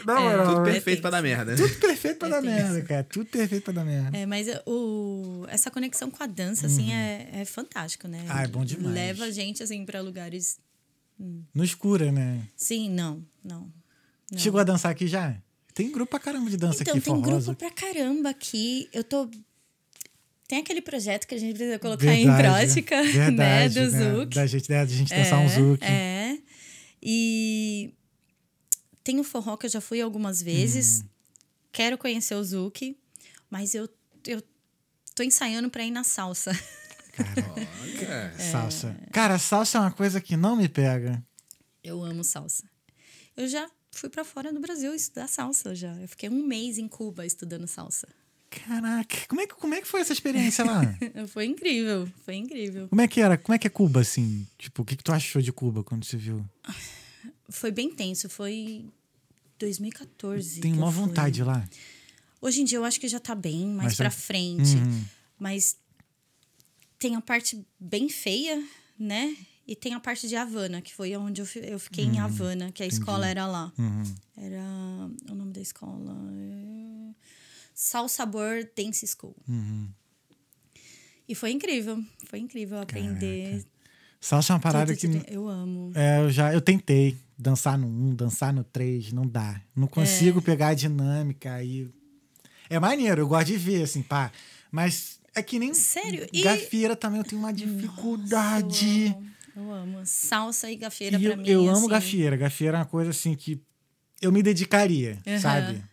Na 0.06 0.20
moral, 0.20 0.44
Tudo 0.46 0.54
tudo, 0.56 0.64
perfeito 0.64 1.00
pra 1.02 1.10
dar 1.10 1.22
merda. 1.22 1.52
né? 1.52 1.56
tudo 1.56 1.74
perfeito 1.80 2.18
pra 2.18 2.28
É 2.28 2.30
dar 2.30 2.42
tenso. 2.42 2.54
merda, 2.54 2.82
cara. 2.82 3.04
Tudo 3.04 3.26
perfeito 3.26 3.64
pra 3.64 3.72
dar 3.72 3.84
merda. 3.84 4.16
É, 4.18 4.26
mas 4.26 4.46
o, 4.66 5.44
essa 5.48 5.70
conexão 5.70 6.10
com 6.10 6.22
a 6.22 6.26
dança, 6.26 6.66
assim, 6.66 6.92
é, 6.92 7.28
é 7.32 7.44
fantástico, 7.44 8.06
né? 8.08 8.18
Uhum. 8.20 8.26
Ah, 8.28 8.42
é 8.42 8.46
bom 8.48 8.64
demais. 8.64 8.94
Leva 8.94 9.24
a 9.24 9.30
gente, 9.30 9.62
assim, 9.62 9.84
pra 9.84 10.00
lugares... 10.00 10.58
No 11.54 11.64
escuro, 11.64 12.12
né? 12.12 12.42
Sim, 12.56 12.88
não, 12.90 13.24
não. 13.44 13.72
não. 14.30 14.38
Chegou 14.38 14.60
a 14.60 14.64
dançar 14.64 14.92
aqui 14.92 15.06
já? 15.08 15.34
Tem 15.74 15.90
grupo 15.90 16.10
pra 16.10 16.20
caramba 16.20 16.48
de 16.48 16.56
dança 16.56 16.82
Então, 16.82 16.94
aqui, 16.94 17.02
tem 17.04 17.14
forrosa. 17.14 17.46
grupo 17.46 17.58
pra 17.58 17.70
caramba 17.70 18.30
aqui. 18.30 18.88
Eu 18.92 19.02
tô... 19.02 19.28
Tem 20.46 20.60
aquele 20.60 20.80
projeto 20.80 21.26
que 21.26 21.34
a 21.34 21.38
gente 21.38 21.54
precisa 21.56 21.78
colocar 21.78 22.14
em 22.14 22.24
prática, 22.24 23.02
né? 23.02 23.10
verdade, 23.12 23.74
Do 23.74 23.90
né? 23.90 23.98
Zouk. 24.14 24.34
Da 24.34 24.46
gente, 24.46 24.70
né? 24.70 24.86
da 24.86 24.92
gente 24.92 25.14
dançar 25.14 25.38
um 25.40 25.48
Zouk. 25.48 25.84
É. 25.84 26.38
E 27.02 27.92
tem 29.08 29.18
o 29.18 29.24
forró 29.24 29.56
que 29.56 29.64
eu 29.64 29.70
já 29.70 29.80
fui 29.80 30.02
algumas 30.02 30.42
vezes. 30.42 31.00
Hum. 31.00 31.08
Quero 31.72 31.96
conhecer 31.96 32.34
o 32.34 32.44
Zouk, 32.44 32.94
mas 33.48 33.74
eu, 33.74 33.88
eu 34.26 34.42
tô 35.14 35.22
ensaiando 35.22 35.70
pra 35.70 35.82
ir 35.82 35.90
na 35.90 36.04
salsa. 36.04 36.50
Olha. 37.56 38.34
Salsa. 38.38 38.94
Cara, 39.10 39.38
salsa 39.38 39.78
é 39.78 39.80
uma 39.80 39.90
coisa 39.90 40.20
que 40.20 40.36
não 40.36 40.56
me 40.56 40.68
pega. 40.68 41.24
Eu 41.82 42.04
amo 42.04 42.22
salsa. 42.22 42.68
Eu 43.34 43.48
já 43.48 43.66
fui 43.92 44.10
pra 44.10 44.24
fora 44.24 44.52
do 44.52 44.60
Brasil 44.60 44.94
estudar 44.94 45.26
salsa 45.26 45.74
já. 45.74 45.94
Eu 45.96 46.08
fiquei 46.08 46.28
um 46.28 46.46
mês 46.46 46.76
em 46.76 46.86
Cuba 46.86 47.24
estudando 47.24 47.66
salsa. 47.66 48.06
Caraca, 48.50 49.16
como 49.26 49.40
é 49.40 49.46
que, 49.46 49.54
como 49.54 49.74
é 49.74 49.80
que 49.80 49.88
foi 49.88 50.02
essa 50.02 50.12
experiência 50.12 50.66
lá? 50.66 50.82
Foi 51.28 51.44
incrível, 51.46 52.08
foi 52.24 52.34
incrível. 52.34 52.88
como 52.88 53.00
é 53.00 53.06
que 53.06 53.20
era? 53.20 53.36
Como 53.36 53.54
é 53.54 53.58
que 53.58 53.66
é 53.66 53.70
Cuba, 53.70 54.00
assim? 54.00 54.46
Tipo, 54.56 54.82
o 54.82 54.84
que, 54.86 54.96
que 54.96 55.04
tu 55.04 55.12
achou 55.12 55.42
de 55.42 55.52
Cuba 55.52 55.84
quando 55.84 56.04
você 56.04 56.16
viu? 56.16 56.42
Foi 57.50 57.70
bem 57.70 57.90
tenso, 57.90 58.28
foi 58.28 58.86
2014. 59.58 60.60
Tem 60.60 60.72
uma 60.72 60.90
vontade 60.90 61.42
lá. 61.42 61.68
Hoje 62.40 62.60
em 62.60 62.64
dia 62.64 62.78
eu 62.78 62.84
acho 62.84 63.00
que 63.00 63.08
já 63.08 63.18
tá 63.18 63.34
bem 63.34 63.66
mais 63.66 63.88
Mas 63.88 63.96
pra 63.96 64.10
tá- 64.10 64.16
frente. 64.16 64.76
Uhum. 64.76 65.04
Mas 65.38 65.76
tem 66.98 67.16
a 67.16 67.20
parte 67.20 67.64
bem 67.78 68.08
feia, 68.08 68.62
né? 68.98 69.36
E 69.66 69.76
tem 69.76 69.92
a 69.92 70.00
parte 70.00 70.26
de 70.26 70.34
Havana, 70.34 70.80
que 70.80 70.94
foi 70.94 71.14
onde 71.16 71.42
eu, 71.42 71.46
eu 71.62 71.78
fiquei 71.78 72.04
em 72.04 72.18
Havana, 72.18 72.72
que 72.72 72.82
a 72.82 72.86
escola 72.86 73.26
era 73.28 73.46
lá. 73.46 73.70
Uhum. 73.78 74.14
Era. 74.36 74.62
O 75.30 75.34
nome 75.34 75.52
da 75.52 75.60
escola. 75.60 76.16
É... 76.32 77.14
Sal 77.74 78.08
Sabor 78.08 78.66
Dance 78.76 79.06
School. 79.06 79.36
Uhum. 79.46 79.88
E 81.28 81.34
foi 81.34 81.50
incrível. 81.50 82.02
Foi 82.26 82.38
incrível 82.38 82.80
aprender. 82.80 83.64
Salsa 84.20 84.52
é 84.52 84.54
uma 84.54 84.60
parada 84.60 84.96
que. 84.96 85.06
Eu 85.28 85.46
amo. 85.48 85.92
É, 85.94 86.18
eu 86.20 86.30
já 86.30 86.52
eu 86.52 86.60
tentei 86.60 87.16
dançar 87.38 87.78
no 87.78 87.86
1, 87.86 88.14
dançar 88.14 88.52
no 88.52 88.64
3, 88.64 89.12
não 89.12 89.26
dá. 89.26 89.60
Não 89.74 89.84
É. 89.84 89.88
consigo 89.90 90.42
pegar 90.42 90.68
a 90.68 90.74
dinâmica 90.74 91.52
aí. 91.54 91.88
É 92.68 92.78
maneiro, 92.78 93.22
eu 93.22 93.28
gosto 93.28 93.46
de 93.46 93.56
ver, 93.56 93.82
assim, 93.84 94.02
pá. 94.02 94.30
Mas 94.70 95.20
é 95.34 95.42
que 95.42 95.58
nem. 95.58 95.72
Sério? 95.72 96.26
E- 96.32 96.42
Gafieira 96.42 96.94
também 96.96 97.18
eu 97.20 97.24
tenho 97.24 97.40
uma 97.40 97.52
dificuldade. 97.52 99.06
Eu 99.06 99.16
amo, 99.16 99.30
eu 99.56 99.72
amo. 99.72 100.00
Salsa 100.04 100.70
e 100.70 100.76
gafeira 100.76 101.18
E 101.18 101.22
pra 101.22 101.30
eu, 101.32 101.36
mim. 101.36 101.48
eu 101.48 101.60
amo 101.68 101.76
assim, 101.78 101.88
gafieira. 101.88 102.36
Gafieira 102.36 102.76
é 102.76 102.80
uma 102.80 102.86
coisa 102.86 103.10
assim 103.10 103.34
que 103.34 103.60
eu 104.20 104.32
me 104.32 104.42
dedicaria, 104.42 105.18
Aham. 105.26 105.38
sabe? 105.38 105.84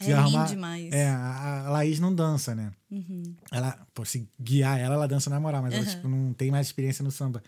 É 0.00 0.06
lindo 0.22 0.44
demais. 0.46 0.92
É, 0.94 1.08
a, 1.10 1.66
Laís 1.68 2.00
não 2.00 2.14
dança, 2.14 2.54
né? 2.54 2.72
Uhum. 2.90 3.34
Ela, 3.52 3.86
pô, 3.92 4.02
se 4.04 4.26
guiar 4.40 4.80
ela, 4.80 4.94
ela 4.94 5.06
dança 5.06 5.28
na 5.28 5.38
moral, 5.38 5.62
mas 5.62 5.74
ela, 5.74 5.82
Aham. 5.82 5.90
tipo, 5.94 6.08
não 6.08 6.32
tem 6.32 6.50
mais 6.50 6.66
experiência 6.66 7.02
no 7.02 7.10
samba. 7.10 7.42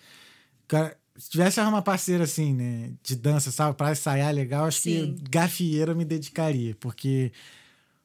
Cara, 0.68 0.94
se 1.16 1.30
tivesse 1.30 1.60
uma 1.60 1.82
parceira 1.82 2.24
assim, 2.24 2.52
né, 2.54 2.90
de 3.02 3.14
dança, 3.16 3.50
sabe, 3.50 3.76
pra 3.76 3.92
ensaiar 3.92 4.32
legal, 4.34 4.64
acho 4.66 4.80
Sim. 4.80 5.16
que 5.22 5.30
gafieira 5.30 5.92
eu 5.92 5.96
me 5.96 6.04
dedicaria, 6.04 6.76
porque. 6.80 7.32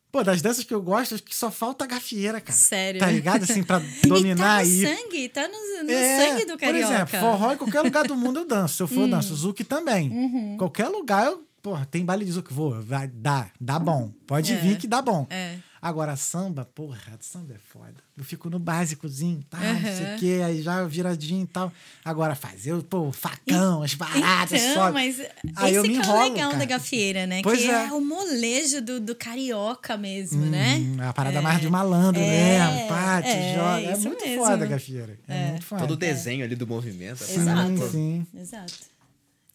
Pô, 0.09 0.23
das 0.23 0.41
danças 0.41 0.63
que 0.63 0.73
eu 0.73 0.81
gosto, 0.81 1.15
acho 1.15 1.23
que 1.23 1.35
só 1.35 1.51
falta 1.51 1.85
gafieira, 1.85 2.39
cara. 2.39 2.57
Sério. 2.57 2.99
Tá 2.99 3.07
ligado? 3.11 3.43
Assim, 3.43 3.61
pra 3.61 3.79
E 4.03 4.07
dominar 4.07 4.37
tá 4.37 4.53
no 4.53 4.59
aí. 4.61 4.81
sangue, 4.81 5.29
tá 5.29 5.47
no, 5.49 5.83
no 5.83 5.91
É, 5.91 6.17
sangue 6.29 6.45
do 6.45 6.57
carioca. 6.57 6.87
Por 6.87 6.93
exemplo, 6.93 7.19
forró 7.19 7.53
em 7.53 7.57
qualquer 7.57 7.81
lugar 7.81 8.07
do 8.07 8.15
mundo 8.15 8.39
eu 8.39 8.47
danço. 8.47 8.77
Se 8.77 8.83
eu 8.83 8.87
for, 8.87 9.01
eu 9.01 9.07
danço. 9.09 9.35
Zuki 9.35 9.65
também. 9.65 10.09
Uhum. 10.09 10.57
Qualquer 10.57 10.87
lugar, 10.87 11.25
eu, 11.27 11.45
porra, 11.61 11.85
tem 11.85 12.05
baile 12.05 12.23
de 12.23 12.31
Zuki. 12.31 12.53
Vou, 12.53 12.81
vai, 12.81 13.07
dá, 13.09 13.51
dá 13.59 13.77
bom. 13.77 14.09
Pode 14.25 14.53
É. 14.53 14.55
vir 14.55 14.77
que 14.77 14.87
dá 14.87 15.01
bom. 15.01 15.27
É. 15.29 15.57
Agora, 15.81 16.15
samba, 16.15 16.65
porra, 16.65 16.97
samba 17.19 17.53
é 17.53 17.57
foda. 17.71 17.93
Eu 18.17 18.23
fico 18.23 18.49
no 18.49 18.57
básicozinho, 18.57 19.43
tá, 19.49 19.59
não 19.59 19.81
sei 19.81 20.15
o 20.15 20.17
quê, 20.17 20.41
aí 20.43 20.61
já 20.61 20.83
viradinho 20.85 21.43
e 21.43 21.47
tal. 21.47 21.71
Agora, 22.03 22.33
fazer, 22.35 22.81
pô, 22.83 23.11
facão, 23.11 23.83
as 23.83 23.93
paradas, 23.93 24.59
Então, 24.61 24.73
sobe. 24.73 24.93
mas 24.93 25.21
Aí 25.55 25.75
eu 25.75 25.83
esse 25.83 25.91
me 25.93 25.99
que 25.99 26.05
é 26.05 26.11
o 26.11 26.15
enrolo, 26.15 26.33
legal 26.33 26.49
cara. 26.51 26.59
da 26.59 26.65
gafieira, 26.65 27.27
né? 27.27 27.41
Pois 27.43 27.59
que 27.59 27.69
é. 27.69 27.85
é. 27.85 27.91
o 27.93 28.01
molejo 28.01 28.81
do, 28.81 28.99
do 28.99 29.15
carioca 29.15 29.95
mesmo, 29.97 30.45
né? 30.47 30.77
Hum, 30.77 30.97
a 31.01 31.13
parada 31.13 31.41
mais 31.41 31.61
de 31.61 31.69
malandro 31.69 32.21
É, 32.21 32.59
mesmo, 32.59 32.87
pá, 32.87 33.21
te 33.21 33.27
é, 33.29 33.55
joga. 33.55 33.81
É 33.81 33.97
muito 33.97 34.25
mesmo. 34.25 34.43
foda, 34.45 34.65
Gafieira. 34.65 35.19
É, 35.27 35.49
muito 35.49 35.65
foda. 35.65 35.81
Todo 35.81 35.91
o 35.91 35.97
desenho 35.97 36.43
ali 36.43 36.55
do 36.55 36.65
movimento. 36.65 37.23
a 37.23 37.31
Exato. 37.31 37.91
sim. 37.91 38.25
Exato. 38.35 38.73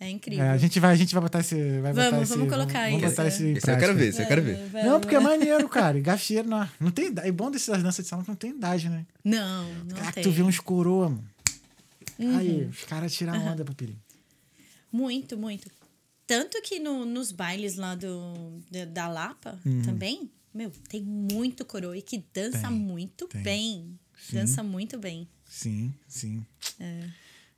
É 0.02 0.10
incrível. 0.10 0.44
É, 0.44 0.50
a, 0.50 0.56
gente 0.58 0.80
vai, 0.80 0.92
a 0.92 0.96
gente 0.96 1.14
vai 1.14 1.22
botar 1.22 1.40
esse. 1.40 1.54
Vai 1.80 1.92
botar 1.92 2.10
Vamos, 2.10 2.28
esse, 2.28 2.36
vamos 2.38 2.52
colocar 2.52 2.72
vamos, 2.72 2.90
vamos 2.90 3.02
isso. 3.02 3.10
botar 3.16 3.28
esse 3.28 3.44
Esse 3.52 3.70
eu 3.70 3.78
quero 3.78 3.94
ver, 3.94 4.08
esse 4.08 4.22
eu 4.22 4.26
quero 4.26 4.42
ver. 4.42 4.68
Vai, 4.68 4.84
Não, 4.84 5.00
porque 5.00 5.14
é 5.14 5.20
maneiro, 5.20 5.68
cara. 5.68 6.00
Gafieira 6.00 6.48
não, 6.48 6.68
não 6.80 6.90
tem 6.90 7.06
idade. 7.06 7.28
É 7.28 7.32
bom 7.32 7.50
dessas 7.50 7.82
danças 7.82 8.04
de 8.04 8.08
salão 8.08 8.24
que 8.24 8.30
não 8.30 8.36
tem 8.36 8.50
idade, 8.50 8.88
né? 8.88 9.06
Não, 9.24 9.72
não 9.74 9.96
Caraca, 9.96 10.12
tem. 10.14 10.22
tu 10.24 10.30
vê 10.32 10.42
uns 10.42 10.58
coroa, 10.58 11.08
mano. 11.08 11.24
Uhum. 12.18 12.36
Aí, 12.38 12.64
os 12.64 12.84
caras 12.84 13.12
tiram 13.14 13.34
onda, 13.46 13.64
papirinho. 13.64 13.98
Muito, 14.90 15.36
muito. 15.38 15.70
Tanto 16.26 16.60
que 16.62 16.78
no- 16.78 17.04
nos 17.04 17.30
bailes 17.32 17.76
lá 17.76 17.94
do, 17.94 18.60
da- 18.70 18.84
da 18.84 19.08
Lapa 19.08 19.58
Uhum. 19.64 19.82
também, 19.82 20.30
meu, 20.52 20.70
tem 20.88 21.02
muito 21.02 21.64
coroa 21.64 21.96
e 21.96 22.02
que 22.02 22.22
dança 22.34 22.68
Tem, 22.68 22.70
muito 22.76 23.26
tem. 23.28 23.42
bem. 23.42 23.98
Sim. 24.18 24.36
Dança 24.36 24.62
muito 24.62 24.98
bem. 24.98 25.26
Sim, 25.48 25.92
sim. 26.08 26.44
É. 26.78 27.04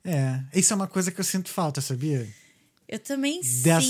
É, 0.05 0.39
isso 0.53 0.71
é 0.71 0.75
uma 0.75 0.87
coisa 0.87 1.11
que 1.11 1.19
eu 1.19 1.23
sinto 1.25 1.49
falta, 1.49 1.81
sabia? 1.81 2.27
Eu 2.87 2.99
também 2.99 3.41
Dessa. 3.41 3.81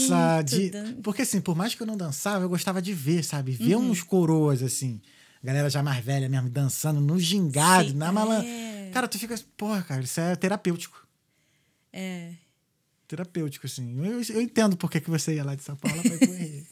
sinto. 0.47 0.55
De... 0.55 0.71
Porque 1.03 1.23
assim, 1.23 1.41
por 1.41 1.55
mais 1.55 1.75
que 1.75 1.81
eu 1.83 1.87
não 1.87 1.97
dançava, 1.97 2.45
eu 2.45 2.49
gostava 2.49 2.81
de 2.81 2.93
ver, 2.93 3.23
sabe? 3.23 3.51
Ver 3.51 3.75
Uhum. 3.75 3.89
uns 3.91 4.01
coroas, 4.01 4.63
assim. 4.63 5.01
Galera 5.43 5.69
já 5.69 5.83
mais 5.83 6.03
velha 6.03 6.29
mesmo, 6.29 6.49
dançando 6.49 7.01
no 7.01 7.19
gingado, 7.19 7.89
Sim, 7.89 7.95
na 7.97 8.11
malan... 8.11 8.41
é. 8.43 8.89
Cara, 8.93 9.07
tu 9.09 9.19
fica. 9.19 9.35
Porra, 9.57 9.83
cara, 9.83 10.01
isso 10.01 10.19
é 10.21 10.35
terapêutico. 10.37 11.05
É. 11.91 12.29
Terapêutico, 13.07 13.65
assim. 13.67 13.95
Eu, 14.03 14.21
eu 14.35 14.41
entendo 14.41 14.75
por 14.77 14.89
que, 14.89 14.99
que 15.01 15.09
você 15.09 15.35
ia 15.35 15.43
lá 15.43 15.53
de 15.53 15.61
São 15.63 15.75
Paulo 15.75 16.01
pra 16.01 16.15
ir 16.15 16.17
pro 16.17 16.33
Rio. 16.33 16.65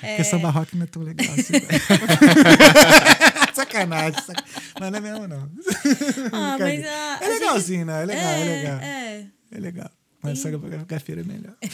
Porque 0.00 0.24
samba 0.24 0.48
rock 0.50 0.74
não 0.76 0.84
é 0.84 0.86
tão 0.86 1.02
legal 1.02 1.28
assim. 1.34 1.52
sacanagem, 3.60 4.20
sacanagem. 4.20 4.62
Mas 4.80 4.90
não 4.90 4.98
é 4.98 5.00
mesmo, 5.00 5.28
não. 5.28 5.50
Ah, 6.32 6.56
mas 6.58 6.84
a, 6.84 6.88
É 6.88 7.14
a 7.14 7.18
gente- 7.20 7.28
legalzinho, 7.40 7.86
né? 7.86 8.02
É 8.02 8.06
legal, 8.06 8.30
é, 8.32 8.44
legal. 8.44 8.80
É. 8.80 9.26
É 9.52 9.58
legal. 9.58 9.90
Mas 10.22 10.38
só 10.38 10.48
gafeira 10.86 11.20
é 11.22 11.24
melhor. 11.24 11.54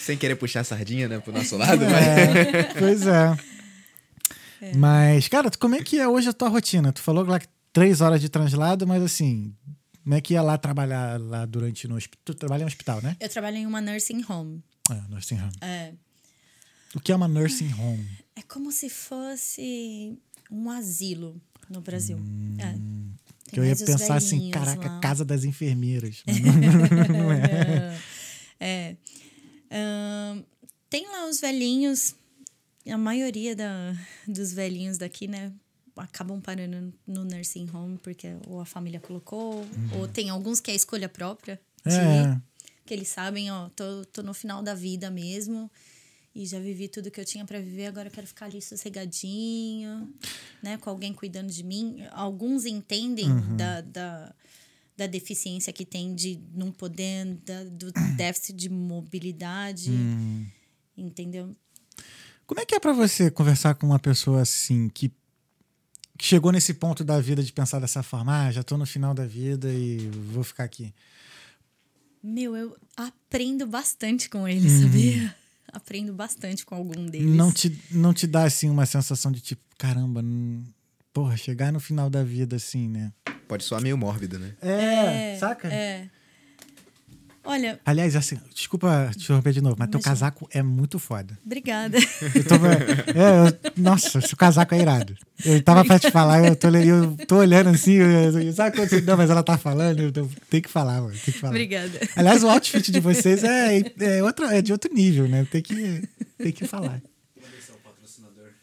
Sem 0.00 0.16
querer 0.16 0.36
puxar 0.36 0.60
a 0.60 0.64
sardinha, 0.64 1.08
né, 1.08 1.20
pro 1.20 1.32
nosso 1.32 1.56
lado, 1.56 1.84
mas... 1.84 2.06
É, 2.56 2.74
pois 2.78 3.06
é. 3.06 3.36
Mas, 4.74 5.28
cara, 5.28 5.50
como 5.58 5.74
é 5.74 5.82
que 5.82 5.98
é 5.98 6.08
hoje 6.08 6.28
a 6.28 6.32
tua 6.32 6.48
rotina? 6.48 6.92
Tu 6.92 7.00
falou 7.00 7.24
lá 7.24 7.38
que 7.38 7.46
três 7.72 8.00
horas 8.00 8.20
de 8.20 8.28
translado, 8.28 8.86
mas 8.86 9.02
assim, 9.02 9.54
como 10.02 10.14
é 10.14 10.20
que 10.20 10.34
ia 10.34 10.42
lá 10.42 10.58
trabalhar 10.58 11.18
lá 11.20 11.46
durante 11.46 11.86
no 11.88 11.96
hospital? 11.96 12.20
Tu 12.24 12.34
trabalha 12.34 12.62
em 12.62 12.64
um 12.64 12.68
hospital, 12.68 13.00
né? 13.02 13.16
Eu 13.20 13.28
trabalho 13.28 13.56
em 13.56 13.66
uma 13.66 13.80
nursing 13.80 14.24
home. 14.28 14.62
É, 14.90 14.94
nursing 15.08 15.40
home. 15.40 15.52
É. 15.60 15.92
O 16.94 17.00
que 17.00 17.12
é 17.12 17.16
uma 17.16 17.28
nursing 17.28 17.72
home? 17.74 18.06
É 18.36 18.42
como 18.42 18.70
se 18.72 18.88
fosse 18.88 20.16
um 20.50 20.70
asilo 20.70 21.40
no 21.68 21.80
Brasil. 21.80 22.18
É. 22.58 22.74
Que 23.50 23.58
eu 23.60 23.64
ia 23.64 23.74
pensar 23.76 24.16
assim, 24.16 24.50
caraca, 24.50 24.88
lá. 24.88 25.00
casa 25.00 25.24
das 25.24 25.44
enfermeiras. 25.44 26.22
Não- 27.10 27.32
é. 27.32 27.98
É. 28.62 28.94
Ahn, 29.70 30.42
tem 30.90 31.06
lá 31.10 31.26
os 31.26 31.40
velhinhos, 31.40 32.14
a 32.86 32.98
maioria 32.98 33.56
da, 33.56 33.96
dos 34.28 34.52
velhinhos 34.52 34.98
daqui, 34.98 35.26
né? 35.26 35.50
Acabam 35.96 36.42
parando 36.42 36.92
no 37.06 37.24
nursing 37.24 37.68
home 37.72 37.96
porque 38.02 38.28
ou 38.46 38.60
a 38.60 38.66
família 38.66 39.00
colocou, 39.00 39.66
ou 39.96 40.06
tem 40.06 40.28
alguns 40.28 40.60
que 40.60 40.70
é 40.70 40.74
escolha 40.74 41.08
própria. 41.08 41.58
de 41.86 41.94
É. 41.94 42.38
Que 42.84 42.92
eles 42.92 43.08
sabem, 43.08 43.50
ó, 43.50 43.70
tô, 43.70 44.04
tô 44.06 44.22
no 44.22 44.34
final 44.34 44.62
da 44.62 44.74
vida 44.74 45.10
mesmo. 45.10 45.70
E 46.34 46.46
já 46.46 46.60
vivi 46.60 46.86
tudo 46.88 47.10
que 47.10 47.20
eu 47.20 47.24
tinha 47.24 47.44
para 47.44 47.58
viver, 47.58 47.86
agora 47.86 48.06
eu 48.08 48.12
quero 48.12 48.26
ficar 48.26 48.46
ali 48.46 48.62
sossegadinho, 48.62 50.12
né? 50.62 50.76
Com 50.78 50.88
alguém 50.90 51.12
cuidando 51.12 51.50
de 51.50 51.64
mim. 51.64 52.04
Alguns 52.12 52.64
entendem 52.66 53.28
da, 53.56 53.80
da, 53.80 54.34
da 54.96 55.06
deficiência 55.08 55.72
que 55.72 55.84
tem 55.84 56.14
de 56.14 56.40
não 56.54 56.70
poder, 56.70 57.34
da- 57.44 57.64
do 57.64 57.90
déficit 58.16 58.54
de 58.56 58.68
mobilidade. 58.68 59.90
Entendeu? 60.96 61.54
Como 62.46 62.60
é 62.60 62.64
que 62.64 62.74
é 62.76 62.80
pra 62.80 62.92
você 62.92 63.28
conversar 63.30 63.74
com 63.74 63.86
uma 63.86 63.98
pessoa 63.98 64.42
assim 64.42 64.88
que, 64.88 65.08
que 66.16 66.24
chegou 66.26 66.52
nesse 66.52 66.74
ponto 66.74 67.02
da 67.02 67.20
vida 67.20 67.42
de 67.42 67.52
pensar 67.52 67.80
dessa 67.80 68.02
forma, 68.04 68.46
ah, 68.46 68.52
já 68.52 68.62
tô 68.62 68.76
no 68.76 68.86
final 68.86 69.14
da 69.14 69.26
vida 69.26 69.72
e 69.72 70.08
vou 70.32 70.44
ficar 70.44 70.62
aqui. 70.64 70.92
Meu, 72.22 72.54
eu 72.56 72.76
aprendo 72.96 73.66
bastante 73.66 74.28
com 74.28 74.46
eles, 74.46 74.70
sabia? 74.82 75.34
Aprendo 75.72 76.12
bastante 76.12 76.64
com 76.64 76.74
algum 76.74 77.06
deles. 77.06 77.34
Não 77.34 77.52
te, 77.52 77.76
não 77.90 78.12
te 78.12 78.26
dá 78.26 78.44
assim 78.44 78.68
uma 78.70 78.86
sensação 78.86 79.30
de 79.30 79.40
tipo, 79.40 79.62
caramba, 79.78 80.20
não- 80.22 80.64
porra, 81.12 81.36
chegar 81.36 81.72
no 81.72 81.80
final 81.80 82.08
da 82.10 82.22
vida 82.22 82.56
assim, 82.56 82.88
né? 82.88 83.12
Pode 83.48 83.64
soar 83.64 83.82
meio 83.82 83.96
mórbido, 83.98 84.38
né? 84.38 84.54
É, 84.62 85.36
saca? 85.38 85.68
É. 85.72 86.08
Olha, 87.42 87.80
Aliás, 87.86 88.14
assim, 88.16 88.38
desculpa 88.54 89.10
te 89.16 89.24
interromper 89.24 89.52
de 89.52 89.60
novo, 89.62 89.74
mas 89.78 89.88
teu 89.88 89.98
casaco 90.00 90.46
é 90.52 90.62
muito 90.62 90.98
foda. 90.98 91.38
obrigada. 91.44 91.96
Eu 92.34 92.44
tô, 92.44 92.54
é, 92.56 93.48
eu- 93.74 93.82
nossa, 93.82 94.18
esse 94.18 94.36
casaco 94.36 94.74
é 94.74 94.80
irado. 94.80 95.16
Eu 95.44 95.62
tava 95.62 95.84
pra 95.84 95.98
te 95.98 96.10
falar, 96.10 96.44
eu 96.44 96.54
tô, 96.54 96.66
olhando- 96.68 97.16
eu 97.18 97.26
tô 97.26 97.36
olhando 97.38 97.70
assim, 97.70 97.92
eu, 97.94 98.40
eu- 98.40 98.52
sabe 98.52 98.76
quando 98.76 98.88
você, 98.90 99.00
não, 99.00 99.16
mas 99.16 99.30
ela 99.30 99.42
tá 99.42 99.56
falando, 99.56 100.00
eu 100.00 100.30
tem 100.50 100.60
que 100.60 100.68
falar, 100.68 101.00
mano, 101.00 101.12
tem 101.14 101.32
que 101.32 101.40
falar. 101.40 101.52
obrigada. 101.52 101.98
Aliás, 102.14 102.44
o 102.44 102.48
outfit 102.50 102.92
de 102.92 103.00
vocês 103.00 103.42
é, 103.42 103.78
é, 104.00 104.22
outro, 104.22 104.44
é 104.44 104.60
de 104.60 104.72
outro 104.72 104.92
nível, 104.92 105.26
né? 105.26 105.46
Tem 105.50 105.62
que, 105.62 106.06
tem 106.36 106.52
que 106.52 106.66
falar. 106.66 107.00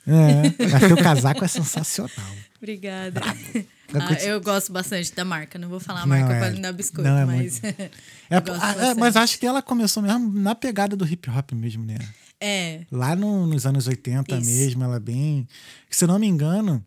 É, 0.06 0.66
mas 0.72 0.88
teu 0.88 0.98
casaco 0.98 1.44
é 1.44 1.48
sensacional. 1.48 2.36
Obrigada. 2.58 3.20
Vai 3.20 3.66
Ah, 3.94 4.14
eu 4.24 4.42
gosto 4.42 4.72
bastante 4.72 5.14
da 5.14 5.24
marca. 5.24 5.58
Não 5.58 5.70
vou 5.70 5.80
falar 5.80 6.02
a 6.02 6.06
Não, 6.06 6.10
marca 6.18 6.34
é. 6.34 6.40
pra 6.40 6.50
não 6.52 6.62
dar 6.62 6.74
biscoito, 6.74 7.10
Não, 7.10 7.18
é 7.18 7.26
mas. 7.26 7.62
É, 8.30 8.38
eu 8.38 8.42
gosto 8.44 8.62
ah, 8.64 8.76
é, 8.88 8.94
mas 8.96 9.16
acho 9.16 9.40
que 9.40 9.46
ela 9.46 9.62
começou 9.62 10.04
mesmo 10.04 10.32
na 10.34 10.54
pegada 10.54 10.96
do 10.96 11.06
hip 11.08 11.30
hop 11.30 11.52
mesmo, 11.54 11.86
né? 11.86 11.98
É. 12.40 12.82
Lá 12.92 13.16
no- 13.16 13.48
nos 13.48 13.66
anos 13.66 13.88
80 13.88 14.36
Isso. 14.38 14.46
mesmo, 14.46 14.84
ela 14.84 14.98
é 14.98 15.00
bem. 15.00 15.48
Se 15.90 16.04
eu 16.04 16.08
não 16.10 16.20
me 16.20 16.28
engano, 16.28 16.86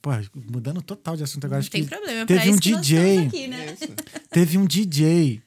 pô, 0.00 0.10
mudando 0.50 0.80
total 0.80 1.16
de 1.16 1.22
assunto 1.24 1.44
agora, 1.44 1.56
Não 1.58 1.60
acho 1.60 1.70
tem 1.70 1.82
que 1.84 1.90
problema. 1.90 2.24
teve 2.26 2.40
pra 2.44 2.52
um 2.52 2.56
DJ. 2.56 3.26
aqui, 3.26 3.46
né? 3.48 3.76
Teve 4.30 4.56
um 4.58 4.64
DJ 4.64 5.42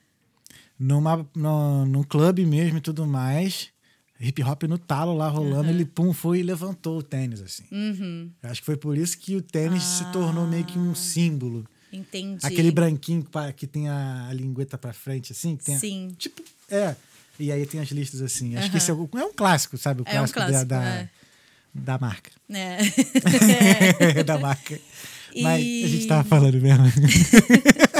numa, 0.77 1.25
no, 1.36 1.86
num 1.86 2.03
clube 2.03 2.45
mesmo 2.45 2.77
e 2.77 2.81
tudo 2.81 3.07
mais. 3.07 3.69
Hip 4.20 4.41
hop 4.43 4.64
no 4.64 4.78
talo 4.78 5.16
lá 5.18 5.28
rolando, 5.28 5.70
ele 5.70 5.86
pum, 5.86 6.14
foi 6.14 6.39
e 6.39 6.43
levantou 6.43 6.99
o 6.99 7.03
tênis, 7.03 7.41
assim. 7.41 7.64
Uhum. 7.72 8.32
Eu 8.41 8.49
Acho 8.49 8.61
que 8.61 8.66
foi 8.66 8.78
por 8.78 8.97
isso 8.97 9.18
que 9.18 9.36
o 9.36 9.41
tênis 9.41 9.84
se 9.84 10.05
tornou 10.11 10.47
meio 10.47 10.64
que 10.64 10.78
um 10.80 10.95
símbolo. 10.95 11.66
Entendi. 11.91 12.45
Aquele 12.45 12.72
branquinho 12.72 13.26
que 13.55 13.68
tem 13.68 13.89
a, 13.89 14.28
a 14.30 14.34
lingueta 14.34 14.78
pra 14.78 14.93
frente, 14.93 15.32
assim. 15.32 15.55
Que 15.57 15.66
tem 15.66 15.76
a- 15.76 15.80
Sim. 15.80 16.16
tipo, 16.18 16.41
é. 16.70 16.95
E 17.39 17.51
aí 17.51 17.66
tem 17.66 17.82
as 17.82 17.89
listas 17.89 18.22
assim. 18.22 18.55
Acho 18.55 18.72
que 18.72 18.78
esse 18.78 18.89
é, 18.89 18.93
o- 18.93 19.09
é 19.16 19.26
um 19.26 19.34
clássico, 19.34 19.78
sabe? 19.78 20.01
O 20.01 20.05
É 20.07 20.11
um 20.11 20.14
clássico, 20.16 20.39
da- 20.39 20.45
clássico, 20.47 20.70
da, 20.70 20.84
é. 20.86 21.09
da 21.74 21.97
marca. 21.97 22.32
É. 22.49 22.78
da 24.24 24.38
marca. 24.39 24.80
Mas 25.36 25.45
a 25.55 25.59
E- 25.59 25.88
gente 25.88 26.07
tava 26.07 26.24
falando 26.24 26.59
mesmo. 26.61 26.86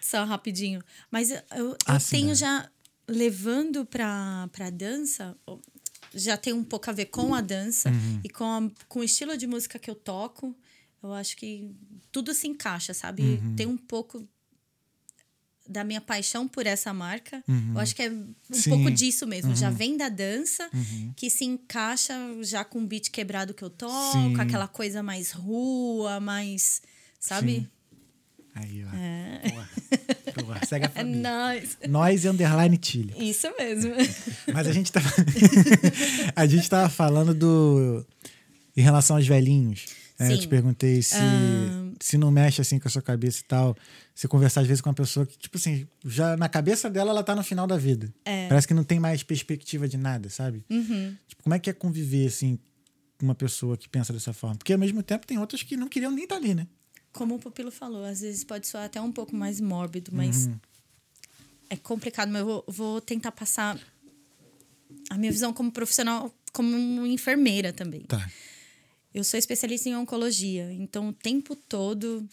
Só 0.00 0.24
rapidinho. 0.24 0.82
Mas 1.10 1.30
eu, 1.30 1.38
eu 1.56 1.76
Ah, 1.86 2.00
sim, 2.00 2.16
tenho 2.16 2.28
né? 2.28 2.34
já 2.34 2.68
levando 3.08 3.84
pra, 3.86 4.48
pra 4.52 4.70
dança, 4.70 5.36
já 6.14 6.36
tem 6.36 6.52
um 6.52 6.62
pouco 6.64 6.88
a 6.90 6.92
ver 6.92 7.06
com 7.06 7.34
a 7.34 7.40
dança 7.40 7.90
Uhum. 7.90 8.20
e 8.22 8.28
com, 8.28 8.44
a- 8.44 8.70
com 8.88 9.00
o 9.00 9.04
estilo 9.04 9.36
de 9.36 9.46
música 9.46 9.78
que 9.78 9.90
eu 9.90 9.94
toco. 9.94 10.54
Eu 11.02 11.12
acho 11.14 11.36
que 11.36 11.70
tudo 12.12 12.34
se 12.34 12.46
encaixa, 12.48 12.92
sabe? 12.92 13.22
Uhum. 13.22 13.56
Tem 13.56 13.66
um 13.66 13.76
pouco 13.76 14.26
da 15.68 15.84
minha 15.84 16.00
paixão 16.00 16.48
por 16.48 16.66
essa 16.66 16.94
marca. 16.94 17.44
Eu 17.74 17.78
acho 17.78 17.94
que 17.94 18.02
é 18.02 18.10
um 18.10 18.14
Uhum. 18.14 18.34
Sim. 18.52 18.70
pouco 18.70 18.90
disso 18.90 19.26
mesmo. 19.26 19.54
Já 19.54 19.68
vem 19.70 19.96
da 19.98 20.08
dança, 20.08 20.68
que 21.14 21.28
se 21.28 21.44
encaixa 21.44 22.14
já 22.42 22.64
com 22.64 22.78
o 22.82 22.86
beat 22.86 23.10
quebrado 23.10 23.52
que 23.52 23.62
eu 23.62 23.68
toco, 23.70 24.12
Sim. 24.12 24.40
aquela 24.40 24.66
coisa 24.66 25.02
mais 25.02 25.30
rua, 25.30 26.18
mais. 26.20 26.80
Sabe? 27.20 27.56
Sim. 27.60 27.68
Aí, 28.60 28.84
ó. 28.84 28.96
É. 28.96 29.40
Porra. 29.50 29.68
Porra, 30.34 30.66
segue 30.66 30.84
a 30.86 30.88
É 30.94 31.00
família. 31.00 31.54
nice. 31.54 31.76
Nós 31.88 32.24
e 32.24 32.28
underline 32.28 32.76
Tilly. 32.76 33.14
Isso 33.30 33.46
mesmo. 33.58 33.92
Mas 34.52 34.66
a 34.66 34.72
gente 34.72 34.90
tá. 34.92 35.00
a 36.34 36.46
gente 36.46 36.68
tava 36.68 36.88
falando 36.88 37.34
do. 37.34 38.04
Em 38.76 38.80
relação 38.82 39.16
aos 39.16 39.26
velhinhos. 39.26 39.86
né? 40.18 40.32
Eu 40.32 40.38
te 40.38 40.46
perguntei 40.48 41.02
se, 41.02 41.16
se 42.00 42.16
não 42.16 42.30
mexe 42.30 42.60
assim 42.60 42.78
com 42.78 42.86
a 42.86 42.90
sua 42.90 43.02
cabeça 43.02 43.40
e 43.40 43.44
tal. 43.44 43.76
Se 44.14 44.26
conversar 44.28 44.60
às 44.62 44.66
vezes 44.66 44.80
com 44.80 44.88
uma 44.88 44.94
pessoa 44.94 45.24
que, 45.26 45.36
tipo 45.38 45.56
assim, 45.58 45.86
já 46.04 46.36
na 46.36 46.48
cabeça 46.48 46.88
dela 46.90 47.10
ela 47.10 47.22
tá 47.22 47.34
no 47.34 47.42
final 47.42 47.66
da 47.66 47.76
vida. 47.76 48.12
É. 48.24 48.48
Parece 48.48 48.66
que 48.68 48.74
não 48.74 48.84
tem 48.84 48.98
mais 49.00 49.22
perspectiva 49.22 49.88
de 49.88 49.96
nada, 49.96 50.28
sabe? 50.28 50.64
Uhum. 50.70 51.14
Tipo, 51.28 51.42
como 51.42 51.54
é 51.54 51.58
que 51.58 51.70
é 51.70 51.72
conviver, 51.72 52.26
assim, 52.26 52.58
com 53.18 53.26
uma 53.26 53.34
pessoa 53.34 53.76
que 53.76 53.88
pensa 53.88 54.12
dessa 54.12 54.32
forma? 54.32 54.56
Porque 54.56 54.72
ao 54.72 54.78
mesmo 54.78 55.02
tempo 55.02 55.26
tem 55.26 55.38
outras 55.38 55.62
que 55.62 55.76
não 55.76 55.88
queriam 55.88 56.10
nem 56.12 56.24
estar 56.24 56.36
ali, 56.36 56.54
né? 56.54 56.66
Como 57.12 57.34
o 57.36 57.38
Pupilo 57.38 57.70
falou, 57.70 58.04
às 58.04 58.20
vezes 58.20 58.44
pode 58.44 58.66
soar 58.66 58.84
até 58.84 59.00
um 59.00 59.10
pouco 59.12 59.34
mais 59.34 59.60
mórbido, 59.60 60.10
mas 60.14 60.46
Uhum. 60.46 60.58
é 61.70 61.76
complicado. 61.76 62.30
Mas 62.30 62.40
eu 62.40 62.46
vou, 62.46 62.64
vou 62.68 63.00
tentar 63.00 63.32
passar 63.32 63.78
a 65.10 65.16
minha 65.18 65.32
visão 65.32 65.52
como 65.52 65.70
profissional, 65.72 66.32
como 66.52 67.06
enfermeira 67.06 67.72
também. 67.72 68.02
Tá. 68.02 68.30
Eu 69.12 69.24
sou 69.24 69.38
especialista 69.38 69.88
em 69.88 69.96
oncologia, 69.96 70.70
então 70.72 71.08
o 71.08 71.12
tempo 71.12 71.56
todo, 71.56 72.28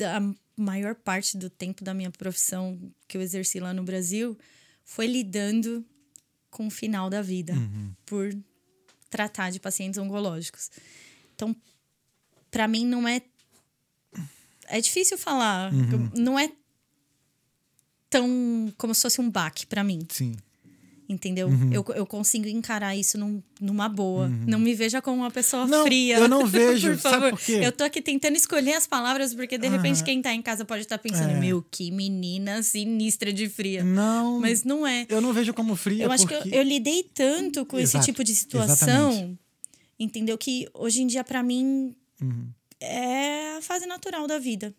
a 0.00 0.34
maior 0.56 0.94
parte 0.94 1.36
do 1.36 1.50
tempo 1.50 1.84
da 1.84 1.92
minha 1.92 2.10
profissão 2.10 2.78
que 3.06 3.16
eu 3.16 3.20
exerci 3.20 3.58
lá 3.60 3.74
no 3.74 3.82
Brasil 3.82 4.38
foi 4.84 5.06
lidando 5.06 5.84
com 6.50 6.68
o 6.68 6.70
final 6.70 7.10
da 7.10 7.20
vida, 7.20 7.52
por 8.06 8.34
tratar 9.10 9.50
de 9.50 9.60
pacientes 9.60 9.98
oncológicos. 9.98 10.70
Então, 11.34 11.54
para 12.50 12.66
mim 12.66 12.86
não 12.86 13.06
é 13.06 13.20
é 14.70 14.80
difícil 14.80 15.16
falar, 15.18 15.70
não 16.16 16.38
é 16.38 16.50
tão 18.10 18.72
como 18.78 18.94
se 18.94 19.02
fosse 19.02 19.20
um 19.20 19.30
baque 19.30 19.66
para 19.66 19.84
mim 19.84 20.00
Sim. 20.08 20.34
entendeu? 21.08 21.48
Uhum. 21.48 21.70
Eu, 21.72 21.84
eu 21.94 22.06
consigo 22.06 22.46
encarar 22.48 22.96
isso 22.96 23.18
num- 23.18 23.42
numa 23.60 23.88
boa. 23.88 24.28
Não 24.28 24.58
me 24.58 24.74
veja 24.74 25.00
como 25.02 25.18
uma 25.18 25.30
pessoa 25.30 25.66
Não, 25.66 25.84
fria. 25.84 26.16
eu 26.18 26.28
não 26.28 26.44
vejo. 26.48 26.90
por 26.92 26.98
favor. 26.98 27.30
por? 27.38 27.50
Eu 27.50 27.70
tô 27.72 27.84
aqui 27.84 28.00
tentando 28.00 28.36
escolher 28.36 28.74
as 28.74 28.86
palavras, 28.86 29.34
porque 29.34 29.58
de 29.58 29.68
repente 29.68 30.02
quem 30.04 30.22
tá 30.22 30.32
em 30.32 30.40
casa 30.42 30.64
pode 30.64 30.82
estar 30.82 30.98
pensando, 30.98 31.30
É. 31.32 31.40
meu, 31.40 31.62
que 31.70 31.90
menina 31.90 32.62
sinistra 32.62 33.32
de 33.32 33.48
fria. 33.48 33.84
Não. 33.84 34.40
Mas 34.40 34.64
não 34.64 34.86
é. 34.86 35.06
Eu 35.08 35.20
não 35.20 35.32
vejo 35.32 35.52
como 35.52 35.76
fria. 35.76 36.04
Eu 36.04 36.12
acho 36.12 36.26
porque... 36.26 36.42
que 36.48 36.54
eu, 36.54 36.60
eu 36.60 36.62
lidei 36.62 37.02
tanto 37.14 37.64
com 37.66 37.78
Exato, 37.78 37.98
esse 38.04 38.10
tipo 38.12 38.24
de 38.24 38.34
situação, 38.34 39.10
exatamente. 39.10 39.38
entendeu? 39.98 40.36
Que 40.38 40.66
hoje 40.74 41.02
em 41.02 41.06
dia, 41.06 41.22
para 41.24 41.42
mim, 41.42 41.94
Uhum. 42.20 42.48
É 42.80 43.56
a 43.56 43.62
fase 43.62 43.86
natural 43.86 44.26
da 44.26 44.38
vida. 44.38 44.74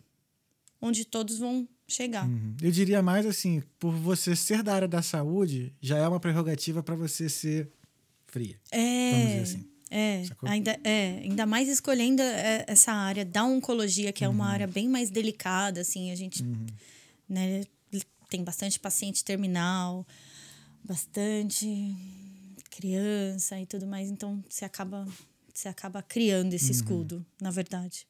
Onde 0.80 1.04
todos 1.04 1.38
vão 1.38 1.68
chegar. 1.86 2.26
Uhum. 2.26 2.56
Eu 2.62 2.70
diria 2.70 3.02
mais 3.02 3.26
assim, 3.26 3.62
por 3.78 3.92
você 3.92 4.34
ser 4.34 4.62
da 4.62 4.74
área 4.74 4.88
da 4.88 5.02
saúde, 5.02 5.74
já 5.80 5.98
é 5.98 6.08
uma 6.08 6.18
prerrogativa 6.20 6.82
para 6.82 6.94
você 6.94 7.28
ser 7.28 7.70
fria. 8.26 8.58
É. 8.70 9.10
Vamos 9.10 9.26
dizer 9.26 9.40
assim. 9.42 9.70
É, 9.92 10.24
Sacou? 10.24 10.48
ainda, 10.48 10.78
é, 10.84 11.18
ainda 11.24 11.44
mais 11.46 11.68
escolhendo 11.68 12.22
é, 12.22 12.64
essa 12.68 12.92
área 12.92 13.24
da 13.24 13.44
oncologia, 13.44 14.12
que 14.12 14.24
é 14.24 14.28
Uhum. 14.28 14.34
uma 14.36 14.46
área 14.46 14.66
bem 14.68 14.88
mais 14.88 15.10
delicada, 15.10 15.80
assim, 15.80 16.12
a 16.12 16.14
gente 16.14 16.44
né, 17.28 17.64
tem 18.28 18.44
bastante 18.44 18.78
paciente 18.78 19.24
terminal, 19.24 20.06
bastante 20.84 21.92
criança 22.70 23.60
e 23.60 23.66
tudo 23.66 23.84
mais, 23.86 24.08
então 24.08 24.42
você 24.48 24.64
acaba, 24.64 25.06
você 25.52 25.68
acaba 25.68 26.02
criando 26.02 26.50
Uhum. 26.50 26.56
esse 26.56 26.70
escudo, 26.72 27.24
na 27.40 27.50
verdade. 27.50 28.06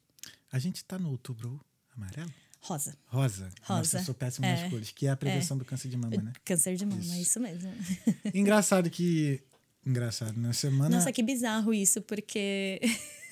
A 0.51 0.59
gente 0.59 0.83
tá 0.85 0.97
no 0.99 1.09
outubro 1.09 1.59
amarelo? 1.95 2.31
Rosa. 2.59 2.95
Rosa. 3.07 3.49
Nossa, 3.61 3.73
Rosa. 3.73 3.97
eu 3.99 4.03
sou 4.03 4.13
péssimo 4.13 4.45
É. 4.45 4.61
nas 4.61 4.69
cores, 4.69 4.91
que 4.91 5.07
é 5.07 5.09
a 5.09 5.15
prevenção 5.17 5.57
do 5.57 5.65
câncer 5.65 5.89
de 5.89 5.97
mama, 5.97 6.15
né? 6.21 6.31
Câncer 6.45 6.75
de 6.75 6.85
mama, 6.85 7.01
é 7.15 7.21
isso 7.21 7.39
mesmo. 7.39 7.71
Engraçado 8.35 8.89
que. 8.89 9.41
Engraçado, 9.83 10.37
na 10.39 10.53
semana. 10.53 10.95
Nossa, 10.95 11.11
que 11.11 11.23
bizarro 11.23 11.73
isso, 11.73 12.03
porque 12.03 12.79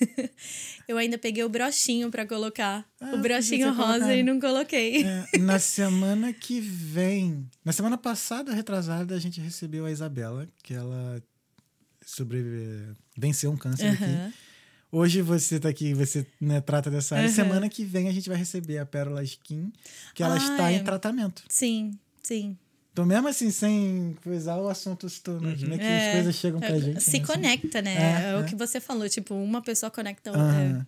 eu 0.88 0.96
ainda 0.98 1.16
peguei 1.16 1.44
o 1.44 1.48
brochinho 1.48 2.10
pra 2.10 2.26
colocar. 2.26 2.84
Ah, 3.00 3.06
o 3.06 3.10
podia 3.10 3.22
brochinho 3.22 3.72
rosa 3.72 4.12
e 4.14 4.22
não 4.24 4.40
coloquei. 4.40 5.04
É, 5.04 5.38
na 5.38 5.58
semana 5.60 6.32
que 6.32 6.60
vem. 6.60 7.48
Na 7.64 7.72
semana 7.72 7.96
passada, 7.96 8.52
retrasada, 8.52 9.14
a 9.14 9.18
gente 9.20 9.40
recebeu 9.40 9.86
a 9.86 9.92
Isabela, 9.92 10.48
que 10.62 10.74
ela 10.74 11.22
sobrevive, 12.10 12.94
venceu 13.16 13.50
um 13.50 13.56
câncer 13.56 13.88
aqui. 13.88 14.04
Aham. 14.04 14.32
Hoje 14.92 15.22
você 15.22 15.60
tá 15.60 15.68
aqui, 15.68 15.94
você 15.94 16.26
né, 16.40 16.60
trata 16.60 16.90
dessa 16.90 17.14
área. 17.14 17.26
Aham. 17.28 17.34
Semana 17.34 17.68
que 17.68 17.84
vem 17.84 18.08
a 18.08 18.12
gente 18.12 18.28
vai 18.28 18.36
receber 18.36 18.78
a 18.78 18.86
Pérola 18.86 19.22
Skin, 19.22 19.72
que 20.14 20.22
ela 20.22 20.34
Ah, 20.34 20.38
está 20.38 20.72
é. 20.72 20.76
em 20.76 20.84
tratamento. 20.84 21.44
Sim, 21.48 21.92
sim. 22.22 22.56
Então, 22.92 23.06
mesmo 23.06 23.28
assim, 23.28 23.52
sem 23.52 24.16
coisar 24.22 24.56
o 24.58 24.68
assunto 24.68 25.08
se 25.08 25.20
tornou, 25.22 25.52
né, 25.52 25.78
que 25.78 25.84
as 25.84 26.12
coisas 26.12 26.34
chegam 26.34 26.58
pra 26.58 26.70
É, 26.74 26.80
gente. 26.80 27.00
Se 27.02 27.12
né, 27.12 27.22
assim. 27.22 27.32
conecta, 27.32 27.80
né? 27.80 27.94
É, 27.94 28.30
É, 28.32 28.36
o 28.36 28.40
é. 28.40 28.42
que 28.42 28.56
você 28.56 28.80
falou, 28.80 29.08
tipo, 29.08 29.32
uma 29.32 29.62
pessoa 29.62 29.90
conecta 29.90 30.30
outra. 30.32 30.44
Aham. 30.44 30.86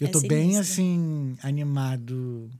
Eu 0.00 0.08
é 0.08 0.10
tô 0.10 0.20
bem, 0.20 0.58
assim, 0.58 1.36
animado, 1.42 2.50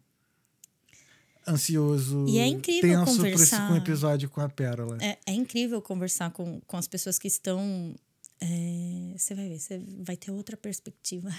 ansioso. 1.49 2.27
E 2.29 2.39
é 2.39 2.47
incrível 2.47 3.05
tenso 3.05 3.11
esse- 3.13 3.17
conversar. 3.19 3.69
com 3.69 3.75
o 3.75 3.77
episódio 3.77 4.29
com 4.31 4.41
a 4.41 4.49
Pérola. 4.49 4.99
É, 5.01 5.19
é 5.27 5.33
incrível 5.33 5.81
conversar 5.83 6.31
com, 6.31 6.61
com 6.67 6.77
as 6.77 6.87
pessoas 6.89 7.19
que 7.19 7.27
estão. 7.29 7.95
é, 8.41 9.15
Você 9.17 9.35
vai 9.35 9.49
ver, 9.49 9.59
você 9.59 9.79
vai 10.05 10.17
ter 10.17 10.31
outra 10.31 10.57
perspectiva. 10.57 11.31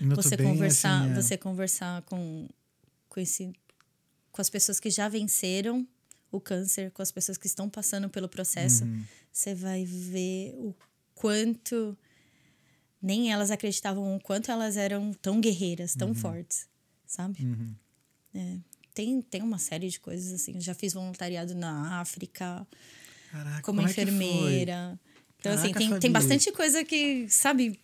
Você 0.00 0.36
conversar, 0.36 1.02
assim, 1.02 1.10
é. 1.12 1.14
você 1.22 1.36
conversar 1.36 2.02
com, 2.02 2.48
com 3.08 3.20
esse 3.20 3.52
com 4.32 4.40
as 4.40 4.48
pessoas 4.48 4.78
que 4.80 4.88
já 4.90 5.08
venceram 5.08 5.86
o 6.30 6.40
câncer, 6.40 6.90
com 6.92 7.02
as 7.02 7.10
pessoas 7.10 7.36
que 7.36 7.46
estão 7.46 7.68
passando 7.68 8.08
pelo 8.08 8.28
processo, 8.28 8.84
Uhum. 8.84 9.02
você 9.32 9.54
vai 9.54 9.84
ver 9.84 10.54
o 10.56 10.74
quanto 11.14 11.96
nem 13.02 13.32
elas 13.32 13.50
acreditavam 13.50 14.14
o 14.16 14.20
quanto 14.20 14.50
elas 14.50 14.76
eram 14.76 15.12
tão 15.14 15.40
guerreiras, 15.40 15.92
Uhum. 15.92 15.98
tão 15.98 16.14
fortes, 16.14 16.68
sabe? 17.06 17.38
É, 18.34 18.56
tem, 18.98 19.22
tem 19.22 19.42
uma 19.42 19.58
série 19.58 19.88
de 19.88 20.00
coisas 20.00 20.32
assim. 20.32 20.60
Já 20.60 20.74
fiz 20.74 20.92
voluntariado 20.92 21.54
na 21.54 22.00
África, 22.00 22.66
Caraca, 23.30 23.62
como 23.62 23.78
como 23.78 23.86
é 23.86 23.90
enfermeira. 23.92 24.98
Então, 25.38 25.52
assim, 25.52 25.68
Caraca, 25.68 25.78
tem, 25.78 25.88
Fabi. 25.88 26.00
tem 26.00 26.10
bastante 26.10 26.50
coisa 26.50 26.84
que, 26.84 27.28
sabe, 27.28 27.78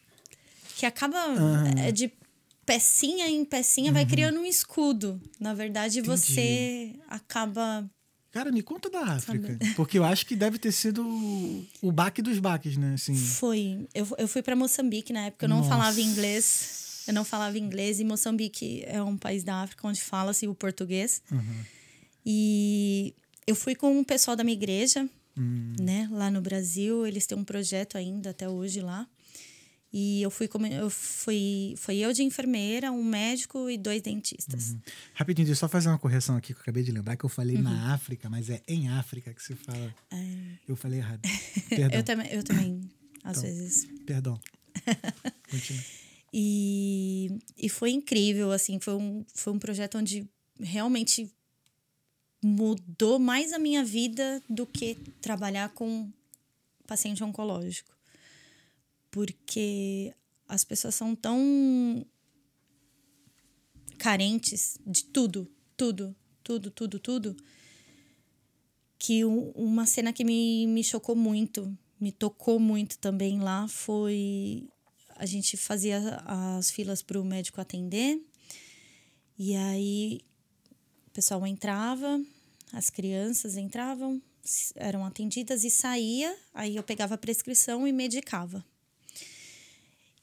que 0.77 0.85
acaba 0.85 1.17
é, 1.79 1.93
de 1.93 2.13
pecinha 2.67 3.29
em 3.29 3.45
pecinha 3.45 3.93
vai 3.93 4.05
criando 4.05 4.41
um 4.41 4.45
escudo. 4.45 5.21
Na 5.39 5.55
verdade, 5.55 6.01
você 6.01 6.93
acaba. 7.09 7.89
Cara, 8.33 8.51
me 8.51 8.65
conta 8.65 8.91
da 8.91 9.03
África. 9.03 9.57
Porque 9.77 9.97
eu 9.97 10.03
acho 10.03 10.27
que 10.27 10.35
deve 10.35 10.59
ter 10.59 10.73
sido 10.73 11.07
o, 11.07 11.65
o 11.81 11.93
baque 11.93 12.21
dos 12.21 12.41
baques, 12.41 12.77
né? 12.77 12.95
Assim, 12.95 13.15
Foi. 13.15 13.87
Eu, 13.95 14.09
eu 14.19 14.27
fui 14.27 14.43
para 14.43 14.57
Moçambique 14.57 15.13
na 15.13 15.27
época, 15.27 15.45
eu 15.45 15.49
não 15.49 15.59
Nossa. 15.59 15.69
falava 15.69 16.01
inglês. 16.01 16.84
Eu 17.07 17.13
não 17.15 17.25
falava 17.25 17.59
inglês 17.59 18.01
e 18.01 18.05
Moçambique 18.05 18.83
é 18.87 19.03
um 19.03 19.17
país 19.17 19.45
da 19.45 19.57
África 19.63 19.87
onde 19.87 20.01
fala-se 20.01 20.47
o 20.49 20.55
português. 20.55 21.23
E 22.25 23.15
eu 23.47 23.55
fui 23.55 23.75
com 23.75 24.01
o 24.01 24.05
pessoal 24.05 24.37
da 24.37 24.43
minha 24.45 24.57
igreja, 24.57 25.09
né, 25.37 26.09
lá 26.11 26.31
no 26.31 26.41
Brasil. 26.41 27.07
Eles 27.07 27.27
têm 27.27 27.37
um 27.37 27.45
projeto 27.45 27.97
ainda 27.99 28.31
até 28.31 28.49
hoje 28.49 28.81
lá. 28.81 29.07
E 29.97 30.21
eu 30.23 30.31
fui 30.31 30.49
como 30.49 30.67
eu 30.67 30.91
fui, 30.91 31.75
foi 31.77 31.99
eu 31.99 32.13
de 32.13 32.25
enfermeira, 32.25 32.91
um 32.91 33.05
médico 33.05 33.71
e 33.71 33.79
dois 33.79 34.03
dentistas. 34.03 34.75
Rapidinho, 35.13 35.47
deixa 35.47 35.59
eu 35.59 35.61
só 35.61 35.69
fazer 35.69 35.89
uma 35.89 35.99
correção 36.01 36.37
aqui 36.37 36.53
que 36.53 36.59
eu 36.59 36.63
acabei 36.63 36.83
de 36.83 36.91
lembrar 36.91 37.17
que 37.17 37.23
eu 37.25 37.29
falei 37.29 37.57
na 37.59 37.95
África, 37.95 38.29
mas 38.29 38.51
é 38.51 38.61
em 38.67 38.89
África 38.89 39.33
que 39.33 39.41
se 39.41 39.55
fala. 39.55 39.95
Eu 40.67 40.75
falei 40.75 40.99
errado. 40.99 41.21
Eu 41.93 42.03
também, 42.03 42.27
eu 42.33 42.43
também 42.43 42.91
às 43.23 43.39
Então. 43.39 43.43
vezes 43.51 43.87
Perdão. 44.05 44.41
Continua. 45.51 45.83
E, 46.37 47.39
e 47.57 47.69
foi 47.69 47.93
incrível, 47.93 48.51
assim, 48.51 48.81
foi 48.81 48.95
um, 48.97 49.25
foi 49.33 49.53
um 49.53 49.59
projeto 49.59 49.99
onde 49.99 50.29
realmente 50.59 51.33
mudou 52.43 53.21
mais 53.21 53.53
a 53.53 53.59
minha 53.59 53.85
vida 53.85 54.43
do 54.51 54.67
que 54.67 54.97
trabalhar 55.21 55.69
com 55.69 56.11
paciente 56.89 57.23
oncológico. 57.23 57.97
Porque 59.13 60.13
as 60.49 60.65
pessoas 60.65 60.97
são 60.97 61.15
tão 61.15 62.05
carentes 63.97 64.77
de 64.85 65.05
tudo, 65.05 65.49
tudo, 65.77 66.17
tudo, 66.43 66.69
tudo, 66.73 66.99
tudo, 66.99 67.37
que 68.99 69.25
um- 69.25 69.51
uma 69.53 69.87
cena 69.87 70.13
que 70.13 70.25
me, 70.25 70.67
me 70.67 70.83
chocou 70.83 71.15
muito, 71.15 71.79
me 72.01 72.11
tocou 72.11 72.59
muito 72.59 72.99
também 72.99 73.39
lá 73.39 73.69
foi 73.69 74.69
a 75.25 75.27
gente 75.27 75.57
fazia 75.57 76.23
as 76.27 76.71
filas 76.71 77.03
para 77.03 77.21
o 77.21 77.25
médico 77.25 77.61
atender 77.61 78.21
e 79.39 79.57
aí 79.57 80.21
o 81.07 81.11
pessoal 81.11 81.47
entrava, 81.47 82.23
as 82.73 82.91
crianças 82.91 83.57
entravam, 83.57 84.21
eram 84.77 85.05
atendidas 85.05 85.65
e 85.65 85.71
saía, 85.71 86.37
aí 86.53 86.77
eu 86.77 86.83
pegava 86.83 87.15
a 87.15 87.19
prescrição 87.19 87.89
e 87.89 87.93
medicava. 87.93 88.65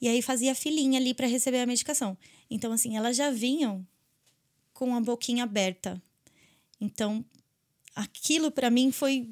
E 0.00 0.08
aí 0.08 0.22
fazia 0.22 0.54
filinha 0.54 0.98
ali 0.98 1.14
para 1.14 1.26
receber 1.26 1.60
a 1.60 1.66
medicação. 1.66 2.16
Então 2.50 2.72
assim, 2.72 2.96
elas 2.96 3.16
já 3.16 3.30
vinham 3.30 3.86
com 4.72 4.94
a 4.94 5.00
boquinha 5.00 5.44
aberta. 5.44 6.00
Então, 6.80 7.24
aquilo 7.94 8.50
para 8.50 8.70
mim 8.70 8.90
foi 8.90 9.28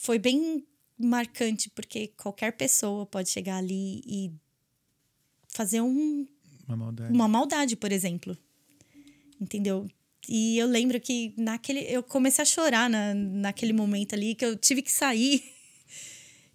foi 0.00 0.18
bem 0.18 0.66
marcante, 0.96 1.68
porque 1.70 2.08
qualquer 2.16 2.52
pessoa 2.56 3.04
pode 3.04 3.28
chegar 3.28 3.58
ali 3.58 4.02
e 4.06 4.32
fazer 5.48 5.80
um, 5.80 6.26
Uma 6.66 6.76
maldade. 6.76 7.12
uma 7.12 7.28
maldade, 7.28 7.76
por 7.76 7.92
exemplo. 7.92 8.36
Entendeu? 9.40 9.88
E 10.28 10.58
eu 10.58 10.66
lembro 10.66 11.00
que 11.00 11.32
naquele 11.36 11.80
eu 11.90 12.02
comecei 12.02 12.42
a 12.42 12.44
chorar 12.44 12.90
na, 12.90 13.14
naquele 13.14 13.72
momento 13.72 14.14
ali 14.14 14.34
que 14.34 14.44
eu 14.44 14.56
tive 14.56 14.82
que 14.82 14.92
sair. 14.92 15.42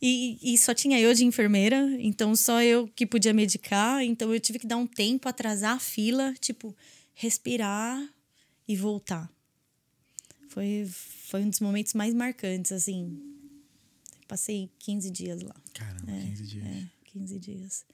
E, 0.06 0.38
e 0.42 0.58
só 0.58 0.74
tinha 0.74 1.00
eu 1.00 1.14
de 1.14 1.24
enfermeira, 1.24 1.78
então 1.98 2.36
só 2.36 2.62
eu 2.62 2.90
que 2.90 3.06
podia 3.06 3.34
medicar, 3.34 4.04
então 4.04 4.34
eu 4.34 4.40
tive 4.42 4.60
que 4.60 4.68
dar 4.68 4.76
um 4.76 4.86
tempo, 4.86 5.30
atrasar 5.30 5.78
a 5.78 5.80
fila, 5.80 6.34
tipo, 6.42 6.76
respirar 7.14 8.06
e 8.68 8.76
voltar. 8.76 9.32
Foi, 10.50 10.86
foi 10.90 11.42
um 11.44 11.50
dos 11.50 11.62
momentos 11.62 11.94
mais 11.94 12.14
marcantes, 12.14 12.74
assim. 12.74 13.18
Passei 14.28 14.70
15 14.80 15.10
dias 15.10 15.42
lá. 15.42 15.56
Caramba, 15.74 16.12
15 16.12 16.44
dias. 16.48 16.66
É, 16.66 16.86
15 17.06 17.40
dias. 17.40 17.86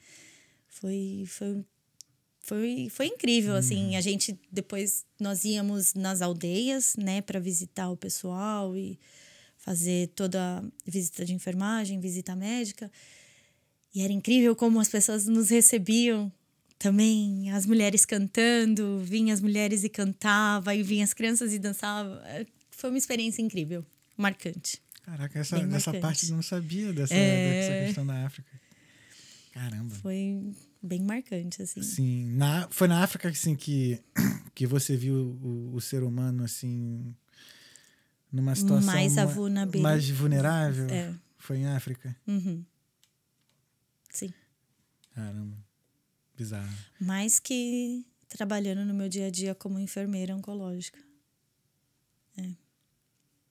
Foi, 0.79 1.23
foi, 1.27 1.65
foi, 2.41 2.87
foi 2.89 3.05
incrível, 3.07 3.55
assim. 3.55 3.95
A 3.95 4.01
gente, 4.01 4.39
depois, 4.51 5.05
nós 5.19 5.43
íamos 5.43 5.93
nas 5.93 6.21
aldeias, 6.21 6.95
né, 6.97 7.21
para 7.21 7.39
visitar 7.39 7.89
o 7.89 7.97
pessoal 7.97 8.75
e 8.77 8.99
fazer 9.57 10.07
toda 10.15 10.59
a 10.59 10.63
visita 10.89 11.25
de 11.25 11.33
enfermagem, 11.33 11.99
visita 11.99 12.35
médica. 12.35 12.89
E 13.93 14.01
era 14.01 14.13
incrível 14.13 14.55
como 14.55 14.79
as 14.79 14.87
pessoas 14.87 15.27
nos 15.27 15.49
recebiam 15.49 16.31
também, 16.77 17.51
as 17.51 17.65
mulheres 17.65 18.05
cantando, 18.05 18.99
vinham 19.03 19.33
as 19.33 19.41
mulheres 19.41 19.83
e 19.83 19.89
cantava, 19.89 20.73
e 20.73 20.81
vinham 20.81 21.03
as 21.03 21.13
crianças 21.13 21.51
e 21.53 21.59
dançava. 21.59 22.21
É, 22.25 22.45
Foi 22.71 22.89
uma 22.89 22.97
experiência 22.97 23.41
incrível, 23.41 23.85
marcante. 24.15 24.81
Caraca, 25.03 25.37
essa, 25.39 25.57
Bem 25.57 25.67
dessa 25.67 25.91
marcante. 25.91 26.01
parte 26.01 26.29
eu 26.29 26.35
não 26.37 26.41
sabia 26.43 26.93
dessa, 26.93 27.13
É. 27.13 27.51
dessa 27.61 27.85
questão 27.87 28.05
da 28.05 28.25
África. 28.25 28.49
Caramba. 29.51 29.93
Foi 29.95 30.53
bem 30.81 31.01
marcante, 31.03 31.61
assim. 31.61 31.81
Sim, 31.83 32.31
na, 32.33 32.67
foi 32.69 32.87
na 32.87 33.03
África 33.03 33.29
assim, 33.29 33.55
que, 33.55 34.01
que 34.55 34.65
você 34.65 34.95
viu 34.95 35.37
o, 35.41 35.75
o 35.75 35.81
ser 35.81 36.03
humano 36.03 36.43
assim 36.43 37.15
numa 38.31 38.55
situação 38.55 38.85
Mais 38.85 39.15
ma- 39.15 39.25
vulnerabil- 39.25 39.81
mais 39.81 40.09
vulnerável. 40.09 40.87
É. 40.89 41.13
Foi 41.37 41.57
em 41.57 41.65
África. 41.67 42.15
Uhum. 42.27 42.63
Sim. 44.11 44.33
Caramba. 45.13 45.57
Bizarro. 46.37 46.73
Mais 46.99 47.39
que 47.39 48.05
trabalhando 48.27 48.85
no 48.85 48.93
meu 48.93 49.09
dia 49.09 49.27
a 49.27 49.29
dia 49.31 49.55
como 49.55 49.79
enfermeira 49.79 50.35
oncológica. 50.35 50.99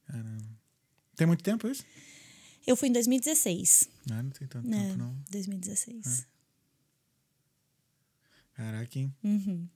Caramba. 0.07 0.47
Tem 1.17 1.27
muito 1.27 1.43
tempo 1.43 1.69
isso? 1.69 1.85
Eu 2.67 2.77
fui 2.77 2.89
em 2.89 2.93
2016. 2.93 3.89
Não, 4.09 4.23
não 4.23 4.31
tem 4.31 4.47
tanto 4.49 4.67
né? 4.69 4.87
tempo 4.89 4.99
não. 4.99 5.15
2016. 5.31 6.27
Caraca, 8.59 8.99
hein? 8.99 9.15
Uhum. 9.23 9.69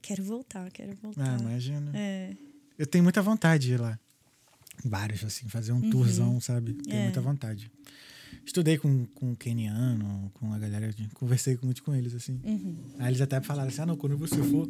Quero 0.00 0.24
voltar, 0.24 0.70
quero 0.72 0.92
Ah, 0.92 0.96
voltar. 1.02 1.38
imagina. 1.40 1.92
É. 1.94 2.34
Eu 2.78 2.86
tenho 2.86 3.04
muita 3.04 3.20
vontade 3.20 3.66
de 3.66 3.74
ir 3.74 3.80
lá. 3.80 3.98
Vários, 4.82 5.22
assim, 5.22 5.46
fazer 5.46 5.72
um 5.72 5.76
Uhum. 5.82 5.90
tourzão, 5.90 6.40
sabe? 6.40 6.72
Tenho 6.72 6.96
É. 6.96 7.02
muita 7.02 7.20
vontade. 7.20 7.70
Estudei 8.46 8.78
com, 8.78 9.04
com 9.08 9.32
o 9.32 9.36
keniano, 9.36 10.30
com 10.32 10.50
a 10.54 10.58
galera, 10.58 10.90
conversei 11.12 11.58
muito 11.62 11.82
com 11.82 11.94
eles, 11.94 12.14
assim. 12.14 12.40
Uhum. 12.42 12.76
Aí 12.98 13.08
eles 13.10 13.20
até 13.20 13.42
falaram 13.42 13.68
assim, 13.68 13.82
ah, 13.82 13.86
não, 13.86 13.96
quando 13.98 14.16
você 14.16 14.42
for, 14.42 14.66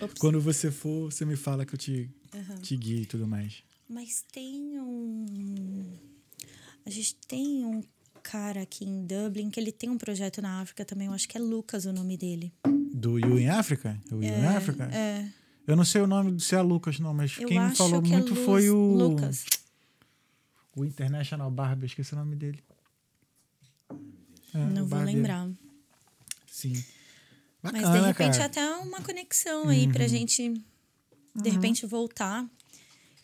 Ops. 0.00 0.18
quando 0.18 0.40
você 0.40 0.72
for, 0.72 1.12
você 1.12 1.24
me 1.24 1.36
fala 1.36 1.64
que 1.64 1.72
eu 1.72 1.78
te, 1.78 2.10
Uhum. 2.34 2.56
te 2.62 2.76
guio 2.76 3.02
e 3.02 3.06
tudo 3.06 3.28
mais. 3.28 3.62
Mas 3.88 4.24
tem 4.32 4.80
um. 4.80 5.86
A 6.84 6.90
gente 6.90 7.14
tem 7.28 7.64
um 7.64 7.80
cara 8.30 8.62
aqui 8.62 8.84
em 8.84 9.06
Dublin 9.06 9.50
que 9.50 9.60
ele 9.60 9.70
tem 9.72 9.88
um 9.90 9.96
projeto 9.98 10.42
na 10.42 10.60
África 10.60 10.84
também. 10.84 11.06
Eu 11.06 11.12
acho 11.12 11.28
que 11.28 11.36
é 11.36 11.40
Lucas 11.40 11.84
o 11.84 11.92
nome 11.92 12.16
dele. 12.16 12.52
Do 12.92 13.18
You 13.18 13.38
in 13.38 13.48
Africa? 13.48 14.00
O 14.10 14.16
You 14.16 14.22
in 14.24 14.44
Africa? 14.46 14.84
É. 14.92 15.28
Eu 15.66 15.76
não 15.76 15.84
sei 15.84 16.00
o 16.00 16.06
nome 16.06 16.32
do 16.32 16.40
se 16.40 16.54
é 16.54 16.60
Lucas, 16.60 16.98
não, 16.98 17.12
mas 17.14 17.36
Eu 17.38 17.46
quem 17.48 17.58
acho 17.58 17.76
falou 17.76 18.00
que 18.02 18.12
é 18.12 18.16
muito 18.16 18.34
Luz- 18.34 18.44
foi 18.44 18.70
o. 18.70 18.76
Lucas. 18.94 19.44
O 20.74 20.84
International 20.84 21.50
Barber, 21.50 21.84
eu 21.84 21.86
esqueci 21.86 22.12
o 22.14 22.16
nome 22.16 22.36
dele. 22.36 22.62
É, 24.54 24.58
Não 24.58 24.86
vou 24.86 24.86
barbeiro. 24.98 25.16
lembrar. 25.18 25.48
Sim. 26.46 26.72
Mas 27.62 27.72
Bacana, 27.72 28.00
de 28.00 28.06
repente 28.06 28.38
cara. 28.38 28.40
Uhum. 28.40 28.44
até 28.46 28.76
uma 28.88 29.00
conexão 29.02 29.68
aí 29.68 29.88
pra 29.92 30.06
gente 30.06 30.52
de 31.34 31.50
repente 31.50 31.84
voltar. 31.86 32.46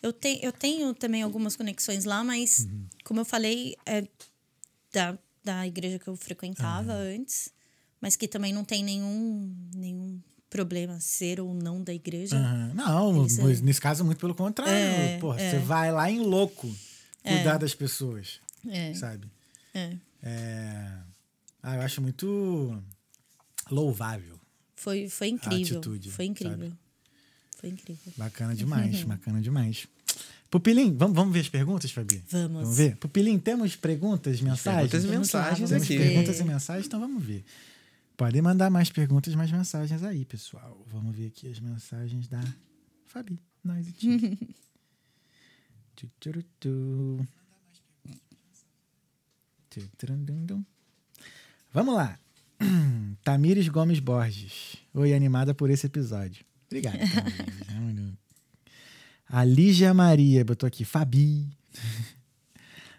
Eu, 0.03 0.13
te, 0.13 0.41
eu 0.43 0.53
tenho 0.53 0.93
também 0.95 1.23
algumas 1.23 1.55
conexões 1.57 2.05
lá, 2.05 2.25
mas 2.25 2.61
Uhum. 2.69 2.87
como 3.05 3.21
eu 3.21 3.25
falei, 3.25 3.77
é 3.87 4.07
da, 4.93 5.19
da 5.43 5.67
igreja 5.67 5.99
que 5.99 6.09
eu 6.09 6.17
frequentava 6.17 6.93
antes, 6.93 7.53
mas 8.01 8.17
que 8.17 8.29
também 8.29 8.53
não 8.53 8.65
tem 8.65 8.85
nenhum, 8.85 9.55
nenhum 9.75 10.21
problema 10.51 11.01
ser 11.01 11.41
ou 11.41 11.55
não 11.55 11.83
da 11.83 11.95
igreja. 11.95 12.37
Aham. 12.37 12.73
Não, 12.75 13.13
mas 13.15 13.39
aí. 13.39 13.61
nesse 13.63 13.81
caso, 13.81 14.05
muito 14.05 14.19
pelo 14.19 14.35
contrário. 14.35 14.73
É, 14.75 15.19
Porra, 15.19 15.41
é. 15.41 15.51
você 15.51 15.59
vai 15.61 15.91
lá 15.91 16.11
em 16.11 16.21
louco 16.21 16.73
cuidar 17.23 17.59
das 17.59 17.75
pessoas, 17.75 18.41
É, 18.69 18.93
sabe? 18.95 19.31
é. 19.75 19.97
É... 20.23 20.93
Ah, 21.63 21.77
eu 21.77 21.83
acho 21.83 22.03
muito 22.03 22.83
louvável. 23.71 24.39
Foi, 24.75 25.09
foi 25.09 25.29
incrível. 25.29 25.79
atitude, 25.79 26.11
foi 26.11 26.25
incrível. 26.25 26.59
sabe? 26.59 26.79
Foi 27.57 27.71
incrível. 27.71 28.13
Bacana 28.17 28.55
demais, 28.55 29.03
bacana 29.05 29.41
demais. 29.41 29.87
Pupilim, 30.53 30.95
vamos, 30.95 31.17
vamos 31.17 31.33
ver 31.33 31.41
as 31.41 31.49
perguntas, 31.49 31.91
Fabi? 31.91 32.23
Vamos. 32.29 32.61
Vamos 32.61 32.77
ver? 32.77 32.95
Pupilim, 32.97 33.39
temos 33.39 33.75
perguntas, 33.75 34.39
mensagens? 34.43 34.91
perguntas 34.91 35.05
e 35.05 35.09
mensagens 35.09 35.71
temos 35.71 35.83
aqui. 35.83 35.97
perguntas 35.97 36.41
e 36.41 36.45
mensagens, 36.45 36.87
então 36.87 37.01
vamos 37.01 37.25
ver. 37.25 37.43
Podem 38.19 38.43
mandar 38.43 38.69
mais 38.69 38.91
perguntas, 38.91 39.35
mais 39.35 39.51
mensagens 39.51 40.05
aí, 40.05 40.27
pessoal. 40.27 40.79
Vamos 40.93 41.17
ver 41.17 41.29
aqui 41.29 41.51
as 41.51 41.59
mensagens 41.59 42.29
da 42.29 42.45
Fabi. 43.07 43.41
Nós 43.65 43.87
e. 43.89 44.39
Vamos 51.73 51.95
lá. 51.95 52.19
Tamires 53.25 53.69
Gomes 53.69 54.01
Borges. 54.01 54.77
Oi, 54.93 55.15
animada 55.15 55.55
por 55.55 55.71
esse 55.71 55.87
episódio. 55.87 56.45
Obrigado, 56.67 56.99
Tamires. 57.69 58.19
A 59.33 59.45
Lígia 59.45 59.95
Maria 59.95 60.45
botou 60.45 60.67
aqui. 60.67 60.85
Fabi. 60.85 61.49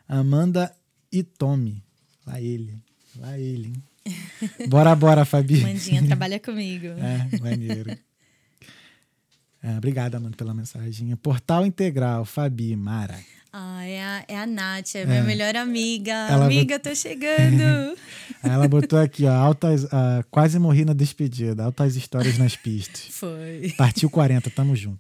Amanda 0.08 0.76
e 1.12 1.22
Tommy. 1.22 1.84
Lá 2.26 2.42
ele. 2.42 2.76
Lá 3.16 3.38
ele, 3.38 3.68
hein? 3.68 3.84
Bora, 4.68 4.96
bora, 4.96 5.26
Fabi. 5.26 5.62
Mandinha 5.62 6.04
trabalha 6.04 6.40
comigo. 6.40 6.88
É, 6.98 7.40
maneiro. 7.40 7.96
É, 9.62 9.78
obrigado, 9.78 10.16
Amanda, 10.16 10.36
pela 10.36 10.56
mensagem. 10.56 11.16
Portal 11.18 11.68
Integral, 11.68 12.26
Fabi, 12.26 12.76
Mara. 12.76 13.18
Ah, 13.54 13.86
é 13.86 14.04
a, 14.04 14.26
é 14.28 14.36
a 14.36 14.48
Nath, 14.48 14.96
é 14.96 15.06
minha 15.06 15.24
melhor 15.24 15.56
amiga. 15.56 16.12
Ela 16.12 16.46
amiga, 16.46 16.80
tô 16.80 16.96
chegando. 16.96 17.96
Ela 18.44 18.68
botou 18.68 18.98
aqui, 18.98 19.26
ó, 19.26 19.32
altas, 19.32 19.86
ah, 19.94 20.26
quase 20.32 20.58
morri 20.58 20.84
na 20.84 20.94
despedida, 20.94 21.64
altas 21.64 21.96
histórias 21.96 22.40
nas 22.40 22.56
pistas. 22.56 23.06
Foi. 23.12 23.72
Partiu 23.78 24.10
40, 24.10 24.50
tamo 24.50 24.76
junto. 24.76 25.00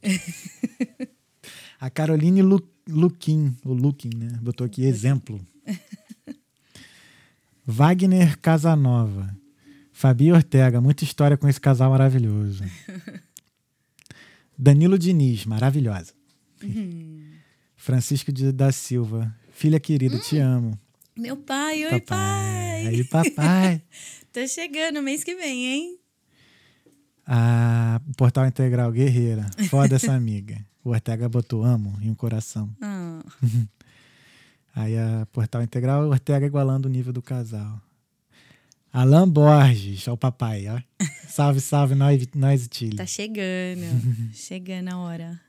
A 1.84 1.90
Caroline 1.90 2.42
Lu, 2.42 2.66
Luquim, 2.88 3.58
o 3.66 3.74
Luquim, 3.74 4.10
né? 4.16 4.40
Botou 4.42 4.66
aqui 4.66 4.86
exemplo. 4.86 5.46
Wagner 7.68 8.40
Casanova. 8.40 9.36
Fabi 9.92 10.32
Ortega, 10.32 10.80
muita 10.80 11.04
história 11.04 11.36
com 11.36 11.46
esse 11.46 11.60
casal 11.60 11.92
maravilhoso. 11.92 12.64
Danilo 14.58 14.98
Diniz, 14.98 15.46
maravilhosa. 15.46 16.14
Francisco 17.76 18.32
de, 18.32 18.54
da 18.54 18.72
Silva. 18.72 19.36
Filha 19.52 19.78
querida, 19.78 20.18
te 20.20 20.38
amo. 20.38 20.80
Meu 21.18 21.36
pai, 21.36 21.86
oi, 21.86 22.00
pai. 22.00 22.88
Aí, 22.88 23.04
papai. 23.04 23.84
Tô 24.32 24.48
chegando 24.48 25.04
mês 25.04 25.22
que 25.22 25.36
vem, 25.36 25.66
hein? 25.66 26.00
Ah, 27.28 28.00
o 28.08 28.16
Portal 28.16 28.48
Integral 28.48 28.90
Guerreira. 28.90 29.52
Foda 29.70 29.98
essa 29.98 30.14
amiga. 30.14 30.66
O 30.84 30.90
Ortega 30.90 31.30
botou 31.30 31.64
amo 31.64 31.98
em 32.02 32.10
um 32.10 32.16
coração. 32.16 32.70
Ah, 32.82 33.24
Aí 34.76 34.98
a 34.98 35.28
Portal 35.32 35.62
Integral, 35.62 36.04
o 36.06 36.10
Ortega 36.10 36.46
igualando 36.46 36.88
o 36.88 36.92
nível 36.92 37.14
do 37.14 37.22
casal. 37.22 37.80
Alan 38.92 39.30
Borges, 39.30 40.08
ó 40.08 40.14
o 40.14 40.18
papai, 40.18 40.66
ó. 40.68 40.80
Salve, 41.28 41.60
salve, 41.60 41.96
nós, 41.96 42.28
nós 42.36 42.66
e 42.66 42.70
Chile. 42.72 42.96
tá 42.96 43.08
chegando. 43.08 43.82
chegando 44.34 44.90
a 44.90 44.98
hora. 44.98 45.42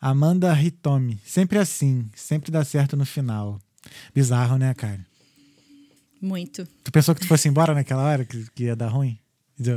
Amanda 0.00 0.52
Hitomi, 0.60 1.20
sempre 1.24 1.58
assim, 1.58 2.08
sempre 2.14 2.52
dá 2.52 2.64
certo 2.64 2.96
no 2.96 3.04
final. 3.04 3.58
Bizarro, 4.14 4.56
né, 4.56 4.72
cara? 4.74 5.04
Muito. 6.20 6.64
Tu 6.84 6.92
pensou 6.92 7.12
que 7.14 7.22
tu 7.22 7.26
fosse 7.26 7.48
embora 7.48 7.74
naquela 7.74 8.04
hora, 8.04 8.24
que, 8.24 8.48
que 8.52 8.64
ia 8.64 8.76
dar 8.76 8.88
ruim? 8.88 9.18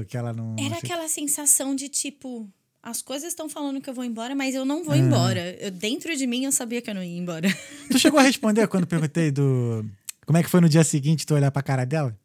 Que 0.08 0.18
ela 0.18 0.34
não. 0.34 0.56
Era 0.60 0.78
aquela 0.78 1.08
sensação 1.08 1.74
de 1.76 1.90
tipo, 1.90 2.48
as 2.82 3.02
coisas 3.02 3.30
estão 3.30 3.50
falando 3.50 3.82
que 3.82 3.90
eu 3.90 3.94
vou 3.94 4.04
embora, 4.06 4.34
mas 4.36 4.56
eu 4.56 4.64
não 4.66 4.84
vou 4.84 4.94
Ah. 4.94 4.98
embora. 4.98 5.56
Eu, 5.60 5.70
dentro 5.72 6.16
de 6.16 6.26
mim 6.26 6.46
eu 6.46 6.52
sabia 6.52 6.82
que 6.82 6.90
eu 6.90 6.96
não 6.96 7.04
ia 7.04 7.18
embora. 7.18 7.48
Tu 7.92 8.00
chegou 8.00 8.20
a 8.20 8.24
responder 8.24 8.68
quando 8.68 8.88
perguntei 8.88 9.32
do. 9.32 9.86
Como 10.26 10.38
é 10.38 10.44
que 10.44 10.50
foi 10.50 10.62
no 10.62 10.70
dia 10.70 10.84
seguinte 10.84 11.26
tu 11.26 11.34
olhar 11.34 11.52
pra 11.52 11.62
cara 11.62 11.86
dela? 11.86 12.16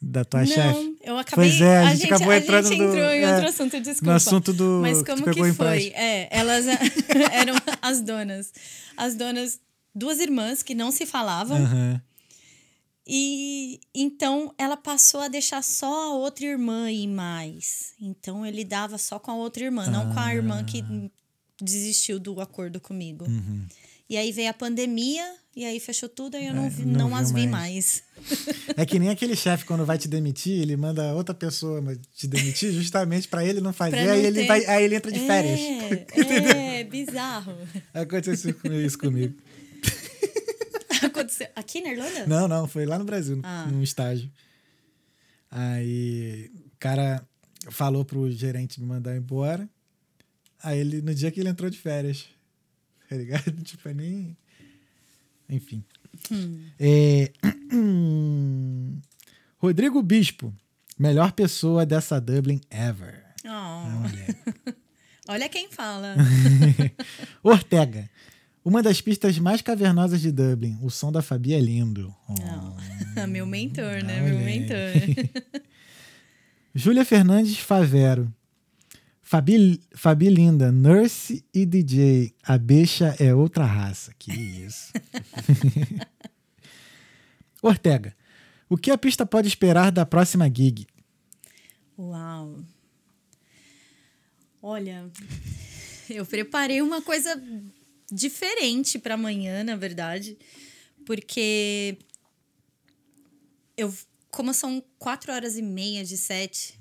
Da 0.00 0.24
tua 0.24 0.44
chefe? 0.44 0.60
não, 0.74 0.94
eu 1.02 1.18
acabei. 1.18 1.48
Pois 1.48 1.60
é, 1.60 1.78
a 1.78 1.80
a 1.80 1.84
gente 1.90 2.02
gente, 2.02 2.12
acabou 2.12 2.30
a 2.32 2.36
entrando 2.36 2.68
gente 2.68 2.78
no- 2.78 2.84
entrou 2.88 3.04
em 3.10 3.22
é, 3.22 3.32
outro 3.34 3.48
assunto, 3.48 3.80
desculpa. 3.80 4.10
No 4.10 4.12
assunto 4.16 4.52
do. 4.52 4.78
Mas 4.82 4.98
que 5.02 5.04
como 5.10 5.22
que 5.24 5.30
empréstimo. 5.30 5.54
foi? 5.54 5.86
É, 5.94 6.28
elas 6.30 6.66
eram 7.32 7.54
as 7.80 8.00
donas. 8.02 8.52
As 8.96 9.14
donas, 9.14 9.58
duas 9.94 10.20
irmãs 10.20 10.62
que 10.62 10.74
não 10.74 10.90
se 10.92 11.06
falavam. 11.06 11.56
Aham. 11.56 12.00
E 13.06 13.80
então 13.94 14.52
ela 14.58 14.76
passou 14.76 15.20
a 15.20 15.28
deixar 15.28 15.62
só 15.62 16.10
a 16.10 16.14
outra 16.14 16.44
irmã 16.44 16.90
ir 16.90 17.06
mais. 17.06 17.92
Então 18.00 18.44
ele 18.44 18.64
dava 18.64 18.98
só 18.98 19.18
com 19.18 19.30
a 19.30 19.36
outra 19.36 19.64
irmã, 19.64 19.86
não 19.86 20.12
com 20.12 20.18
a 20.18 20.34
irmã 20.34 20.64
que 20.64 20.82
desistiu 21.60 22.18
do 22.18 22.40
acordo 22.40 22.80
comigo. 22.80 23.24
Uhum. 23.26 23.64
E 24.08 24.16
aí 24.16 24.30
veio 24.30 24.50
a 24.50 24.54
pandemia, 24.54 25.24
e 25.54 25.64
aí 25.64 25.80
fechou 25.80 26.08
tudo, 26.08 26.36
e 26.36 26.46
eu 26.46 26.54
não, 26.54 26.66
É, 26.66 26.70
não 26.84 27.08
não, 27.10 27.16
as 27.16 27.32
vi 27.32 27.48
mais. 27.48 28.04
mais. 28.28 28.76
É 28.76 28.86
que 28.86 29.00
nem 29.00 29.08
aquele 29.08 29.34
chefe, 29.34 29.64
quando 29.64 29.84
vai 29.84 29.98
te 29.98 30.06
demitir, 30.06 30.60
ele 30.62 30.76
manda 30.76 31.12
outra 31.12 31.34
pessoa 31.34 31.82
te 32.14 32.28
demitir 32.28 32.70
justamente 32.72 33.26
pra 33.26 33.44
ele 33.44 33.60
não 33.60 33.72
fazer, 33.72 34.04
não 34.04 34.12
aí, 34.12 34.26
ele 34.26 34.42
ter- 34.42 34.46
vai, 34.46 34.64
aí 34.66 34.84
ele 34.84 34.94
entra 34.94 35.10
de 35.10 35.18
férias. 35.18 35.58
É, 35.58 36.78
é 36.80 36.84
bizarro. 36.84 37.52
Aconteceu 37.92 38.54
isso 38.84 38.96
comigo. 38.98 39.34
Aconteceu 41.04 41.48
aqui 41.56 41.80
na 41.80 41.90
Irlanda? 41.92 42.26
Não, 42.26 42.46
não, 42.48 42.68
foi 42.68 42.84
lá 42.86 42.98
no 42.98 43.04
Brasil, 43.04 43.40
Ah. 43.44 43.66
num 43.66 43.82
estágio. 43.82 44.30
Aí 45.50 46.50
o 46.66 46.70
cara 46.78 47.26
falou 47.70 48.04
pro 48.04 48.30
gerente 48.30 48.80
me 48.80 48.86
mandar 48.86 49.16
embora. 49.16 49.68
Aí 50.62 50.78
ele, 50.80 51.02
no 51.02 51.14
dia 51.14 51.30
que 51.30 51.40
ele 51.40 51.48
entrou 51.48 51.70
de 51.70 51.78
férias, 51.78 52.26
tá 53.08 53.16
ligado? 53.16 53.50
Tipo, 53.62 53.88
é 53.88 53.94
nem. 53.94 54.36
Enfim. 55.48 55.84
É, 56.78 57.32
Rodrigo 59.58 60.02
Bispo, 60.02 60.52
melhor 60.98 61.32
pessoa 61.32 61.86
dessa 61.86 62.20
Dublin 62.20 62.60
ever. 62.70 63.24
Oh, 63.44 65.32
olha 65.32 65.48
quem 65.48 65.70
fala. 65.70 66.14
Ortega, 67.42 68.10
uma 68.66 68.82
das 68.82 69.00
pistas 69.00 69.38
mais 69.38 69.62
cavernosas 69.62 70.20
de 70.20 70.32
Dublin. 70.32 70.76
O 70.82 70.90
som 70.90 71.12
da 71.12 71.22
Fabi 71.22 71.54
é 71.54 71.60
lindo. 71.60 72.12
Oh. 72.28 73.22
Meu 73.28 73.46
mentor, 73.46 74.02
né? 74.02 74.20
Olha 74.20 74.34
Meu 74.34 74.40
mentor. 74.40 75.62
Júlia 76.74 77.04
Fernandes 77.04 77.58
Favero. 77.58 78.34
Fabi, 79.22 79.80
Fabi 79.94 80.28
Linda, 80.28 80.72
Nurse 80.72 81.44
e 81.54 81.64
DJ. 81.64 82.34
A 82.42 82.58
bicha 82.58 83.14
é 83.20 83.32
outra 83.32 83.64
raça. 83.64 84.12
Que 84.18 84.32
isso. 84.32 84.92
Ortega. 87.62 88.16
O 88.68 88.76
que 88.76 88.90
a 88.90 88.98
pista 88.98 89.24
pode 89.24 89.46
esperar 89.46 89.92
da 89.92 90.04
próxima 90.04 90.46
gig? 90.46 90.88
Uau. 91.96 92.58
Olha, 94.60 95.08
eu 96.10 96.26
preparei 96.26 96.82
uma 96.82 97.00
coisa 97.00 97.40
diferente 98.10 98.98
para 98.98 99.14
amanhã, 99.14 99.64
na 99.64 99.76
verdade, 99.76 100.38
porque 101.04 101.98
eu, 103.76 103.92
como 104.30 104.52
são 104.54 104.82
quatro 104.98 105.32
horas 105.32 105.56
e 105.56 105.62
meia 105.62 106.04
de 106.04 106.16
set, 106.16 106.78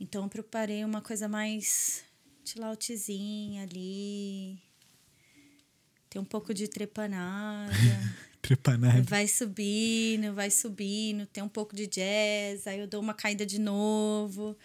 então 0.00 0.24
eu 0.24 0.28
preparei 0.28 0.84
uma 0.84 1.00
coisa 1.00 1.28
mais 1.28 2.04
chill 2.44 2.64
outzinha 2.64 3.62
ali. 3.62 4.58
Tem 6.08 6.20
um 6.20 6.24
pouco 6.24 6.54
de 6.54 6.68
trepanada. 6.68 7.72
Trepanado. 8.40 9.02
Vai 9.02 9.26
subindo, 9.28 10.32
vai 10.32 10.50
subindo, 10.50 11.26
tem 11.26 11.42
um 11.42 11.48
pouco 11.48 11.74
de 11.74 11.86
jazz, 11.86 12.66
aí 12.66 12.78
eu 12.78 12.86
dou 12.86 13.02
uma 13.02 13.12
caída 13.12 13.44
de 13.44 13.58
novo. 13.58 14.56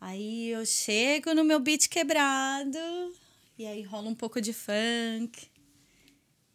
Aí 0.00 0.48
eu 0.50 0.64
chego 0.64 1.34
no 1.34 1.44
meu 1.44 1.58
beat 1.60 1.88
quebrado, 1.88 2.78
e 3.58 3.66
aí 3.66 3.82
rola 3.82 4.08
um 4.08 4.14
pouco 4.14 4.40
de 4.40 4.52
funk. 4.52 5.48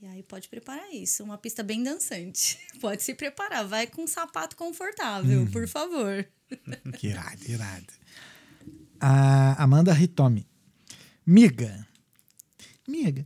E 0.02 0.08
aí 0.08 0.24
pode 0.24 0.50
preparar 0.50 0.92
isso, 0.94 1.24
uma 1.24 1.38
pista 1.38 1.64
bem 1.64 1.82
dançante. 1.82 2.60
Pode 2.82 3.02
se 3.02 3.14
preparar, 3.14 3.66
vai 3.66 3.88
com 3.88 4.04
um 4.04 4.08
sapato 4.08 4.54
confortável, 4.58 5.48
por 5.52 5.68
favor. 5.68 6.28
Que 7.00 7.08
irado, 7.08 7.42
irado. 7.48 7.94
A 9.00 9.64
Amanda 9.64 9.92
Hitomi. 9.98 10.46
Miga. 11.26 11.88
Miga. 12.88 13.26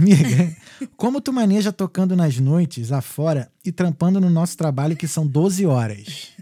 Miga. 0.00 0.56
Como 0.96 1.20
tu 1.20 1.34
maneja 1.34 1.70
tocando 1.72 2.16
nas 2.16 2.38
noites 2.38 2.92
afora 2.92 3.52
e 3.64 3.70
trampando 3.70 4.20
no 4.20 4.30
nosso 4.30 4.56
trabalho 4.56 4.96
que 4.96 5.06
são 5.06 5.26
12 5.26 5.66
horas? 5.66 6.32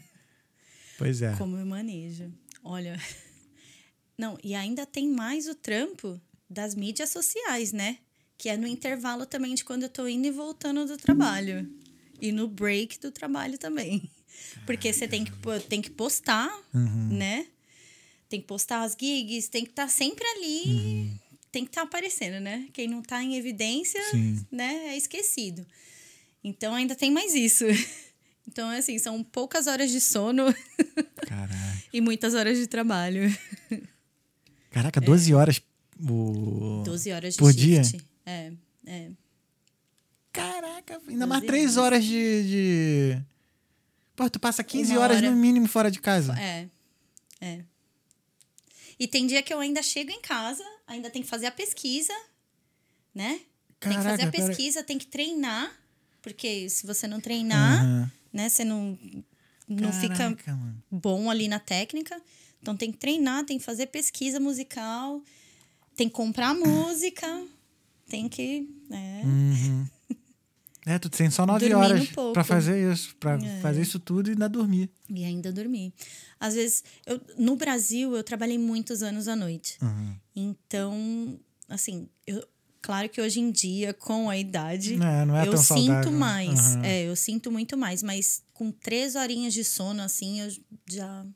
Pois 0.99 1.21
é. 1.21 1.35
Como 1.37 1.57
eu 1.57 1.67
manejo. 1.67 2.33
Olha. 2.63 3.01
Não, 4.17 4.39
e 4.45 4.55
ainda 4.55 4.87
tem 4.87 5.09
mais 5.09 5.49
o 5.49 5.55
trampo 5.55 6.21
das 6.49 6.75
mídias 6.75 7.11
sociais, 7.11 7.73
né? 7.73 7.99
Que 8.37 8.49
é 8.49 8.57
no 8.57 8.67
intervalo 8.67 9.27
também 9.27 9.55
de 9.55 9.65
quando 9.65 9.83
eu 9.85 9.89
tô 9.89 10.07
indo 10.07 10.27
e 10.27 10.31
voltando 10.31 10.87
do 10.87 10.97
trabalho. 10.97 11.69
E 12.21 12.33
no 12.33 12.49
break 12.49 12.99
do 13.01 13.11
trabalho 13.11 13.59
também. 13.59 14.11
Porque 14.67 14.93
você 14.93 15.09
tem 15.09 15.25
que, 15.25 15.33
tem 15.69 15.83
que 15.83 15.91
postar, 15.91 16.49
né? 17.11 17.47
Tem 18.29 18.41
que 18.41 18.47
postar 18.47 18.83
as 18.83 18.97
gigs, 18.99 19.49
tem 19.49 19.65
que 19.65 19.71
estar 19.71 19.89
sempre 19.89 20.25
ali. 20.37 21.13
Tem 21.51 21.65
que 21.65 21.71
estar 21.71 21.83
aparecendo, 21.83 22.41
né? 22.41 22.69
Quem 22.73 22.87
não 22.87 23.03
tá 23.03 23.23
em 23.23 23.37
evidência, 23.37 24.01
Sim. 24.11 24.47
né, 24.53 24.89
é 24.89 24.97
esquecido. 24.97 25.67
Então 26.45 26.75
ainda 26.75 26.95
tem 26.95 27.11
mais 27.11 27.35
isso. 27.35 27.65
Então, 28.51 28.71
assim, 28.71 28.99
são 28.99 29.23
poucas 29.23 29.67
horas 29.67 29.91
de 29.91 30.01
sono 30.01 30.47
e 31.93 32.01
muitas 32.01 32.33
horas 32.33 32.57
de 32.57 32.67
trabalho. 32.67 33.31
Caraca, 34.71 35.03
12 35.03 35.35
horas. 35.35 35.61
O... 36.01 36.83
12 36.85 37.13
horas 37.13 37.35
de 37.35 37.39
Por 37.39 37.53
shift. 37.53 37.97
dia? 37.97 38.05
É, 38.27 38.53
é. 38.87 39.11
Caraca, 40.33 41.01
ainda 41.09 41.27
mais 41.27 41.41
12 41.43 41.47
3 41.47 41.77
horas 41.77 42.05
de, 42.05 42.43
de. 42.49 43.23
Pô, 44.15 44.29
tu 44.29 44.39
passa 44.39 44.63
15 44.63 44.93
Uma 44.93 45.01
horas 45.01 45.17
hora. 45.19 45.31
no 45.31 45.37
mínimo 45.37 45.67
fora 45.67 45.91
de 45.91 46.01
casa. 46.01 46.39
É, 46.39 46.69
é. 47.41 47.65
E 48.99 49.07
tem 49.07 49.27
dia 49.27 49.43
que 49.43 49.53
eu 49.53 49.61
ainda 49.61 49.83
chego 49.83 50.11
em 50.11 50.21
casa, 50.21 50.65
ainda 50.87 51.09
tem 51.09 51.23
que 51.23 51.29
fazer 51.29 51.47
a 51.47 51.53
pesquisa, 51.53 52.13
né? 53.15 53.41
tem 53.81 53.93
que 53.93 54.03
fazer 54.03 54.19
Caraca, 54.19 54.29
a 54.43 54.47
pesquisa, 54.47 54.83
tem 54.83 54.99
que 54.99 55.07
treinar, 55.07 55.73
porque 56.21 56.69
se 56.69 56.87
você 56.87 57.07
não 57.07 57.21
treinar, 57.21 57.81
Aham. 57.85 58.13
né, 58.33 58.49
você 58.49 58.65
não, 58.65 58.99
não 59.69 59.93
fica 59.93 60.17
Caraca, 60.17 60.55
mano. 60.55 60.83
bom 60.91 61.31
ali 61.31 61.49
na 61.49 61.61
técnica. 61.61 62.21
Então 62.61 62.77
tem 62.77 62.91
que 62.91 62.99
treinar, 62.99 63.45
tem 63.45 63.57
que 63.57 63.65
fazer 63.65 63.87
pesquisa 63.87 64.41
musical, 64.41 65.23
tem 65.99 66.09
que 66.09 66.15
comprar 66.15 66.55
música, 66.55 67.27
tem 68.09 68.29
que. 68.29 68.69
É, 68.91 69.23
Uhum. 69.27 69.87
É, 70.87 70.99
tu 70.99 71.11
tem 71.11 71.29
só 71.31 71.45
9 71.45 71.69
Dormindo 71.69 71.85
horas 71.93 72.09
pouco. 72.11 72.33
pra 72.33 72.43
fazer 72.43 72.91
isso. 72.91 73.15
Pra 73.17 73.35
É. 73.35 73.61
fazer 73.61 73.83
isso 73.83 73.99
tudo 73.99 74.29
e 74.29 74.31
ainda 74.31 74.49
dormir. 74.49 74.89
E 75.11 75.23
ainda 75.23 75.53
dormir. 75.53 75.93
Às 76.41 76.55
vezes, 76.55 76.83
eu, 77.05 77.21
no 77.37 77.57
Brasil, 77.57 78.17
eu 78.17 78.25
trabalhei 78.25 78.57
muitos 78.57 79.03
anos 79.03 79.29
à 79.29 79.37
noite. 79.37 79.77
Uhum. 79.83 80.15
Então, 80.35 81.39
assim, 81.69 82.09
eu, 82.27 82.43
claro 82.81 83.07
que 83.11 83.21
hoje 83.21 83.39
em 83.39 83.51
dia, 83.51 83.93
com 83.93 84.31
a 84.31 84.39
idade, 84.39 84.95
É, 84.95 85.25
não 85.27 85.37
é 85.37 85.47
eu 85.47 85.51
tão 85.53 85.63
sinto 85.63 85.85
saudável. 85.87 86.13
mais. 86.13 86.77
Aham. 86.77 86.85
É, 86.85 87.03
eu 87.07 87.17
sinto 87.17 87.51
muito 87.53 87.77
mais. 87.77 88.03
Mas 88.03 88.43
com 88.55 88.71
três 88.71 89.15
horinhas 89.15 89.53
de 89.53 89.65
sono, 89.65 90.01
assim, 90.01 90.41
eu 90.41 90.49
já. 90.89 91.27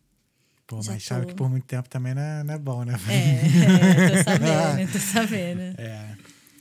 Pô, 0.73 0.81
Já 0.81 0.93
mas 0.93 1.05
sabe 1.05 1.20
tô. 1.23 1.28
que 1.28 1.35
por 1.35 1.51
muito 1.51 1.65
tempo 1.66 1.86
também 1.86 2.15
não 2.15 2.23
é, 2.23 2.43
não 2.44 2.55
é 2.55 2.59
bom, 2.59 2.82
né? 2.82 2.94
É, 3.07 4.15
é 4.15 4.23
tô 4.24 4.31
sabendo, 4.31 4.93
tô 4.93 4.99
sabendo. 5.05 5.61
É. 5.78 6.16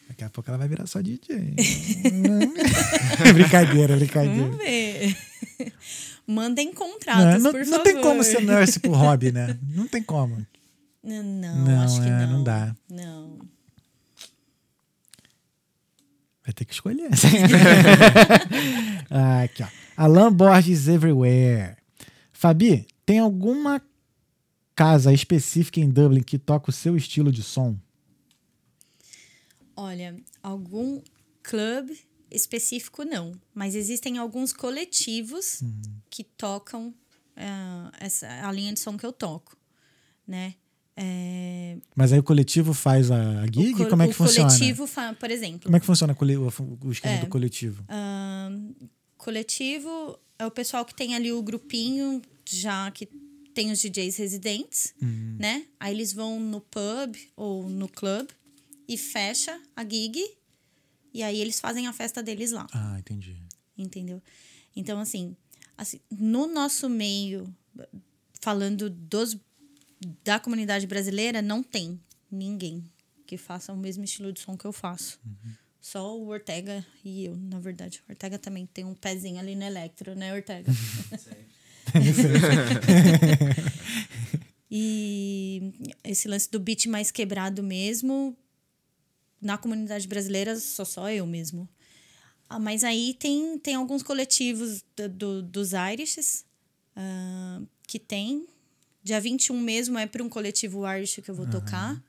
Daqui 0.09 0.23
a 0.25 0.29
pouco 0.29 0.49
ela 0.49 0.57
vai 0.57 0.67
virar 0.67 0.85
só 0.85 0.99
DJ. 1.01 1.55
brincadeira, 3.33 3.95
brincadeira. 3.95 4.35
Vamos 4.35 4.57
ver. 4.57 5.15
Mandem 6.27 6.65
Não, 6.67 6.73
contratos, 6.73 7.41
não, 7.41 7.51
por 7.51 7.61
não 7.61 7.65
favor. 7.71 7.83
tem 7.83 8.01
como 8.01 8.21
ser 8.21 8.41
nurse 8.41 8.81
por 8.81 8.93
hobby, 8.97 9.31
né? 9.31 9.57
Não 9.73 9.87
tem 9.87 10.03
como. 10.03 10.45
Não, 11.01 11.23
não, 11.23 11.55
Não, 11.65 11.81
acho 11.81 12.01
que 12.01 12.07
é, 12.07 12.11
não. 12.11 12.27
não 12.33 12.43
dá. 12.43 12.75
Não. 12.89 13.39
Vai 16.45 16.53
ter 16.53 16.65
que 16.65 16.73
escolher. 16.73 17.09
Ah, 19.09 19.43
Aqui, 19.43 19.63
ó. 19.63 19.67
Alan 19.95 20.33
Borges 20.33 20.89
Everywhere. 20.89 21.77
Fabi, 22.33 22.85
tem 23.05 23.19
alguma 23.19 23.81
casa 24.81 25.13
específica 25.13 25.79
em 25.79 25.89
Dublin 25.89 26.23
que 26.23 26.39
toca 26.39 26.69
o 26.69 26.73
seu 26.73 26.97
estilo 26.97 27.31
de 27.31 27.43
som? 27.43 27.77
Olha, 29.75 30.15
algum 30.41 31.01
clube 31.43 31.99
específico 32.29 33.03
não, 33.03 33.33
mas 33.53 33.75
existem 33.75 34.17
alguns 34.17 34.53
coletivos 34.53 35.61
Uhum. 35.61 35.81
que 36.09 36.23
tocam 36.23 36.93
ah, 37.35 37.91
essa 37.99 38.27
a 38.47 38.51
linha 38.51 38.73
de 38.73 38.79
som 38.79 38.97
que 38.97 39.05
eu 39.05 39.11
toco, 39.13 39.55
né? 40.27 40.55
É, 40.95 41.77
Mas 41.95 42.11
aí 42.11 42.19
o 42.19 42.23
coletivo 42.23 42.73
faz 42.73 43.09
a 43.09 43.45
gig? 43.47 43.73
o 43.73 43.77
co- 43.77 43.89
Como 43.89 44.01
é 44.03 44.07
que 44.07 44.11
o 44.11 44.15
funciona? 44.15 44.49
coletivo, 44.49 44.85
fa- 44.87 45.13
por 45.13 45.31
exemplo, 45.31 45.61
Como 45.63 45.75
é 45.77 45.79
que 45.79 45.85
funciona 45.85 46.13
o 46.19 46.25
o, 46.25 46.87
o 46.87 46.91
esquema 46.91 47.15
É. 47.15 47.19
do 47.19 47.27
coletivo? 47.27 47.83
ahn, 47.87 48.71
coletivo 49.17 50.19
é 50.37 50.45
o 50.45 50.51
pessoal 50.51 50.83
que 50.85 50.93
tem 50.93 51.15
ali 51.15 51.31
o 51.31 51.41
grupinho 51.41 52.21
já 52.45 52.91
que 52.91 53.07
tem 53.53 53.71
os 53.71 53.79
DJs 53.79 54.15
residentes, 54.17 54.93
Uhum. 55.01 55.37
né? 55.39 55.65
Aí 55.79 55.93
eles 55.93 56.13
vão 56.13 56.39
no 56.39 56.61
pub 56.61 57.15
ou 57.35 57.69
no 57.69 57.87
club 57.89 58.29
e 58.87 58.97
fecha 58.97 59.59
a 59.75 59.83
gig 59.87 60.21
e 61.13 61.21
aí 61.23 61.39
eles 61.39 61.59
fazem 61.59 61.87
a 61.87 61.93
festa 61.93 62.21
deles 62.23 62.51
lá. 62.51 62.67
Ah, 62.73 62.97
entendi. 62.99 63.37
entendeu? 63.77 64.21
Então, 64.75 64.99
assim, 64.99 65.35
assim, 65.77 65.99
no 66.09 66.47
nosso 66.47 66.87
meio, 66.89 67.53
falando 68.39 68.89
dos, 68.89 69.37
da 70.23 70.39
comunidade 70.39 70.87
brasileira, 70.87 71.41
não 71.41 71.61
tem 71.63 71.99
ninguém 72.31 72.83
que 73.25 73.37
faça 73.37 73.73
o 73.73 73.77
mesmo 73.77 74.03
estilo 74.03 74.31
de 74.31 74.39
som 74.39 74.55
que 74.57 74.65
eu 74.65 74.71
faço. 74.73 75.19
Só 75.81 76.15
o 76.17 76.27
Ortega 76.27 76.85
e 77.03 77.25
eu, 77.25 77.35
na 77.35 77.59
verdade. 77.59 78.01
O 78.07 78.11
Ortega 78.11 78.37
também 78.37 78.65
tem 78.67 78.85
um 78.85 78.93
pezinho 78.93 79.39
ali 79.39 79.55
no 79.55 79.63
electro, 79.63 80.13
né, 80.15 80.33
Ortega? 80.33 80.71
e 84.69 85.73
esse 86.03 86.27
lance 86.27 86.49
do 86.49 86.59
beat 86.59 86.85
mais 86.87 87.11
quebrado 87.11 87.61
mesmo, 87.63 88.35
na 89.41 89.57
comunidade 89.57 90.07
brasileira, 90.07 90.59
sou 90.59 90.85
só 90.85 91.09
eu 91.09 91.25
mesmo. 91.25 91.67
Ah, 92.49 92.59
mas 92.59 92.83
aí 92.83 93.15
tem, 93.19 93.57
tem 93.59 93.75
alguns 93.75 94.03
coletivos 94.03 94.83
do, 94.95 95.09
do- 95.09 95.41
dos 95.43 95.71
Irishes 95.73 96.45
ah, 96.95 97.61
que 97.87 97.97
tem. 97.99 98.45
Dia 99.03 99.19
21 99.19 99.59
mesmo 99.59 99.97
é 99.97 100.05
para 100.05 100.21
um 100.23 100.29
coletivo 100.29 100.85
Irish 100.87 101.21
que 101.23 101.31
eu 101.31 101.35
vou 101.35 101.47
tocar. 101.47 102.01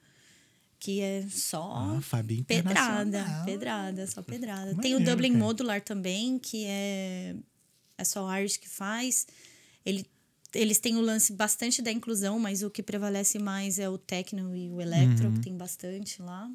Que 0.78 1.00
é 1.00 1.24
só 1.30 1.72
Ah, 1.76 2.00
pedrada, 2.44 3.42
pedrada, 3.46 4.06
só 4.08 4.20
pedrada. 4.20 4.74
Tem 4.74 4.94
o 4.94 4.98
Maneiro, 4.98 5.04
Dublin 5.04 5.32
cara. 5.32 5.44
Modular 5.44 5.80
também, 5.80 6.38
que 6.40 6.64
é, 6.66 7.36
é 7.96 8.04
só 8.04 8.26
o 8.26 8.36
Irish 8.36 8.56
que 8.58 8.68
faz. 8.68 9.26
Ele, 9.84 10.06
eles 10.54 10.78
têm 10.78 10.96
o 10.96 11.00
lance 11.00 11.32
bastante 11.32 11.80
da 11.82 11.90
inclusão, 11.90 12.38
mas 12.38 12.62
o 12.62 12.70
que 12.70 12.82
prevalece 12.82 13.38
mais 13.38 13.78
é 13.78 13.88
o 13.88 13.98
techno 13.98 14.54
e 14.54 14.68
o 14.70 14.80
electro, 14.80 15.26
Uhum. 15.28 15.34
que 15.34 15.40
tem 15.40 15.56
bastante 15.56 16.20
lá. 16.22 16.50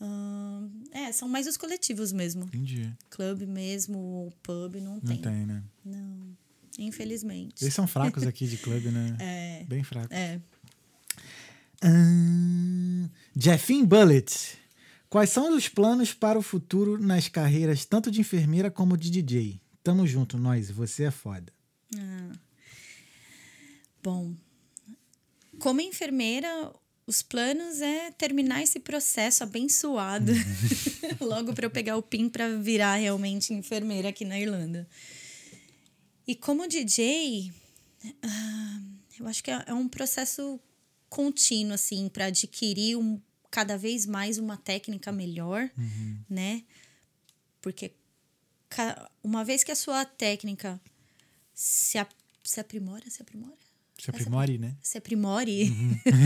Ahn, 0.00 0.68
é, 0.90 1.12
são 1.12 1.28
mais 1.28 1.46
os 1.46 1.56
coletivos 1.56 2.12
mesmo. 2.12 2.44
Entendi. 2.44 2.92
Club 3.10 3.42
mesmo, 3.42 3.98
ou 3.98 4.30
pub, 4.42 4.74
não 4.80 4.94
Não 4.94 5.00
tem. 5.00 5.18
tem, 5.18 5.46
né? 5.46 5.62
Não, 5.84 6.36
infelizmente. 6.78 7.62
Eles 7.62 7.74
são 7.74 7.86
fracos 7.86 8.24
aqui 8.24 8.46
de 8.46 8.56
clube, 8.56 8.88
né? 8.88 9.16
É, 9.20 9.64
Bem 9.68 9.82
fracos. 9.84 10.10
é. 10.10 10.40
Ahn, 11.82 13.08
Jeffin 13.36 13.84
Bullet. 13.84 14.58
Quais 15.08 15.30
são 15.30 15.56
os 15.56 15.68
planos 15.68 16.12
para 16.12 16.38
o 16.38 16.42
futuro 16.42 16.98
nas 16.98 17.28
carreiras 17.28 17.84
tanto 17.84 18.10
de 18.10 18.20
enfermeira 18.20 18.70
como 18.70 18.96
de 18.96 19.10
DJ? 19.10 19.60
Tamo 19.82 20.06
junto, 20.06 20.36
nós. 20.36 20.70
Você 20.70 21.04
é 21.04 21.10
foda. 21.10 21.52
Ah. 21.96 22.32
Bom, 24.02 24.34
como 25.58 25.80
enfermeira, 25.80 26.72
os 27.06 27.22
planos 27.22 27.80
é 27.80 28.10
terminar 28.10 28.62
esse 28.62 28.80
processo 28.80 29.42
abençoado 29.42 30.32
logo 31.20 31.54
para 31.54 31.66
eu 31.66 31.70
pegar 31.70 31.96
o 31.96 32.02
PIN 32.02 32.28
para 32.28 32.56
virar 32.58 32.96
realmente 32.96 33.52
enfermeira 33.52 34.08
aqui 34.10 34.24
na 34.24 34.38
Irlanda. 34.38 34.88
E 36.26 36.34
como 36.34 36.66
DJ, 36.66 37.52
ah, 38.22 38.80
eu 39.18 39.26
acho 39.26 39.42
que 39.42 39.50
é 39.50 39.64
é 39.66 39.74
um 39.74 39.88
processo 39.88 40.60
contínuo 41.08 41.74
assim 41.74 42.08
para 42.08 42.26
adquirir 42.26 42.96
um, 42.96 43.20
cada 43.50 43.78
vez 43.78 44.04
mais 44.04 44.36
uma 44.36 44.56
técnica 44.56 45.12
melhor, 45.12 45.70
né? 46.28 46.64
Porque 47.60 47.92
uma 49.22 49.44
vez 49.44 49.62
que 49.62 49.70
a 49.70 49.76
sua 49.76 50.04
técnica 50.04 50.80
se, 51.54 51.98
ap- 51.98 52.12
se 52.42 52.60
aprimora, 52.60 53.08
se 53.08 53.22
aprimora? 53.22 53.56
Se 53.96 54.10
aprimore, 54.10 54.58
né? 54.58 54.76
se 54.82 54.98
aprimore, 54.98 55.72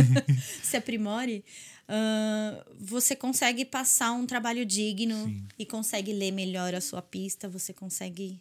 se 0.65 0.77
aprimore, 0.77 1.45
ah, 1.87 2.67
você 2.81 3.15
consegue 3.15 3.65
passar 3.65 4.13
um 4.13 4.25
trabalho 4.27 4.65
digno 4.65 5.27
e 5.59 5.67
consegue 5.67 6.13
ler 6.13 6.33
melhor 6.33 6.75
a 6.75 6.81
sua 6.81 7.03
pista, 7.03 7.49
você 7.49 7.73
consegue, 7.75 8.41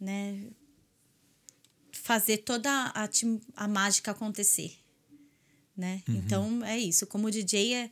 né, 0.00 0.44
fazer 1.92 2.38
toda 2.38 2.70
a, 2.94 3.08
a 3.56 3.68
mágica 3.68 4.12
acontecer, 4.12 4.78
né? 5.76 6.02
Então 6.08 6.64
é 6.64 6.78
isso. 6.78 7.06
Como 7.06 7.30
DJ 7.30 7.74
é 7.74 7.90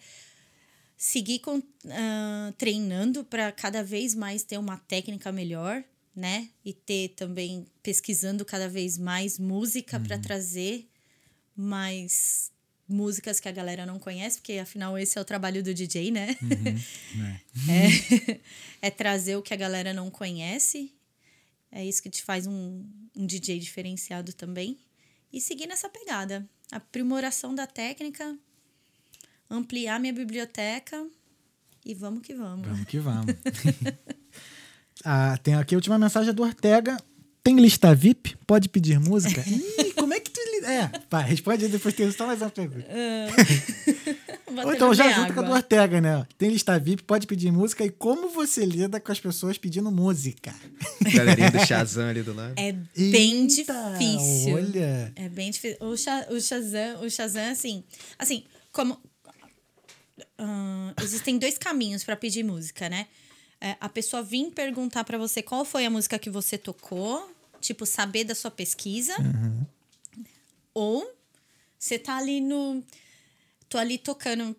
seguir 0.96 1.40
com, 1.40 1.60
ah, 1.88 2.52
treinando 2.56 3.24
para 3.24 3.50
cada 3.52 3.82
vez 3.82 4.14
mais 4.14 4.42
ter 4.44 4.56
uma 4.58 4.78
técnica 4.78 5.30
melhor, 5.32 5.82
né? 6.16 6.48
E 6.64 6.72
ter 6.72 7.10
também 7.10 7.66
pesquisando 7.82 8.42
cada 8.42 8.68
vez 8.68 8.96
mais 8.96 9.38
música 9.38 10.00
para 10.00 10.18
trazer 10.18 10.88
mais 11.54 12.50
músicas 12.88 13.38
que 13.38 13.48
a 13.48 13.52
galera 13.52 13.84
não 13.84 13.98
conhece, 13.98 14.38
porque 14.38 14.54
afinal 14.54 14.96
esse 14.96 15.18
é 15.18 15.20
o 15.20 15.24
trabalho 15.24 15.62
do 15.62 15.74
DJ, 15.74 16.10
né? 16.10 16.28
é, 17.68 18.40
é 18.88 18.90
trazer 18.90 19.36
o 19.36 19.42
que 19.42 19.52
a 19.52 19.56
galera 19.56 19.92
não 19.92 20.10
conhece. 20.10 20.92
É 21.70 21.84
isso 21.84 22.02
que 22.02 22.08
te 22.08 22.22
faz 22.22 22.46
um, 22.46 22.84
um 23.14 23.26
DJ 23.26 23.58
diferenciado 23.58 24.32
também. 24.32 24.78
E 25.30 25.40
seguir 25.40 25.66
nessa 25.66 25.88
pegada. 25.88 26.48
Aprimoração 26.72 27.54
da 27.54 27.66
técnica, 27.66 28.36
ampliar 29.50 30.00
minha 30.00 30.12
biblioteca 30.12 31.06
e 31.84 31.94
vamos 31.94 32.22
que 32.22 32.34
vamos. 32.34 32.66
Vamos 32.66 32.86
que 32.86 32.98
vamos. 32.98 33.26
ah, 35.04 35.38
tem 35.42 35.54
aqui 35.54 35.74
a 35.74 35.78
última 35.78 35.98
mensagem 35.98 36.32
do 36.32 36.42
Ortega. 36.42 36.96
Tem 37.42 37.56
lista 37.56 37.94
VIP? 37.94 38.36
Pode 38.46 38.68
pedir 38.68 38.98
música? 38.98 39.42
Ih, 39.46 39.92
como 39.94 40.12
é 40.14 40.20
que 40.20 40.30
tu. 40.30 40.40
É, 40.64 40.88
pá, 41.08 41.20
responde 41.20 41.64
aí, 41.64 41.70
depois 41.70 41.94
tem 41.94 42.10
só 42.10 42.26
mais 42.26 42.40
uma 42.42 42.50
pergunta. 42.50 42.84
Ou 44.48 44.60
até 44.60 44.74
então 44.74 44.92
já 44.94 45.12
junto 45.12 45.32
com 45.32 45.40
a 45.40 45.42
do. 45.44 45.52
Ortega, 45.52 46.00
né? 46.00 46.26
Tem 46.36 46.48
lista 46.50 46.76
VIP, 46.76 47.04
pode 47.04 47.24
pedir 47.26 47.52
música. 47.52 47.84
E 47.84 47.90
como 47.90 48.30
você 48.30 48.64
lida 48.64 48.98
com 48.98 49.12
as 49.12 49.20
pessoas 49.20 49.58
pedindo 49.58 49.92
música? 49.92 50.52
Galerinha 51.14 51.52
do 51.52 51.64
Shazam 51.64 52.08
ali 52.08 52.22
do 52.22 52.34
lado. 52.34 52.54
É 52.56 52.72
bem 52.72 53.42
Eita, 53.42 53.46
difícil. 53.46 54.54
Olha. 54.54 55.12
É 55.14 55.28
bem 55.28 55.50
difícil. 55.52 55.76
O, 55.80 55.96
Sha- 55.96 56.26
o 56.30 56.40
Shazam, 56.40 57.02
o 57.02 57.10
Shazam, 57.10 57.50
assim, 57.52 57.84
assim, 58.18 58.42
como. 58.72 58.98
ahn, 60.38 60.92
existem 61.00 61.38
dois 61.38 61.58
caminhos 61.58 62.02
para 62.02 62.16
pedir 62.16 62.42
música, 62.42 62.88
né? 62.88 63.06
É, 63.60 63.76
a 63.80 63.88
pessoa 63.88 64.22
vir 64.22 64.50
perguntar 64.52 65.04
para 65.04 65.18
você 65.18 65.42
qual 65.42 65.64
foi 65.64 65.86
a 65.86 65.90
música 65.90 66.18
que 66.18 66.28
você 66.28 66.58
tocou, 66.58 67.34
tipo, 67.60 67.86
saber 67.86 68.24
da 68.24 68.34
sua 68.34 68.50
pesquisa. 68.50 69.14
Ou 70.74 71.10
você 71.78 71.98
tá 71.98 72.16
ali 72.16 72.40
no. 72.40 72.82
Tô 73.68 73.78
ali 73.78 73.98
tocando, 73.98 74.56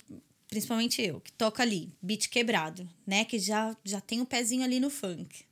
principalmente 0.49 1.02
eu, 1.02 1.22
que 1.22 1.32
toco 1.32 1.61
ali, 1.61 1.94
beat 2.02 2.28
quebrado, 2.28 2.90
né? 3.06 3.24
Que 3.24 3.40
já, 3.40 3.76
já 3.84 4.02
tem 4.02 4.19
um 4.19 4.26
pezinho 4.26 4.64
ali 4.64 4.80
no 4.80 4.90
funk, 4.90 5.45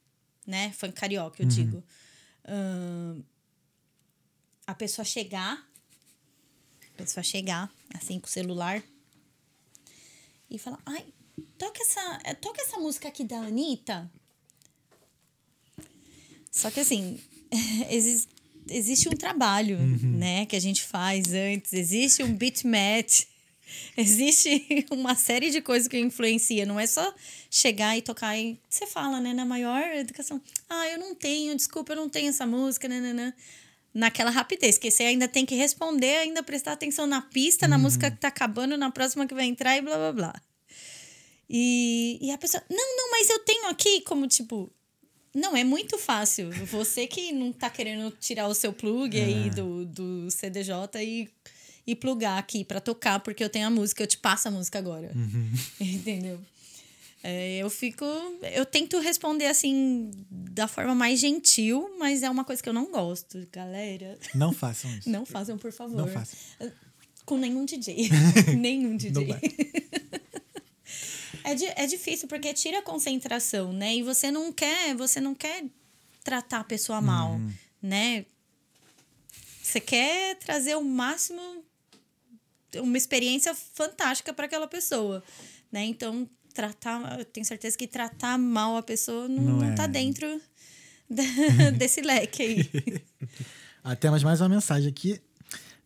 né? 0.45 0.71
Funk 0.73 0.93
carioca, 0.93 1.41
eu 1.41 1.47
digo. 1.47 1.83
Ahn, 2.43 3.21
a 4.67 4.73
pessoa 4.73 5.05
chegar, 5.05 5.65
a 6.93 6.97
pessoa 6.97 7.23
chegar, 7.23 7.71
assim, 7.93 8.19
com 8.19 8.27
o 8.27 8.29
celular, 8.29 8.83
e 10.49 10.57
falar, 10.57 10.79
ai, 10.85 11.05
toca 11.57 11.81
essa, 11.81 12.19
eh, 12.23 12.33
toca 12.33 12.61
essa 12.61 12.77
música 12.77 13.07
aqui 13.07 13.23
da 13.23 13.37
Anitta. 13.37 14.09
Só 16.51 16.71
que 16.71 16.79
assim, 16.79 17.19
exis- 17.89 18.27
existe 18.69 19.09
um 19.09 19.13
trabalho, 19.13 19.77
né, 19.79 20.45
que 20.45 20.55
a 20.55 20.59
gente 20.61 20.83
faz 20.83 21.33
antes, 21.33 21.73
existe 21.73 22.23
um 22.23 22.33
beat 22.33 22.63
match, 22.63 23.23
existe 23.97 24.65
uma 24.91 25.15
série 25.15 25.51
de 25.51 25.61
coisas 25.61 25.87
que 25.87 25.97
influencia, 25.99 26.65
não 26.65 26.79
é 26.79 26.87
só 26.87 27.13
chegar 27.51 27.97
e 27.97 28.01
tocar 28.01 28.37
e 28.37 28.59
você 28.69 28.87
fala, 28.87 29.19
né, 29.19 29.33
na 29.33 29.45
maior 29.45 29.81
educação, 29.95 30.41
ah, 30.69 30.87
eu 30.89 30.97
não 30.99 31.13
tenho, 31.13 31.55
desculpa, 31.55 31.91
eu 31.93 31.97
não 31.97 32.09
tenho 32.09 32.29
essa 32.29 32.45
música, 32.45 32.87
nananã. 32.87 33.33
Naquela 33.93 34.29
rapidez, 34.29 34.77
que 34.77 34.91
você 34.91 35.03
ainda 35.03 35.25
tem 35.25 35.45
que 35.45 35.55
responder, 35.55 36.17
ainda 36.17 36.43
prestar 36.43 36.73
atenção 36.73 37.07
na 37.07 37.21
pista, 37.21 37.65
na 37.65 37.77
música 37.77 38.11
que 38.11 38.17
tá 38.17 38.27
acabando, 38.27 38.77
na 38.77 38.91
próxima 38.91 39.25
que 39.25 39.33
vai 39.33 39.45
entrar 39.45 39.77
e 39.77 39.81
blá 39.81 39.95
blá 39.95 40.11
blá. 40.11 40.41
E, 41.49 42.17
e 42.21 42.31
a 42.31 42.37
pessoa, 42.37 42.63
não, 42.69 42.97
não, 42.97 43.11
mas 43.11 43.29
eu 43.29 43.39
tenho 43.39 43.67
aqui, 43.67 44.01
como 44.01 44.27
tipo, 44.27 44.71
não, 45.35 45.55
é 45.55 45.63
muito 45.65 45.97
fácil. 45.97 46.49
Você 46.65 47.05
que 47.05 47.33
não 47.33 47.51
tá 47.51 47.69
querendo 47.69 48.09
tirar 48.19 48.47
o 48.47 48.53
seu 48.53 48.71
plug 48.71 49.19
aí 49.19 49.49
do, 49.49 49.85
do 49.85 50.31
CDJ 50.31 50.73
e, 51.03 51.29
e 51.85 51.93
plugar 51.93 52.39
aqui 52.39 52.63
pra 52.63 52.79
tocar, 52.79 53.19
porque 53.19 53.43
eu 53.43 53.49
tenho 53.49 53.67
a 53.67 53.69
música, 53.69 54.01
eu 54.01 54.07
te 54.07 54.17
passo 54.17 54.47
a 54.47 54.51
música 54.51 54.79
agora. 54.79 55.11
Entendeu? 55.79 56.39
É, 57.21 57.57
eu 57.57 57.69
fico. 57.71 58.05
Eu 58.53 58.65
tento 58.65 58.99
responder 58.99 59.47
assim, 59.47 60.11
da 60.29 60.67
forma 60.67 60.93
mais 60.93 61.19
gentil, 61.19 61.89
mas 61.97 62.21
é 62.23 62.29
uma 62.29 62.45
coisa 62.45 62.61
que 62.61 62.69
eu 62.69 62.73
não 62.73 62.91
gosto, 62.91 63.45
galera. 63.51 64.17
Não 64.35 64.53
façam 64.53 64.95
isso. 64.95 65.09
Não 65.09 65.25
façam, 65.25 65.57
por 65.57 65.71
favor. 65.71 65.97
Não 65.97 66.07
façam. 66.07 66.37
Com 67.25 67.37
nenhum 67.37 67.65
DJ. 67.65 68.09
nenhum 68.55 68.95
DJ. 68.95 69.27
É, 71.51 71.55
di- 71.55 71.73
é 71.75 71.85
difícil 71.87 72.27
porque 72.27 72.53
tira 72.53 72.79
a 72.79 72.81
concentração, 72.81 73.71
né? 73.73 73.95
E 73.95 74.03
você 74.03 74.31
não 74.31 74.51
quer, 74.51 74.95
você 74.95 75.19
não 75.21 75.33
quer 75.35 75.63
tratar 76.23 76.59
a 76.61 76.63
pessoa 76.63 76.99
mal, 77.01 77.33
Uhum. 77.33 77.51
né? 77.81 78.25
Você 79.61 79.79
quer 79.79 80.35
trazer 80.37 80.75
o 80.75 80.83
máximo 80.83 81.41
uma 82.77 82.97
experiência 82.97 83.55
fantástica 83.55 84.33
para 84.33 84.45
aquela 84.45 84.67
pessoa, 84.67 85.23
né? 85.71 85.85
Então, 85.85 86.29
tratar, 86.53 87.19
eu 87.19 87.25
tenho 87.25 87.45
certeza 87.45 87.77
que 87.77 87.87
tratar 87.87 88.37
mal 88.37 88.75
a 88.77 88.83
pessoa 88.83 89.27
não, 89.27 89.43
Não 89.43 89.57
não, 89.59 89.71
é. 89.71 89.75
tá 89.75 89.87
dentro 89.87 90.41
desse 91.77 92.01
leque 92.01 92.41
aí. 92.43 93.01
Ah, 93.87 93.95
temos 93.95 94.23
mais 94.23 94.41
uma 94.41 94.49
mensagem 94.49 94.89
aqui. 94.89 95.21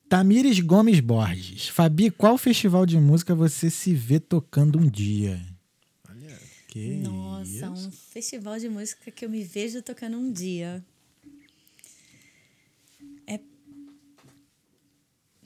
Tamires 0.08 0.62
Gomes 0.62 1.02
Borges. 1.02 1.68
Fabi, 1.68 2.10
qual 2.10 2.38
festival 2.38 2.86
de 2.86 2.98
música 2.98 3.36
você 3.36 3.70
se 3.70 3.94
vê 3.94 4.22
tocando 4.22 4.80
um 4.80 4.88
dia? 4.90 5.38
Que 6.72 6.98
Nossa, 6.98 7.50
isso? 7.50 7.66
um 7.66 7.92
festival 7.92 8.60
de 8.60 8.70
música 8.70 9.10
que 9.10 9.26
eu 9.26 9.30
me 9.30 9.44
vejo 9.44 9.82
tocando 9.82 10.18
um 10.18 10.32
dia. 10.32 10.86
É. 13.26 13.40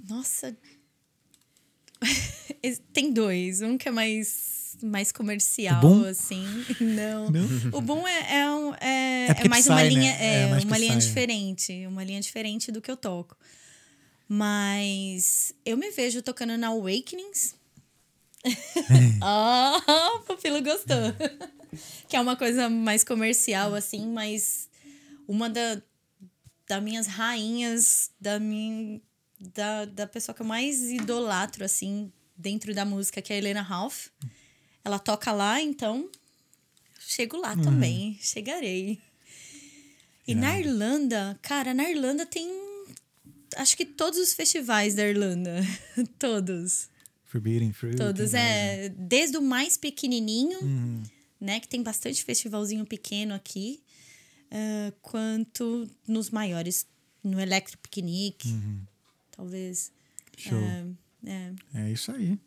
Nossa. 0.10 0.56
Tem 2.92 3.12
dois. 3.14 3.62
Um 3.62 3.78
que 3.78 3.88
é 3.88 3.92
mais, 3.92 4.76
mais 4.84 5.14
comercial, 5.14 6.04
assim. 6.06 6.44
Não. 6.82 7.28
O 7.72 7.80
Boom 7.80 8.06
é, 8.06 8.40
é, 8.40 8.50
um- 8.52 8.74
é, 8.76 9.28
É 9.30 9.46
é 9.46 9.48
mais 9.48 9.64
Psy, 9.64 9.70
uma 9.72 9.82
né? 9.84 9.90
linha. 9.90 10.12
É 10.16 10.42
É, 10.44 10.48
mais 10.50 10.64
uma 10.66 10.78
linha 10.78 10.98
Psy. 10.98 11.08
diferente. 11.08 11.88
Uma 11.88 12.04
linha 12.04 12.20
diferente 12.20 12.70
do 12.70 12.82
que 12.82 12.92
eu 12.92 12.98
toco. 12.98 13.38
Mas 14.28 15.54
eu 15.66 15.78
me 15.78 15.90
vejo 15.92 16.22
tocando 16.22 16.58
na 16.58 16.68
Awakenings. 16.68 17.56
Ah, 19.22 19.82
o 20.16 20.20
Pupilo 20.22 20.62
gostou. 20.62 21.14
que 22.08 22.16
é 22.16 22.22
uma 22.22 22.36
coisa 22.36 22.70
mais 22.70 23.04
comercial, 23.04 23.74
assim, 23.74 24.08
mas 24.08 24.70
uma 25.28 25.50
da, 25.50 25.82
das 26.68 26.84
minhas 26.84 27.08
rainhas, 27.08 28.12
da 28.20 28.40
minha. 28.40 29.02
Da, 29.40 29.86
da 29.86 30.08
pessoa 30.08 30.34
que 30.34 30.42
eu 30.42 30.46
mais 30.46 30.82
idolatro, 30.90 31.66
assim, 31.66 32.12
dentro 32.38 32.74
da 32.74 32.86
música, 32.86 33.22
que 33.22 33.34
é 33.34 33.36
a 33.36 33.40
Helena 33.40 33.62
Ralph. 33.62 34.08
Ela 34.86 35.00
toca 35.00 35.32
lá, 35.32 35.62
então. 35.62 36.10
Chego 37.00 37.38
lá 37.38 37.56
também. 37.58 38.18
Chegarei. 38.22 39.02
E 40.26 40.34
na 40.34 40.58
Irlanda, 40.58 41.38
cara, 41.42 41.74
na 41.74 41.90
Irlanda 41.90 42.26
tem. 42.26 42.50
Acho 43.58 43.76
que 43.76 43.86
todos 43.86 44.18
os 44.18 44.34
festivais 44.34 44.96
da 44.96 45.06
Irlanda. 45.06 45.62
todos. 46.18 46.88
Forbidden 47.34 47.74
Fruit. 47.74 47.98
Todos, 47.98 48.32
né? 48.34 48.86
é. 48.86 48.90
Desde 48.90 49.38
o 49.38 49.42
mais 49.42 49.76
pequenininho, 49.76 50.60
Uhum. 50.62 51.02
né? 51.42 51.60
Que 51.60 51.68
tem 51.68 51.82
bastante 51.82 52.24
festivalzinho 52.24 52.86
pequeno 52.86 53.34
aqui, 53.34 53.82
ah, 54.52 54.94
quanto 55.02 55.90
nos 56.08 56.30
maiores, 56.30 56.86
no 57.24 57.40
Electric 57.40 57.78
Picnic, 57.82 58.48
talvez. 59.32 59.92
Show. 60.38 60.58
É, 60.60 60.86
é. 61.26 61.54
É 61.74 61.92
isso 61.92 62.12
aí. 62.12 62.38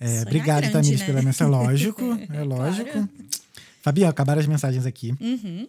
É, 0.00 0.22
obrigado, 0.22 0.62
grande, 0.62 0.72
Tamires, 0.72 1.00
né? 1.00 1.06
pela 1.06 1.22
mensagem. 1.22 1.52
Lógico, 1.52 2.02
é 2.34 2.42
lógico. 2.42 2.90
Claro. 2.90 3.08
Fabi, 3.82 4.02
ó, 4.02 4.08
acabaram 4.08 4.40
as 4.40 4.46
mensagens 4.48 4.84
aqui. 4.84 5.14
Uhum. 5.20 5.68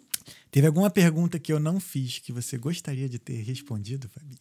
Teve 0.49 0.66
alguma 0.68 0.90
pergunta 0.90 1.38
que 1.38 1.53
eu 1.53 1.60
não 1.60 1.80
fiz 1.80 2.18
que 2.18 2.32
você 2.32 2.57
gostaria 2.57 3.07
de 3.07 3.20
ter 3.20 3.44
respondido, 3.44 4.10
Fabi? 4.10 4.36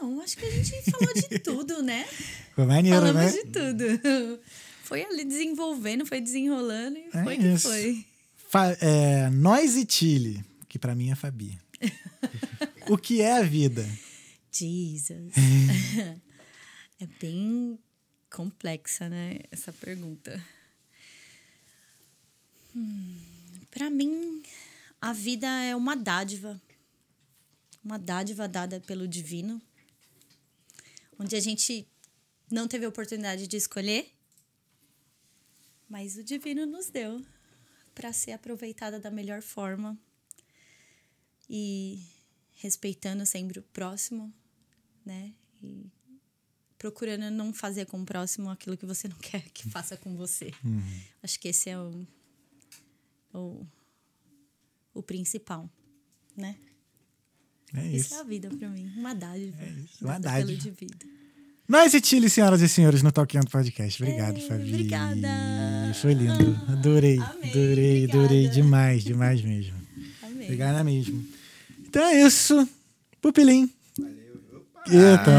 Não, 0.00 0.20
acho 0.20 0.36
que 0.36 0.44
a 0.44 0.50
gente 0.50 0.90
falou 0.90 1.14
de 1.14 1.38
tudo, 1.40 1.82
né? 1.82 2.06
Foi 2.54 2.66
maneiro, 2.66 2.98
Falamos 3.00 3.22
né? 3.34 3.42
de 3.42 3.44
tudo. 3.50 4.40
Foi 4.82 5.02
ali 5.04 5.24
desenvolvendo, 5.24 6.06
foi 6.06 6.20
desenrolando 6.20 6.96
e 6.98 7.08
É 7.12 7.24
foi 7.24 7.36
que 7.36 7.46
isso. 7.46 7.68
foi. 7.68 8.06
Fa- 8.48 8.76
é, 8.80 9.28
nós 9.30 9.74
e 9.76 9.86
Chile, 9.88 10.44
que 10.68 10.78
pra 10.78 10.94
mim 10.94 11.10
é 11.10 11.14
Fabi. 11.14 11.58
o 12.88 12.96
que 12.96 13.20
é 13.20 13.38
a 13.38 13.42
vida? 13.42 13.86
Jesus. 14.52 15.32
é 17.00 17.06
bem 17.20 17.78
complexa, 18.30 19.08
né? 19.08 19.40
Essa 19.50 19.72
pergunta. 19.72 20.42
Hum, 22.74 23.16
para 23.70 23.90
mim, 23.90 24.42
a 25.00 25.12
vida 25.12 25.46
é 25.64 25.74
uma 25.74 25.96
dádiva. 25.96 26.60
Uma 27.84 27.98
dádiva 27.98 28.48
dada 28.48 28.80
pelo 28.80 29.06
divino. 29.06 29.60
Onde 31.18 31.34
a 31.36 31.40
gente 31.40 31.88
não 32.50 32.68
teve 32.68 32.84
a 32.84 32.88
oportunidade 32.88 33.46
de 33.46 33.56
escolher, 33.56 34.12
mas 35.88 36.16
o 36.16 36.24
divino 36.24 36.66
nos 36.66 36.90
deu 36.90 37.24
para 37.94 38.12
ser 38.12 38.32
aproveitada 38.32 39.00
da 39.00 39.10
melhor 39.10 39.40
forma 39.40 39.98
e 41.48 42.02
respeitando 42.54 43.24
sempre 43.24 43.58
o 43.58 43.62
próximo, 43.62 44.32
né? 45.04 45.32
E 45.62 45.90
procurando 46.76 47.30
não 47.30 47.52
fazer 47.52 47.86
com 47.86 48.02
o 48.02 48.04
próximo 48.04 48.50
aquilo 48.50 48.76
que 48.76 48.84
você 48.86 49.08
não 49.08 49.16
quer 49.20 49.48
que 49.50 49.68
faça 49.68 49.96
com 49.96 50.14
você. 50.16 50.50
Acho 51.22 51.40
que 51.40 51.48
esse 51.48 51.70
é 51.70 51.78
o, 51.78 52.06
o, 53.32 53.66
o 54.92 55.02
principal, 55.02 55.70
né? 56.36 56.58
É 57.74 57.86
Isso 57.88 57.96
isso. 58.06 58.14
é 58.14 58.20
a 58.20 58.22
vida 58.22 58.48
para 58.48 58.68
mim, 58.68 58.90
uma 58.96 59.14
dádiva. 59.14 59.56
uma 60.00 60.18
dada 60.18 60.36
pelo 60.38 60.46
dádiva. 60.48 60.62
divino. 60.70 61.16
Nós 61.68 61.92
e 61.94 62.00
Chile, 62.04 62.30
senhoras 62.30 62.62
e 62.62 62.68
senhores, 62.68 63.02
no 63.02 63.10
Talkando 63.10 63.50
Podcast. 63.50 64.00
Obrigado, 64.02 64.36
É, 64.38 64.40
Fabi. 64.40 64.68
obrigada. 64.68 65.28
Foi 66.00 66.14
lindo. 66.14 66.56
Adorei. 66.68 67.18
Amei, 67.18 67.50
adorei, 67.50 68.04
obrigada. 68.04 68.18
adorei 68.24 68.48
demais, 68.48 69.02
demais 69.04 69.42
mesmo. 69.42 69.74
Amém. 70.22 70.44
Obrigada 70.44 70.84
mesmo. 70.84 71.24
Então 71.88 72.04
é 72.04 72.22
isso. 72.24 72.68
Pupilim. 73.20 73.68
Eita. 74.88 75.32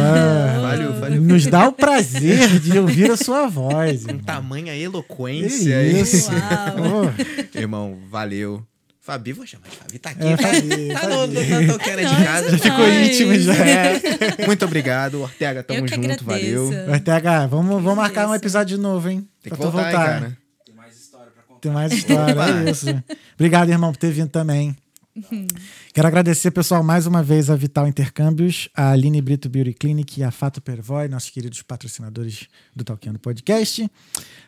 Valeu, 0.62 1.00
valeu. 1.00 1.22
Nos 1.22 1.46
dá 1.48 1.70
o 1.70 1.72
prazer 1.72 2.60
de 2.60 2.78
ouvir 2.78 3.10
a 3.10 3.16
sua 3.16 3.48
voz. 3.48 4.04
irmão. 4.06 4.22
Tamanha 4.24 4.74
Que 4.74 4.82
eloquência. 4.82 5.82
isso. 6.02 6.30
Uau. 6.30 7.14
Irmão, 7.56 7.98
valeu. 8.10 8.66
Fabi, 9.08 9.32
vou 9.32 9.48
chamar 9.48 9.70
de 9.70 9.78
Fabi. 9.78 10.00
Tá 10.00 10.10
aqui. 10.10 10.28
É, 10.28 10.36
tá, 10.36 10.48
Fabi, 10.50 10.88
tá 10.90 11.00
Fabi. 11.00 11.66
no, 11.66 11.74
toqueira 11.74 12.06
de 12.06 12.26
casa. 12.26 12.56
é 12.56 12.58
ficou 12.60 12.90
íntimo 12.90 13.36
já. 13.40 13.54
É. 13.54 14.02
Muito 14.46 14.66
obrigado. 14.66 15.22
Ortega, 15.22 15.64
tamo 15.64 15.80
Eu 15.80 15.86
que 15.86 15.96
junto. 15.96 16.04
agradeço. 16.04 16.26
Valeu. 16.26 16.92
Ortega, 16.92 17.48
vamos, 17.48 17.82
vamos 17.82 17.96
marcar 17.96 18.28
um 18.28 18.36
episódio 18.36 18.76
de 18.76 18.84
novo, 18.84 19.08
hein? 19.08 19.26
Tem 19.42 19.50
que 19.50 19.58
Pra 19.58 19.66
tu 19.66 19.72
voltar, 19.72 19.88
hein, 19.88 19.96
cara. 19.96 20.38
Tem 20.66 20.76
mais 20.76 20.98
história 20.98 21.32
pra 21.32 21.44
contar. 21.44 21.60
Tem 21.62 21.72
mais 21.72 21.94
história, 21.94 22.36
é 22.68 22.70
isso. 22.70 23.04
Obrigado, 23.36 23.70
irmão, 23.70 23.94
por 23.94 23.98
ter 23.98 24.12
vindo 24.12 24.28
também. 24.30 24.76
Quero 25.94 26.08
agradecer, 26.08 26.52
pessoal, 26.52 26.84
mais 26.84 27.08
uma 27.08 27.24
vez 27.24 27.50
a 27.50 27.56
Vital 27.56 27.88
Intercâmbios, 27.88 28.70
a 28.76 28.92
Aline 28.92 29.22
Brito 29.22 29.50
Beauty 29.50 29.74
Clinic 29.74 30.20
e 30.20 30.24
a 30.24 30.32
Fato 30.32 30.62
Pervoy, 30.62 31.08
nossos 31.08 31.30
queridos 31.30 31.62
patrocinadores 31.62 32.48
do 32.76 32.84
Talkando 32.84 33.18
Podcast. 33.20 33.90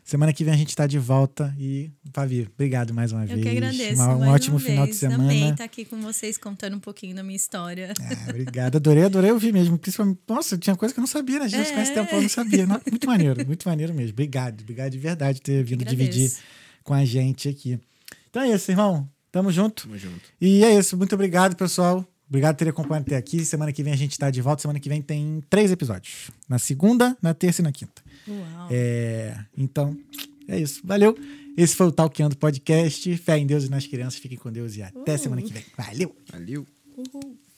Semana 0.03 0.31
que 0.33 0.43
vem 0.43 0.53
a 0.53 0.57
gente 0.57 0.69
está 0.69 0.85
de 0.87 0.99
volta 0.99 1.53
e, 1.57 1.91
Fabi, 2.13 2.47
obrigado 2.53 2.93
mais 2.93 3.11
uma 3.11 3.23
Eu 3.23 3.27
vez. 3.29 3.41
que 3.41 3.49
agradeço. 3.49 4.01
Uma- 4.01 4.15
um 4.15 4.29
ótimo 4.29 4.57
uma 4.57 4.65
final 4.65 4.85
de 4.87 4.93
semana. 4.95 5.23
Amei 5.23 5.49
estar 5.49 5.63
aqui 5.63 5.85
com 5.85 5.99
vocês 6.01 6.37
contando 6.37 6.75
um 6.75 6.79
pouquinho 6.79 7.15
da 7.15 7.23
minha 7.23 7.35
história. 7.35 7.93
É, 7.99 8.29
obrigado, 8.29 8.75
adorei, 8.75 9.03
adorei 9.05 9.31
ouvir 9.31 9.51
mesmo. 9.53 9.79
Nossa, 10.27 10.57
tinha 10.57 10.75
coisa 10.75 10.93
que 10.93 10.99
eu 10.99 11.01
não 11.01 11.07
sabia, 11.07 11.39
né? 11.39 11.45
A 11.45 11.47
gente 11.47 11.65
se 11.67 11.73
conhece 11.73 11.91
É. 11.91 11.95
tempo, 11.95 12.15
eu 12.15 12.21
não 12.21 12.29
sabia. 12.29 12.67
Muito 12.67 13.07
maneiro, 13.07 13.45
muito 13.45 13.67
maneiro 13.67 13.93
mesmo. 13.93 14.11
Obrigado, 14.11 14.61
obrigado 14.61 14.91
de 14.91 14.97
verdade 14.99 15.39
por 15.39 15.45
ter 15.45 15.63
vindo 15.63 15.83
dividir 15.83 16.31
com 16.83 16.93
a 16.93 17.03
gente 17.05 17.47
aqui. 17.49 17.79
Então 18.29 18.43
é 18.43 18.49
isso, 18.53 18.69
irmão. 18.71 19.09
Tamo 19.31 19.51
junto. 19.51 19.83
Tamo 19.83 19.97
junto. 19.97 20.21
E 20.41 20.63
é 20.63 20.77
isso. 20.77 20.97
Muito 20.97 21.13
obrigado, 21.15 21.55
pessoal. 21.55 22.05
Obrigado 22.27 22.55
por 22.55 22.63
ter 22.63 22.69
acompanhado 22.69 23.05
até 23.07 23.15
aqui. 23.17 23.43
Semana 23.43 23.71
que 23.73 23.81
vem 23.83 23.91
a 23.93 23.95
gente 23.95 24.17
tá 24.17 24.29
de 24.29 24.41
volta. 24.41 24.61
Semana 24.61 24.79
que 24.79 24.87
vem 24.89 25.01
tem 25.01 25.43
três 25.49 25.71
episódios. 25.71 26.29
Na 26.47 26.59
segunda, 26.59 27.17
na 27.21 27.33
terça 27.33 27.61
e 27.61 27.63
na 27.63 27.71
quinta. 27.71 28.01
Uau. 28.27 28.67
É, 28.71 29.35
então, 29.57 29.97
é 30.47 30.59
isso. 30.59 30.81
Valeu. 30.83 31.17
Esse 31.57 31.75
foi 31.75 31.87
o 31.87 31.91
Talkando 31.91 32.37
Podcast. 32.37 33.17
Fé 33.17 33.37
em 33.37 33.47
Deus 33.47 33.63
e 33.65 33.69
nas 33.69 33.85
crianças. 33.87 34.19
Fiquem 34.19 34.37
com 34.37 34.51
Deus 34.51 34.75
e 34.75 34.83
até 34.83 35.15
Uh. 35.15 35.17
semana 35.17 35.41
que 35.41 35.51
vem. 35.51 35.63
Valeu! 35.77 36.15
Valeu. 36.31 36.67
Uhul. 36.95 37.48